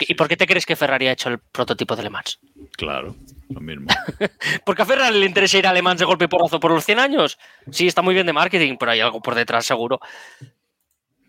¿Y 0.01 0.15
por 0.15 0.29
qué 0.29 0.37
te 0.37 0.47
crees 0.47 0.67
que 0.67 0.77
Ferrari 0.77 1.09
ha 1.09 1.13
hecho 1.13 1.31
el 1.31 1.39
prototipo 1.39 1.97
de 1.97 2.03
Le 2.03 2.11
Mans? 2.11 2.39
Claro, 2.77 3.17
lo 3.49 3.61
mismo. 3.61 3.87
¿Porque 4.67 4.83
a 4.83 4.85
Ferrari 4.87 5.19
le 5.19 5.27
interesa 5.27 5.59
ir 5.59 5.67
a 5.67 5.73
Le 5.73 5.81
Mans 5.81 5.99
de 5.99 6.05
golpe 6.05 6.27
y 6.27 6.29
porrazo 6.29 6.61
por 6.61 6.71
los 6.71 6.85
100 6.85 6.99
años? 6.99 7.39
Sí, 7.71 7.87
está 7.87 8.03
muy 8.03 8.13
bien 8.13 8.27
de 8.27 8.35
marketing, 8.35 8.77
pero 8.79 8.93
hay 8.93 9.01
algo 9.01 9.23
por 9.23 9.35
detrás 9.35 9.65
seguro. 9.65 10.01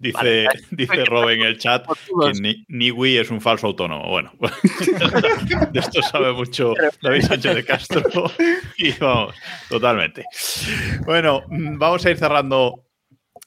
Dice, 0.04 0.48
dice 0.72 1.06
Rob 1.06 1.30
en 1.30 1.44
el 1.44 1.58
chat 1.58 1.86
que 1.88 2.56
Niwi 2.68 3.20
es 3.20 3.32
un 3.32 3.40
falso 3.40 3.68
autónomo. 3.68 4.10
Bueno, 4.10 4.34
de 5.72 5.80
esto 5.80 6.02
sabe 6.02 6.34
mucho 6.34 6.74
David 7.02 7.22
Sánchez 7.22 7.56
de 7.56 7.64
Castro 7.64 8.04
y 8.78 8.92
vamos, 8.92 9.34
totalmente. 9.70 10.26
Bueno, 11.06 11.44
mm, 11.48 11.78
vamos 11.78 12.06
a 12.06 12.10
ir 12.10 12.18
cerrando 12.18 12.83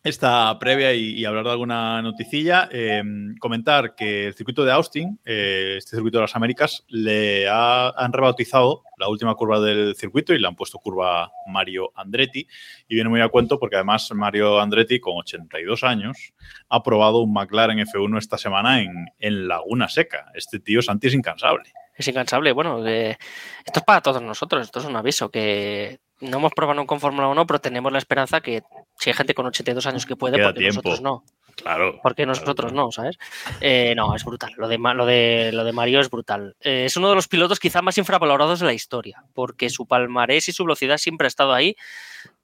esta 0.07 0.57
previa 0.61 0.95
y, 0.95 1.25
hablar 1.25 1.45
de 1.45 1.51
alguna 1.51 2.01
noticilla, 2.01 2.69
em, 2.71 3.37
comentar 3.39 3.95
que 3.97 4.29
el 4.29 4.35
circuito 4.35 4.65
de 4.65 4.71
Austin, 4.71 5.19
eh, 5.25 5.75
este 5.79 5.97
circuito 5.97 6.19
de 6.19 6.23
las 6.23 6.37
Américas, 6.37 6.85
le 6.89 7.49
han 7.49 8.13
rebautizado 8.13 8.85
la 8.99 9.09
última 9.09 9.35
curva 9.35 9.59
del 9.59 9.97
circuito 9.97 10.33
y 10.33 10.39
le 10.39 10.47
han 10.47 10.55
puesto 10.55 10.79
curva 10.79 11.33
Mario 11.49 11.91
Andretti. 11.97 12.47
Y 12.89 12.95
viene 12.95 13.11
muy 13.11 13.21
a 13.21 13.29
cuento 13.29 13.59
porque 13.59 13.77
además 13.77 14.09
Mario 14.15 14.61
Andretti, 14.61 15.01
con 15.01 15.19
82 15.19 15.83
años, 15.83 16.33
ha 16.69 16.83
probado 16.83 17.19
un 17.19 17.33
McLaren 17.33 17.79
F1 17.79 18.19
esta 18.19 18.39
semana 18.39 18.81
en, 18.81 19.07
en 19.19 19.49
Laguna 19.49 19.89
Seca. 19.89 20.31
Este 20.35 20.61
tío 20.61 20.83
Santi 20.83 21.09
es 21.09 21.15
incansable. 21.15 21.73
Es 21.97 22.07
incansable. 22.07 22.53
Bueno, 22.53 22.87
esto 22.87 23.81
es 23.81 23.85
para 23.85 24.03
todos 24.03 24.23
nosotros. 24.23 24.63
Esto 24.63 24.79
es 24.79 24.85
un 24.85 24.97
aviso 24.97 25.31
que 25.31 25.99
no 26.21 26.39
hemos 26.39 26.53
probado 26.53 26.87
con 26.87 27.01
Fórmula 27.01 27.29
1, 27.29 27.47
pero 27.47 27.61
tenemos 27.61 27.91
la 27.93 27.99
esperanza 27.99 28.41
que 28.41 28.63
si 28.99 29.11
hay 29.11 29.15
gente 29.15 29.35
con 29.35 29.47
82 29.47 29.87
años 29.87 30.07
que 30.07 30.17
puede, 30.17 30.43
porque 30.43 30.67
nosotros 30.67 31.01
no. 31.01 31.25
Claro. 31.57 32.01
Porque 32.03 32.27
nosotros 32.27 32.73
no, 32.75 32.93
¿sabes? 32.93 33.19
Eh, 33.61 33.95
no, 33.97 34.15
es 34.15 34.25
brutal. 34.25 34.53
Lo 34.57 34.69
de, 34.69 34.77
lo 34.79 35.07
de, 35.07 35.51
lo 35.53 35.65
de 35.65 35.73
Mario 35.73 36.01
es 36.01 36.11
brutal. 36.11 36.55
Eh, 36.61 36.85
es 36.85 36.97
uno 36.99 37.09
de 37.09 37.15
los 37.15 37.29
pilotos 37.29 37.59
quizá 37.59 37.81
más 37.81 37.97
infravalorados 37.97 38.61
de 38.61 38.67
la 38.67 38.75
historia, 38.75 39.25
porque 39.33 39.71
su 39.71 39.87
palmarés 39.87 40.49
y 40.49 40.53
su 40.53 40.65
velocidad 40.65 40.99
siempre 40.99 41.27
ha 41.27 41.29
estado 41.29 41.55
ahí, 41.55 41.75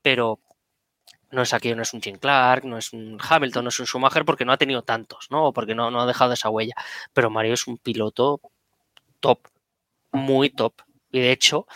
pero 0.01 0.41
no 1.31 1.43
es 1.43 1.53
aquí, 1.53 1.75
no 1.75 1.83
es 1.83 1.93
un 1.93 2.01
Jim 2.01 2.17
Clark, 2.17 2.65
no 2.65 2.79
es 2.79 2.93
un 2.93 3.19
Hamilton, 3.21 3.65
no 3.65 3.69
es 3.69 3.81
un 3.81 3.87
Schumacher, 3.87 4.25
porque 4.25 4.45
no 4.45 4.53
ha 4.53 4.59
tenido 4.59 4.83
tantos, 4.83 5.29
¿no? 5.31 5.47
O 5.47 5.53
porque 5.53 5.75
no, 5.75 5.91
no 5.91 6.01
ha 6.01 6.07
dejado 6.07 6.33
esa 6.33 6.51
huella. 6.51 6.75
Pero 7.13 7.31
Mario 7.31 7.55
es 7.55 7.67
un 7.67 7.77
piloto 7.79 8.41
top, 9.21 9.41
muy 10.11 10.51
top. 10.51 10.75
Y 11.13 11.21
de 11.21 11.31
hecho, 11.31 11.67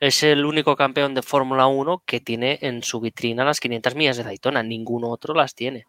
es 0.00 0.22
el 0.22 0.44
único 0.44 0.74
campeón 0.74 1.14
de 1.14 1.22
Fórmula 1.22 1.66
1 1.66 2.02
que 2.04 2.20
tiene 2.20 2.58
en 2.62 2.82
su 2.82 3.00
vitrina 3.00 3.44
las 3.44 3.60
500 3.60 3.94
millas 3.94 4.16
de 4.16 4.24
Daytona. 4.24 4.62
Ninguno 4.62 5.10
otro 5.10 5.34
las 5.34 5.54
tiene. 5.54 5.86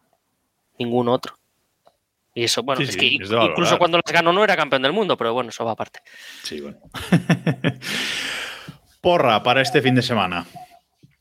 Ningún 0.78 1.08
otro. 1.08 1.34
Y 2.34 2.44
eso, 2.44 2.62
bueno, 2.62 2.82
es 2.82 2.96
que 2.96 3.06
incluso 3.06 3.78
cuando 3.78 3.98
las 3.98 4.12
ganó 4.12 4.32
no 4.32 4.44
era 4.44 4.56
campeón 4.56 4.82
del 4.82 4.92
mundo, 4.92 5.16
pero 5.16 5.32
bueno, 5.32 5.50
eso 5.50 5.64
va 5.64 5.72
aparte. 5.72 6.00
Sí, 6.44 6.60
bueno. 6.60 6.78
Porra 9.00 9.42
para 9.42 9.62
este 9.62 9.82
fin 9.82 9.94
de 9.94 10.02
semana. 10.02 10.46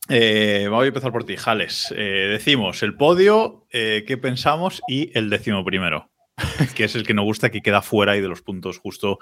Eh, 0.09 0.67
voy 0.69 0.85
a 0.85 0.87
empezar 0.89 1.11
por 1.11 1.23
ti, 1.23 1.35
Jales. 1.35 1.93
Eh, 1.95 2.27
decimos 2.29 2.83
el 2.83 2.95
podio, 2.95 3.65
eh, 3.71 4.03
qué 4.05 4.17
pensamos 4.17 4.81
y 4.87 5.17
el 5.17 5.29
décimo 5.29 5.65
primero, 5.65 6.09
que 6.75 6.83
es 6.83 6.95
el 6.95 7.05
que 7.05 7.13
nos 7.13 7.25
gusta, 7.25 7.49
que 7.49 7.61
queda 7.61 7.81
fuera 7.81 8.15
y 8.15 8.21
de 8.21 8.27
los 8.27 8.41
puntos 8.41 8.77
justo 8.77 9.19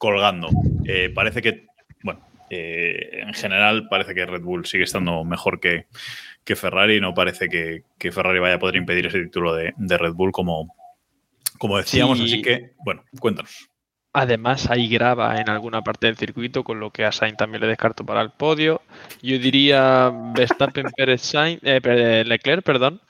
colgando. 0.00 0.48
parece 1.14 1.42
que, 1.42 1.66
bueno, 2.02 2.26
en 2.48 3.32
general 3.34 3.86
parece 3.88 4.14
que 4.14 4.26
Red 4.26 4.42
Bull 4.42 4.66
sigue 4.66 4.82
estando 4.82 5.22
mejor 5.24 5.60
que, 5.60 5.86
que 6.44 6.56
Ferrari. 6.56 7.00
No 7.00 7.14
parece 7.14 7.48
que, 7.48 7.84
Ferrari 8.10 8.40
vaya 8.40 8.56
a 8.56 8.58
poder 8.58 8.76
impedir 8.76 9.06
ese 9.06 9.22
título 9.22 9.54
de, 9.54 9.72
Red 9.78 10.14
Bull 10.14 10.32
como, 10.32 10.74
como 11.58 11.76
decíamos. 11.78 12.20
Así 12.20 12.42
que, 12.42 12.72
bueno, 12.84 13.04
cuéntanos. 13.20 13.68
Además, 14.12 14.68
hay 14.68 14.88
grava 14.88 15.40
en 15.40 15.48
alguna 15.48 15.82
parte 15.82 16.08
del 16.08 16.16
circuito, 16.16 16.64
con 16.64 16.80
lo 16.80 16.90
que 16.90 17.04
a 17.04 17.12
Sainz 17.12 17.36
también 17.36 17.60
le 17.60 17.68
descarto 17.68 18.04
para 18.04 18.20
el 18.22 18.30
podio. 18.30 18.82
Yo 19.22 19.38
diría 19.38 20.10
Verstappen, 20.34 20.86
Pérez, 20.96 21.20
Sainz, 21.20 21.60
eh, 21.62 22.24
Leclerc, 22.26 22.64
perdón. 22.64 23.00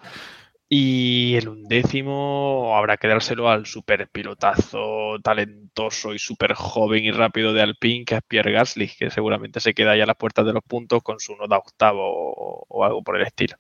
Y 0.73 1.35
el 1.35 1.49
undécimo 1.49 2.77
habrá 2.77 2.97
que 2.97 3.09
dárselo 3.09 3.51
al 3.51 3.67
super 3.67 4.09
pilotazo 4.09 5.19
talentoso 5.21 6.15
y 6.15 6.21
súper 6.21 6.55
joven 6.55 7.03
y 7.03 7.11
rápido 7.11 7.53
de 7.53 7.61
Alpine, 7.61 8.05
que 8.05 8.15
es 8.15 8.23
Pierre 8.23 8.53
Gasly, 8.53 8.87
que 8.87 9.11
seguramente 9.11 9.59
se 9.59 9.75
queda 9.75 9.91
ahí 9.91 10.01
a 10.01 10.07
las 10.07 10.15
puertas 10.15 10.47
de 10.47 10.53
los 10.53 10.63
puntos 10.63 11.03
con 11.03 11.19
su 11.19 11.35
nota 11.35 11.59
octavo 11.59 12.01
o, 12.05 12.85
algo 12.85 13.03
por 13.03 13.17
el 13.17 13.27
estilo. 13.27 13.57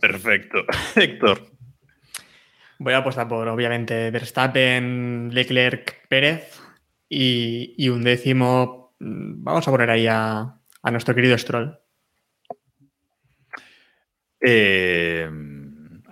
Perfecto. 0.00 0.64
Héctor. 0.96 1.50
Voy 2.78 2.94
a 2.94 2.98
apostar 2.98 3.28
por, 3.28 3.46
obviamente, 3.46 4.10
Verstappen, 4.10 5.34
Leclerc, 5.34 6.08
Pérez 6.08 6.62
y, 7.10 7.74
y 7.76 7.90
un 7.90 8.04
décimo. 8.04 8.94
Mm, 9.00 9.44
vamos 9.44 9.68
a 9.68 9.70
poner 9.70 9.90
ahí 9.90 10.06
a, 10.06 10.60
a 10.82 10.90
nuestro 10.90 11.14
querido 11.14 11.36
Stroll. 11.36 11.78
Eh, 14.40 15.28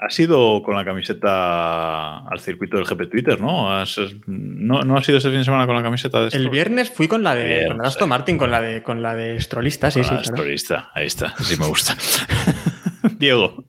ha 0.05 0.11
sido 0.11 0.63
con 0.63 0.75
la 0.75 0.85
camiseta 0.85 2.19
al 2.19 2.41
circuito 2.41 2.77
del 2.77 2.87
GP 2.87 3.09
Twitter, 3.09 3.41
¿no? 3.41 3.69
¿no? 4.27 4.83
¿No 4.83 4.97
ha 4.97 5.03
sido 5.05 5.19
ese 5.19 5.29
fin 5.29 5.39
de 5.39 5.45
semana 5.45 5.67
con 5.67 5.77
la 5.77 5.83
camiseta 5.83 6.21
de 6.21 6.37
El 6.37 6.51
viernes 6.51 6.91
fui 6.91 7.07
con 7.07 7.23
la 7.23 7.35
de 7.35 7.69
con 7.69 7.85
Aston 7.85 8.09
Martin, 8.09 8.37
con 8.37 8.51
la 8.51 8.61
de 8.61 8.83
con 8.83 9.01
la 9.01 9.15
de 9.15 9.41
Strollista, 9.41 9.91
sí, 9.91 10.03
sí. 10.03 10.15
Strollista, 10.23 10.91
ahí 10.95 11.07
está, 11.07 11.35
sí 11.39 11.57
me 11.59 11.67
gusta. 11.67 11.97
Diego. 13.19 13.65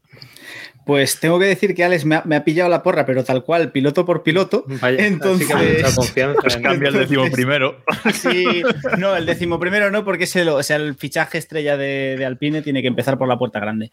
Pues 0.86 1.20
tengo 1.20 1.40
que 1.40 1.46
decir 1.46 1.74
que 1.74 1.84
Alex 1.84 2.06
me 2.06 2.36
ha, 2.36 2.44
pillado 2.44 2.70
la 2.70 2.84
porra, 2.84 3.06
pero 3.06 3.24
tal 3.24 3.44
cual, 3.44 3.72
piloto 3.72 4.06
por 4.06 4.22
piloto. 4.24 4.66
entonces, 4.98 5.48
pues 5.96 6.58
cambia 6.58 6.90
el 6.90 6.96
décimo 6.96 7.30
primero. 7.32 7.78
Sí, 8.14 8.64
no, 8.98 9.16
el 9.16 9.26
décimo 9.26 9.60
primero 9.60 9.90
no, 9.92 10.04
porque 10.04 10.26
es 10.26 10.36
el, 10.36 10.50
o 10.50 10.62
sea, 10.62 10.76
el 10.78 10.96
fichaje 10.96 11.38
estrella 11.38 11.78
de, 11.78 12.24
Alpine 12.26 12.62
tiene 12.62 12.82
que 12.82 12.88
empezar 12.88 13.18
por 13.18 13.28
la 13.28 13.38
puerta 13.38 13.60
grande. 13.60 13.92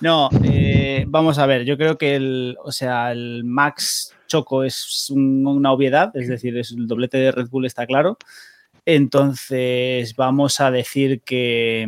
No, 0.00 0.28
eh, 0.44 1.04
vamos 1.08 1.38
a 1.38 1.46
ver, 1.46 1.64
yo 1.64 1.78
creo 1.78 1.96
que 1.96 2.16
el, 2.16 2.56
o 2.62 2.72
sea, 2.72 3.12
el 3.12 3.44
Max 3.44 4.14
Choco 4.26 4.64
es 4.64 5.10
una 5.10 5.72
obviedad, 5.72 6.10
es 6.14 6.28
decir, 6.28 6.56
es 6.58 6.72
el 6.72 6.86
doblete 6.86 7.18
de 7.18 7.32
Red 7.32 7.48
Bull 7.48 7.66
está 7.66 7.86
claro. 7.86 8.18
Entonces, 8.84 10.14
vamos 10.14 10.60
a 10.60 10.70
decir 10.70 11.22
que 11.22 11.86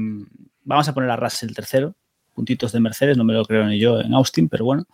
vamos 0.64 0.88
a 0.88 0.94
poner 0.94 1.10
a 1.10 1.16
Russell 1.16 1.54
tercero, 1.54 1.94
puntitos 2.38 2.70
de 2.70 2.78
Mercedes, 2.78 3.16
no 3.16 3.24
me 3.24 3.32
lo 3.32 3.44
creo 3.44 3.66
ni 3.66 3.80
yo 3.80 4.00
en 4.00 4.14
Austin, 4.14 4.48
pero 4.48 4.64
bueno. 4.64 4.86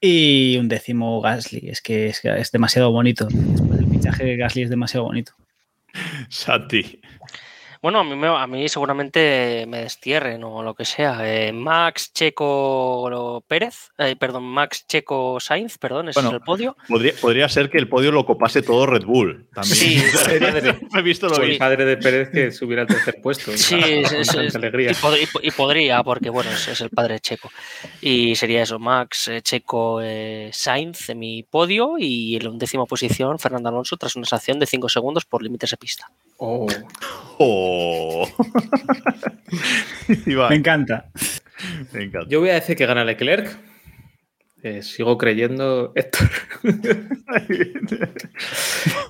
Y 0.00 0.56
un 0.58 0.66
décimo 0.66 1.20
Gasly, 1.20 1.68
es 1.68 1.80
que 1.80 2.08
es, 2.08 2.20
es 2.24 2.50
demasiado 2.50 2.90
bonito. 2.90 3.28
Después 3.30 3.78
del 3.78 3.88
fichaje 3.88 4.24
de 4.24 4.36
Gasly 4.36 4.62
es 4.62 4.70
demasiado 4.70 5.04
bonito. 5.04 5.34
Santi. 6.28 7.00
Bueno, 7.80 8.00
a 8.00 8.04
mí, 8.04 8.26
a 8.26 8.46
mí 8.46 8.68
seguramente 8.68 9.64
me 9.68 9.82
destierren 9.82 10.42
o 10.44 10.62
lo 10.62 10.74
que 10.74 10.84
sea. 10.84 11.20
Eh, 11.22 11.52
Max 11.52 12.12
Checo 12.12 13.44
Pérez, 13.46 13.90
eh, 13.98 14.16
perdón, 14.16 14.44
Max 14.44 14.84
Checo 14.86 15.38
Sainz, 15.40 15.78
perdón, 15.78 16.08
ese 16.08 16.20
es 16.20 16.26
el 16.26 16.40
podio. 16.40 16.76
Podría, 17.20 17.48
ser 17.48 17.70
que 17.70 17.78
el 17.78 17.88
podio 17.88 18.10
lo 18.10 18.26
copase 18.26 18.62
todo 18.62 18.86
Red 18.86 19.04
Bull 19.04 19.48
también. 19.54 19.76
Sí, 19.76 20.02
he 20.94 21.02
visto 21.02 21.28
lo 21.28 21.42
el 21.42 21.56
padre 21.56 21.84
de 21.84 21.96
Pérez 21.96 22.30
que 22.30 22.50
subiera 22.50 22.82
al 22.82 22.88
tercer 22.88 23.20
puesto. 23.22 23.56
Sí, 23.56 23.78
es, 23.78 24.34
alegría. 24.54 24.92
Y, 25.42 25.50
podría, 25.52 26.02
porque 26.02 26.30
bueno, 26.30 26.50
es, 26.50 26.80
el 26.80 26.90
padre 26.90 27.14
de 27.14 27.20
Checo. 27.20 27.50
Y 28.00 28.34
sería 28.34 28.62
eso, 28.62 28.78
Max 28.78 29.28
eh, 29.28 29.40
Checo 29.42 30.00
Sainz 30.52 31.10
en 31.10 31.18
mi 31.18 31.42
podio 31.44 31.96
y 31.98 32.36
en 32.36 32.44
la 32.44 32.50
undécima 32.50 32.86
posición 32.86 33.38
Fernando 33.38 33.68
Alonso 33.68 33.96
tras 33.96 34.16
una 34.16 34.26
sanción 34.26 34.58
de 34.58 34.66
5 34.66 34.88
segundos 34.88 35.24
por 35.24 35.42
límites 35.42 35.70
de 35.70 35.76
pista. 35.76 36.10
Oh. 36.38 36.66
oh. 37.38 38.28
Me 40.48 40.54
encanta. 40.54 41.10
Yo 42.28 42.40
voy 42.40 42.50
a 42.50 42.54
decir 42.54 42.76
que 42.76 42.86
gana 42.86 43.04
Leclerc. 43.04 43.56
Eh, 44.62 44.82
sigo 44.82 45.16
creyendo 45.16 45.92
Héctor. 45.94 46.28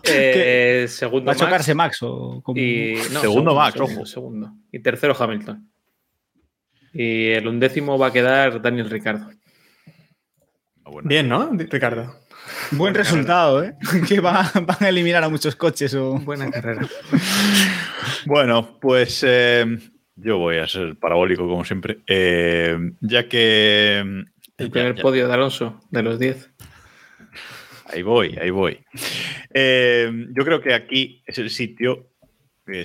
eh, 0.04 0.86
segundo 0.88 1.26
¿Va 1.26 1.32
a 1.32 1.36
chocarse 1.36 1.74
Max, 1.74 2.02
o 2.02 2.42
y, 2.54 2.96
segundo, 2.96 3.54
Max, 3.54 3.72
segundo, 3.72 4.04
Segundo. 4.04 4.52
Y 4.70 4.80
tercero 4.80 5.16
Hamilton. 5.18 5.70
Y 6.92 7.28
el 7.30 7.48
undécimo 7.48 7.98
va 7.98 8.08
a 8.08 8.12
quedar 8.12 8.60
Daniel 8.60 8.90
Ricardo. 8.90 9.30
Bien, 11.04 11.28
¿no? 11.28 11.50
Ricardo. 11.52 12.14
Buen 12.72 12.94
resultado, 12.94 13.64
¿eh? 13.64 13.74
Que 14.08 14.20
van 14.20 14.46
a 14.80 14.88
eliminar 14.88 15.24
a 15.24 15.28
muchos 15.28 15.56
coches. 15.56 15.94
O... 15.94 16.18
Buena 16.18 16.50
carrera. 16.50 16.86
bueno, 18.26 18.78
pues 18.80 19.24
eh, 19.26 19.78
yo 20.16 20.38
voy 20.38 20.58
a 20.58 20.66
ser 20.66 20.96
parabólico 20.96 21.48
como 21.48 21.64
siempre. 21.64 21.98
Eh, 22.06 22.76
ya 23.00 23.28
que... 23.28 24.24
El 24.56 24.70
primer 24.70 24.96
podio 24.96 25.28
de 25.28 25.34
Alonso, 25.34 25.80
de 25.90 26.02
los 26.02 26.18
10. 26.18 26.50
Ahí 27.86 28.02
voy, 28.02 28.36
ahí 28.40 28.50
voy. 28.50 28.84
Eh, 29.54 30.10
yo 30.36 30.44
creo 30.44 30.60
que 30.60 30.74
aquí 30.74 31.22
es 31.26 31.38
el 31.38 31.48
sitio. 31.48 32.10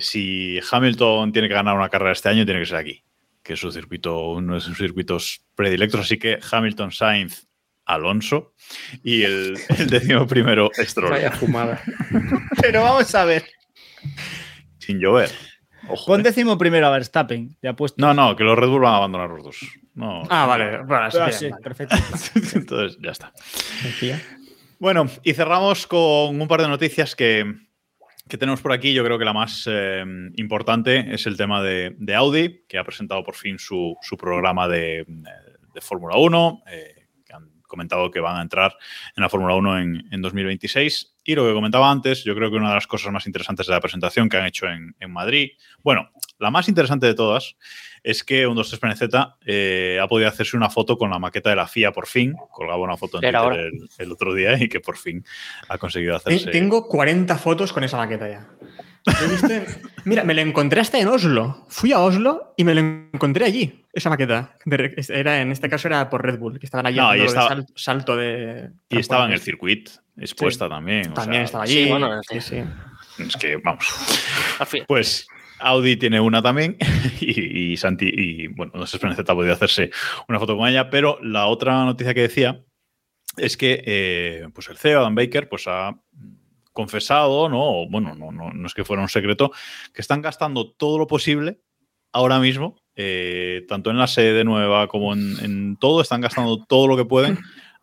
si 0.00 0.60
Hamilton 0.70 1.32
tiene 1.32 1.48
que 1.48 1.54
ganar 1.54 1.76
una 1.76 1.88
carrera 1.88 2.12
este 2.12 2.28
año, 2.28 2.44
tiene 2.44 2.60
que 2.60 2.66
ser 2.66 2.78
aquí, 2.78 3.02
que 3.42 3.54
es 3.54 3.60
su 3.60 3.70
circuito, 3.72 4.30
uno 4.30 4.54
de 4.54 4.60
sus 4.60 4.78
circuitos 4.78 5.42
predilectos. 5.56 6.00
Así 6.00 6.16
que 6.16 6.38
Hamilton 6.50 6.92
Sainz 6.92 7.48
Alonso 7.86 8.54
y 9.02 9.22
el, 9.22 9.58
décimo 9.88 10.26
primero 10.26 10.70
Stroll. 10.76 11.10
Vaya 11.10 11.32
fumada. 11.32 11.82
Pero 12.60 12.82
vamos 12.82 13.14
a 13.14 13.24
ver. 13.24 13.44
Sin 14.78 14.98
llover. 14.98 15.30
Ojo, 15.88 16.06
Pon 16.06 16.20
eh. 16.20 16.22
décimo 16.22 16.56
primero 16.56 16.86
a 16.86 16.90
Verstappen. 16.90 17.56
No, 17.96 18.14
no, 18.14 18.36
que 18.36 18.44
los 18.44 18.58
Red 18.58 18.68
Bull 18.68 18.82
van 18.82 18.94
a 18.94 18.96
abandonar 18.96 19.30
los 19.30 19.44
dos. 19.44 19.58
ah, 20.30 20.46
vale. 20.46 20.78
Bueno, 20.78 21.08
ah, 21.20 21.32
sí, 21.32 21.50
perfecto. 21.62 21.96
Entonces, 22.54 22.98
ya 23.02 23.10
está. 23.10 23.32
Bueno, 24.78 25.06
y 25.22 25.34
cerramos 25.34 25.86
con 25.86 26.40
un 26.40 26.48
par 26.48 26.62
de 26.62 26.68
noticias 26.68 27.14
que, 27.14 27.54
tenemos 28.28 28.62
por 28.62 28.72
aquí. 28.72 28.94
Yo 28.94 29.04
creo 29.04 29.18
que 29.18 29.24
la 29.24 29.34
más 29.34 29.68
eh, 29.70 30.04
importante 30.36 31.14
es 31.14 31.26
el 31.26 31.36
tema 31.36 31.62
de, 31.62 32.14
Audi, 32.14 32.64
que 32.66 32.78
ha 32.78 32.84
presentado 32.84 33.22
por 33.22 33.34
fin 33.34 33.58
su, 33.58 33.96
programa 34.18 34.68
de, 34.68 35.04
Fórmula 35.80 36.16
1 36.16 36.62
comentado 37.66 38.10
que 38.10 38.20
van 38.20 38.36
a 38.36 38.42
entrar 38.42 38.76
en 39.16 39.22
la 39.22 39.28
Fórmula 39.28 39.54
1 39.54 39.78
en, 40.10 40.22
2026. 40.22 41.14
Y 41.24 41.34
lo 41.34 41.46
que 41.46 41.54
comentaba 41.54 41.90
antes, 41.90 42.24
yo 42.24 42.34
creo 42.34 42.50
que 42.50 42.56
una 42.56 42.68
de 42.68 42.74
las 42.74 42.86
cosas 42.86 43.12
más 43.12 43.26
interesantes 43.26 43.66
de 43.66 43.72
la 43.72 43.80
presentación 43.80 44.28
que 44.28 44.36
han 44.36 44.46
hecho 44.46 44.66
en, 44.66 44.94
Madrid, 45.10 45.52
bueno, 45.82 46.10
la 46.38 46.50
más 46.50 46.68
interesante 46.68 47.06
de 47.06 47.14
todas 47.14 47.56
es 48.02 48.22
que 48.22 48.46
un 48.46 48.54
23 48.54 48.78
PNZ 48.78 49.16
eh, 49.46 49.98
ha 50.00 50.06
podido 50.06 50.28
hacerse 50.28 50.56
una 50.56 50.68
foto 50.68 50.98
con 50.98 51.10
la 51.10 51.18
maqueta 51.18 51.50
de 51.50 51.56
la 51.56 51.66
FIA 51.66 51.92
por 51.92 52.06
fin. 52.06 52.34
Colgaba 52.50 52.82
una 52.82 52.96
foto 52.96 53.18
en 53.22 53.32
Twitter 53.32 53.70
el, 53.98 54.12
otro 54.12 54.34
día 54.34 54.62
y 54.62 54.68
que 54.68 54.80
por 54.80 54.98
fin 54.98 55.24
ha 55.68 55.78
conseguido 55.78 56.16
hacerse. 56.16 56.50
Tengo 56.50 56.86
40 56.86 57.38
fotos 57.38 57.72
con 57.72 57.82
esa 57.82 57.96
maqueta 57.96 58.28
ya. 58.28 58.48
Mira, 60.04 60.24
me 60.24 60.34
lo 60.34 60.40
encontré 60.40 60.80
hasta 60.80 60.98
en 60.98 61.08
Oslo. 61.08 61.66
Fui 61.68 61.92
a 61.92 61.98
Oslo 62.00 62.54
y 62.56 62.64
me 62.64 62.74
lo 62.74 62.80
encontré 62.80 63.44
allí, 63.44 63.84
esa 63.92 64.10
maqueta. 64.10 64.56
Era, 65.08 65.40
en 65.40 65.50
este 65.52 65.68
caso 65.68 65.88
era 65.88 66.08
por 66.10 66.22
Red 66.22 66.38
Bull, 66.38 66.58
que 66.58 66.66
estaban 66.66 66.86
allí 66.86 66.98
No, 66.98 67.14
y 67.14 67.20
estaba- 67.22 67.48
sal- 67.48 67.66
salto 67.74 68.16
de. 68.16 68.70
Y 68.88 68.98
estaba 68.98 69.26
en 69.26 69.32
el 69.32 69.40
circuito, 69.40 69.92
expuesta 70.16 70.68
también. 70.68 71.10
o 71.10 71.14
También 71.14 71.40
sea, 71.42 71.44
estaba 71.44 71.64
allí. 71.64 71.84
sí, 71.84 71.90
bueno, 71.90 72.20
sí, 72.22 72.40
sí. 72.40 72.62
Es 73.18 73.36
que, 73.36 73.56
vamos. 73.56 73.86
Pues 74.88 75.26
Audi 75.60 75.96
tiene 75.96 76.20
una 76.20 76.42
también 76.42 76.76
y, 77.20 77.72
y 77.72 77.76
Santi, 77.76 78.10
y 78.12 78.46
bueno, 78.48 78.72
no 78.74 78.86
sé 78.86 78.98
si 78.98 79.06
ha 79.06 79.24
podido 79.24 79.52
hacerse 79.52 79.90
una 80.28 80.38
foto 80.38 80.56
con 80.56 80.68
ella, 80.68 80.90
pero 80.90 81.18
la 81.22 81.46
otra 81.46 81.84
noticia 81.84 82.12
que 82.14 82.22
decía 82.22 82.62
es 83.36 83.56
que 83.56 83.82
eh, 83.86 84.48
pues 84.54 84.68
el 84.68 84.76
CEO, 84.78 85.00
Adam 85.00 85.14
Baker, 85.14 85.48
pues 85.48 85.64
ha 85.66 85.92
confesado, 86.74 87.48
¿no? 87.48 87.88
Bueno, 87.88 88.14
no, 88.14 88.30
no, 88.30 88.50
no 88.52 88.66
es 88.66 88.74
que 88.74 88.84
fuera 88.84 89.02
un 89.02 89.08
secreto, 89.08 89.52
que 89.94 90.02
están 90.02 90.20
gastando 90.20 90.70
todo 90.72 90.98
lo 90.98 91.06
posible 91.06 91.60
ahora 92.12 92.38
mismo, 92.38 92.76
eh, 92.94 93.64
tanto 93.66 93.90
en 93.90 93.98
la 93.98 94.06
sede 94.06 94.44
nueva 94.44 94.88
como 94.88 95.14
en, 95.14 95.36
en 95.42 95.76
todo, 95.78 96.02
están 96.02 96.20
gastando 96.20 96.62
todo 96.64 96.86
lo 96.86 96.96
que 96.96 97.06
pueden 97.06 97.38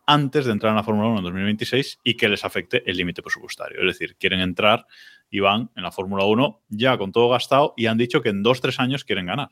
antes 0.06 0.44
de 0.44 0.52
entrar 0.52 0.70
en 0.70 0.76
la 0.76 0.84
Fórmula 0.84 1.08
1 1.08 1.18
en 1.18 1.24
2026 1.24 2.00
y 2.04 2.14
que 2.16 2.28
les 2.28 2.44
afecte 2.44 2.88
el 2.88 2.96
límite 2.96 3.22
presupuestario. 3.22 3.80
Es 3.80 3.86
decir, 3.86 4.16
quieren 4.16 4.40
entrar 4.40 4.86
y 5.30 5.40
van 5.40 5.70
en 5.74 5.82
la 5.82 5.92
Fórmula 5.92 6.24
1 6.24 6.62
ya 6.68 6.98
con 6.98 7.12
todo 7.12 7.30
gastado 7.30 7.74
y 7.76 7.86
han 7.86 7.98
dicho 7.98 8.20
que 8.20 8.28
en 8.28 8.42
dos, 8.42 8.60
tres 8.60 8.78
años 8.78 9.04
quieren 9.04 9.26
ganar. 9.26 9.48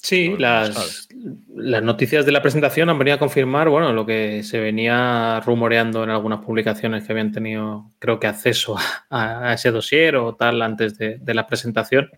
Sí, 0.00 0.36
las, 0.38 1.08
las 1.54 1.82
noticias 1.82 2.24
de 2.24 2.30
la 2.32 2.40
presentación 2.40 2.88
han 2.88 2.98
venido 2.98 3.16
a 3.16 3.18
confirmar, 3.18 3.68
bueno, 3.68 3.92
lo 3.92 4.06
que 4.06 4.42
se 4.44 4.60
venía 4.60 5.40
rumoreando 5.44 6.04
en 6.04 6.10
algunas 6.10 6.40
publicaciones 6.40 7.04
que 7.04 7.12
habían 7.12 7.32
tenido, 7.32 7.90
creo 7.98 8.20
que, 8.20 8.28
acceso 8.28 8.76
a, 9.10 9.50
a 9.50 9.54
ese 9.54 9.70
dossier 9.72 10.16
o 10.16 10.34
tal 10.36 10.62
antes 10.62 10.96
de, 10.98 11.18
de 11.18 11.34
la 11.34 11.46
presentación. 11.46 12.10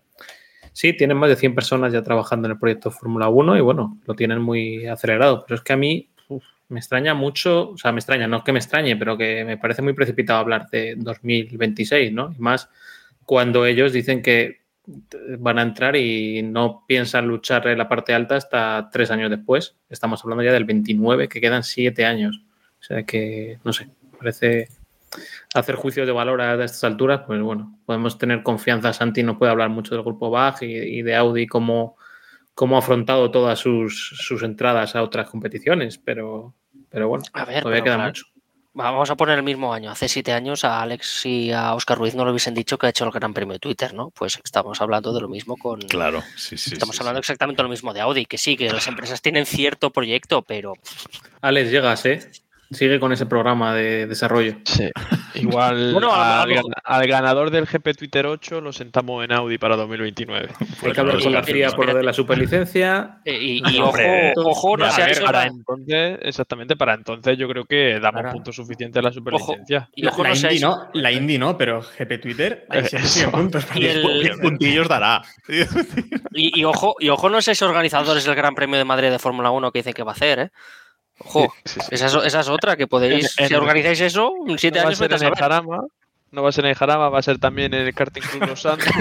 Sí, 0.73 0.93
tienen 0.93 1.17
más 1.17 1.29
de 1.29 1.35
100 1.35 1.55
personas 1.55 1.91
ya 1.91 2.03
trabajando 2.03 2.47
en 2.47 2.53
el 2.53 2.59
proyecto 2.59 2.91
Fórmula 2.91 3.27
1 3.27 3.57
y 3.57 3.61
bueno, 3.61 3.99
lo 4.05 4.13
tienen 4.15 4.41
muy 4.41 4.85
acelerado. 4.85 5.43
Pero 5.45 5.55
es 5.55 5.61
que 5.61 5.73
a 5.73 5.77
mí 5.77 6.09
uf, 6.29 6.43
me 6.69 6.79
extraña 6.79 7.13
mucho, 7.13 7.71
o 7.71 7.77
sea, 7.77 7.91
me 7.91 7.99
extraña, 7.99 8.27
no 8.27 8.37
es 8.37 8.43
que 8.43 8.53
me 8.53 8.59
extrañe, 8.59 8.95
pero 8.95 9.17
que 9.17 9.43
me 9.43 9.57
parece 9.57 9.81
muy 9.81 9.93
precipitado 9.93 10.39
hablar 10.39 10.69
de 10.69 10.95
2026, 10.97 12.13
¿no? 12.13 12.31
Y 12.37 12.39
más 12.39 12.69
cuando 13.25 13.65
ellos 13.65 13.91
dicen 13.91 14.21
que 14.21 14.60
van 15.39 15.59
a 15.59 15.61
entrar 15.61 15.95
y 15.95 16.41
no 16.41 16.83
piensan 16.87 17.27
luchar 17.27 17.67
en 17.67 17.77
la 17.77 17.87
parte 17.87 18.13
alta 18.13 18.35
hasta 18.35 18.89
tres 18.91 19.11
años 19.11 19.29
después. 19.29 19.75
Estamos 19.89 20.23
hablando 20.23 20.43
ya 20.43 20.51
del 20.51 20.65
29, 20.65 21.29
que 21.29 21.41
quedan 21.41 21.63
siete 21.63 22.05
años. 22.05 22.43
O 22.79 22.83
sea 22.83 23.03
que, 23.03 23.59
no 23.63 23.73
sé, 23.73 23.89
parece 24.17 24.69
hacer 25.53 25.75
juicios 25.75 26.07
de 26.07 26.13
valor 26.13 26.41
a 26.41 26.53
estas 26.63 26.83
alturas, 26.83 27.21
pues 27.27 27.41
bueno, 27.41 27.77
podemos 27.85 28.17
tener 28.17 28.43
confianza. 28.43 28.93
Santi 28.93 29.23
nos 29.23 29.37
puede 29.37 29.51
hablar 29.51 29.69
mucho 29.69 29.93
del 29.93 30.03
grupo 30.03 30.29
BAG 30.29 30.63
y, 30.63 30.75
y 30.75 31.01
de 31.01 31.15
Audi, 31.15 31.47
cómo, 31.47 31.97
cómo 32.53 32.75
ha 32.75 32.79
afrontado 32.79 33.31
todas 33.31 33.59
sus, 33.59 34.13
sus 34.17 34.43
entradas 34.43 34.95
a 34.95 35.03
otras 35.03 35.29
competiciones, 35.29 35.97
pero, 35.97 36.53
pero 36.89 37.07
bueno, 37.07 37.23
A 37.33 37.45
ver, 37.45 37.61
todavía 37.61 37.83
pero 37.83 37.83
queda 37.83 37.95
claro, 37.95 38.09
mucho. 38.09 38.25
Vamos 38.73 39.09
a 39.09 39.15
poner 39.15 39.37
el 39.37 39.43
mismo 39.43 39.73
año. 39.73 39.91
Hace 39.91 40.07
siete 40.07 40.31
años 40.31 40.63
a 40.63 40.81
Alex 40.81 41.25
y 41.25 41.51
a 41.51 41.75
Oscar 41.75 41.97
Ruiz 41.97 42.15
no 42.15 42.23
le 42.23 42.31
hubiesen 42.31 42.53
dicho 42.53 42.77
que 42.77 42.85
ha 42.85 42.89
hecho 42.89 43.03
el 43.03 43.11
Gran 43.11 43.33
Premio 43.33 43.53
de 43.53 43.59
Twitter, 43.59 43.93
¿no? 43.93 44.11
Pues 44.11 44.39
estamos 44.43 44.79
hablando 44.79 45.11
de 45.11 45.19
lo 45.19 45.27
mismo 45.27 45.57
con. 45.57 45.81
Claro, 45.81 46.23
sí, 46.37 46.57
sí. 46.57 46.73
Estamos 46.73 46.95
sí, 46.95 47.01
hablando 47.01 47.17
sí. 47.17 47.23
exactamente 47.23 47.61
lo 47.63 47.69
mismo 47.69 47.93
de 47.93 47.99
Audi, 47.99 48.25
que 48.25 48.37
sí, 48.37 48.55
que 48.55 48.71
las 48.71 48.87
empresas 48.87 49.21
tienen 49.21 49.45
cierto 49.45 49.89
proyecto, 49.89 50.41
pero 50.41 50.75
Alex, 51.41 51.69
llegas, 51.69 52.05
¿eh? 52.05 52.31
Sigue 52.71 52.99
con 52.99 53.11
ese 53.11 53.25
programa 53.25 53.75
de 53.75 54.07
desarrollo. 54.07 54.55
Sí. 54.63 54.89
Igual 55.35 55.91
Bueno, 55.93 56.11
al, 56.13 57.07
ganador 57.07 57.51
del 57.51 57.65
GP 57.65 57.95
Twitter 57.97 58.25
8 58.25 58.61
lo 58.61 58.71
sentamos 58.71 59.23
en 59.25 59.33
Audi 59.33 59.57
para 59.57 59.75
2029. 59.75 60.49
Hay 60.83 60.91
que 60.91 60.99
hablar 60.99 61.21
con 61.21 61.33
la 61.33 61.43
FIA 61.43 61.71
por 61.71 61.87
lo 61.87 61.93
de 61.95 62.03
la 62.03 62.13
superlicencia. 62.13 63.19
eh, 63.25 63.37
y, 63.41 63.79
ojo, 63.79 63.97
ojo, 64.45 64.77
no 64.77 64.89
sea 64.91 65.05
ver, 65.05 65.17
eso 65.17 65.25
para 65.25 65.45
entonces, 65.47 66.19
exactamente, 66.21 66.75
para 66.77 66.93
entonces 66.93 67.37
yo 67.37 67.47
creo 67.49 67.65
que 67.65 67.99
damos 67.99 68.19
Ahora- 68.21 68.31
puntos 68.31 68.55
suficientes 68.55 68.99
a 68.99 69.03
la 69.03 69.11
superlicencia. 69.11 69.89
y 69.93 70.03
La, 70.03 70.11
ojo, 70.11 70.23
la 70.23 70.29
no 70.29 70.35
Indy 70.35 70.55
eso- 70.55 70.67
no, 70.69 70.89
la 71.01 71.11
Indy 71.11 71.37
no, 71.37 71.57
pero 71.57 71.81
GP 71.81 72.17
Twitter, 72.21 72.65
ahí 72.69 72.85
se 72.85 72.97
Eso. 72.97 73.07
siguen 73.07 73.31
puntos. 73.31 73.65
Y 73.75 73.85
el- 73.85 74.01
¿Qué 74.23 74.37
puntillos 74.41 74.87
dará? 74.87 75.21
Y, 76.33 76.61
y 76.61 76.63
ojo, 76.63 76.95
y 76.99 77.09
ojo, 77.09 77.29
no 77.29 77.39
es 77.39 77.47
esos 77.49 77.67
organizadores 77.67 78.23
del 78.23 78.35
Gran 78.35 78.55
Premio 78.55 78.77
de 78.77 78.85
Madrid 78.85 79.09
de 79.09 79.19
Fórmula 79.19 79.51
1 79.51 79.71
que 79.71 79.79
dicen 79.79 79.93
que 79.93 80.03
va 80.03 80.11
a 80.11 80.15
hacer, 80.15 80.39
¿eh? 80.39 80.51
Ojo, 81.25 81.53
Sí, 81.65 81.79
sí. 81.79 81.87
esa 81.91 82.05
es, 82.07 82.13
esa 82.25 82.39
es 82.41 82.49
otra 82.49 82.75
que 82.75 82.87
podéis, 82.87 83.37
En- 83.37 83.43
en- 83.45 83.49
si 83.49 83.55
organizáis 83.55 84.01
eso, 84.01 84.33
en 84.47 84.57
siete 84.57 84.79
No 84.79 84.83
va 84.83 84.87
a 84.87 84.87
años 84.89 84.97
ser 84.99 85.13
en 85.13 85.23
el. 85.27 85.35
Jarama, 85.35 85.85
no 86.31 86.43
va 86.43 86.49
a 86.49 86.51
ser 86.51 86.65
en 86.65 86.69
el 86.71 86.75
Jarama, 86.77 87.09
va 87.09 87.19
a 87.19 87.21
ser 87.21 87.39
también 87.39 87.73
en 87.73 87.87
el 87.87 87.93
Karting 87.93 88.21
Club 88.23 88.47
Los 88.47 88.61
Santos. 88.61 88.87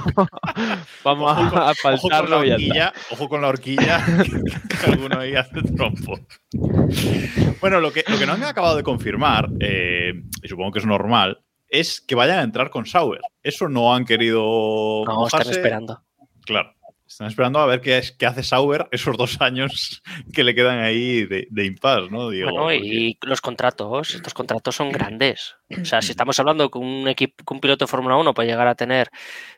Vamos 1.04 1.32
Ojo 1.32 1.40
a 1.40 1.44
Ojo 1.44 1.48
con 1.50 1.60
la 1.60 1.74
faltarlo 1.74 2.44
y 2.44 2.50
horquilla, 2.52 2.92
ojo 3.10 3.28
con 3.28 3.42
la 3.42 3.48
horquilla, 3.48 4.04
que 4.80 4.90
alguno 4.90 5.18
ahí 5.20 5.34
hace 5.34 5.60
trompo. 5.76 6.18
Bueno, 7.60 7.80
lo 7.80 7.92
que, 7.92 8.04
lo 8.08 8.18
que 8.18 8.26
no 8.26 8.32
han 8.34 8.44
acabado 8.44 8.76
de 8.76 8.82
confirmar, 8.82 9.48
eh, 9.60 10.12
y 10.42 10.48
supongo 10.48 10.72
que 10.72 10.78
es 10.80 10.86
normal, 10.86 11.40
es 11.68 12.00
que 12.00 12.14
vayan 12.14 12.38
a 12.38 12.42
entrar 12.42 12.70
con 12.70 12.86
Sauer. 12.86 13.20
Eso 13.42 13.68
no 13.68 13.94
han 13.94 14.04
querido 14.04 14.40
No, 14.40 15.02
están 15.26 15.40
mojarse. 15.40 15.50
esperando. 15.52 16.02
Claro. 16.44 16.72
Están 17.10 17.26
esperando 17.26 17.58
a 17.58 17.66
ver 17.66 17.80
qué, 17.80 17.98
es, 17.98 18.12
qué 18.12 18.24
hace 18.24 18.44
Sauber 18.44 18.86
esos 18.92 19.16
dos 19.16 19.40
años 19.40 20.00
que 20.32 20.44
le 20.44 20.54
quedan 20.54 20.78
ahí 20.78 21.26
de, 21.26 21.48
de 21.50 21.66
impasse, 21.66 22.08
¿no? 22.08 22.30
Digo, 22.30 22.50
Bueno, 22.52 22.72
y 22.72 23.18
los 23.22 23.40
contratos, 23.40 24.14
estos 24.14 24.32
contratos 24.32 24.76
son 24.76 24.92
grandes. 24.92 25.56
O 25.70 25.84
sea, 25.84 26.02
si 26.02 26.12
estamos 26.12 26.38
hablando 26.38 26.70
que 26.70 26.78
un 26.78 27.08
equipo, 27.08 27.44
que 27.44 27.52
un 27.52 27.60
piloto 27.60 27.84
de 27.84 27.90
Fórmula 27.90 28.16
1 28.16 28.32
puede 28.32 28.48
llegar 28.48 28.68
a 28.68 28.76
tener 28.76 29.10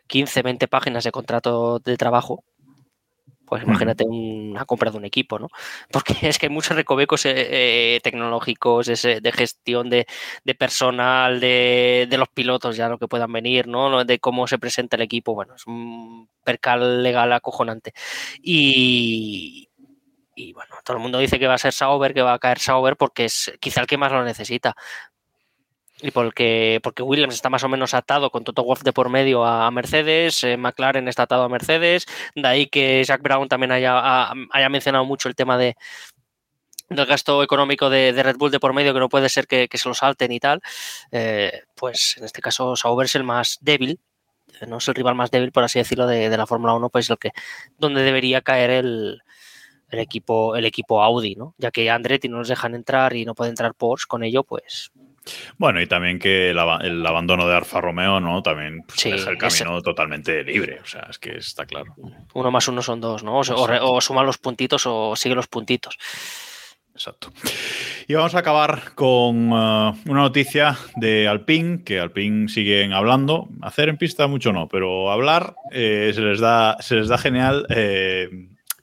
15, 0.06 0.40
20 0.40 0.66
páginas 0.66 1.04
de 1.04 1.12
contrato 1.12 1.78
de 1.78 1.98
trabajo, 1.98 2.42
pues 3.52 3.64
imagínate 3.64 4.04
una 4.04 4.64
compra 4.64 4.90
de 4.90 4.96
un 4.96 5.04
equipo, 5.04 5.38
¿no? 5.38 5.48
Porque 5.92 6.14
es 6.22 6.38
que 6.38 6.46
hay 6.46 6.50
muchos 6.50 6.74
recovecos 6.74 7.26
eh, 7.26 7.96
eh, 7.96 8.00
tecnológicos, 8.02 8.86
de 8.86 9.32
gestión 9.36 9.90
de, 9.90 10.06
de 10.42 10.54
personal, 10.54 11.38
de, 11.38 12.06
de 12.08 12.16
los 12.16 12.30
pilotos 12.30 12.76
ya 12.78 12.88
lo 12.88 12.98
que 12.98 13.08
puedan 13.08 13.30
venir, 13.30 13.68
¿no? 13.68 14.06
De 14.06 14.18
cómo 14.20 14.46
se 14.46 14.58
presenta 14.58 14.96
el 14.96 15.02
equipo. 15.02 15.34
Bueno, 15.34 15.54
es 15.54 15.66
un 15.66 16.30
percal 16.42 17.02
legal 17.02 17.30
acojonante. 17.34 17.92
Y, 18.40 19.68
y 20.34 20.54
bueno, 20.54 20.76
todo 20.82 20.96
el 20.96 21.02
mundo 21.02 21.18
dice 21.18 21.38
que 21.38 21.46
va 21.46 21.52
a 21.54 21.58
ser 21.58 21.74
Sauber, 21.74 22.14
que 22.14 22.22
va 22.22 22.32
a 22.32 22.38
caer 22.38 22.58
Sauber 22.58 22.96
porque 22.96 23.26
es 23.26 23.52
quizá 23.60 23.82
el 23.82 23.86
que 23.86 23.98
más 23.98 24.12
lo 24.12 24.24
necesita. 24.24 24.74
Y 26.02 26.10
porque, 26.10 26.80
porque 26.82 27.02
Williams 27.04 27.34
está 27.34 27.48
más 27.48 27.62
o 27.62 27.68
menos 27.68 27.94
atado 27.94 28.30
con 28.30 28.42
Toto 28.42 28.64
Wolff 28.64 28.82
de 28.82 28.92
por 28.92 29.08
medio 29.08 29.44
a 29.44 29.70
Mercedes, 29.70 30.42
eh, 30.42 30.56
McLaren 30.56 31.06
está 31.06 31.22
atado 31.22 31.44
a 31.44 31.48
Mercedes, 31.48 32.06
de 32.34 32.48
ahí 32.48 32.66
que 32.66 33.04
Jack 33.04 33.22
Brown 33.22 33.46
también 33.48 33.70
haya, 33.70 33.98
ha- 33.98 34.34
haya 34.50 34.68
mencionado 34.68 35.04
mucho 35.04 35.28
el 35.28 35.36
tema 35.36 35.56
de 35.56 35.76
del 36.88 37.06
gasto 37.06 37.42
económico 37.42 37.88
de, 37.88 38.12
Red 38.22 38.36
Bull 38.36 38.50
de 38.50 38.60
por 38.60 38.74
medio, 38.74 38.92
que 38.92 39.00
no 39.00 39.08
puede 39.08 39.28
ser 39.28 39.46
que, 39.46 39.68
que 39.68 39.78
se 39.78 39.88
lo 39.88 39.94
salten 39.94 40.30
y 40.32 40.40
tal, 40.40 40.60
eh, 41.10 41.62
pues 41.74 42.16
en 42.18 42.24
este 42.24 42.42
caso 42.42 42.76
Sauber 42.76 43.06
es 43.06 43.14
el 43.14 43.24
más 43.24 43.58
débil, 43.62 43.98
eh, 44.60 44.66
no 44.66 44.76
es 44.78 44.88
el 44.88 44.94
rival 44.94 45.14
más 45.14 45.30
débil, 45.30 45.52
por 45.52 45.64
así 45.64 45.78
decirlo, 45.78 46.06
de, 46.06 46.28
de 46.28 46.36
la 46.36 46.46
Fórmula 46.46 46.74
1, 46.74 46.90
pues 46.90 47.08
el 47.08 47.16
que 47.18 47.30
donde 47.78 48.02
debería 48.02 48.42
caer 48.42 48.70
el, 48.70 49.22
el 49.90 49.98
equipo, 50.00 50.54
el 50.56 50.66
equipo 50.66 51.02
Audi, 51.02 51.34
¿no? 51.34 51.54
Ya 51.58 51.70
que 51.70 51.88
Andretti 51.90 52.28
no 52.28 52.38
nos 52.38 52.48
dejan 52.48 52.74
entrar 52.74 53.14
y 53.16 53.24
no 53.24 53.34
puede 53.34 53.50
entrar 53.50 53.74
Porsche 53.74 54.06
con 54.08 54.22
ello, 54.22 54.44
pues 54.44 54.90
Bueno, 55.58 55.80
y 55.80 55.86
también 55.86 56.18
que 56.18 56.50
el, 56.50 56.58
aba- 56.58 56.80
el 56.82 57.06
abandono 57.06 57.46
de 57.46 57.54
Alfa 57.56 57.80
Romeo, 57.80 58.18
¿no? 58.20 58.42
También 58.42 58.82
pues, 58.86 59.00
Sí, 59.00 59.10
deja 59.10 59.30
el 59.30 59.38
camino 59.38 59.80
totalmente 59.82 60.42
libre. 60.44 60.80
O 60.82 60.86
sea, 60.86 61.06
es 61.10 61.18
que 61.18 61.36
está 61.36 61.64
claro. 61.66 61.94
uno 62.34 62.50
más 62.50 62.66
uno 62.68 62.82
son 62.82 63.00
dos, 63.00 63.22
¿no? 63.22 63.38
O, 63.38 63.40
o 63.42 63.92
o 63.96 64.00
suma 64.00 64.22
los 64.24 64.38
puntitos 64.38 64.82
o 64.86 65.14
sigue 65.16 65.34
los 65.34 65.46
puntitos. 65.46 65.96
Exacto. 66.94 67.32
Y 68.06 68.12
vamos 68.14 68.34
a 68.34 68.40
acabar 68.40 68.92
con 68.94 69.48
eh, 69.50 69.92
una 70.06 70.20
noticia 70.20 70.76
de 70.96 71.26
Alpine, 71.26 71.82
que 71.84 71.98
Alpine 71.98 72.48
siguen 72.48 72.92
hablando. 72.92 73.48
Hacer 73.62 73.88
en 73.88 73.96
pista 73.96 74.26
mucho 74.26 74.52
no, 74.52 74.68
pero 74.68 75.10
hablar 75.10 75.54
eh, 75.72 76.12
se, 76.14 76.20
les 76.20 76.38
da, 76.40 76.76
se 76.80 76.96
les 76.96 77.08
da 77.08 77.16
genial. 77.16 77.64
eh, 77.70 78.28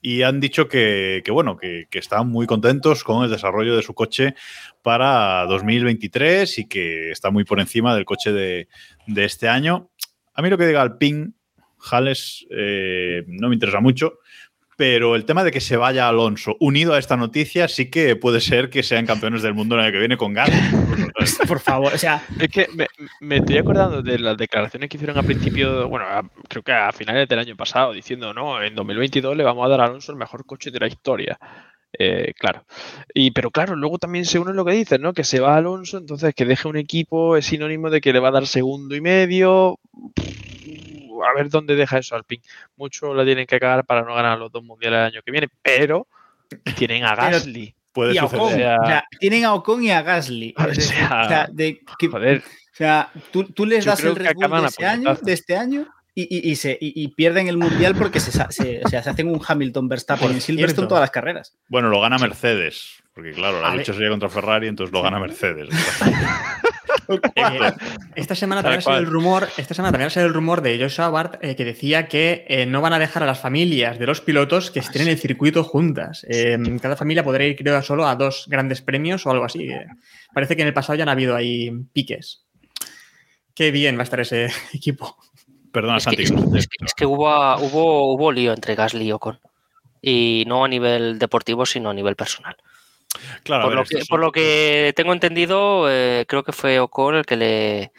y 0.02 0.22
han 0.22 0.40
dicho 0.40 0.68
que, 0.68 1.22
bueno, 1.30 1.56
que, 1.56 1.86
están 1.92 2.28
muy 2.28 2.46
contentos 2.46 3.04
con 3.04 3.24
el 3.24 3.30
desarrollo 3.30 3.76
de 3.76 3.82
su 3.82 3.94
coche 3.94 4.34
para 4.82 5.44
2023 5.46 6.58
y 6.58 6.66
que 6.66 7.10
está 7.10 7.30
muy 7.30 7.44
por 7.44 7.60
encima 7.60 7.94
del 7.94 8.04
coche 8.04 8.32
de, 8.32 8.68
de 9.06 9.24
este 9.24 9.48
año. 9.48 9.90
A 10.34 10.42
mí 10.42 10.48
lo 10.48 10.56
que 10.56 10.66
diga 10.66 10.82
Alpine, 10.82 11.32
Jales, 11.78 12.46
eh, 12.50 13.24
no 13.26 13.48
me 13.48 13.54
interesa 13.54 13.80
mucho. 13.80 14.18
Pero 14.80 15.14
el 15.14 15.26
tema 15.26 15.44
de 15.44 15.50
que 15.50 15.60
se 15.60 15.76
vaya 15.76 16.08
Alonso 16.08 16.56
unido 16.58 16.94
a 16.94 16.98
esta 16.98 17.14
noticia 17.18 17.68
sí 17.68 17.90
que 17.90 18.16
puede 18.16 18.40
ser 18.40 18.70
que 18.70 18.82
sean 18.82 19.04
campeones 19.04 19.42
del 19.42 19.52
mundo 19.52 19.74
el 19.74 19.82
año 19.82 19.92
que 19.92 19.98
viene 19.98 20.16
con 20.16 20.32
ganas. 20.32 20.72
Por 21.46 21.60
favor, 21.60 21.92
o 21.92 21.98
sea, 21.98 22.22
Es 22.40 22.48
que 22.48 22.66
me, 22.74 22.86
me 23.20 23.36
estoy 23.36 23.58
acordando 23.58 24.00
de 24.00 24.18
las 24.18 24.38
declaraciones 24.38 24.88
que 24.88 24.96
hicieron 24.96 25.18
a 25.18 25.22
principio, 25.22 25.86
bueno, 25.86 26.06
a- 26.06 26.24
creo 26.48 26.62
que 26.62 26.72
a 26.72 26.90
finales 26.92 27.28
del 27.28 27.40
año 27.40 27.56
pasado, 27.56 27.92
diciendo, 27.92 28.32
no, 28.32 28.62
en 28.62 28.74
2022 28.74 29.36
le 29.36 29.44
vamos 29.44 29.66
a 29.66 29.68
dar 29.68 29.82
a 29.82 29.84
Alonso 29.84 30.12
el 30.12 30.18
mejor 30.18 30.46
coche 30.46 30.70
de 30.70 30.80
la 30.80 30.86
historia. 30.86 31.38
Eh, 31.98 32.32
claro. 32.38 32.64
Y, 33.12 33.32
pero 33.32 33.50
claro, 33.50 33.76
luego 33.76 33.98
también 33.98 34.24
se 34.24 34.38
une 34.38 34.54
lo 34.54 34.64
que 34.64 34.72
dices, 34.72 34.98
¿no? 34.98 35.12
Que 35.12 35.24
se 35.24 35.40
va 35.40 35.56
Alonso, 35.56 35.98
entonces 35.98 36.34
que 36.34 36.46
deje 36.46 36.66
un 36.68 36.78
equipo 36.78 37.36
es 37.36 37.44
sinónimo 37.44 37.90
de 37.90 38.00
que 38.00 38.14
le 38.14 38.18
va 38.20 38.28
a 38.28 38.32
dar 38.32 38.46
segundo 38.46 38.96
y 38.96 39.02
medio. 39.02 39.78
A 41.24 41.34
ver 41.34 41.48
dónde 41.48 41.76
deja 41.76 41.98
eso 41.98 42.14
Alpine. 42.14 42.42
Mucho 42.76 43.14
la 43.14 43.24
tienen 43.24 43.46
que 43.46 43.58
cagar 43.58 43.84
para 43.84 44.02
no 44.02 44.14
ganar 44.14 44.38
los 44.38 44.50
dos 44.50 44.62
mundiales 44.62 44.98
el 44.98 45.04
año 45.04 45.22
que 45.22 45.30
viene, 45.30 45.48
pero 45.62 46.06
tienen 46.76 47.04
a 47.04 47.14
Gasly. 47.16 47.74
Puede 47.92 48.14
y 48.14 48.18
a 48.18 48.24
Ocon. 48.24 48.40
O 48.40 48.50
sea, 48.50 49.04
tienen 49.18 49.44
a 49.44 49.54
Ocon 49.54 49.82
y 49.82 49.90
a 49.90 50.02
Gasly. 50.02 50.54
O 50.58 50.74
sea, 50.74 51.48
de, 51.50 51.80
joder. 52.10 52.38
O 52.38 52.76
sea 52.80 53.10
tú, 53.30 53.44
tú 53.44 53.66
les 53.66 53.84
das 53.84 54.02
el 54.04 54.16
Red 54.16 54.34
Bull 54.34 54.60
de, 54.62 54.66
ese 54.68 54.86
año, 54.86 55.14
de 55.14 55.32
este 55.32 55.56
año 55.56 55.86
y, 56.14 56.56
se, 56.56 56.78
pierden 57.16 57.48
el 57.48 57.56
mundial 57.56 57.94
porque 57.94 58.20
se, 58.20 58.32
se, 58.50 58.82
se 58.88 58.96
hacen 58.96 59.28
un 59.28 59.40
Hamilton 59.46 59.88
Verstappen 59.88 60.30
en 60.30 60.40
Silverstone 60.40 60.88
todas 60.88 61.02
las 61.02 61.10
carreras. 61.10 61.56
Bueno, 61.68 61.88
lo 61.88 62.00
gana 62.00 62.18
Mercedes, 62.18 63.02
porque 63.14 63.32
claro, 63.32 63.60
la 63.62 63.74
lucha 63.74 63.92
sería 63.92 64.10
contra 64.10 64.28
Ferrari, 64.28 64.68
entonces 64.68 64.92
lo 64.92 65.02
gana 65.02 65.18
Mercedes. 65.18 65.68
Eh, 67.34 67.72
esta 68.14 68.34
semana 68.34 68.62
también 68.62 68.78
ha 68.78 68.82
sido 68.82 68.98
el 68.98 69.06
rumor, 69.06 69.48
esta 69.56 69.74
semana 69.74 69.96
también 69.96 70.26
el 70.26 70.34
rumor 70.34 70.60
de 70.60 70.78
Joshua 70.78 71.08
Bart 71.08 71.42
eh, 71.42 71.56
que 71.56 71.64
decía 71.64 72.06
que 72.08 72.44
eh, 72.48 72.66
no 72.66 72.80
van 72.80 72.92
a 72.92 72.98
dejar 72.98 73.22
a 73.22 73.26
las 73.26 73.40
familias 73.40 73.98
de 73.98 74.06
los 74.06 74.20
pilotos 74.20 74.70
que 74.70 74.80
estén 74.80 75.02
en 75.02 75.08
el 75.08 75.18
circuito 75.18 75.64
juntas. 75.64 76.26
cada 76.80 76.96
familia 76.96 77.24
podrá 77.24 77.44
ir, 77.44 77.56
creo, 77.56 77.82
solo 77.82 78.06
a 78.06 78.14
dos 78.14 78.46
grandes 78.48 78.82
premios 78.82 79.26
o 79.26 79.30
algo 79.30 79.44
así. 79.44 79.70
parece 80.32 80.56
que 80.56 80.62
en 80.62 80.68
el 80.68 80.74
pasado 80.74 80.96
ya 80.96 81.02
han 81.02 81.08
habido 81.08 81.34
ahí 81.34 81.70
piques. 81.92 82.44
Qué 83.54 83.70
bien 83.70 83.96
va 83.96 84.00
a 84.00 84.04
estar 84.04 84.20
ese 84.20 84.48
equipo. 84.72 85.16
Perdona, 85.72 85.98
es 85.98 86.04
Santi. 86.04 86.24
Que, 86.24 86.58
es, 86.58 86.94
que, 86.96 87.06
hubo, 87.06 87.28
hubo, 87.58 88.14
hubo 88.14 88.32
lío 88.32 88.52
entre 88.52 88.74
Gasly 88.74 89.06
y 89.06 89.12
Ocon. 89.12 89.38
Y 90.02 90.44
no 90.46 90.64
a 90.64 90.68
nivel 90.68 91.18
deportivo, 91.18 91.66
sino 91.66 91.90
a 91.90 91.94
nivel 91.94 92.16
personal. 92.16 92.56
Claro, 93.42 93.64
por, 93.64 93.74
lo, 93.74 93.84
que, 93.84 94.02
por 94.08 94.20
lo 94.20 94.32
que 94.32 94.92
tengo 94.96 95.12
entendido, 95.12 95.90
eh, 95.90 96.24
creo 96.28 96.42
que 96.42 96.52
fue 96.52 96.78
Ocon 96.80 97.16
el 97.16 97.26
que 97.26 97.36
le. 97.36 97.92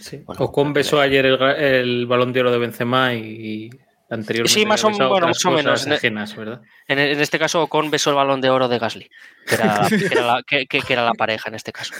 Sí. 0.00 0.22
Ocon 0.26 0.72
besó 0.72 1.00
ayer 1.00 1.26
el, 1.26 1.40
el, 1.42 2.06
balón 2.06 2.32
de 2.32 2.40
oro 2.40 2.52
de 2.52 2.58
Benzema 2.58 3.14
y 3.14 3.70
anteriormente. 4.10 4.52
Sí, 4.52 4.66
más 4.66 4.84
o, 4.84 4.90
bueno, 4.90 5.28
más 5.28 5.44
o 5.44 5.50
menos. 5.50 5.86
Ajenas, 5.86 6.36
¿verdad? 6.36 6.60
En, 6.86 6.98
en, 6.98 7.20
este 7.20 7.38
caso, 7.38 7.62
Ocon 7.62 7.90
besó 7.90 8.10
el 8.10 8.16
balón 8.16 8.40
de 8.40 8.50
oro 8.50 8.68
de 8.68 8.78
Gasly 8.78 9.10
que 9.48 9.54
era, 9.54 10.26
la, 10.26 10.42
que, 10.42 10.66
era, 10.88 11.04
la, 11.04 11.14
pareja 11.14 11.48
en 11.48 11.54
este 11.54 11.72
caso. 11.72 11.94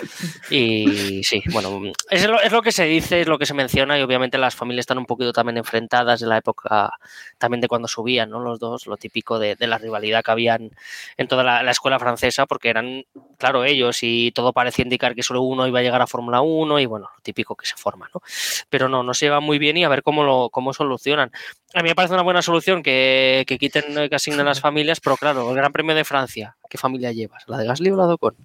Y 0.50 1.22
sí, 1.24 1.42
bueno, 1.52 1.80
es 2.10 2.26
lo, 2.26 2.40
es 2.40 2.52
lo, 2.52 2.62
que 2.62 2.72
se 2.72 2.84
dice, 2.84 3.20
es 3.20 3.28
lo 3.28 3.38
que 3.38 3.46
se 3.46 3.54
menciona 3.54 3.98
y 3.98 4.02
obviamente 4.02 4.38
las 4.38 4.54
familias 4.54 4.82
están 4.82 4.98
un 4.98 5.06
poquito 5.06 5.32
también 5.32 5.56
enfrentadas 5.58 6.20
de 6.20 6.26
la 6.26 6.38
época 6.38 6.92
también 7.38 7.60
de 7.60 7.68
cuando 7.68 7.88
subían, 7.88 8.30
¿no? 8.30 8.40
Los 8.40 8.58
dos, 8.58 8.86
lo 8.86 8.96
típico 8.96 9.38
de, 9.38 9.56
de 9.56 9.66
la 9.66 9.78
rivalidad 9.78 10.24
que 10.24 10.30
habían 10.30 10.70
en 11.16 11.28
toda 11.28 11.44
la, 11.44 11.62
la, 11.62 11.70
escuela 11.70 11.98
francesa, 11.98 12.46
porque 12.46 12.68
eran, 12.68 13.04
claro, 13.38 13.64
ellos 13.64 13.98
y 14.02 14.32
todo 14.32 14.52
parecía 14.52 14.82
indicar 14.82 15.14
que 15.14 15.22
solo 15.22 15.42
uno 15.42 15.66
iba 15.66 15.78
a 15.78 15.82
llegar 15.82 16.02
a 16.02 16.06
Fórmula 16.06 16.40
1 16.40 16.80
y 16.80 16.86
bueno, 16.86 17.08
lo 17.14 17.22
típico 17.22 17.54
que 17.54 17.66
se 17.66 17.76
forma, 17.76 18.10
¿no? 18.12 18.22
Pero 18.70 18.88
no, 18.88 19.02
no 19.02 19.14
se 19.14 19.26
lleva 19.26 19.40
muy 19.40 19.58
bien 19.58 19.76
y 19.76 19.84
a 19.84 19.88
ver 19.88 20.02
cómo 20.02 20.24
lo 20.24 20.50
cómo 20.50 20.72
solucionan. 20.72 21.30
A 21.74 21.82
mí 21.82 21.90
me 21.90 21.94
parece 21.94 22.14
una 22.14 22.22
buena 22.22 22.42
solución 22.42 22.82
que, 22.82 23.44
que 23.46 23.58
quiten, 23.58 24.08
que 24.08 24.14
asignen 24.14 24.46
las 24.46 24.60
familias, 24.60 25.00
pero 25.00 25.16
claro, 25.16 25.50
el 25.50 25.56
Gran 25.56 25.72
Premio 25.72 25.94
de 25.94 26.04
Francia, 26.04 26.56
¿qué 26.68 26.78
familia 26.78 27.12
llevas? 27.12 27.44
¿La 27.46 27.58
de 27.58 27.66
Gasly 27.66 27.90
o 27.90 27.96
la 27.96 28.06
de 28.06 28.12
Ocon? 28.14 28.36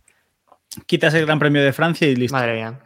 Quitas 0.85 1.13
el 1.15 1.25
Gran 1.25 1.37
Premio 1.37 1.61
de 1.61 1.73
Francia 1.73 2.07
y 2.07 2.15
listo. 2.15 2.35
Madre 2.35 2.53
mía. 2.53 2.79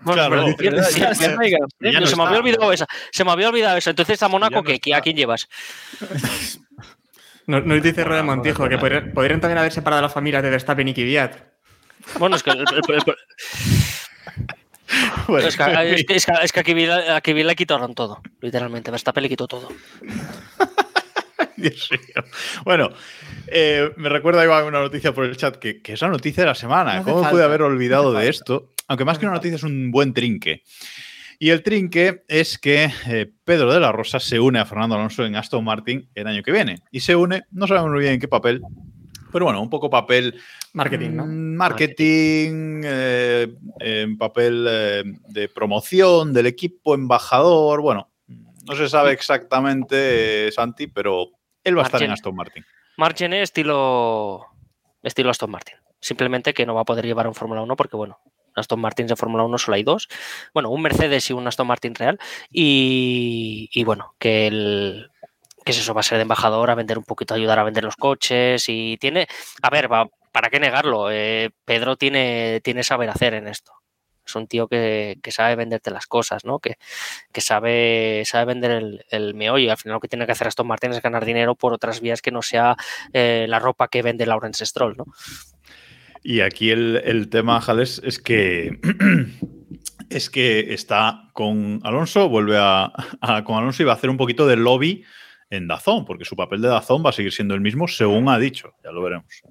se 2.05 2.15
me 2.15 2.23
había 2.23 2.39
olvidado 2.39 2.71
esa. 2.71 2.87
Se 3.11 3.23
me 3.23 3.31
había 3.31 3.49
olvidado 3.49 3.77
eso. 3.77 3.91
Entonces 3.91 4.21
a 4.23 4.27
Mónaco, 4.27 4.59
¿a 4.59 5.01
quién 5.01 5.15
llevas? 5.15 5.47
Nos, 7.47 7.63
nos 7.63 7.83
dice 7.83 8.03
Rode 8.03 8.23
Montijo 8.23 8.67
que 8.67 8.79
podrían, 8.79 9.39
también 9.39 9.59
haber 9.59 9.71
separado 9.71 9.99
a 9.99 10.01
las 10.03 10.13
familias 10.13 10.41
de 10.41 10.49
Verstappen 10.49 10.87
y 10.87 10.95
Kvyat. 10.95 11.35
Bueno, 12.17 12.35
es 12.37 12.43
que. 12.43 12.51
es, 12.51 12.57
que, 16.05 16.15
es, 16.15 16.51
que, 16.51 16.59
a 16.59 17.21
Kvyat 17.21 17.45
le 17.45 17.55
quitaron 17.55 17.93
todo, 17.93 18.21
literalmente. 18.41 18.89
Verstappen 18.89 19.21
le 19.21 19.29
quitó 19.29 19.47
todo. 19.47 19.69
Dios 21.57 21.89
mío. 21.91 22.23
Bueno, 22.63 22.89
eh, 23.47 23.91
me 23.97 24.09
recuerda 24.09 24.43
igual 24.43 24.65
una 24.65 24.79
noticia 24.79 25.13
por 25.13 25.25
el 25.25 25.37
chat 25.37 25.57
que, 25.57 25.81
es 25.83 26.01
la 26.01 26.09
noticia 26.09 26.43
de 26.43 26.47
la 26.47 26.55
semana. 26.55 27.03
¿Cómo 27.03 27.29
pude 27.29 27.43
haber 27.43 27.61
olvidado 27.61 28.13
de 28.13 28.29
esto? 28.29 28.73
Aunque 28.87 29.05
más 29.05 29.17
que 29.17 29.25
una 29.25 29.35
noticia 29.35 29.55
es 29.55 29.63
un 29.63 29.91
buen 29.91 30.13
trinque. 30.13 30.63
Y 31.37 31.49
el 31.49 31.63
trinque 31.63 32.23
es 32.27 32.57
que 32.57 32.89
eh, 33.07 33.31
Pedro 33.43 33.73
de 33.73 33.79
la 33.79 33.91
Rosa 33.91 34.19
se 34.19 34.39
une 34.39 34.59
a 34.59 34.65
Fernando 34.65 34.95
Alonso 34.95 35.25
en 35.25 35.35
Aston 35.35 35.63
Martin 35.63 36.09
el 36.15 36.27
año 36.27 36.43
que 36.43 36.51
viene. 36.51 36.79
Y 36.91 37.01
se 37.01 37.15
une, 37.15 37.43
no 37.51 37.67
sabemos 37.67 37.91
muy 37.91 37.99
bien 37.99 38.13
en 38.13 38.19
qué 38.19 38.27
papel, 38.27 38.61
pero 39.31 39.45
bueno, 39.45 39.61
un 39.61 39.69
poco 39.69 39.89
papel. 39.89 40.39
Marketing, 40.73 41.11
¿no? 41.11 41.25
Mm, 41.25 41.55
marketing, 41.55 42.81
eh, 42.85 43.47
papel 44.17 44.63
de 45.27 45.49
promoción 45.49 46.31
del 46.33 46.45
equipo, 46.45 46.95
embajador. 46.95 47.81
Bueno, 47.81 48.09
no 48.65 48.75
se 48.75 48.89
sabe 48.89 49.11
exactamente, 49.11 50.51
Santi, 50.51 50.87
pero 50.87 51.31
él 51.63 51.77
va 51.77 51.81
a 51.81 51.85
estar 51.85 52.01
en 52.01 52.11
Aston 52.11 52.35
Martin. 52.35 52.65
Margen 52.97 53.33
estilo, 53.33 54.47
estilo 55.03 55.29
Aston 55.29 55.51
Martin. 55.51 55.75
Simplemente 55.99 56.53
que 56.53 56.65
no 56.65 56.75
va 56.75 56.81
a 56.81 56.85
poder 56.85 57.05
llevar 57.05 57.27
un 57.27 57.35
Fórmula 57.35 57.61
1 57.61 57.75
porque, 57.75 57.95
bueno, 57.95 58.19
Aston 58.55 58.79
Martin 58.79 59.07
de 59.07 59.15
Fórmula 59.15 59.43
1 59.43 59.57
solo 59.57 59.75
hay 59.75 59.83
dos. 59.83 60.07
Bueno, 60.53 60.69
un 60.69 60.81
Mercedes 60.81 61.29
y 61.29 61.33
un 61.33 61.47
Aston 61.47 61.67
Martin 61.67 61.95
real. 61.95 62.19
Y, 62.49 63.83
bueno, 63.85 64.15
que 64.19 64.47
el, 64.47 65.11
que 65.65 65.71
es 65.71 65.79
eso, 65.79 65.93
va 65.93 66.01
a 66.01 66.03
ser 66.03 66.17
de 66.17 66.23
embajador, 66.23 66.69
a 66.69 66.75
vender 66.75 66.97
un 66.97 67.03
poquito, 67.03 67.33
a 67.33 67.37
ayudar 67.37 67.59
a 67.59 67.63
vender 67.63 67.83
los 67.83 67.95
coches 67.95 68.65
y 68.69 68.97
tiene, 68.97 69.27
a 69.61 69.69
ver, 69.69 69.91
va, 69.91 70.07
¿para 70.31 70.49
qué 70.49 70.59
negarlo? 70.59 71.11
Eh, 71.11 71.51
Pedro 71.65 71.97
tiene, 71.97 72.61
tiene 72.63 72.83
saber 72.83 73.09
hacer 73.09 73.33
en 73.33 73.47
esto 73.47 73.73
es 74.25 74.35
un 74.35 74.47
tío 74.47 74.67
que, 74.67 75.17
sabe 75.29 75.55
venderte 75.55 75.91
las 75.91 76.07
cosas, 76.07 76.45
¿no? 76.45 76.59
Que, 76.59 76.77
sabe, 77.41 78.23
sabe 78.25 78.45
vender 78.45 78.71
el, 78.71 79.05
el, 79.09 79.33
meollo. 79.33 79.71
Al 79.71 79.77
final 79.77 79.95
lo 79.95 79.99
que 79.99 80.07
tiene 80.07 80.25
que 80.25 80.31
hacer 80.31 80.47
Aston 80.47 80.67
Martin 80.67 80.91
es 80.91 81.01
ganar 81.01 81.25
dinero 81.25 81.55
por 81.55 81.73
otras 81.73 82.01
vías 82.01 82.21
que 82.21 82.31
no 82.31 82.41
sea 82.41 82.75
eh, 83.13 83.45
la 83.47 83.59
ropa 83.59 83.87
que 83.87 84.01
vende 84.01 84.25
Lawrence 84.25 84.65
Stroll, 84.65 84.95
¿no? 84.97 85.05
Y 86.27 86.41
aquí 86.41 86.71
el, 86.71 87.27
tema, 87.29 87.61
Jales, 87.61 88.01
es 88.03 88.17
que 88.17 88.79
es 90.09 90.31
que 90.31 90.73
está 90.73 91.29
con 91.33 91.81
Alonso, 91.83 92.29
vuelve 92.29 92.57
a, 92.59 92.91
con 93.45 93.57
Alonso 93.57 93.83
y 93.83 93.85
va 93.85 93.91
a 93.91 93.95
hacer 93.95 94.09
un 94.09 94.17
poquito 94.17 94.47
de 94.47 94.55
lobby 94.55 95.03
en 95.51 95.67
Dazón, 95.67 96.03
porque 96.03 96.25
su 96.25 96.35
papel 96.35 96.63
de 96.63 96.69
Dazón 96.69 97.05
va 97.05 97.11
a 97.11 97.13
seguir 97.13 97.31
siendo 97.31 97.53
el 97.53 97.61
mismo, 97.61 97.87
según 97.87 98.27
ha 98.29 98.39
dicho. 98.39 98.73
Ya 98.83 98.91
lo 98.91 99.03
veremos. 99.03 99.43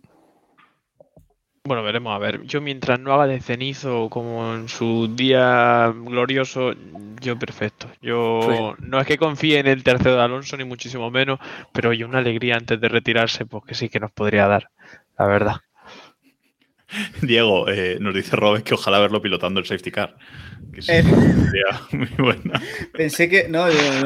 Bueno, 1.66 1.82
veremos 1.82 2.14
a 2.14 2.18
ver. 2.18 2.42
Yo 2.42 2.60
mientras 2.60 3.00
no 3.00 3.14
haga 3.14 3.26
de 3.26 3.40
cenizo 3.40 4.10
como 4.10 4.54
en 4.54 4.68
su 4.68 5.08
día 5.16 5.94
glorioso, 5.96 6.74
yo 7.22 7.38
perfecto. 7.38 7.90
Yo 8.02 8.76
no 8.80 9.00
es 9.00 9.06
que 9.06 9.16
confíe 9.16 9.60
en 9.60 9.68
el 9.68 9.82
tercero 9.82 10.16
de 10.16 10.20
Alonso, 10.20 10.58
ni 10.58 10.64
muchísimo 10.64 11.10
menos, 11.10 11.38
pero 11.72 11.88
oye, 11.88 12.04
una 12.04 12.18
alegría 12.18 12.56
antes 12.56 12.78
de 12.78 12.88
retirarse, 12.90 13.46
pues 13.46 13.64
que 13.64 13.74
sí 13.74 13.88
que 13.88 13.98
nos 13.98 14.12
podría 14.12 14.46
dar, 14.46 14.68
la 15.18 15.26
verdad. 15.26 15.56
Diego, 17.22 17.66
eh, 17.70 17.96
nos 17.98 18.14
dice 18.14 18.36
Robes 18.36 18.62
que 18.62 18.74
ojalá 18.74 18.98
verlo 18.98 19.22
pilotando 19.22 19.58
el 19.58 19.64
safety 19.64 19.90
car. 19.90 20.18
Que 20.70 20.80
eh, 20.80 20.82
sería 20.82 21.80
muy 21.92 22.10
buena. 22.18 22.60
Pensé 22.92 23.30
que, 23.30 23.48
no, 23.48 23.64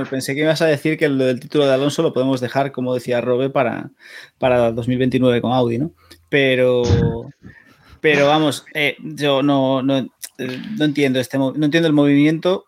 pensé 0.08 0.36
que 0.36 0.42
ibas 0.42 0.62
a 0.62 0.66
decir 0.66 0.96
que 0.96 1.06
el 1.06 1.18
del 1.18 1.40
título 1.40 1.66
de 1.66 1.74
Alonso 1.74 2.02
lo 2.02 2.12
podemos 2.12 2.40
dejar, 2.40 2.70
como 2.70 2.94
decía 2.94 3.20
Robe, 3.20 3.50
para, 3.50 3.90
para 4.38 4.70
2029 4.70 5.40
con 5.40 5.52
Audi, 5.52 5.78
¿no? 5.78 5.92
Pero, 6.28 6.82
pero 8.00 8.26
vamos, 8.26 8.64
eh, 8.74 8.96
yo 9.00 9.42
no, 9.42 9.82
no, 9.82 10.06
entiendo 10.80 11.20
este, 11.20 11.38
no 11.38 11.52
entiendo 11.52 11.86
el 11.86 11.94
movimiento. 11.94 12.66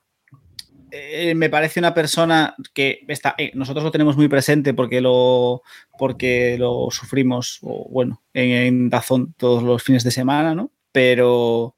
Eh, 0.92 1.34
me 1.36 1.50
parece 1.50 1.78
una 1.78 1.94
persona 1.94 2.54
que 2.74 3.04
está, 3.06 3.34
eh, 3.38 3.52
nosotros 3.54 3.84
lo 3.84 3.92
tenemos 3.92 4.16
muy 4.16 4.28
presente 4.28 4.74
porque 4.74 5.00
lo, 5.00 5.62
porque 5.98 6.56
lo 6.58 6.88
sufrimos, 6.90 7.60
bueno, 7.62 8.22
en, 8.34 8.50
en, 8.50 8.90
Dazón 8.90 9.34
todos 9.34 9.62
los 9.62 9.82
fines 9.82 10.02
de 10.02 10.10
semana, 10.10 10.54
¿no? 10.54 10.72
Pero, 10.90 11.76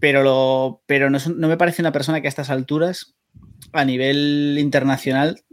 pero, 0.00 0.24
lo, 0.24 0.82
pero 0.86 1.10
no, 1.10 1.18
no 1.36 1.48
me 1.48 1.56
parece 1.56 1.82
una 1.82 1.92
persona 1.92 2.20
que 2.20 2.26
a 2.26 2.30
estas 2.30 2.50
alturas, 2.50 3.14
a 3.72 3.84
nivel 3.84 4.56
internacional, 4.58 5.44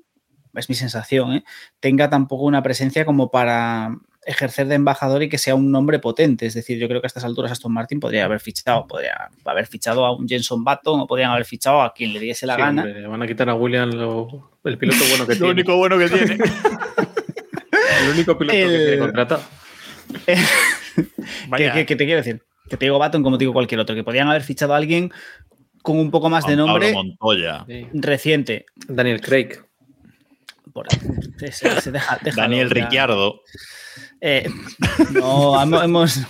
es 0.55 0.69
mi 0.69 0.75
sensación, 0.75 1.33
¿eh? 1.33 1.43
tenga 1.79 2.09
tampoco 2.09 2.43
una 2.43 2.63
presencia 2.63 3.05
como 3.05 3.31
para 3.31 3.95
ejercer 4.25 4.67
de 4.67 4.75
embajador 4.75 5.23
y 5.23 5.29
que 5.29 5.37
sea 5.37 5.55
un 5.55 5.71
nombre 5.71 5.99
potente. 5.99 6.45
Es 6.45 6.53
decir, 6.53 6.77
yo 6.77 6.87
creo 6.87 7.01
que 7.01 7.05
a 7.05 7.09
estas 7.09 7.23
alturas 7.23 7.51
Aston 7.51 7.73
Martin 7.73 7.99
podría 7.99 8.25
haber 8.25 8.39
fichado, 8.39 8.85
podría 8.87 9.29
haber 9.45 9.67
fichado 9.67 10.05
a 10.05 10.15
un 10.15 10.27
Jenson 10.27 10.63
Button 10.63 11.01
o 11.01 11.07
podrían 11.07 11.31
haber 11.31 11.45
fichado 11.45 11.81
a 11.81 11.93
quien 11.93 12.13
le 12.13 12.19
diese 12.19 12.45
la 12.45 12.55
gana. 12.55 12.85
van 13.07 13.21
a 13.21 13.27
quitar 13.27 13.49
a 13.49 13.55
William 13.55 13.89
el 14.63 14.77
piloto 14.77 14.99
bueno 15.09 15.27
que 15.27 15.35
tiene. 15.35 15.47
Lo 15.47 15.51
único 15.51 15.75
bueno 15.77 15.97
que 15.97 16.09
tiene. 16.09 16.33
el 18.03 18.09
único 18.13 18.37
piloto 18.37 18.57
que 18.57 18.67
tiene 18.67 18.97
contratado. 18.99 19.41
¿Qué, 20.25 21.85
te 21.85 21.97
quiero 21.97 22.17
decir? 22.17 22.43
Que 22.69 22.77
te 22.77 22.85
digo 22.85 22.99
Button 22.99 23.23
como 23.23 23.37
te 23.37 23.43
digo 23.43 23.53
cualquier 23.53 23.79
otro, 23.79 23.95
que 23.95 24.03
podrían 24.03 24.29
haber 24.29 24.43
fichado 24.43 24.73
a 24.73 24.77
alguien 24.77 25.11
con 25.81 25.97
un 25.97 26.11
poco 26.11 26.29
más 26.29 26.45
de 26.45 26.55
nombre 26.55 26.93
reciente. 27.93 28.65
Daniel 28.87 29.19
Craig. 29.19 29.63
Daniel 32.35 32.69
Ricciardo. 32.69 33.41
Eh, 34.21 34.47
no, 35.11 35.61
hemos. 35.83 36.21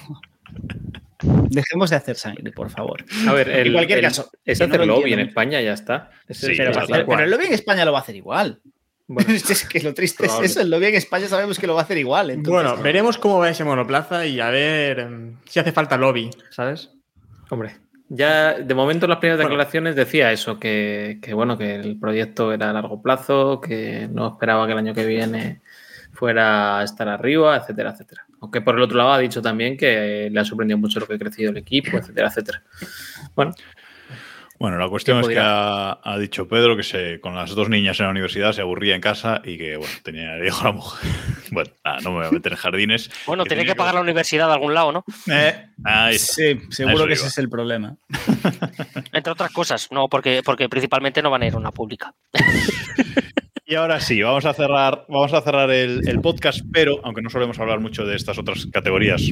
Dejemos 1.50 1.90
de 1.90 1.96
hacer 1.98 2.16
sangre, 2.16 2.52
por 2.52 2.70
favor. 2.70 3.06
A 3.28 3.34
ver, 3.34 3.50
en 3.50 3.74
cualquier 3.74 4.02
caso. 4.02 4.32
Es 4.46 4.62
hacer 4.62 4.86
lobby 4.88 5.14
en 5.14 5.20
España, 5.20 5.62
ya 5.62 5.74
está. 5.74 6.10
pero, 6.28 7.20
el 7.20 7.30
lobby 7.30 7.46
en 7.46 7.54
España 7.54 7.86
lo 7.86 7.92
va 7.92 8.00
a 8.00 8.02
hacer 8.02 8.16
igual. 8.16 8.62
es 9.28 9.68
que 9.68 9.82
lo 9.82 9.94
triste 9.94 10.26
es 10.26 10.40
eso, 10.42 10.62
el 10.62 10.70
lobby 10.70 10.86
en 10.86 10.96
España 10.96 11.28
sabemos 11.28 11.60
que 11.60 11.68
lo 11.68 11.74
va 11.74 11.82
a 11.82 11.84
hacer 11.84 11.98
igual. 11.98 12.34
bueno, 12.44 12.78
veremos 12.78 13.18
cómo 13.18 13.40
va 13.40 13.50
ese 13.50 13.66
monoplaza 13.66 14.26
y 14.26 14.40
a 14.40 14.50
ver 14.50 15.00
em, 15.00 15.36
si 15.46 15.60
hace 15.60 15.74
falta 15.74 15.98
lobby, 15.98 16.30
¿sabes? 16.50 16.92
Hombre, 17.50 17.76
ya 18.14 18.56
de 18.56 18.76
momento 18.76 19.06
en 19.06 19.12
las 19.12 19.20
primeras 19.20 19.40
declaraciones 19.40 19.96
decía 19.96 20.34
eso, 20.34 20.60
que, 20.60 21.18
bueno, 21.34 21.58
que 21.58 21.76
el 21.76 21.98
proyecto 21.98 22.52
era 22.52 22.70
a 22.70 22.74
largo 22.74 23.02
plazo, 23.02 23.62
que 23.62 24.10
no 24.12 24.28
esperaba 24.28 24.66
que 24.66 24.74
el 24.74 24.80
año 24.80 24.94
que 24.94 25.06
viene 25.06 25.62
fuera 26.22 26.78
a 26.78 26.84
estar 26.84 27.10
arriba, 27.10 27.58
etcétera, 27.58 27.90
etcétera. 27.90 28.28
Aunque 28.42 28.62
por 28.62 28.76
el 28.76 28.84
otro 28.84 28.96
lado 28.96 29.14
ha 29.14 29.18
dicho 29.18 29.42
también 29.42 29.76
que 29.76 30.30
le 30.32 30.40
ha 30.40 30.46
sorprendido 30.46 30.78
mucho 30.78 31.00
lo 31.00 31.08
que 31.08 31.16
ha 31.16 31.18
crecido 31.18 31.50
el 31.50 31.58
equipo, 31.58 31.98
etcétera, 31.98 32.28
etcétera. 32.28 32.62
Bueno, 33.36 33.56
bueno, 34.60 34.78
la 34.78 34.88
cuestión 34.88 35.20
es 35.22 35.28
que 35.28 35.40
ha, 35.40 36.18
dicho 36.20 36.48
Pedro 36.48 36.78
que 36.78 36.84
se, 36.84 37.20
con 37.20 37.34
las 37.34 37.56
dos 37.56 37.70
niñas 37.70 38.00
en 38.00 38.06
la 38.06 38.12
universidad 38.12 38.52
se 38.52 38.62
aburría 38.62 38.94
en 38.94 39.02
casa 39.02 39.42
y 39.44 39.58
que, 39.58 39.78
bueno, 39.78 39.92
tenía, 40.04 40.36
dijo 40.36 40.64
la 40.64 40.74
mujer, 40.74 41.10
bueno, 41.52 41.72
no 42.04 42.12
me 42.12 42.18
voy 42.18 42.28
a 42.28 42.32
meter 42.32 42.52
en 42.52 42.58
jardines. 42.60 43.10
Bueno, 43.26 43.44
tiene 43.46 43.66
que, 43.66 43.74
pagar 43.74 43.96
la 43.96 44.02
universidad 44.02 44.46
de 44.46 44.54
algún 44.54 44.76
lado, 44.76 44.92
¿no? 44.92 45.04
Eh, 45.26 45.66
sí, 46.20 46.60
seguro 46.70 47.08
que 47.08 47.14
ese 47.14 47.26
es 47.26 47.38
el 47.40 47.50
problema. 47.50 47.96
Entre 49.12 49.34
otras 49.34 49.52
cosas, 49.52 49.88
no, 49.92 50.08
porque, 50.08 50.44
porque 50.46 50.70
principalmente 50.70 51.24
no 51.24 51.32
van 51.32 51.42
a 51.42 51.48
ir 51.48 51.56
a 51.56 51.58
una 51.58 51.72
pública. 51.72 52.14
Y 53.72 53.76
ahora 53.76 54.02
sí, 54.02 54.22
vamos 54.22 54.44
a 54.44 54.54
cerrar, 54.54 55.06
vamos 55.08 55.32
a 55.32 55.40
cerrar 55.40 55.72
el, 55.72 56.20
podcast, 56.20 56.60
pero 56.74 57.00
aunque 57.06 57.22
no 57.22 57.30
solemos 57.30 57.58
hablar 57.58 57.80
mucho 57.80 58.06
de 58.06 58.18
estas 58.18 58.38
otras 58.38 58.66
categorías, 58.66 59.32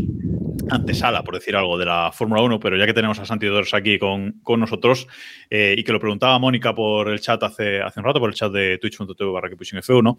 antesala, 0.69 1.25
por 1.25 1.33
decir 1.33 1.57
algo, 1.57 1.77
de 1.77 1.83
la 1.83 2.13
Fórmula 2.13 2.41
1, 2.43 2.57
pero 2.61 2.77
ya 2.77 2.85
que 2.85 2.93
tenemos 2.93 3.19
a 3.19 3.25
Santi 3.25 3.47
Dors 3.47 3.73
aquí 3.73 3.99
con, 3.99 4.41
nosotros 4.57 5.09
eh, 5.49 5.75
y 5.77 5.83
que 5.83 5.91
lo 5.91 5.99
preguntaba 5.99 6.39
Mónica 6.39 6.73
por 6.73 7.09
el 7.09 7.19
chat 7.19 7.43
hace, 7.43 7.81
hace 7.81 7.99
un 7.99 8.05
rato, 8.05 8.21
por 8.21 8.29
el 8.29 8.35
chat 8.35 8.49
de 8.53 8.77
twitch.tv 8.77 9.29
barra 9.29 9.49
que 9.49 9.57
F1, 9.57 10.15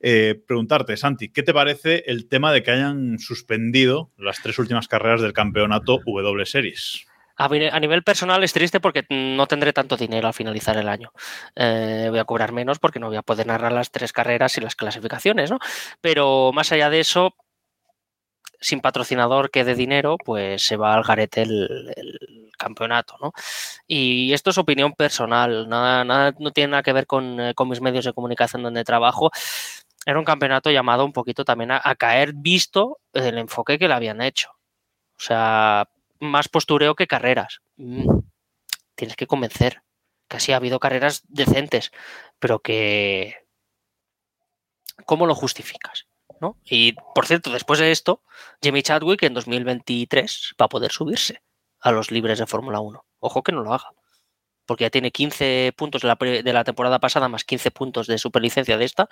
eh, 0.00 0.42
preguntarte, 0.46 0.96
Santi, 0.96 1.28
¿qué 1.28 1.42
te 1.42 1.52
parece 1.52 2.04
el 2.06 2.28
tema 2.28 2.54
de 2.54 2.62
que 2.62 2.70
hayan 2.70 3.18
suspendido 3.18 4.10
las 4.16 4.40
tres 4.42 4.58
últimas 4.58 4.88
carreras 4.88 5.20
del 5.20 5.34
campeonato 5.34 6.00
W 6.06 6.46
Series? 6.46 7.09
A 7.40 7.80
nivel 7.80 8.02
personal 8.02 8.44
es 8.44 8.52
triste 8.52 8.80
porque 8.80 9.06
no 9.08 9.46
tendré 9.46 9.72
tanto 9.72 9.96
dinero 9.96 10.26
al 10.26 10.34
finalizar 10.34 10.76
el 10.76 10.90
año. 10.90 11.10
Eh, 11.56 12.08
voy 12.10 12.18
a 12.18 12.26
cobrar 12.26 12.52
menos 12.52 12.78
porque 12.78 13.00
no 13.00 13.06
voy 13.06 13.16
a 13.16 13.22
poder 13.22 13.46
narrar 13.46 13.72
las 13.72 13.90
tres 13.90 14.12
carreras 14.12 14.58
y 14.58 14.60
las 14.60 14.76
clasificaciones, 14.76 15.50
¿no? 15.50 15.58
Pero 16.02 16.52
más 16.52 16.70
allá 16.70 16.90
de 16.90 17.00
eso, 17.00 17.34
sin 18.60 18.82
patrocinador 18.82 19.50
que 19.50 19.64
dé 19.64 19.74
dinero, 19.74 20.18
pues 20.22 20.66
se 20.66 20.76
va 20.76 20.92
al 20.94 21.02
garete 21.02 21.40
el, 21.42 22.50
campeonato, 22.58 23.16
¿no? 23.22 23.32
Y 23.86 24.34
esto 24.34 24.50
es 24.50 24.58
opinión 24.58 24.92
personal, 24.92 25.66
nada, 25.66 26.04
nada 26.04 26.34
no 26.38 26.50
tiene 26.50 26.72
nada 26.72 26.82
que 26.82 26.92
ver 26.92 27.06
con, 27.06 27.40
eh, 27.40 27.54
con, 27.54 27.70
mis 27.70 27.80
medios 27.80 28.04
de 28.04 28.12
comunicación 28.12 28.62
donde 28.62 28.84
trabajo. 28.84 29.30
Era 30.04 30.18
un 30.18 30.26
campeonato 30.26 30.70
llamado 30.70 31.06
un 31.06 31.14
poquito 31.14 31.42
también 31.46 31.70
a 31.72 31.94
caer 31.94 32.32
visto 32.34 32.98
el 33.14 33.38
enfoque 33.38 33.78
que 33.78 33.88
le 33.88 33.94
habían 33.94 34.20
hecho. 34.20 34.50
O 35.16 35.22
sea, 35.22 35.88
más 36.20 36.48
postureo 36.48 36.94
que 36.94 37.06
carreras. 37.06 37.60
Mm, 37.76 38.20
tienes 38.94 39.16
que 39.16 39.26
convencer. 39.26 39.82
Así 40.28 40.52
ha 40.52 40.56
habido 40.56 40.78
carreras 40.78 41.22
decentes, 41.28 41.90
pero 42.38 42.60
que... 42.60 43.36
¿Cómo 45.06 45.26
lo 45.26 45.34
justificas? 45.34 46.06
¿no? 46.40 46.56
Y 46.64 46.92
por 47.14 47.26
cierto, 47.26 47.50
después 47.50 47.80
de 47.80 47.90
esto, 47.90 48.22
Jimmy 48.62 48.82
Chadwick 48.82 49.22
en 49.22 49.34
2023 49.34 50.54
va 50.60 50.66
a 50.66 50.68
poder 50.68 50.92
subirse 50.92 51.42
a 51.80 51.92
los 51.92 52.10
libres 52.10 52.38
de 52.38 52.46
Fórmula 52.46 52.80
1. 52.80 53.04
Ojo 53.20 53.42
que 53.42 53.52
no 53.52 53.62
lo 53.62 53.74
haga. 53.74 53.90
Porque 54.66 54.84
ya 54.84 54.90
tiene 54.90 55.10
15 55.10 55.72
puntos 55.76 56.02
de 56.02 56.08
la, 56.08 56.14
de 56.14 56.52
la 56.52 56.64
temporada 56.64 57.00
pasada 57.00 57.28
más 57.28 57.44
15 57.44 57.70
puntos 57.72 58.06
de 58.06 58.18
superlicencia 58.18 58.76
de 58.76 58.84
esta. 58.84 59.08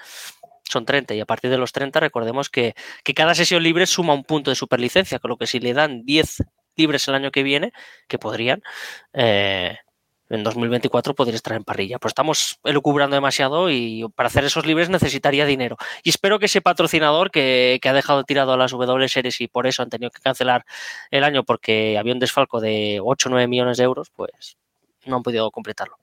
Son 0.65 0.85
30 0.85 1.15
y 1.15 1.21
a 1.21 1.27
partir 1.27 1.51
de 1.51 1.59
los 1.59 1.73
30 1.73 1.99
recordemos 2.01 2.49
que, 2.49 2.75
que 3.03 3.15
cada 3.15 3.35
sesión 3.35 3.63
libre 3.63 3.87
suma 3.87 4.15
un 4.15 4.25
punto 4.25 4.51
de 4.51 4.55
superlicencia, 4.55 5.19
con 5.19 5.31
lo 5.31 5.37
que 5.37 5.47
si 5.47 5.59
le 5.59 5.73
dan 5.73 6.05
10 6.05 6.45
libres 6.79 7.07
el 7.09 7.15
año 7.15 7.31
que 7.31 7.43
viene, 7.43 7.73
que 8.07 8.19
podrían, 8.19 8.63
eh, 9.13 9.77
en 10.31 10.45
2024 10.45 11.15
poder 11.15 11.35
estar 11.35 11.55
en 11.55 11.65
parrilla. 11.65 11.99
Pues 11.99 12.11
estamos 12.11 12.61
elucubrando 12.65 13.15
demasiado 13.15 13.71
y 13.71 14.07
para 14.15 14.29
hacer 14.29 14.45
esos 14.45 14.67
libres 14.67 14.91
necesitaría 14.91 15.47
dinero. 15.47 15.77
Y 16.03 16.11
espero 16.11 16.39
que 16.39 16.47
ese 16.47 16.61
patrocinador 16.61 17.31
que, 17.31 17.81
ha 17.83 17.93
dejado 17.93 18.25
tirado 18.25 18.53
a 18.53 18.57
las 18.57 18.73
W 18.73 19.09
Series 19.09 19.41
y 19.41 19.49
por 19.49 19.67
eso 19.67 19.83
han 19.83 19.91
tenido 19.91 20.11
que 20.11 20.21
cancelar 20.21 20.65
el 21.11 21.25
año 21.25 21.45
porque 21.45 21.99
había 21.99 22.13
un 22.13 22.21
desfalco 22.21 22.61
de 22.61 23.01
8 23.03 23.29
o 23.29 23.33
9 23.33 23.49
millones 23.49 23.79
de 23.79 23.85
euros, 23.85 24.11
pues 24.15 24.57
no 25.07 25.17
han 25.17 25.23
podido 25.23 25.51
completarlo. 25.51 25.97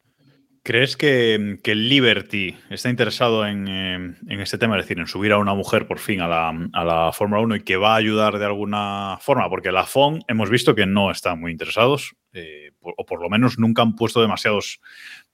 ¿Crees 0.65 0.97
que, 0.97 1.59
que, 1.61 1.75
Liberty 1.75 2.57
está 2.71 2.89
interesado 2.89 3.45
en, 3.45 3.67
eh, 3.67 4.15
este 4.41 4.57
tema, 4.57 4.75
es 4.79 4.85
decir, 4.85 4.97
en 4.97 5.05
subir 5.05 5.31
a 5.31 5.37
una 5.37 5.53
mujer 5.53 5.85
por 5.85 5.99
fin 5.99 6.21
a 6.21 6.27
la, 6.27 7.11
Fórmula 7.13 7.43
1 7.43 7.57
y 7.57 7.63
que 7.63 7.77
va 7.77 7.93
a 7.93 7.97
ayudar 7.97 8.39
de 8.39 8.45
alguna 8.45 9.19
forma? 9.21 9.47
Porque 9.47 9.71
la 9.71 9.85
FON 9.85 10.23
hemos 10.27 10.49
visto 10.49 10.73
que 10.73 10.87
no 10.87 11.11
están 11.11 11.39
muy 11.39 11.51
interesados, 11.51 12.15
eh, 12.33 12.71
o 12.81 13.05
por 13.05 13.21
lo 13.21 13.29
menos 13.29 13.59
nunca 13.59 13.83
han 13.83 13.95
puesto 13.95 14.23
demasiados 14.23 14.79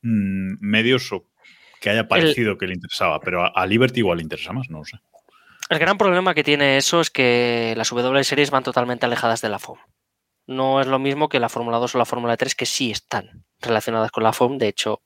mm, 0.01 0.55
medios 0.59 1.09
o 1.13 1.25
que 1.79 1.91
haya 1.91 2.09
parecido 2.09 2.57
que 2.57 2.67
le 2.67 2.73
interesaba, 2.73 3.21
pero 3.21 3.57
a, 3.57 3.65
Liberty 3.65 4.01
igual 4.01 4.17
le 4.17 4.23
interesa 4.23 4.51
más, 4.51 4.69
no 4.69 4.79
lo 4.79 4.83
sé. 4.83 4.97
El 5.69 5.79
gran 5.79 5.97
problema 5.97 6.33
que 6.33 6.43
tiene 6.43 6.75
eso 6.75 6.99
es 6.99 7.09
que 7.09 7.73
las 7.77 7.89
W 7.89 8.21
Series 8.25 8.51
van 8.51 8.63
totalmente 8.63 9.05
alejadas 9.05 9.39
de 9.39 9.47
la 9.47 9.59
FOM. 9.59 9.77
No 10.51 10.81
es 10.81 10.87
lo 10.87 10.99
mismo 10.99 11.29
que 11.29 11.39
la 11.39 11.47
Fórmula 11.47 11.77
2 11.77 11.95
o 11.95 11.97
la 11.97 12.05
Fórmula 12.05 12.35
3 12.35 12.55
que 12.55 12.65
sí 12.65 12.91
están 12.91 13.45
relacionadas 13.61 14.11
con 14.11 14.23
la 14.23 14.33
FOM, 14.33 14.57
de 14.57 14.67
hecho 14.67 15.01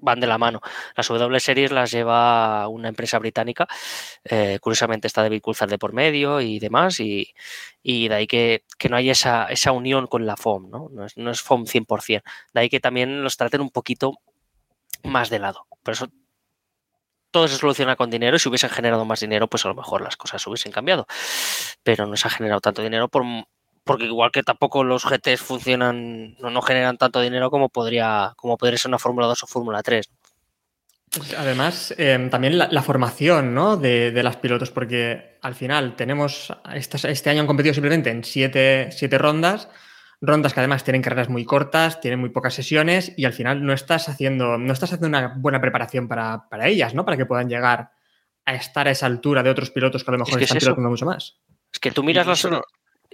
van 0.00 0.20
de 0.20 0.26
la 0.26 0.38
mano. 0.38 0.60
Las 0.96 1.08
W 1.08 1.38
Series 1.40 1.70
las 1.70 1.90
lleva 1.90 2.66
una 2.68 2.88
empresa 2.88 3.18
británica, 3.18 3.66
eh, 4.24 4.58
curiosamente 4.60 5.06
está 5.06 5.22
David 5.22 5.42
Coulthard 5.42 5.68
de 5.68 5.78
por 5.78 5.92
medio 5.92 6.40
y 6.40 6.58
demás, 6.58 6.98
y, 7.00 7.34
de 7.82 8.14
ahí 8.14 8.26
que, 8.26 8.64
no 8.88 8.96
hay 8.96 9.10
esa, 9.10 9.46
esa, 9.46 9.72
unión 9.72 10.06
con 10.06 10.24
la 10.24 10.36
FOM, 10.36 10.70
¿no? 10.70 10.88
No 10.90 11.04
es, 11.04 11.16
no 11.16 11.30
es 11.30 11.42
FOM 11.42 11.64
100%, 11.64 12.22
de 12.54 12.60
ahí 12.60 12.68
que 12.70 12.80
también 12.80 13.22
los 13.22 13.36
traten 13.36 13.60
un 13.60 13.70
poquito 13.70 14.18
más 15.02 15.28
de 15.28 15.40
lado. 15.40 15.66
Por 15.82 15.92
eso 15.92 16.08
todo 17.30 17.48
se 17.48 17.56
soluciona 17.56 17.96
con 17.96 18.10
dinero 18.10 18.36
y 18.36 18.38
si 18.38 18.48
hubiesen 18.48 18.70
generado 18.70 19.04
más 19.04 19.20
dinero, 19.20 19.48
pues 19.48 19.64
a 19.64 19.68
lo 19.68 19.74
mejor 19.74 20.00
las 20.00 20.16
cosas 20.16 20.46
hubiesen 20.46 20.70
cambiado. 20.70 21.06
Pero 21.82 22.06
no 22.06 22.16
se 22.16 22.28
ha 22.28 22.30
generado 22.30 22.60
tanto 22.60 22.80
dinero 22.80 23.08
por 23.08 23.24
porque 23.84 24.06
igual 24.06 24.30
que 24.32 24.42
tampoco 24.42 24.82
los 24.82 25.04
GTs 25.04 25.40
funcionan, 25.40 26.36
no, 26.40 26.50
no 26.50 26.62
generan 26.62 26.96
tanto 26.96 27.20
dinero 27.20 27.50
como 27.50 27.68
podría, 27.68 28.32
como 28.36 28.56
podría 28.56 28.78
ser 28.78 28.88
una 28.88 28.98
Fórmula 28.98 29.26
2 29.26 29.42
o 29.42 29.46
Fórmula 29.46 29.82
3. 29.82 30.10
Pues 31.16 31.34
además, 31.34 31.94
em, 31.96 32.28
también 32.28 32.58
la, 32.58 32.82
formación 32.82 33.54
¿no? 33.54 33.76
de, 33.76 34.10
de, 34.10 34.22
las 34.22 34.36
pilotos, 34.36 34.70
porque 34.70 35.38
al 35.42 35.54
final 35.54 35.94
tenemos, 35.94 36.52
este, 36.74 37.10
este 37.10 37.30
año 37.30 37.42
han 37.42 37.46
competido 37.46 37.72
simplemente 37.72 38.10
en 38.10 38.24
siete, 38.24 38.88
siete, 38.90 39.16
rondas, 39.16 39.68
rondas 40.20 40.54
que 40.54 40.60
además 40.60 40.82
tienen 40.82 41.02
carreras 41.02 41.28
muy 41.28 41.44
cortas, 41.44 42.00
tienen 42.00 42.18
muy 42.18 42.30
pocas 42.30 42.54
sesiones 42.54 43.12
y 43.16 43.26
al 43.26 43.32
final 43.32 43.64
no 43.64 43.72
estás 43.72 44.08
haciendo, 44.08 44.58
no 44.58 44.72
estás 44.72 44.92
haciendo 44.92 45.16
una 45.16 45.34
buena 45.36 45.60
preparación 45.60 46.08
para, 46.08 46.48
para 46.48 46.66
ellas, 46.66 46.94
¿no? 46.94 47.04
Para 47.04 47.16
que 47.16 47.26
puedan 47.26 47.48
llegar 47.48 47.92
a 48.44 48.54
estar 48.54 48.88
a 48.88 48.90
esa 48.90 49.06
altura 49.06 49.44
de 49.44 49.50
otros 49.50 49.70
pilotos 49.70 50.02
que 50.02 50.10
a 50.10 50.12
lo 50.12 50.18
mejor 50.18 50.42
están 50.42 50.58
pilotando 50.58 50.90
mucho 50.90 51.06
más. 51.06 51.38
Es 51.72 51.78
que 51.78 51.92
tú 51.92 52.02
miras 52.02 52.26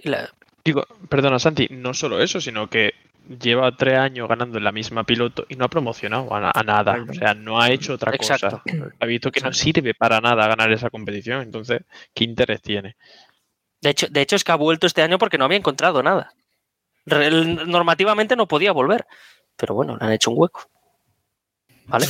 la, 0.03 0.29
Digo, 0.63 0.85
perdona, 1.09 1.39
Santi, 1.39 1.67
no 1.71 1.93
solo 1.93 2.21
eso, 2.21 2.39
sino 2.39 2.69
que 2.69 2.93
lleva 3.39 3.75
tres 3.75 3.97
años 3.97 4.27
ganando 4.27 4.57
en 4.57 4.63
la 4.63 4.71
misma 4.71 5.03
piloto 5.03 5.45
y 5.49 5.55
no 5.55 5.65
ha 5.65 5.69
promocionado 5.69 6.33
a, 6.33 6.63
nada. 6.63 7.05
O 7.07 7.13
sea, 7.13 7.33
no 7.33 7.59
ha 7.59 7.71
hecho 7.71 7.93
otra 7.93 8.15
cosa. 8.17 8.61
Ha 8.99 9.05
visto 9.05 9.31
que 9.31 9.41
no 9.41 9.53
sirve 9.53 9.93
para 9.93 10.19
nada 10.19 10.47
ganar 10.47 10.71
esa 10.71 10.89
competición. 10.89 11.41
Entonces, 11.41 11.81
¿qué 12.13 12.23
interés 12.23 12.61
tiene? 12.61 12.95
De 13.81 13.89
hecho, 13.89 14.07
de 14.09 14.21
hecho, 14.21 14.35
es 14.35 14.43
que 14.43 14.51
ha 14.51 14.55
vuelto 14.55 14.87
este 14.87 15.01
año 15.01 15.17
porque 15.17 15.37
no 15.37 15.45
había 15.45 15.57
encontrado 15.57 16.03
nada. 16.03 16.33
Normativamente 17.05 18.35
no 18.35 18.47
podía 18.47 18.71
volver. 18.71 19.05
Pero 19.55 19.73
bueno, 19.73 19.97
le 19.97 20.05
han 20.05 20.11
hecho 20.11 20.31
un 20.31 20.39
hueco. 20.39 20.69
¿Vale? 21.85 22.05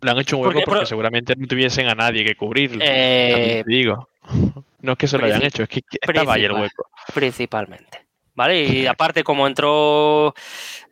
Le 0.00 0.10
han 0.10 0.18
hecho 0.18 0.36
un 0.36 0.46
hueco 0.46 0.60
porque, 0.64 0.86
seguramente 0.86 1.34
no 1.36 1.46
tuviesen 1.46 1.88
a 1.88 1.94
nadie 1.94 2.24
que 2.24 2.36
cubrirlo. 2.36 2.84
Eh, 2.84 3.64
digo. 3.66 4.08
No 4.80 4.92
es 4.92 4.98
que 4.98 5.08
se 5.08 5.18
lo 5.18 5.26
hayan 5.26 5.42
hecho, 5.42 5.64
es 5.64 5.68
que 5.68 5.82
estaba 6.00 6.34
ahí 6.34 6.44
el 6.44 6.52
hueco. 6.52 6.86
Principalmente. 7.14 8.08
¿Vale? 8.38 8.62
Y 8.62 8.86
aparte, 8.86 9.24
como 9.24 9.48
entró 9.48 10.32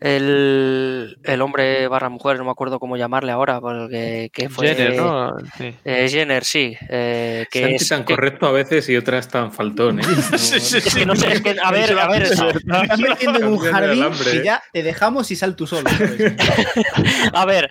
el, 0.00 1.16
hombre 1.40 1.86
barra 1.86 2.08
mujer, 2.08 2.38
no 2.38 2.44
me 2.44 2.50
acuerdo 2.50 2.80
cómo 2.80 2.96
llamarle 2.96 3.30
ahora, 3.30 3.60
porque 3.60 4.30
que 4.32 4.48
fue. 4.48 4.74
Jenner, 4.74 4.96
¿no? 4.96 5.32
Sí. 5.56 5.72
Eh, 5.84 6.08
Jenner, 6.10 6.44
sí. 6.44 6.76
Eh, 6.88 7.46
que 7.48 7.76
es 7.76 7.88
tan 7.88 8.02
correcto 8.02 8.46
a 8.46 8.50
veces 8.50 8.88
y 8.88 8.96
otras 8.96 9.28
tan 9.28 9.52
faltón, 9.52 10.00
¿eh? 10.00 10.02
es 10.34 10.92
que 10.92 11.06
no 11.06 11.14
sé, 11.14 11.34
es 11.34 11.40
que, 11.40 11.54
a 11.62 11.70
ver, 11.70 11.96
a 11.96 12.08
ver. 12.08 12.22
Estás 12.24 12.98
metiendo 12.98 13.38
en 13.38 13.46
un 13.46 13.58
jardín 13.58 14.10
y 14.34 14.42
ya 14.42 14.60
te 14.72 14.82
dejamos 14.82 15.30
y 15.30 15.36
sal 15.36 15.54
tú 15.54 15.68
solo. 15.68 15.88
a 17.32 17.44
ver, 17.44 17.70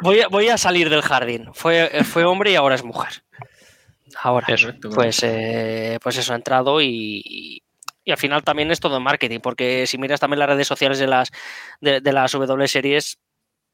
voy 0.00 0.22
a, 0.22 0.28
voy 0.28 0.48
a 0.48 0.56
salir 0.56 0.88
del 0.88 1.02
jardín. 1.02 1.50
Fue, 1.52 2.02
fue 2.02 2.24
hombre 2.24 2.52
y 2.52 2.54
ahora 2.54 2.76
es 2.76 2.82
mujer. 2.82 3.12
Ahora, 4.22 4.46
pues, 4.94 5.22
eh, 5.22 5.98
pues 6.02 6.18
eso 6.18 6.32
ha 6.32 6.36
entrado 6.36 6.80
y, 6.80 7.62
y, 8.04 8.10
al 8.10 8.16
final 8.16 8.42
también 8.44 8.70
es 8.70 8.80
todo 8.80 9.00
marketing, 9.00 9.40
porque 9.40 9.86
si 9.86 9.98
miras 9.98 10.20
también 10.20 10.38
las 10.38 10.48
redes 10.48 10.66
sociales 10.66 10.98
de 10.98 11.06
las, 11.06 11.30
de, 11.80 12.00
las 12.12 12.32
W 12.32 12.68
series, 12.68 13.18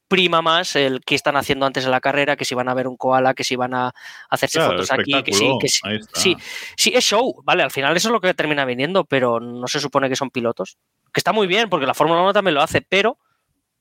prima 0.09 0.43
más 0.43 0.75
el 0.75 1.01
que 1.05 1.15
están 1.15 1.37
haciendo 1.37 1.67
antes 1.67 1.85
de 1.85 1.91
la 1.91 2.01
carrera, 2.01 2.37
que 2.37 2.45
si 2.45 2.55
van 2.55 2.69
a 2.69 2.75
ver 2.75 2.89
un 2.89 2.97
koala, 2.97 3.35
que 3.35 3.45
si 3.45 3.57
van 3.57 3.75
a 3.75 3.93
hacerse 4.31 4.61
fotos 4.61 4.91
aquí, 4.91 5.23
que 5.23 5.33
sí, 5.33 5.51
que 5.61 5.69
sí, 5.69 6.37
sí, 6.77 6.93
es 6.95 7.05
show, 7.05 7.43
vale, 7.45 7.63
al 7.63 7.71
final 7.71 7.97
eso 7.97 8.09
es 8.09 8.13
lo 8.13 8.21
que 8.21 8.35
termina 8.35 8.65
viniendo, 8.65 9.05
pero 9.05 9.39
no 9.39 9.67
se 9.69 9.81
supone 9.81 10.09
que 10.09 10.17
son 10.17 10.31
pilotos, 10.31 10.77
que 11.13 11.21
está 11.21 11.33
muy 11.33 11.47
bien, 11.47 11.69
porque 11.69 11.87
la 11.87 11.95
Fórmula 11.95 12.23
1 12.23 12.33
también 12.33 12.55
lo 12.55 12.63
hace, 12.63 12.81
pero 12.81 13.19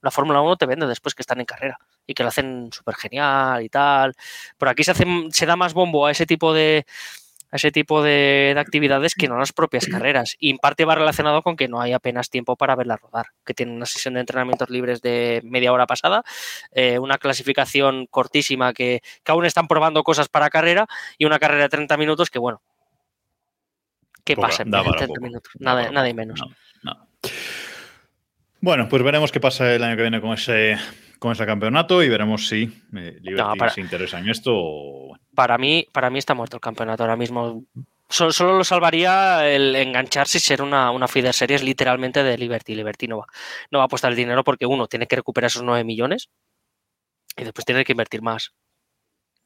la 0.01 0.11
Fórmula 0.11 0.41
1 0.41 0.57
te 0.57 0.65
vende 0.65 0.88
después 0.88 1.15
que 1.15 1.21
están 1.21 1.39
en 1.39 1.45
carrera 1.45 1.77
y 2.11 2.13
que 2.13 2.23
lo 2.23 2.29
hacen 2.29 2.69
súper 2.71 2.95
genial 2.95 3.63
y 3.63 3.69
tal. 3.69 4.13
Por 4.57 4.69
aquí 4.69 4.83
se, 4.83 4.91
hace, 4.91 5.05
se 5.31 5.45
da 5.45 5.55
más 5.55 5.73
bombo 5.73 6.05
a 6.05 6.11
ese 6.11 6.25
tipo 6.25 6.53
de, 6.53 6.85
ese 7.51 7.71
tipo 7.71 8.01
de, 8.01 8.55
actividades 8.57 9.13
que 9.13 9.27
no 9.27 9.38
las 9.38 9.51
propias 9.51 9.85
carreras. 9.88 10.35
Y 10.39 10.49
en 10.49 10.57
parte 10.57 10.85
va 10.85 10.95
relacionado 10.95 11.41
con 11.41 11.55
que 11.55 11.67
no 11.67 11.81
hay 11.81 11.93
apenas 11.93 12.29
tiempo 12.29 12.55
para 12.55 12.75
verla 12.75 12.97
rodar, 12.97 13.27
que 13.45 13.53
tienen 13.53 13.75
una 13.75 13.85
sesión 13.85 14.13
de 14.13 14.21
entrenamientos 14.21 14.69
libres 14.69 15.01
de 15.01 15.41
media 15.43 15.73
hora 15.73 15.85
pasada, 15.85 16.23
eh, 16.71 16.97
una 16.97 17.17
clasificación 17.17 18.07
cortísima 18.07 18.73
que, 18.73 19.01
aún 19.25 19.45
están 19.45 19.67
probando 19.67 20.03
cosas 20.03 20.27
para 20.27 20.49
carrera 20.49 20.88
y 21.17 21.23
una 21.23 21.39
carrera 21.39 21.63
de 21.63 21.69
30 21.69 21.95
minutos 21.97 22.29
que, 22.29 22.38
bueno, 22.38 22.61
¿qué 24.25 24.35
pasa 24.35 24.63
en 24.63 24.71
30 24.71 25.19
minutos? 25.21 25.53
Nada, 25.59 25.89
nada 25.89 26.09
y 26.09 26.13
menos. 26.13 26.41
Bueno, 28.59 28.88
pues 28.89 29.01
veremos 29.03 29.31
qué 29.31 29.39
pasa 29.39 29.73
el 29.73 29.83
año 29.83 29.95
que 29.95 30.01
viene 30.01 30.21
con 30.21 30.33
ese 30.33 30.77
con 31.22 31.34
ese 31.34 31.45
campeonato 31.45 32.02
y 32.02 32.10
veremos 32.10 32.48
si 32.48 32.64
eh, 32.95 33.19
Liberty 33.22 33.69
se 33.76 33.81
interesa 33.81 34.18
en 34.18 34.27
esto. 34.27 34.53
O... 34.56 35.15
Para, 35.35 35.60
mí, 35.60 35.88
para 35.91 36.10
mí 36.10 36.18
está 36.18 36.34
muerto 36.34 36.57
el 36.57 36.61
campeonato 36.61 37.03
ahora 37.03 37.15
mismo. 37.15 37.64
Solo, 38.10 38.57
lo 38.57 38.64
salvaría 38.64 39.48
el 39.48 39.76
engancharse 39.76 40.39
y 40.39 40.41
ser 40.41 40.64
una, 40.64 40.89
una 40.89 41.07
feeder 41.07 41.35
series 41.35 41.61
literalmente 41.61 42.23
de 42.23 42.39
Liberty. 42.39 42.73
Liberty 42.73 43.07
no 43.07 43.19
va, 43.19 43.27
no 43.69 43.77
va 43.77 43.84
a 43.84 43.85
apostar 43.85 44.10
el 44.10 44.18
dinero 44.18 44.43
porque 44.43 44.65
uno 44.65 44.88
tiene 44.88 45.06
que 45.06 45.15
recuperar 45.15 45.49
esos 45.49 45.61
9 45.61 45.84
millones 45.84 46.30
y 47.38 47.43
después 47.43 47.65
tiene 47.65 47.85
que 47.85 47.91
invertir 47.93 48.23
más. 48.23 48.56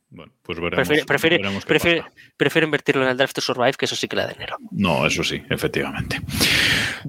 Bueno, 0.08 0.32
pues 0.44 0.58
veremos. 0.62 0.88
Prefiere, 1.06 2.06
prefiere, 2.38 2.66
invertirlo 2.66 3.04
en 3.04 3.10
el 3.10 3.18
Draft 3.18 3.36
to 3.36 3.42
Survive, 3.42 3.74
que 3.74 3.84
eso 3.84 3.98
sí 3.98 4.08
que 4.08 4.16
le 4.16 4.22
da 4.22 4.30
dinero. 4.30 4.56
No, 4.72 5.06
eso 5.06 5.26
sí, 5.26 5.44
efectivamente. 5.50 6.22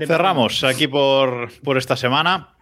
Cerramos 0.04 0.64
aquí 0.64 0.88
por, 0.88 1.52
por 1.62 1.78
esta 1.78 1.96
semana. 1.96 2.55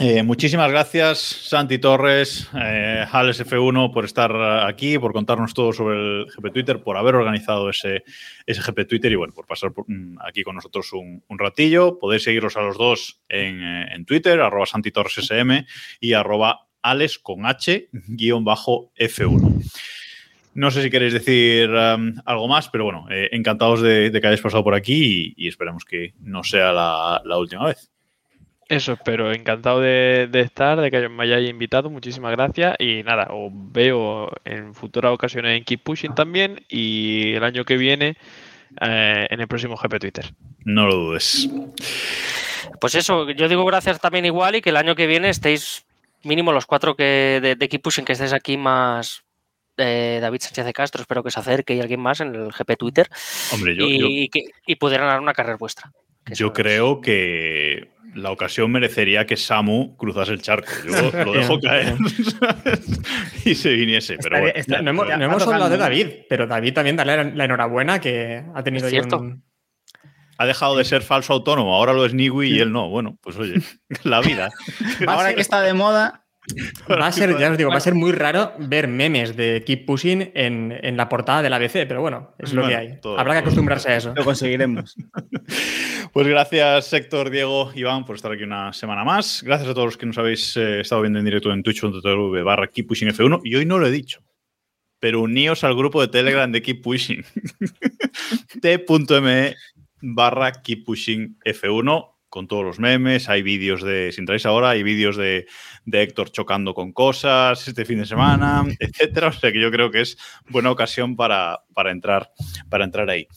Eh, 0.00 0.24
muchísimas 0.24 0.68
gracias, 0.72 1.18
Santi 1.18 1.78
Torres, 1.78 2.50
eh, 2.52 3.06
Alex 3.12 3.46
F1, 3.46 3.92
por 3.92 4.04
estar 4.04 4.34
aquí, 4.66 4.98
por 4.98 5.12
contarnos 5.12 5.54
todo 5.54 5.72
sobre 5.72 5.96
el 5.96 6.26
GP 6.26 6.52
Twitter, 6.52 6.82
por 6.82 6.96
haber 6.96 7.14
organizado 7.14 7.70
ese, 7.70 8.02
ese 8.44 8.60
GP 8.60 8.88
Twitter 8.88 9.12
y 9.12 9.14
bueno, 9.14 9.32
por 9.32 9.46
pasar 9.46 9.72
mm, 9.86 10.16
aquí 10.26 10.42
con 10.42 10.56
nosotros 10.56 10.92
un, 10.92 11.22
ratillo. 11.28 12.00
Podéis 12.00 12.24
seguirlos 12.24 12.56
a 12.56 12.62
los 12.62 12.76
dos 12.76 13.20
en, 13.28 13.62
eh, 13.62 14.04
Twitter, 14.04 14.40
arroba 14.40 14.66
Santi 14.66 14.90
Torres 14.90 15.18
SM 15.18 15.64
y 16.00 16.12
arroba 16.14 16.66
Alex 16.82 17.20
con 17.20 17.46
H 17.46 17.88
guion 17.92 18.44
bajo 18.44 18.90
F1. 18.96 19.62
No 20.54 20.70
sé 20.72 20.82
si 20.82 20.90
queréis 20.90 21.12
decir 21.12 21.70
um, 21.70 22.14
algo 22.24 22.48
más, 22.48 22.68
pero 22.68 22.84
bueno, 22.84 23.06
encantados 23.10 23.80
de, 23.80 24.10
que 24.12 24.26
hayáis 24.26 24.40
pasado 24.40 24.62
por 24.64 24.74
aquí 24.74 25.34
y, 25.36 25.48
esperamos 25.48 25.84
que 25.84 26.14
no 26.20 26.42
sea 26.42 26.72
la 26.72 27.38
última 27.38 27.66
vez. 27.66 27.93
Eso 28.68 28.92
espero, 28.92 29.32
encantado 29.32 29.80
de, 29.80 30.28
estar, 30.32 30.80
de 30.80 30.90
que 30.90 31.08
me 31.08 31.24
hayáis 31.24 31.50
invitado, 31.50 31.90
muchísimas 31.90 32.32
gracias 32.32 32.76
y 32.78 33.02
nada, 33.02 33.28
os 33.30 33.50
veo 33.52 34.30
en 34.44 34.74
futuras 34.74 35.12
ocasiones 35.12 35.58
en 35.58 35.64
Keep 35.64 35.82
Pushing 35.82 36.14
también 36.14 36.64
y 36.68 37.34
el 37.34 37.44
año 37.44 37.64
que 37.64 37.76
viene 37.76 38.16
eh, 38.80 39.26
en 39.28 39.40
el 39.40 39.48
próximo 39.48 39.76
GP 39.76 39.98
Twitter. 40.00 40.34
No 40.64 40.86
lo 40.86 40.96
dudes. 40.96 41.48
Pues 42.80 42.94
eso, 42.94 43.30
yo 43.30 43.48
digo 43.48 43.66
gracias 43.66 44.00
también 44.00 44.24
igual 44.24 44.56
y 44.56 44.62
que 44.62 44.70
el 44.70 44.78
año 44.78 44.94
que 44.94 45.06
viene 45.06 45.28
estéis 45.28 45.84
mínimo 46.22 46.50
los 46.50 46.64
cuatro 46.64 46.96
que 46.96 47.56
de, 47.58 47.68
Keep 47.68 47.82
Pushing 47.82 48.06
que 48.06 48.14
estéis 48.14 48.32
aquí 48.32 48.56
más 48.56 49.24
eh, 49.76 50.20
David 50.22 50.40
Sánchez 50.40 50.64
de 50.64 50.72
Castro, 50.72 51.02
espero 51.02 51.22
que 51.22 51.30
se 51.30 51.40
acerque 51.40 51.74
y 51.74 51.80
alguien 51.80 52.00
más 52.00 52.20
en 52.20 52.34
el 52.34 52.50
GP 52.50 52.78
Twitter 52.78 53.10
Hombre, 53.52 53.76
yo, 53.76 53.84
y, 53.86 54.30
Que, 54.30 54.40
y 54.66 54.76
pudieran 54.76 55.08
dar 55.08 55.20
una 55.20 55.34
carrera 55.34 55.58
vuestra. 55.58 55.92
Yo 56.32 56.54
creo 56.54 57.02
que 57.02 57.93
la 58.14 58.30
ocasión 58.30 58.70
merecería 58.70 59.26
que 59.26 59.36
Samu 59.36 59.96
cruzase 59.96 60.32
el 60.32 60.42
charco. 60.42 60.70
Yo 60.84 61.24
lo 61.24 61.32
dejo 61.34 61.60
caer 61.60 61.96
y 63.44 63.54
se 63.54 63.72
viniese. 63.74 64.18
Pero 64.18 64.38
no 64.82 64.90
hemos, 65.24 65.46
hablado 65.46 65.68
de 65.68 65.76
David, 65.76 66.08
pero 66.28 66.46
David 66.46 66.74
también 66.74 66.96
darle 66.96 67.32
la 67.34 67.44
enhorabuena 67.44 68.00
que 68.00 68.44
ha 68.54 68.62
tenido 68.62 68.88
cierto. 68.88 69.22
Ha 70.36 70.46
dejado 70.46 70.76
de 70.76 70.84
ser 70.84 71.02
falso 71.02 71.32
autónomo, 71.32 71.74
ahora 71.74 71.92
lo 71.92 72.04
es 72.04 72.14
Niwi 72.14 72.48
y 72.48 72.58
él 72.58 72.72
no. 72.72 72.88
Bueno, 72.88 73.18
pues 73.20 73.36
oye, 73.36 73.62
la 74.02 74.20
vida. 74.20 74.50
ahora 75.06 75.34
que 75.34 75.40
está 75.40 75.60
de 75.60 75.74
moda, 75.74 76.23
Va 76.90 77.06
a 77.06 77.12
ser, 77.12 77.38
ya 77.38 77.50
os 77.50 77.58
digo, 77.58 77.70
va 77.70 77.76
a 77.76 77.80
ser 77.80 77.94
muy 77.94 78.12
raro 78.12 78.52
ver 78.58 78.86
memes 78.86 79.36
de 79.36 79.62
Keep 79.64 79.86
Pushing 79.86 80.32
en, 80.34 80.96
la 80.96 81.08
portada 81.08 81.42
de 81.42 81.50
la 81.50 81.56
ABC, 81.56 81.86
pero 81.88 82.00
bueno, 82.02 82.34
es 82.38 82.52
lo 82.52 82.66
que 82.66 82.76
hay. 82.76 82.98
Habrá 83.16 83.34
que 83.34 83.38
acostumbrarse 83.40 83.88
a 83.88 83.96
eso. 83.96 84.12
Lo 84.14 84.24
conseguiremos. 84.24 84.94
pues 86.12 86.26
gracias, 86.26 86.92
Héctor, 86.92 87.30
Diego, 87.30 87.72
Iván, 87.74 88.04
por 88.04 88.16
estar 88.16 88.32
aquí 88.32 88.42
una 88.42 88.72
semana 88.72 89.04
más. 89.04 89.42
Gracias 89.42 89.70
a 89.70 89.74
todos 89.74 89.86
los 89.86 89.96
que 89.96 90.06
nos 90.06 90.18
habéis 90.18 90.56
eh, 90.56 90.80
estado 90.80 91.02
viendo 91.02 91.18
en 91.18 91.24
directo 91.24 91.52
en 91.52 91.62
twitch.tv 91.62 92.42
barra 92.42 92.66
Keep 92.66 92.88
Pushing 92.88 93.08
F1. 93.08 93.40
Y 93.44 93.54
hoy 93.56 93.64
no 93.64 93.78
lo 93.78 93.86
he 93.86 93.90
dicho, 93.90 94.20
pero 95.00 95.22
uníos 95.22 95.64
al 95.64 95.74
grupo 95.74 96.00
de 96.02 96.08
Telegram 96.08 96.50
de 96.50 96.62
Keep 96.62 96.82
Pushing. 96.82 97.24
t.me 98.60 99.54
barra 100.02 100.52
Keep 100.52 100.84
Pushing 100.84 101.38
F1 101.44 102.13
con 102.34 102.48
todos 102.48 102.64
los 102.64 102.80
memes, 102.80 103.28
hay 103.28 103.42
vídeos 103.42 103.80
de, 103.80 104.10
si 104.10 104.20
entráis 104.20 104.44
ahora, 104.44 104.70
hay 104.70 104.82
vídeos 104.82 105.16
de, 105.16 105.46
Héctor 105.86 106.32
chocando 106.32 106.74
con 106.74 106.92
cosas 106.92 107.68
este 107.68 107.84
fin 107.84 108.00
de 108.00 108.06
semana, 108.06 108.64
etcétera. 108.80 109.28
O 109.28 109.32
sea 109.32 109.52
que 109.52 109.60
yo 109.60 109.70
creo 109.70 109.92
que 109.92 110.00
es 110.00 110.18
buena 110.50 110.72
ocasión 110.72 111.14
para, 111.14 111.62
entrar, 111.86 112.32
para 112.68 112.82
entrar 112.82 113.08
ahí. 113.08 113.28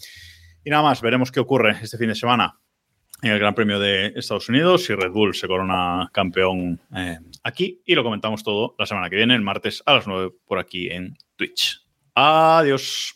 Y 0.65 0.71
nada 0.71 0.81
más, 0.81 0.99
veremos 1.03 1.31
qué 1.31 1.39
ocurre 1.39 1.77
este 1.79 1.99
fin 1.99 2.07
de 2.07 2.15
semana 2.15 2.57
en 3.21 3.33
el 3.33 3.37
Gran 3.37 3.53
Premio 3.53 3.79
de 3.79 4.13
Estados 4.15 4.49
Unidos 4.49 4.85
si 4.85 4.95
Red 4.95 5.11
Bull 5.11 5.35
se 5.35 5.47
corona 5.47 6.09
campeón 6.11 6.79
eh, 6.95 7.19
aquí 7.43 7.83
y 7.85 7.93
lo 7.93 8.03
comentamos 8.03 8.43
todo 8.43 8.73
la 8.79 8.87
semana 8.87 9.11
que 9.11 9.15
viene, 9.15 9.35
el 9.35 9.43
martes 9.43 9.83
a 9.85 9.93
las 9.93 10.07
9 10.07 10.31
por 10.47 10.57
aquí 10.57 10.89
en 10.89 11.15
Twitch. 11.35 11.85
Adiós. 12.15 13.13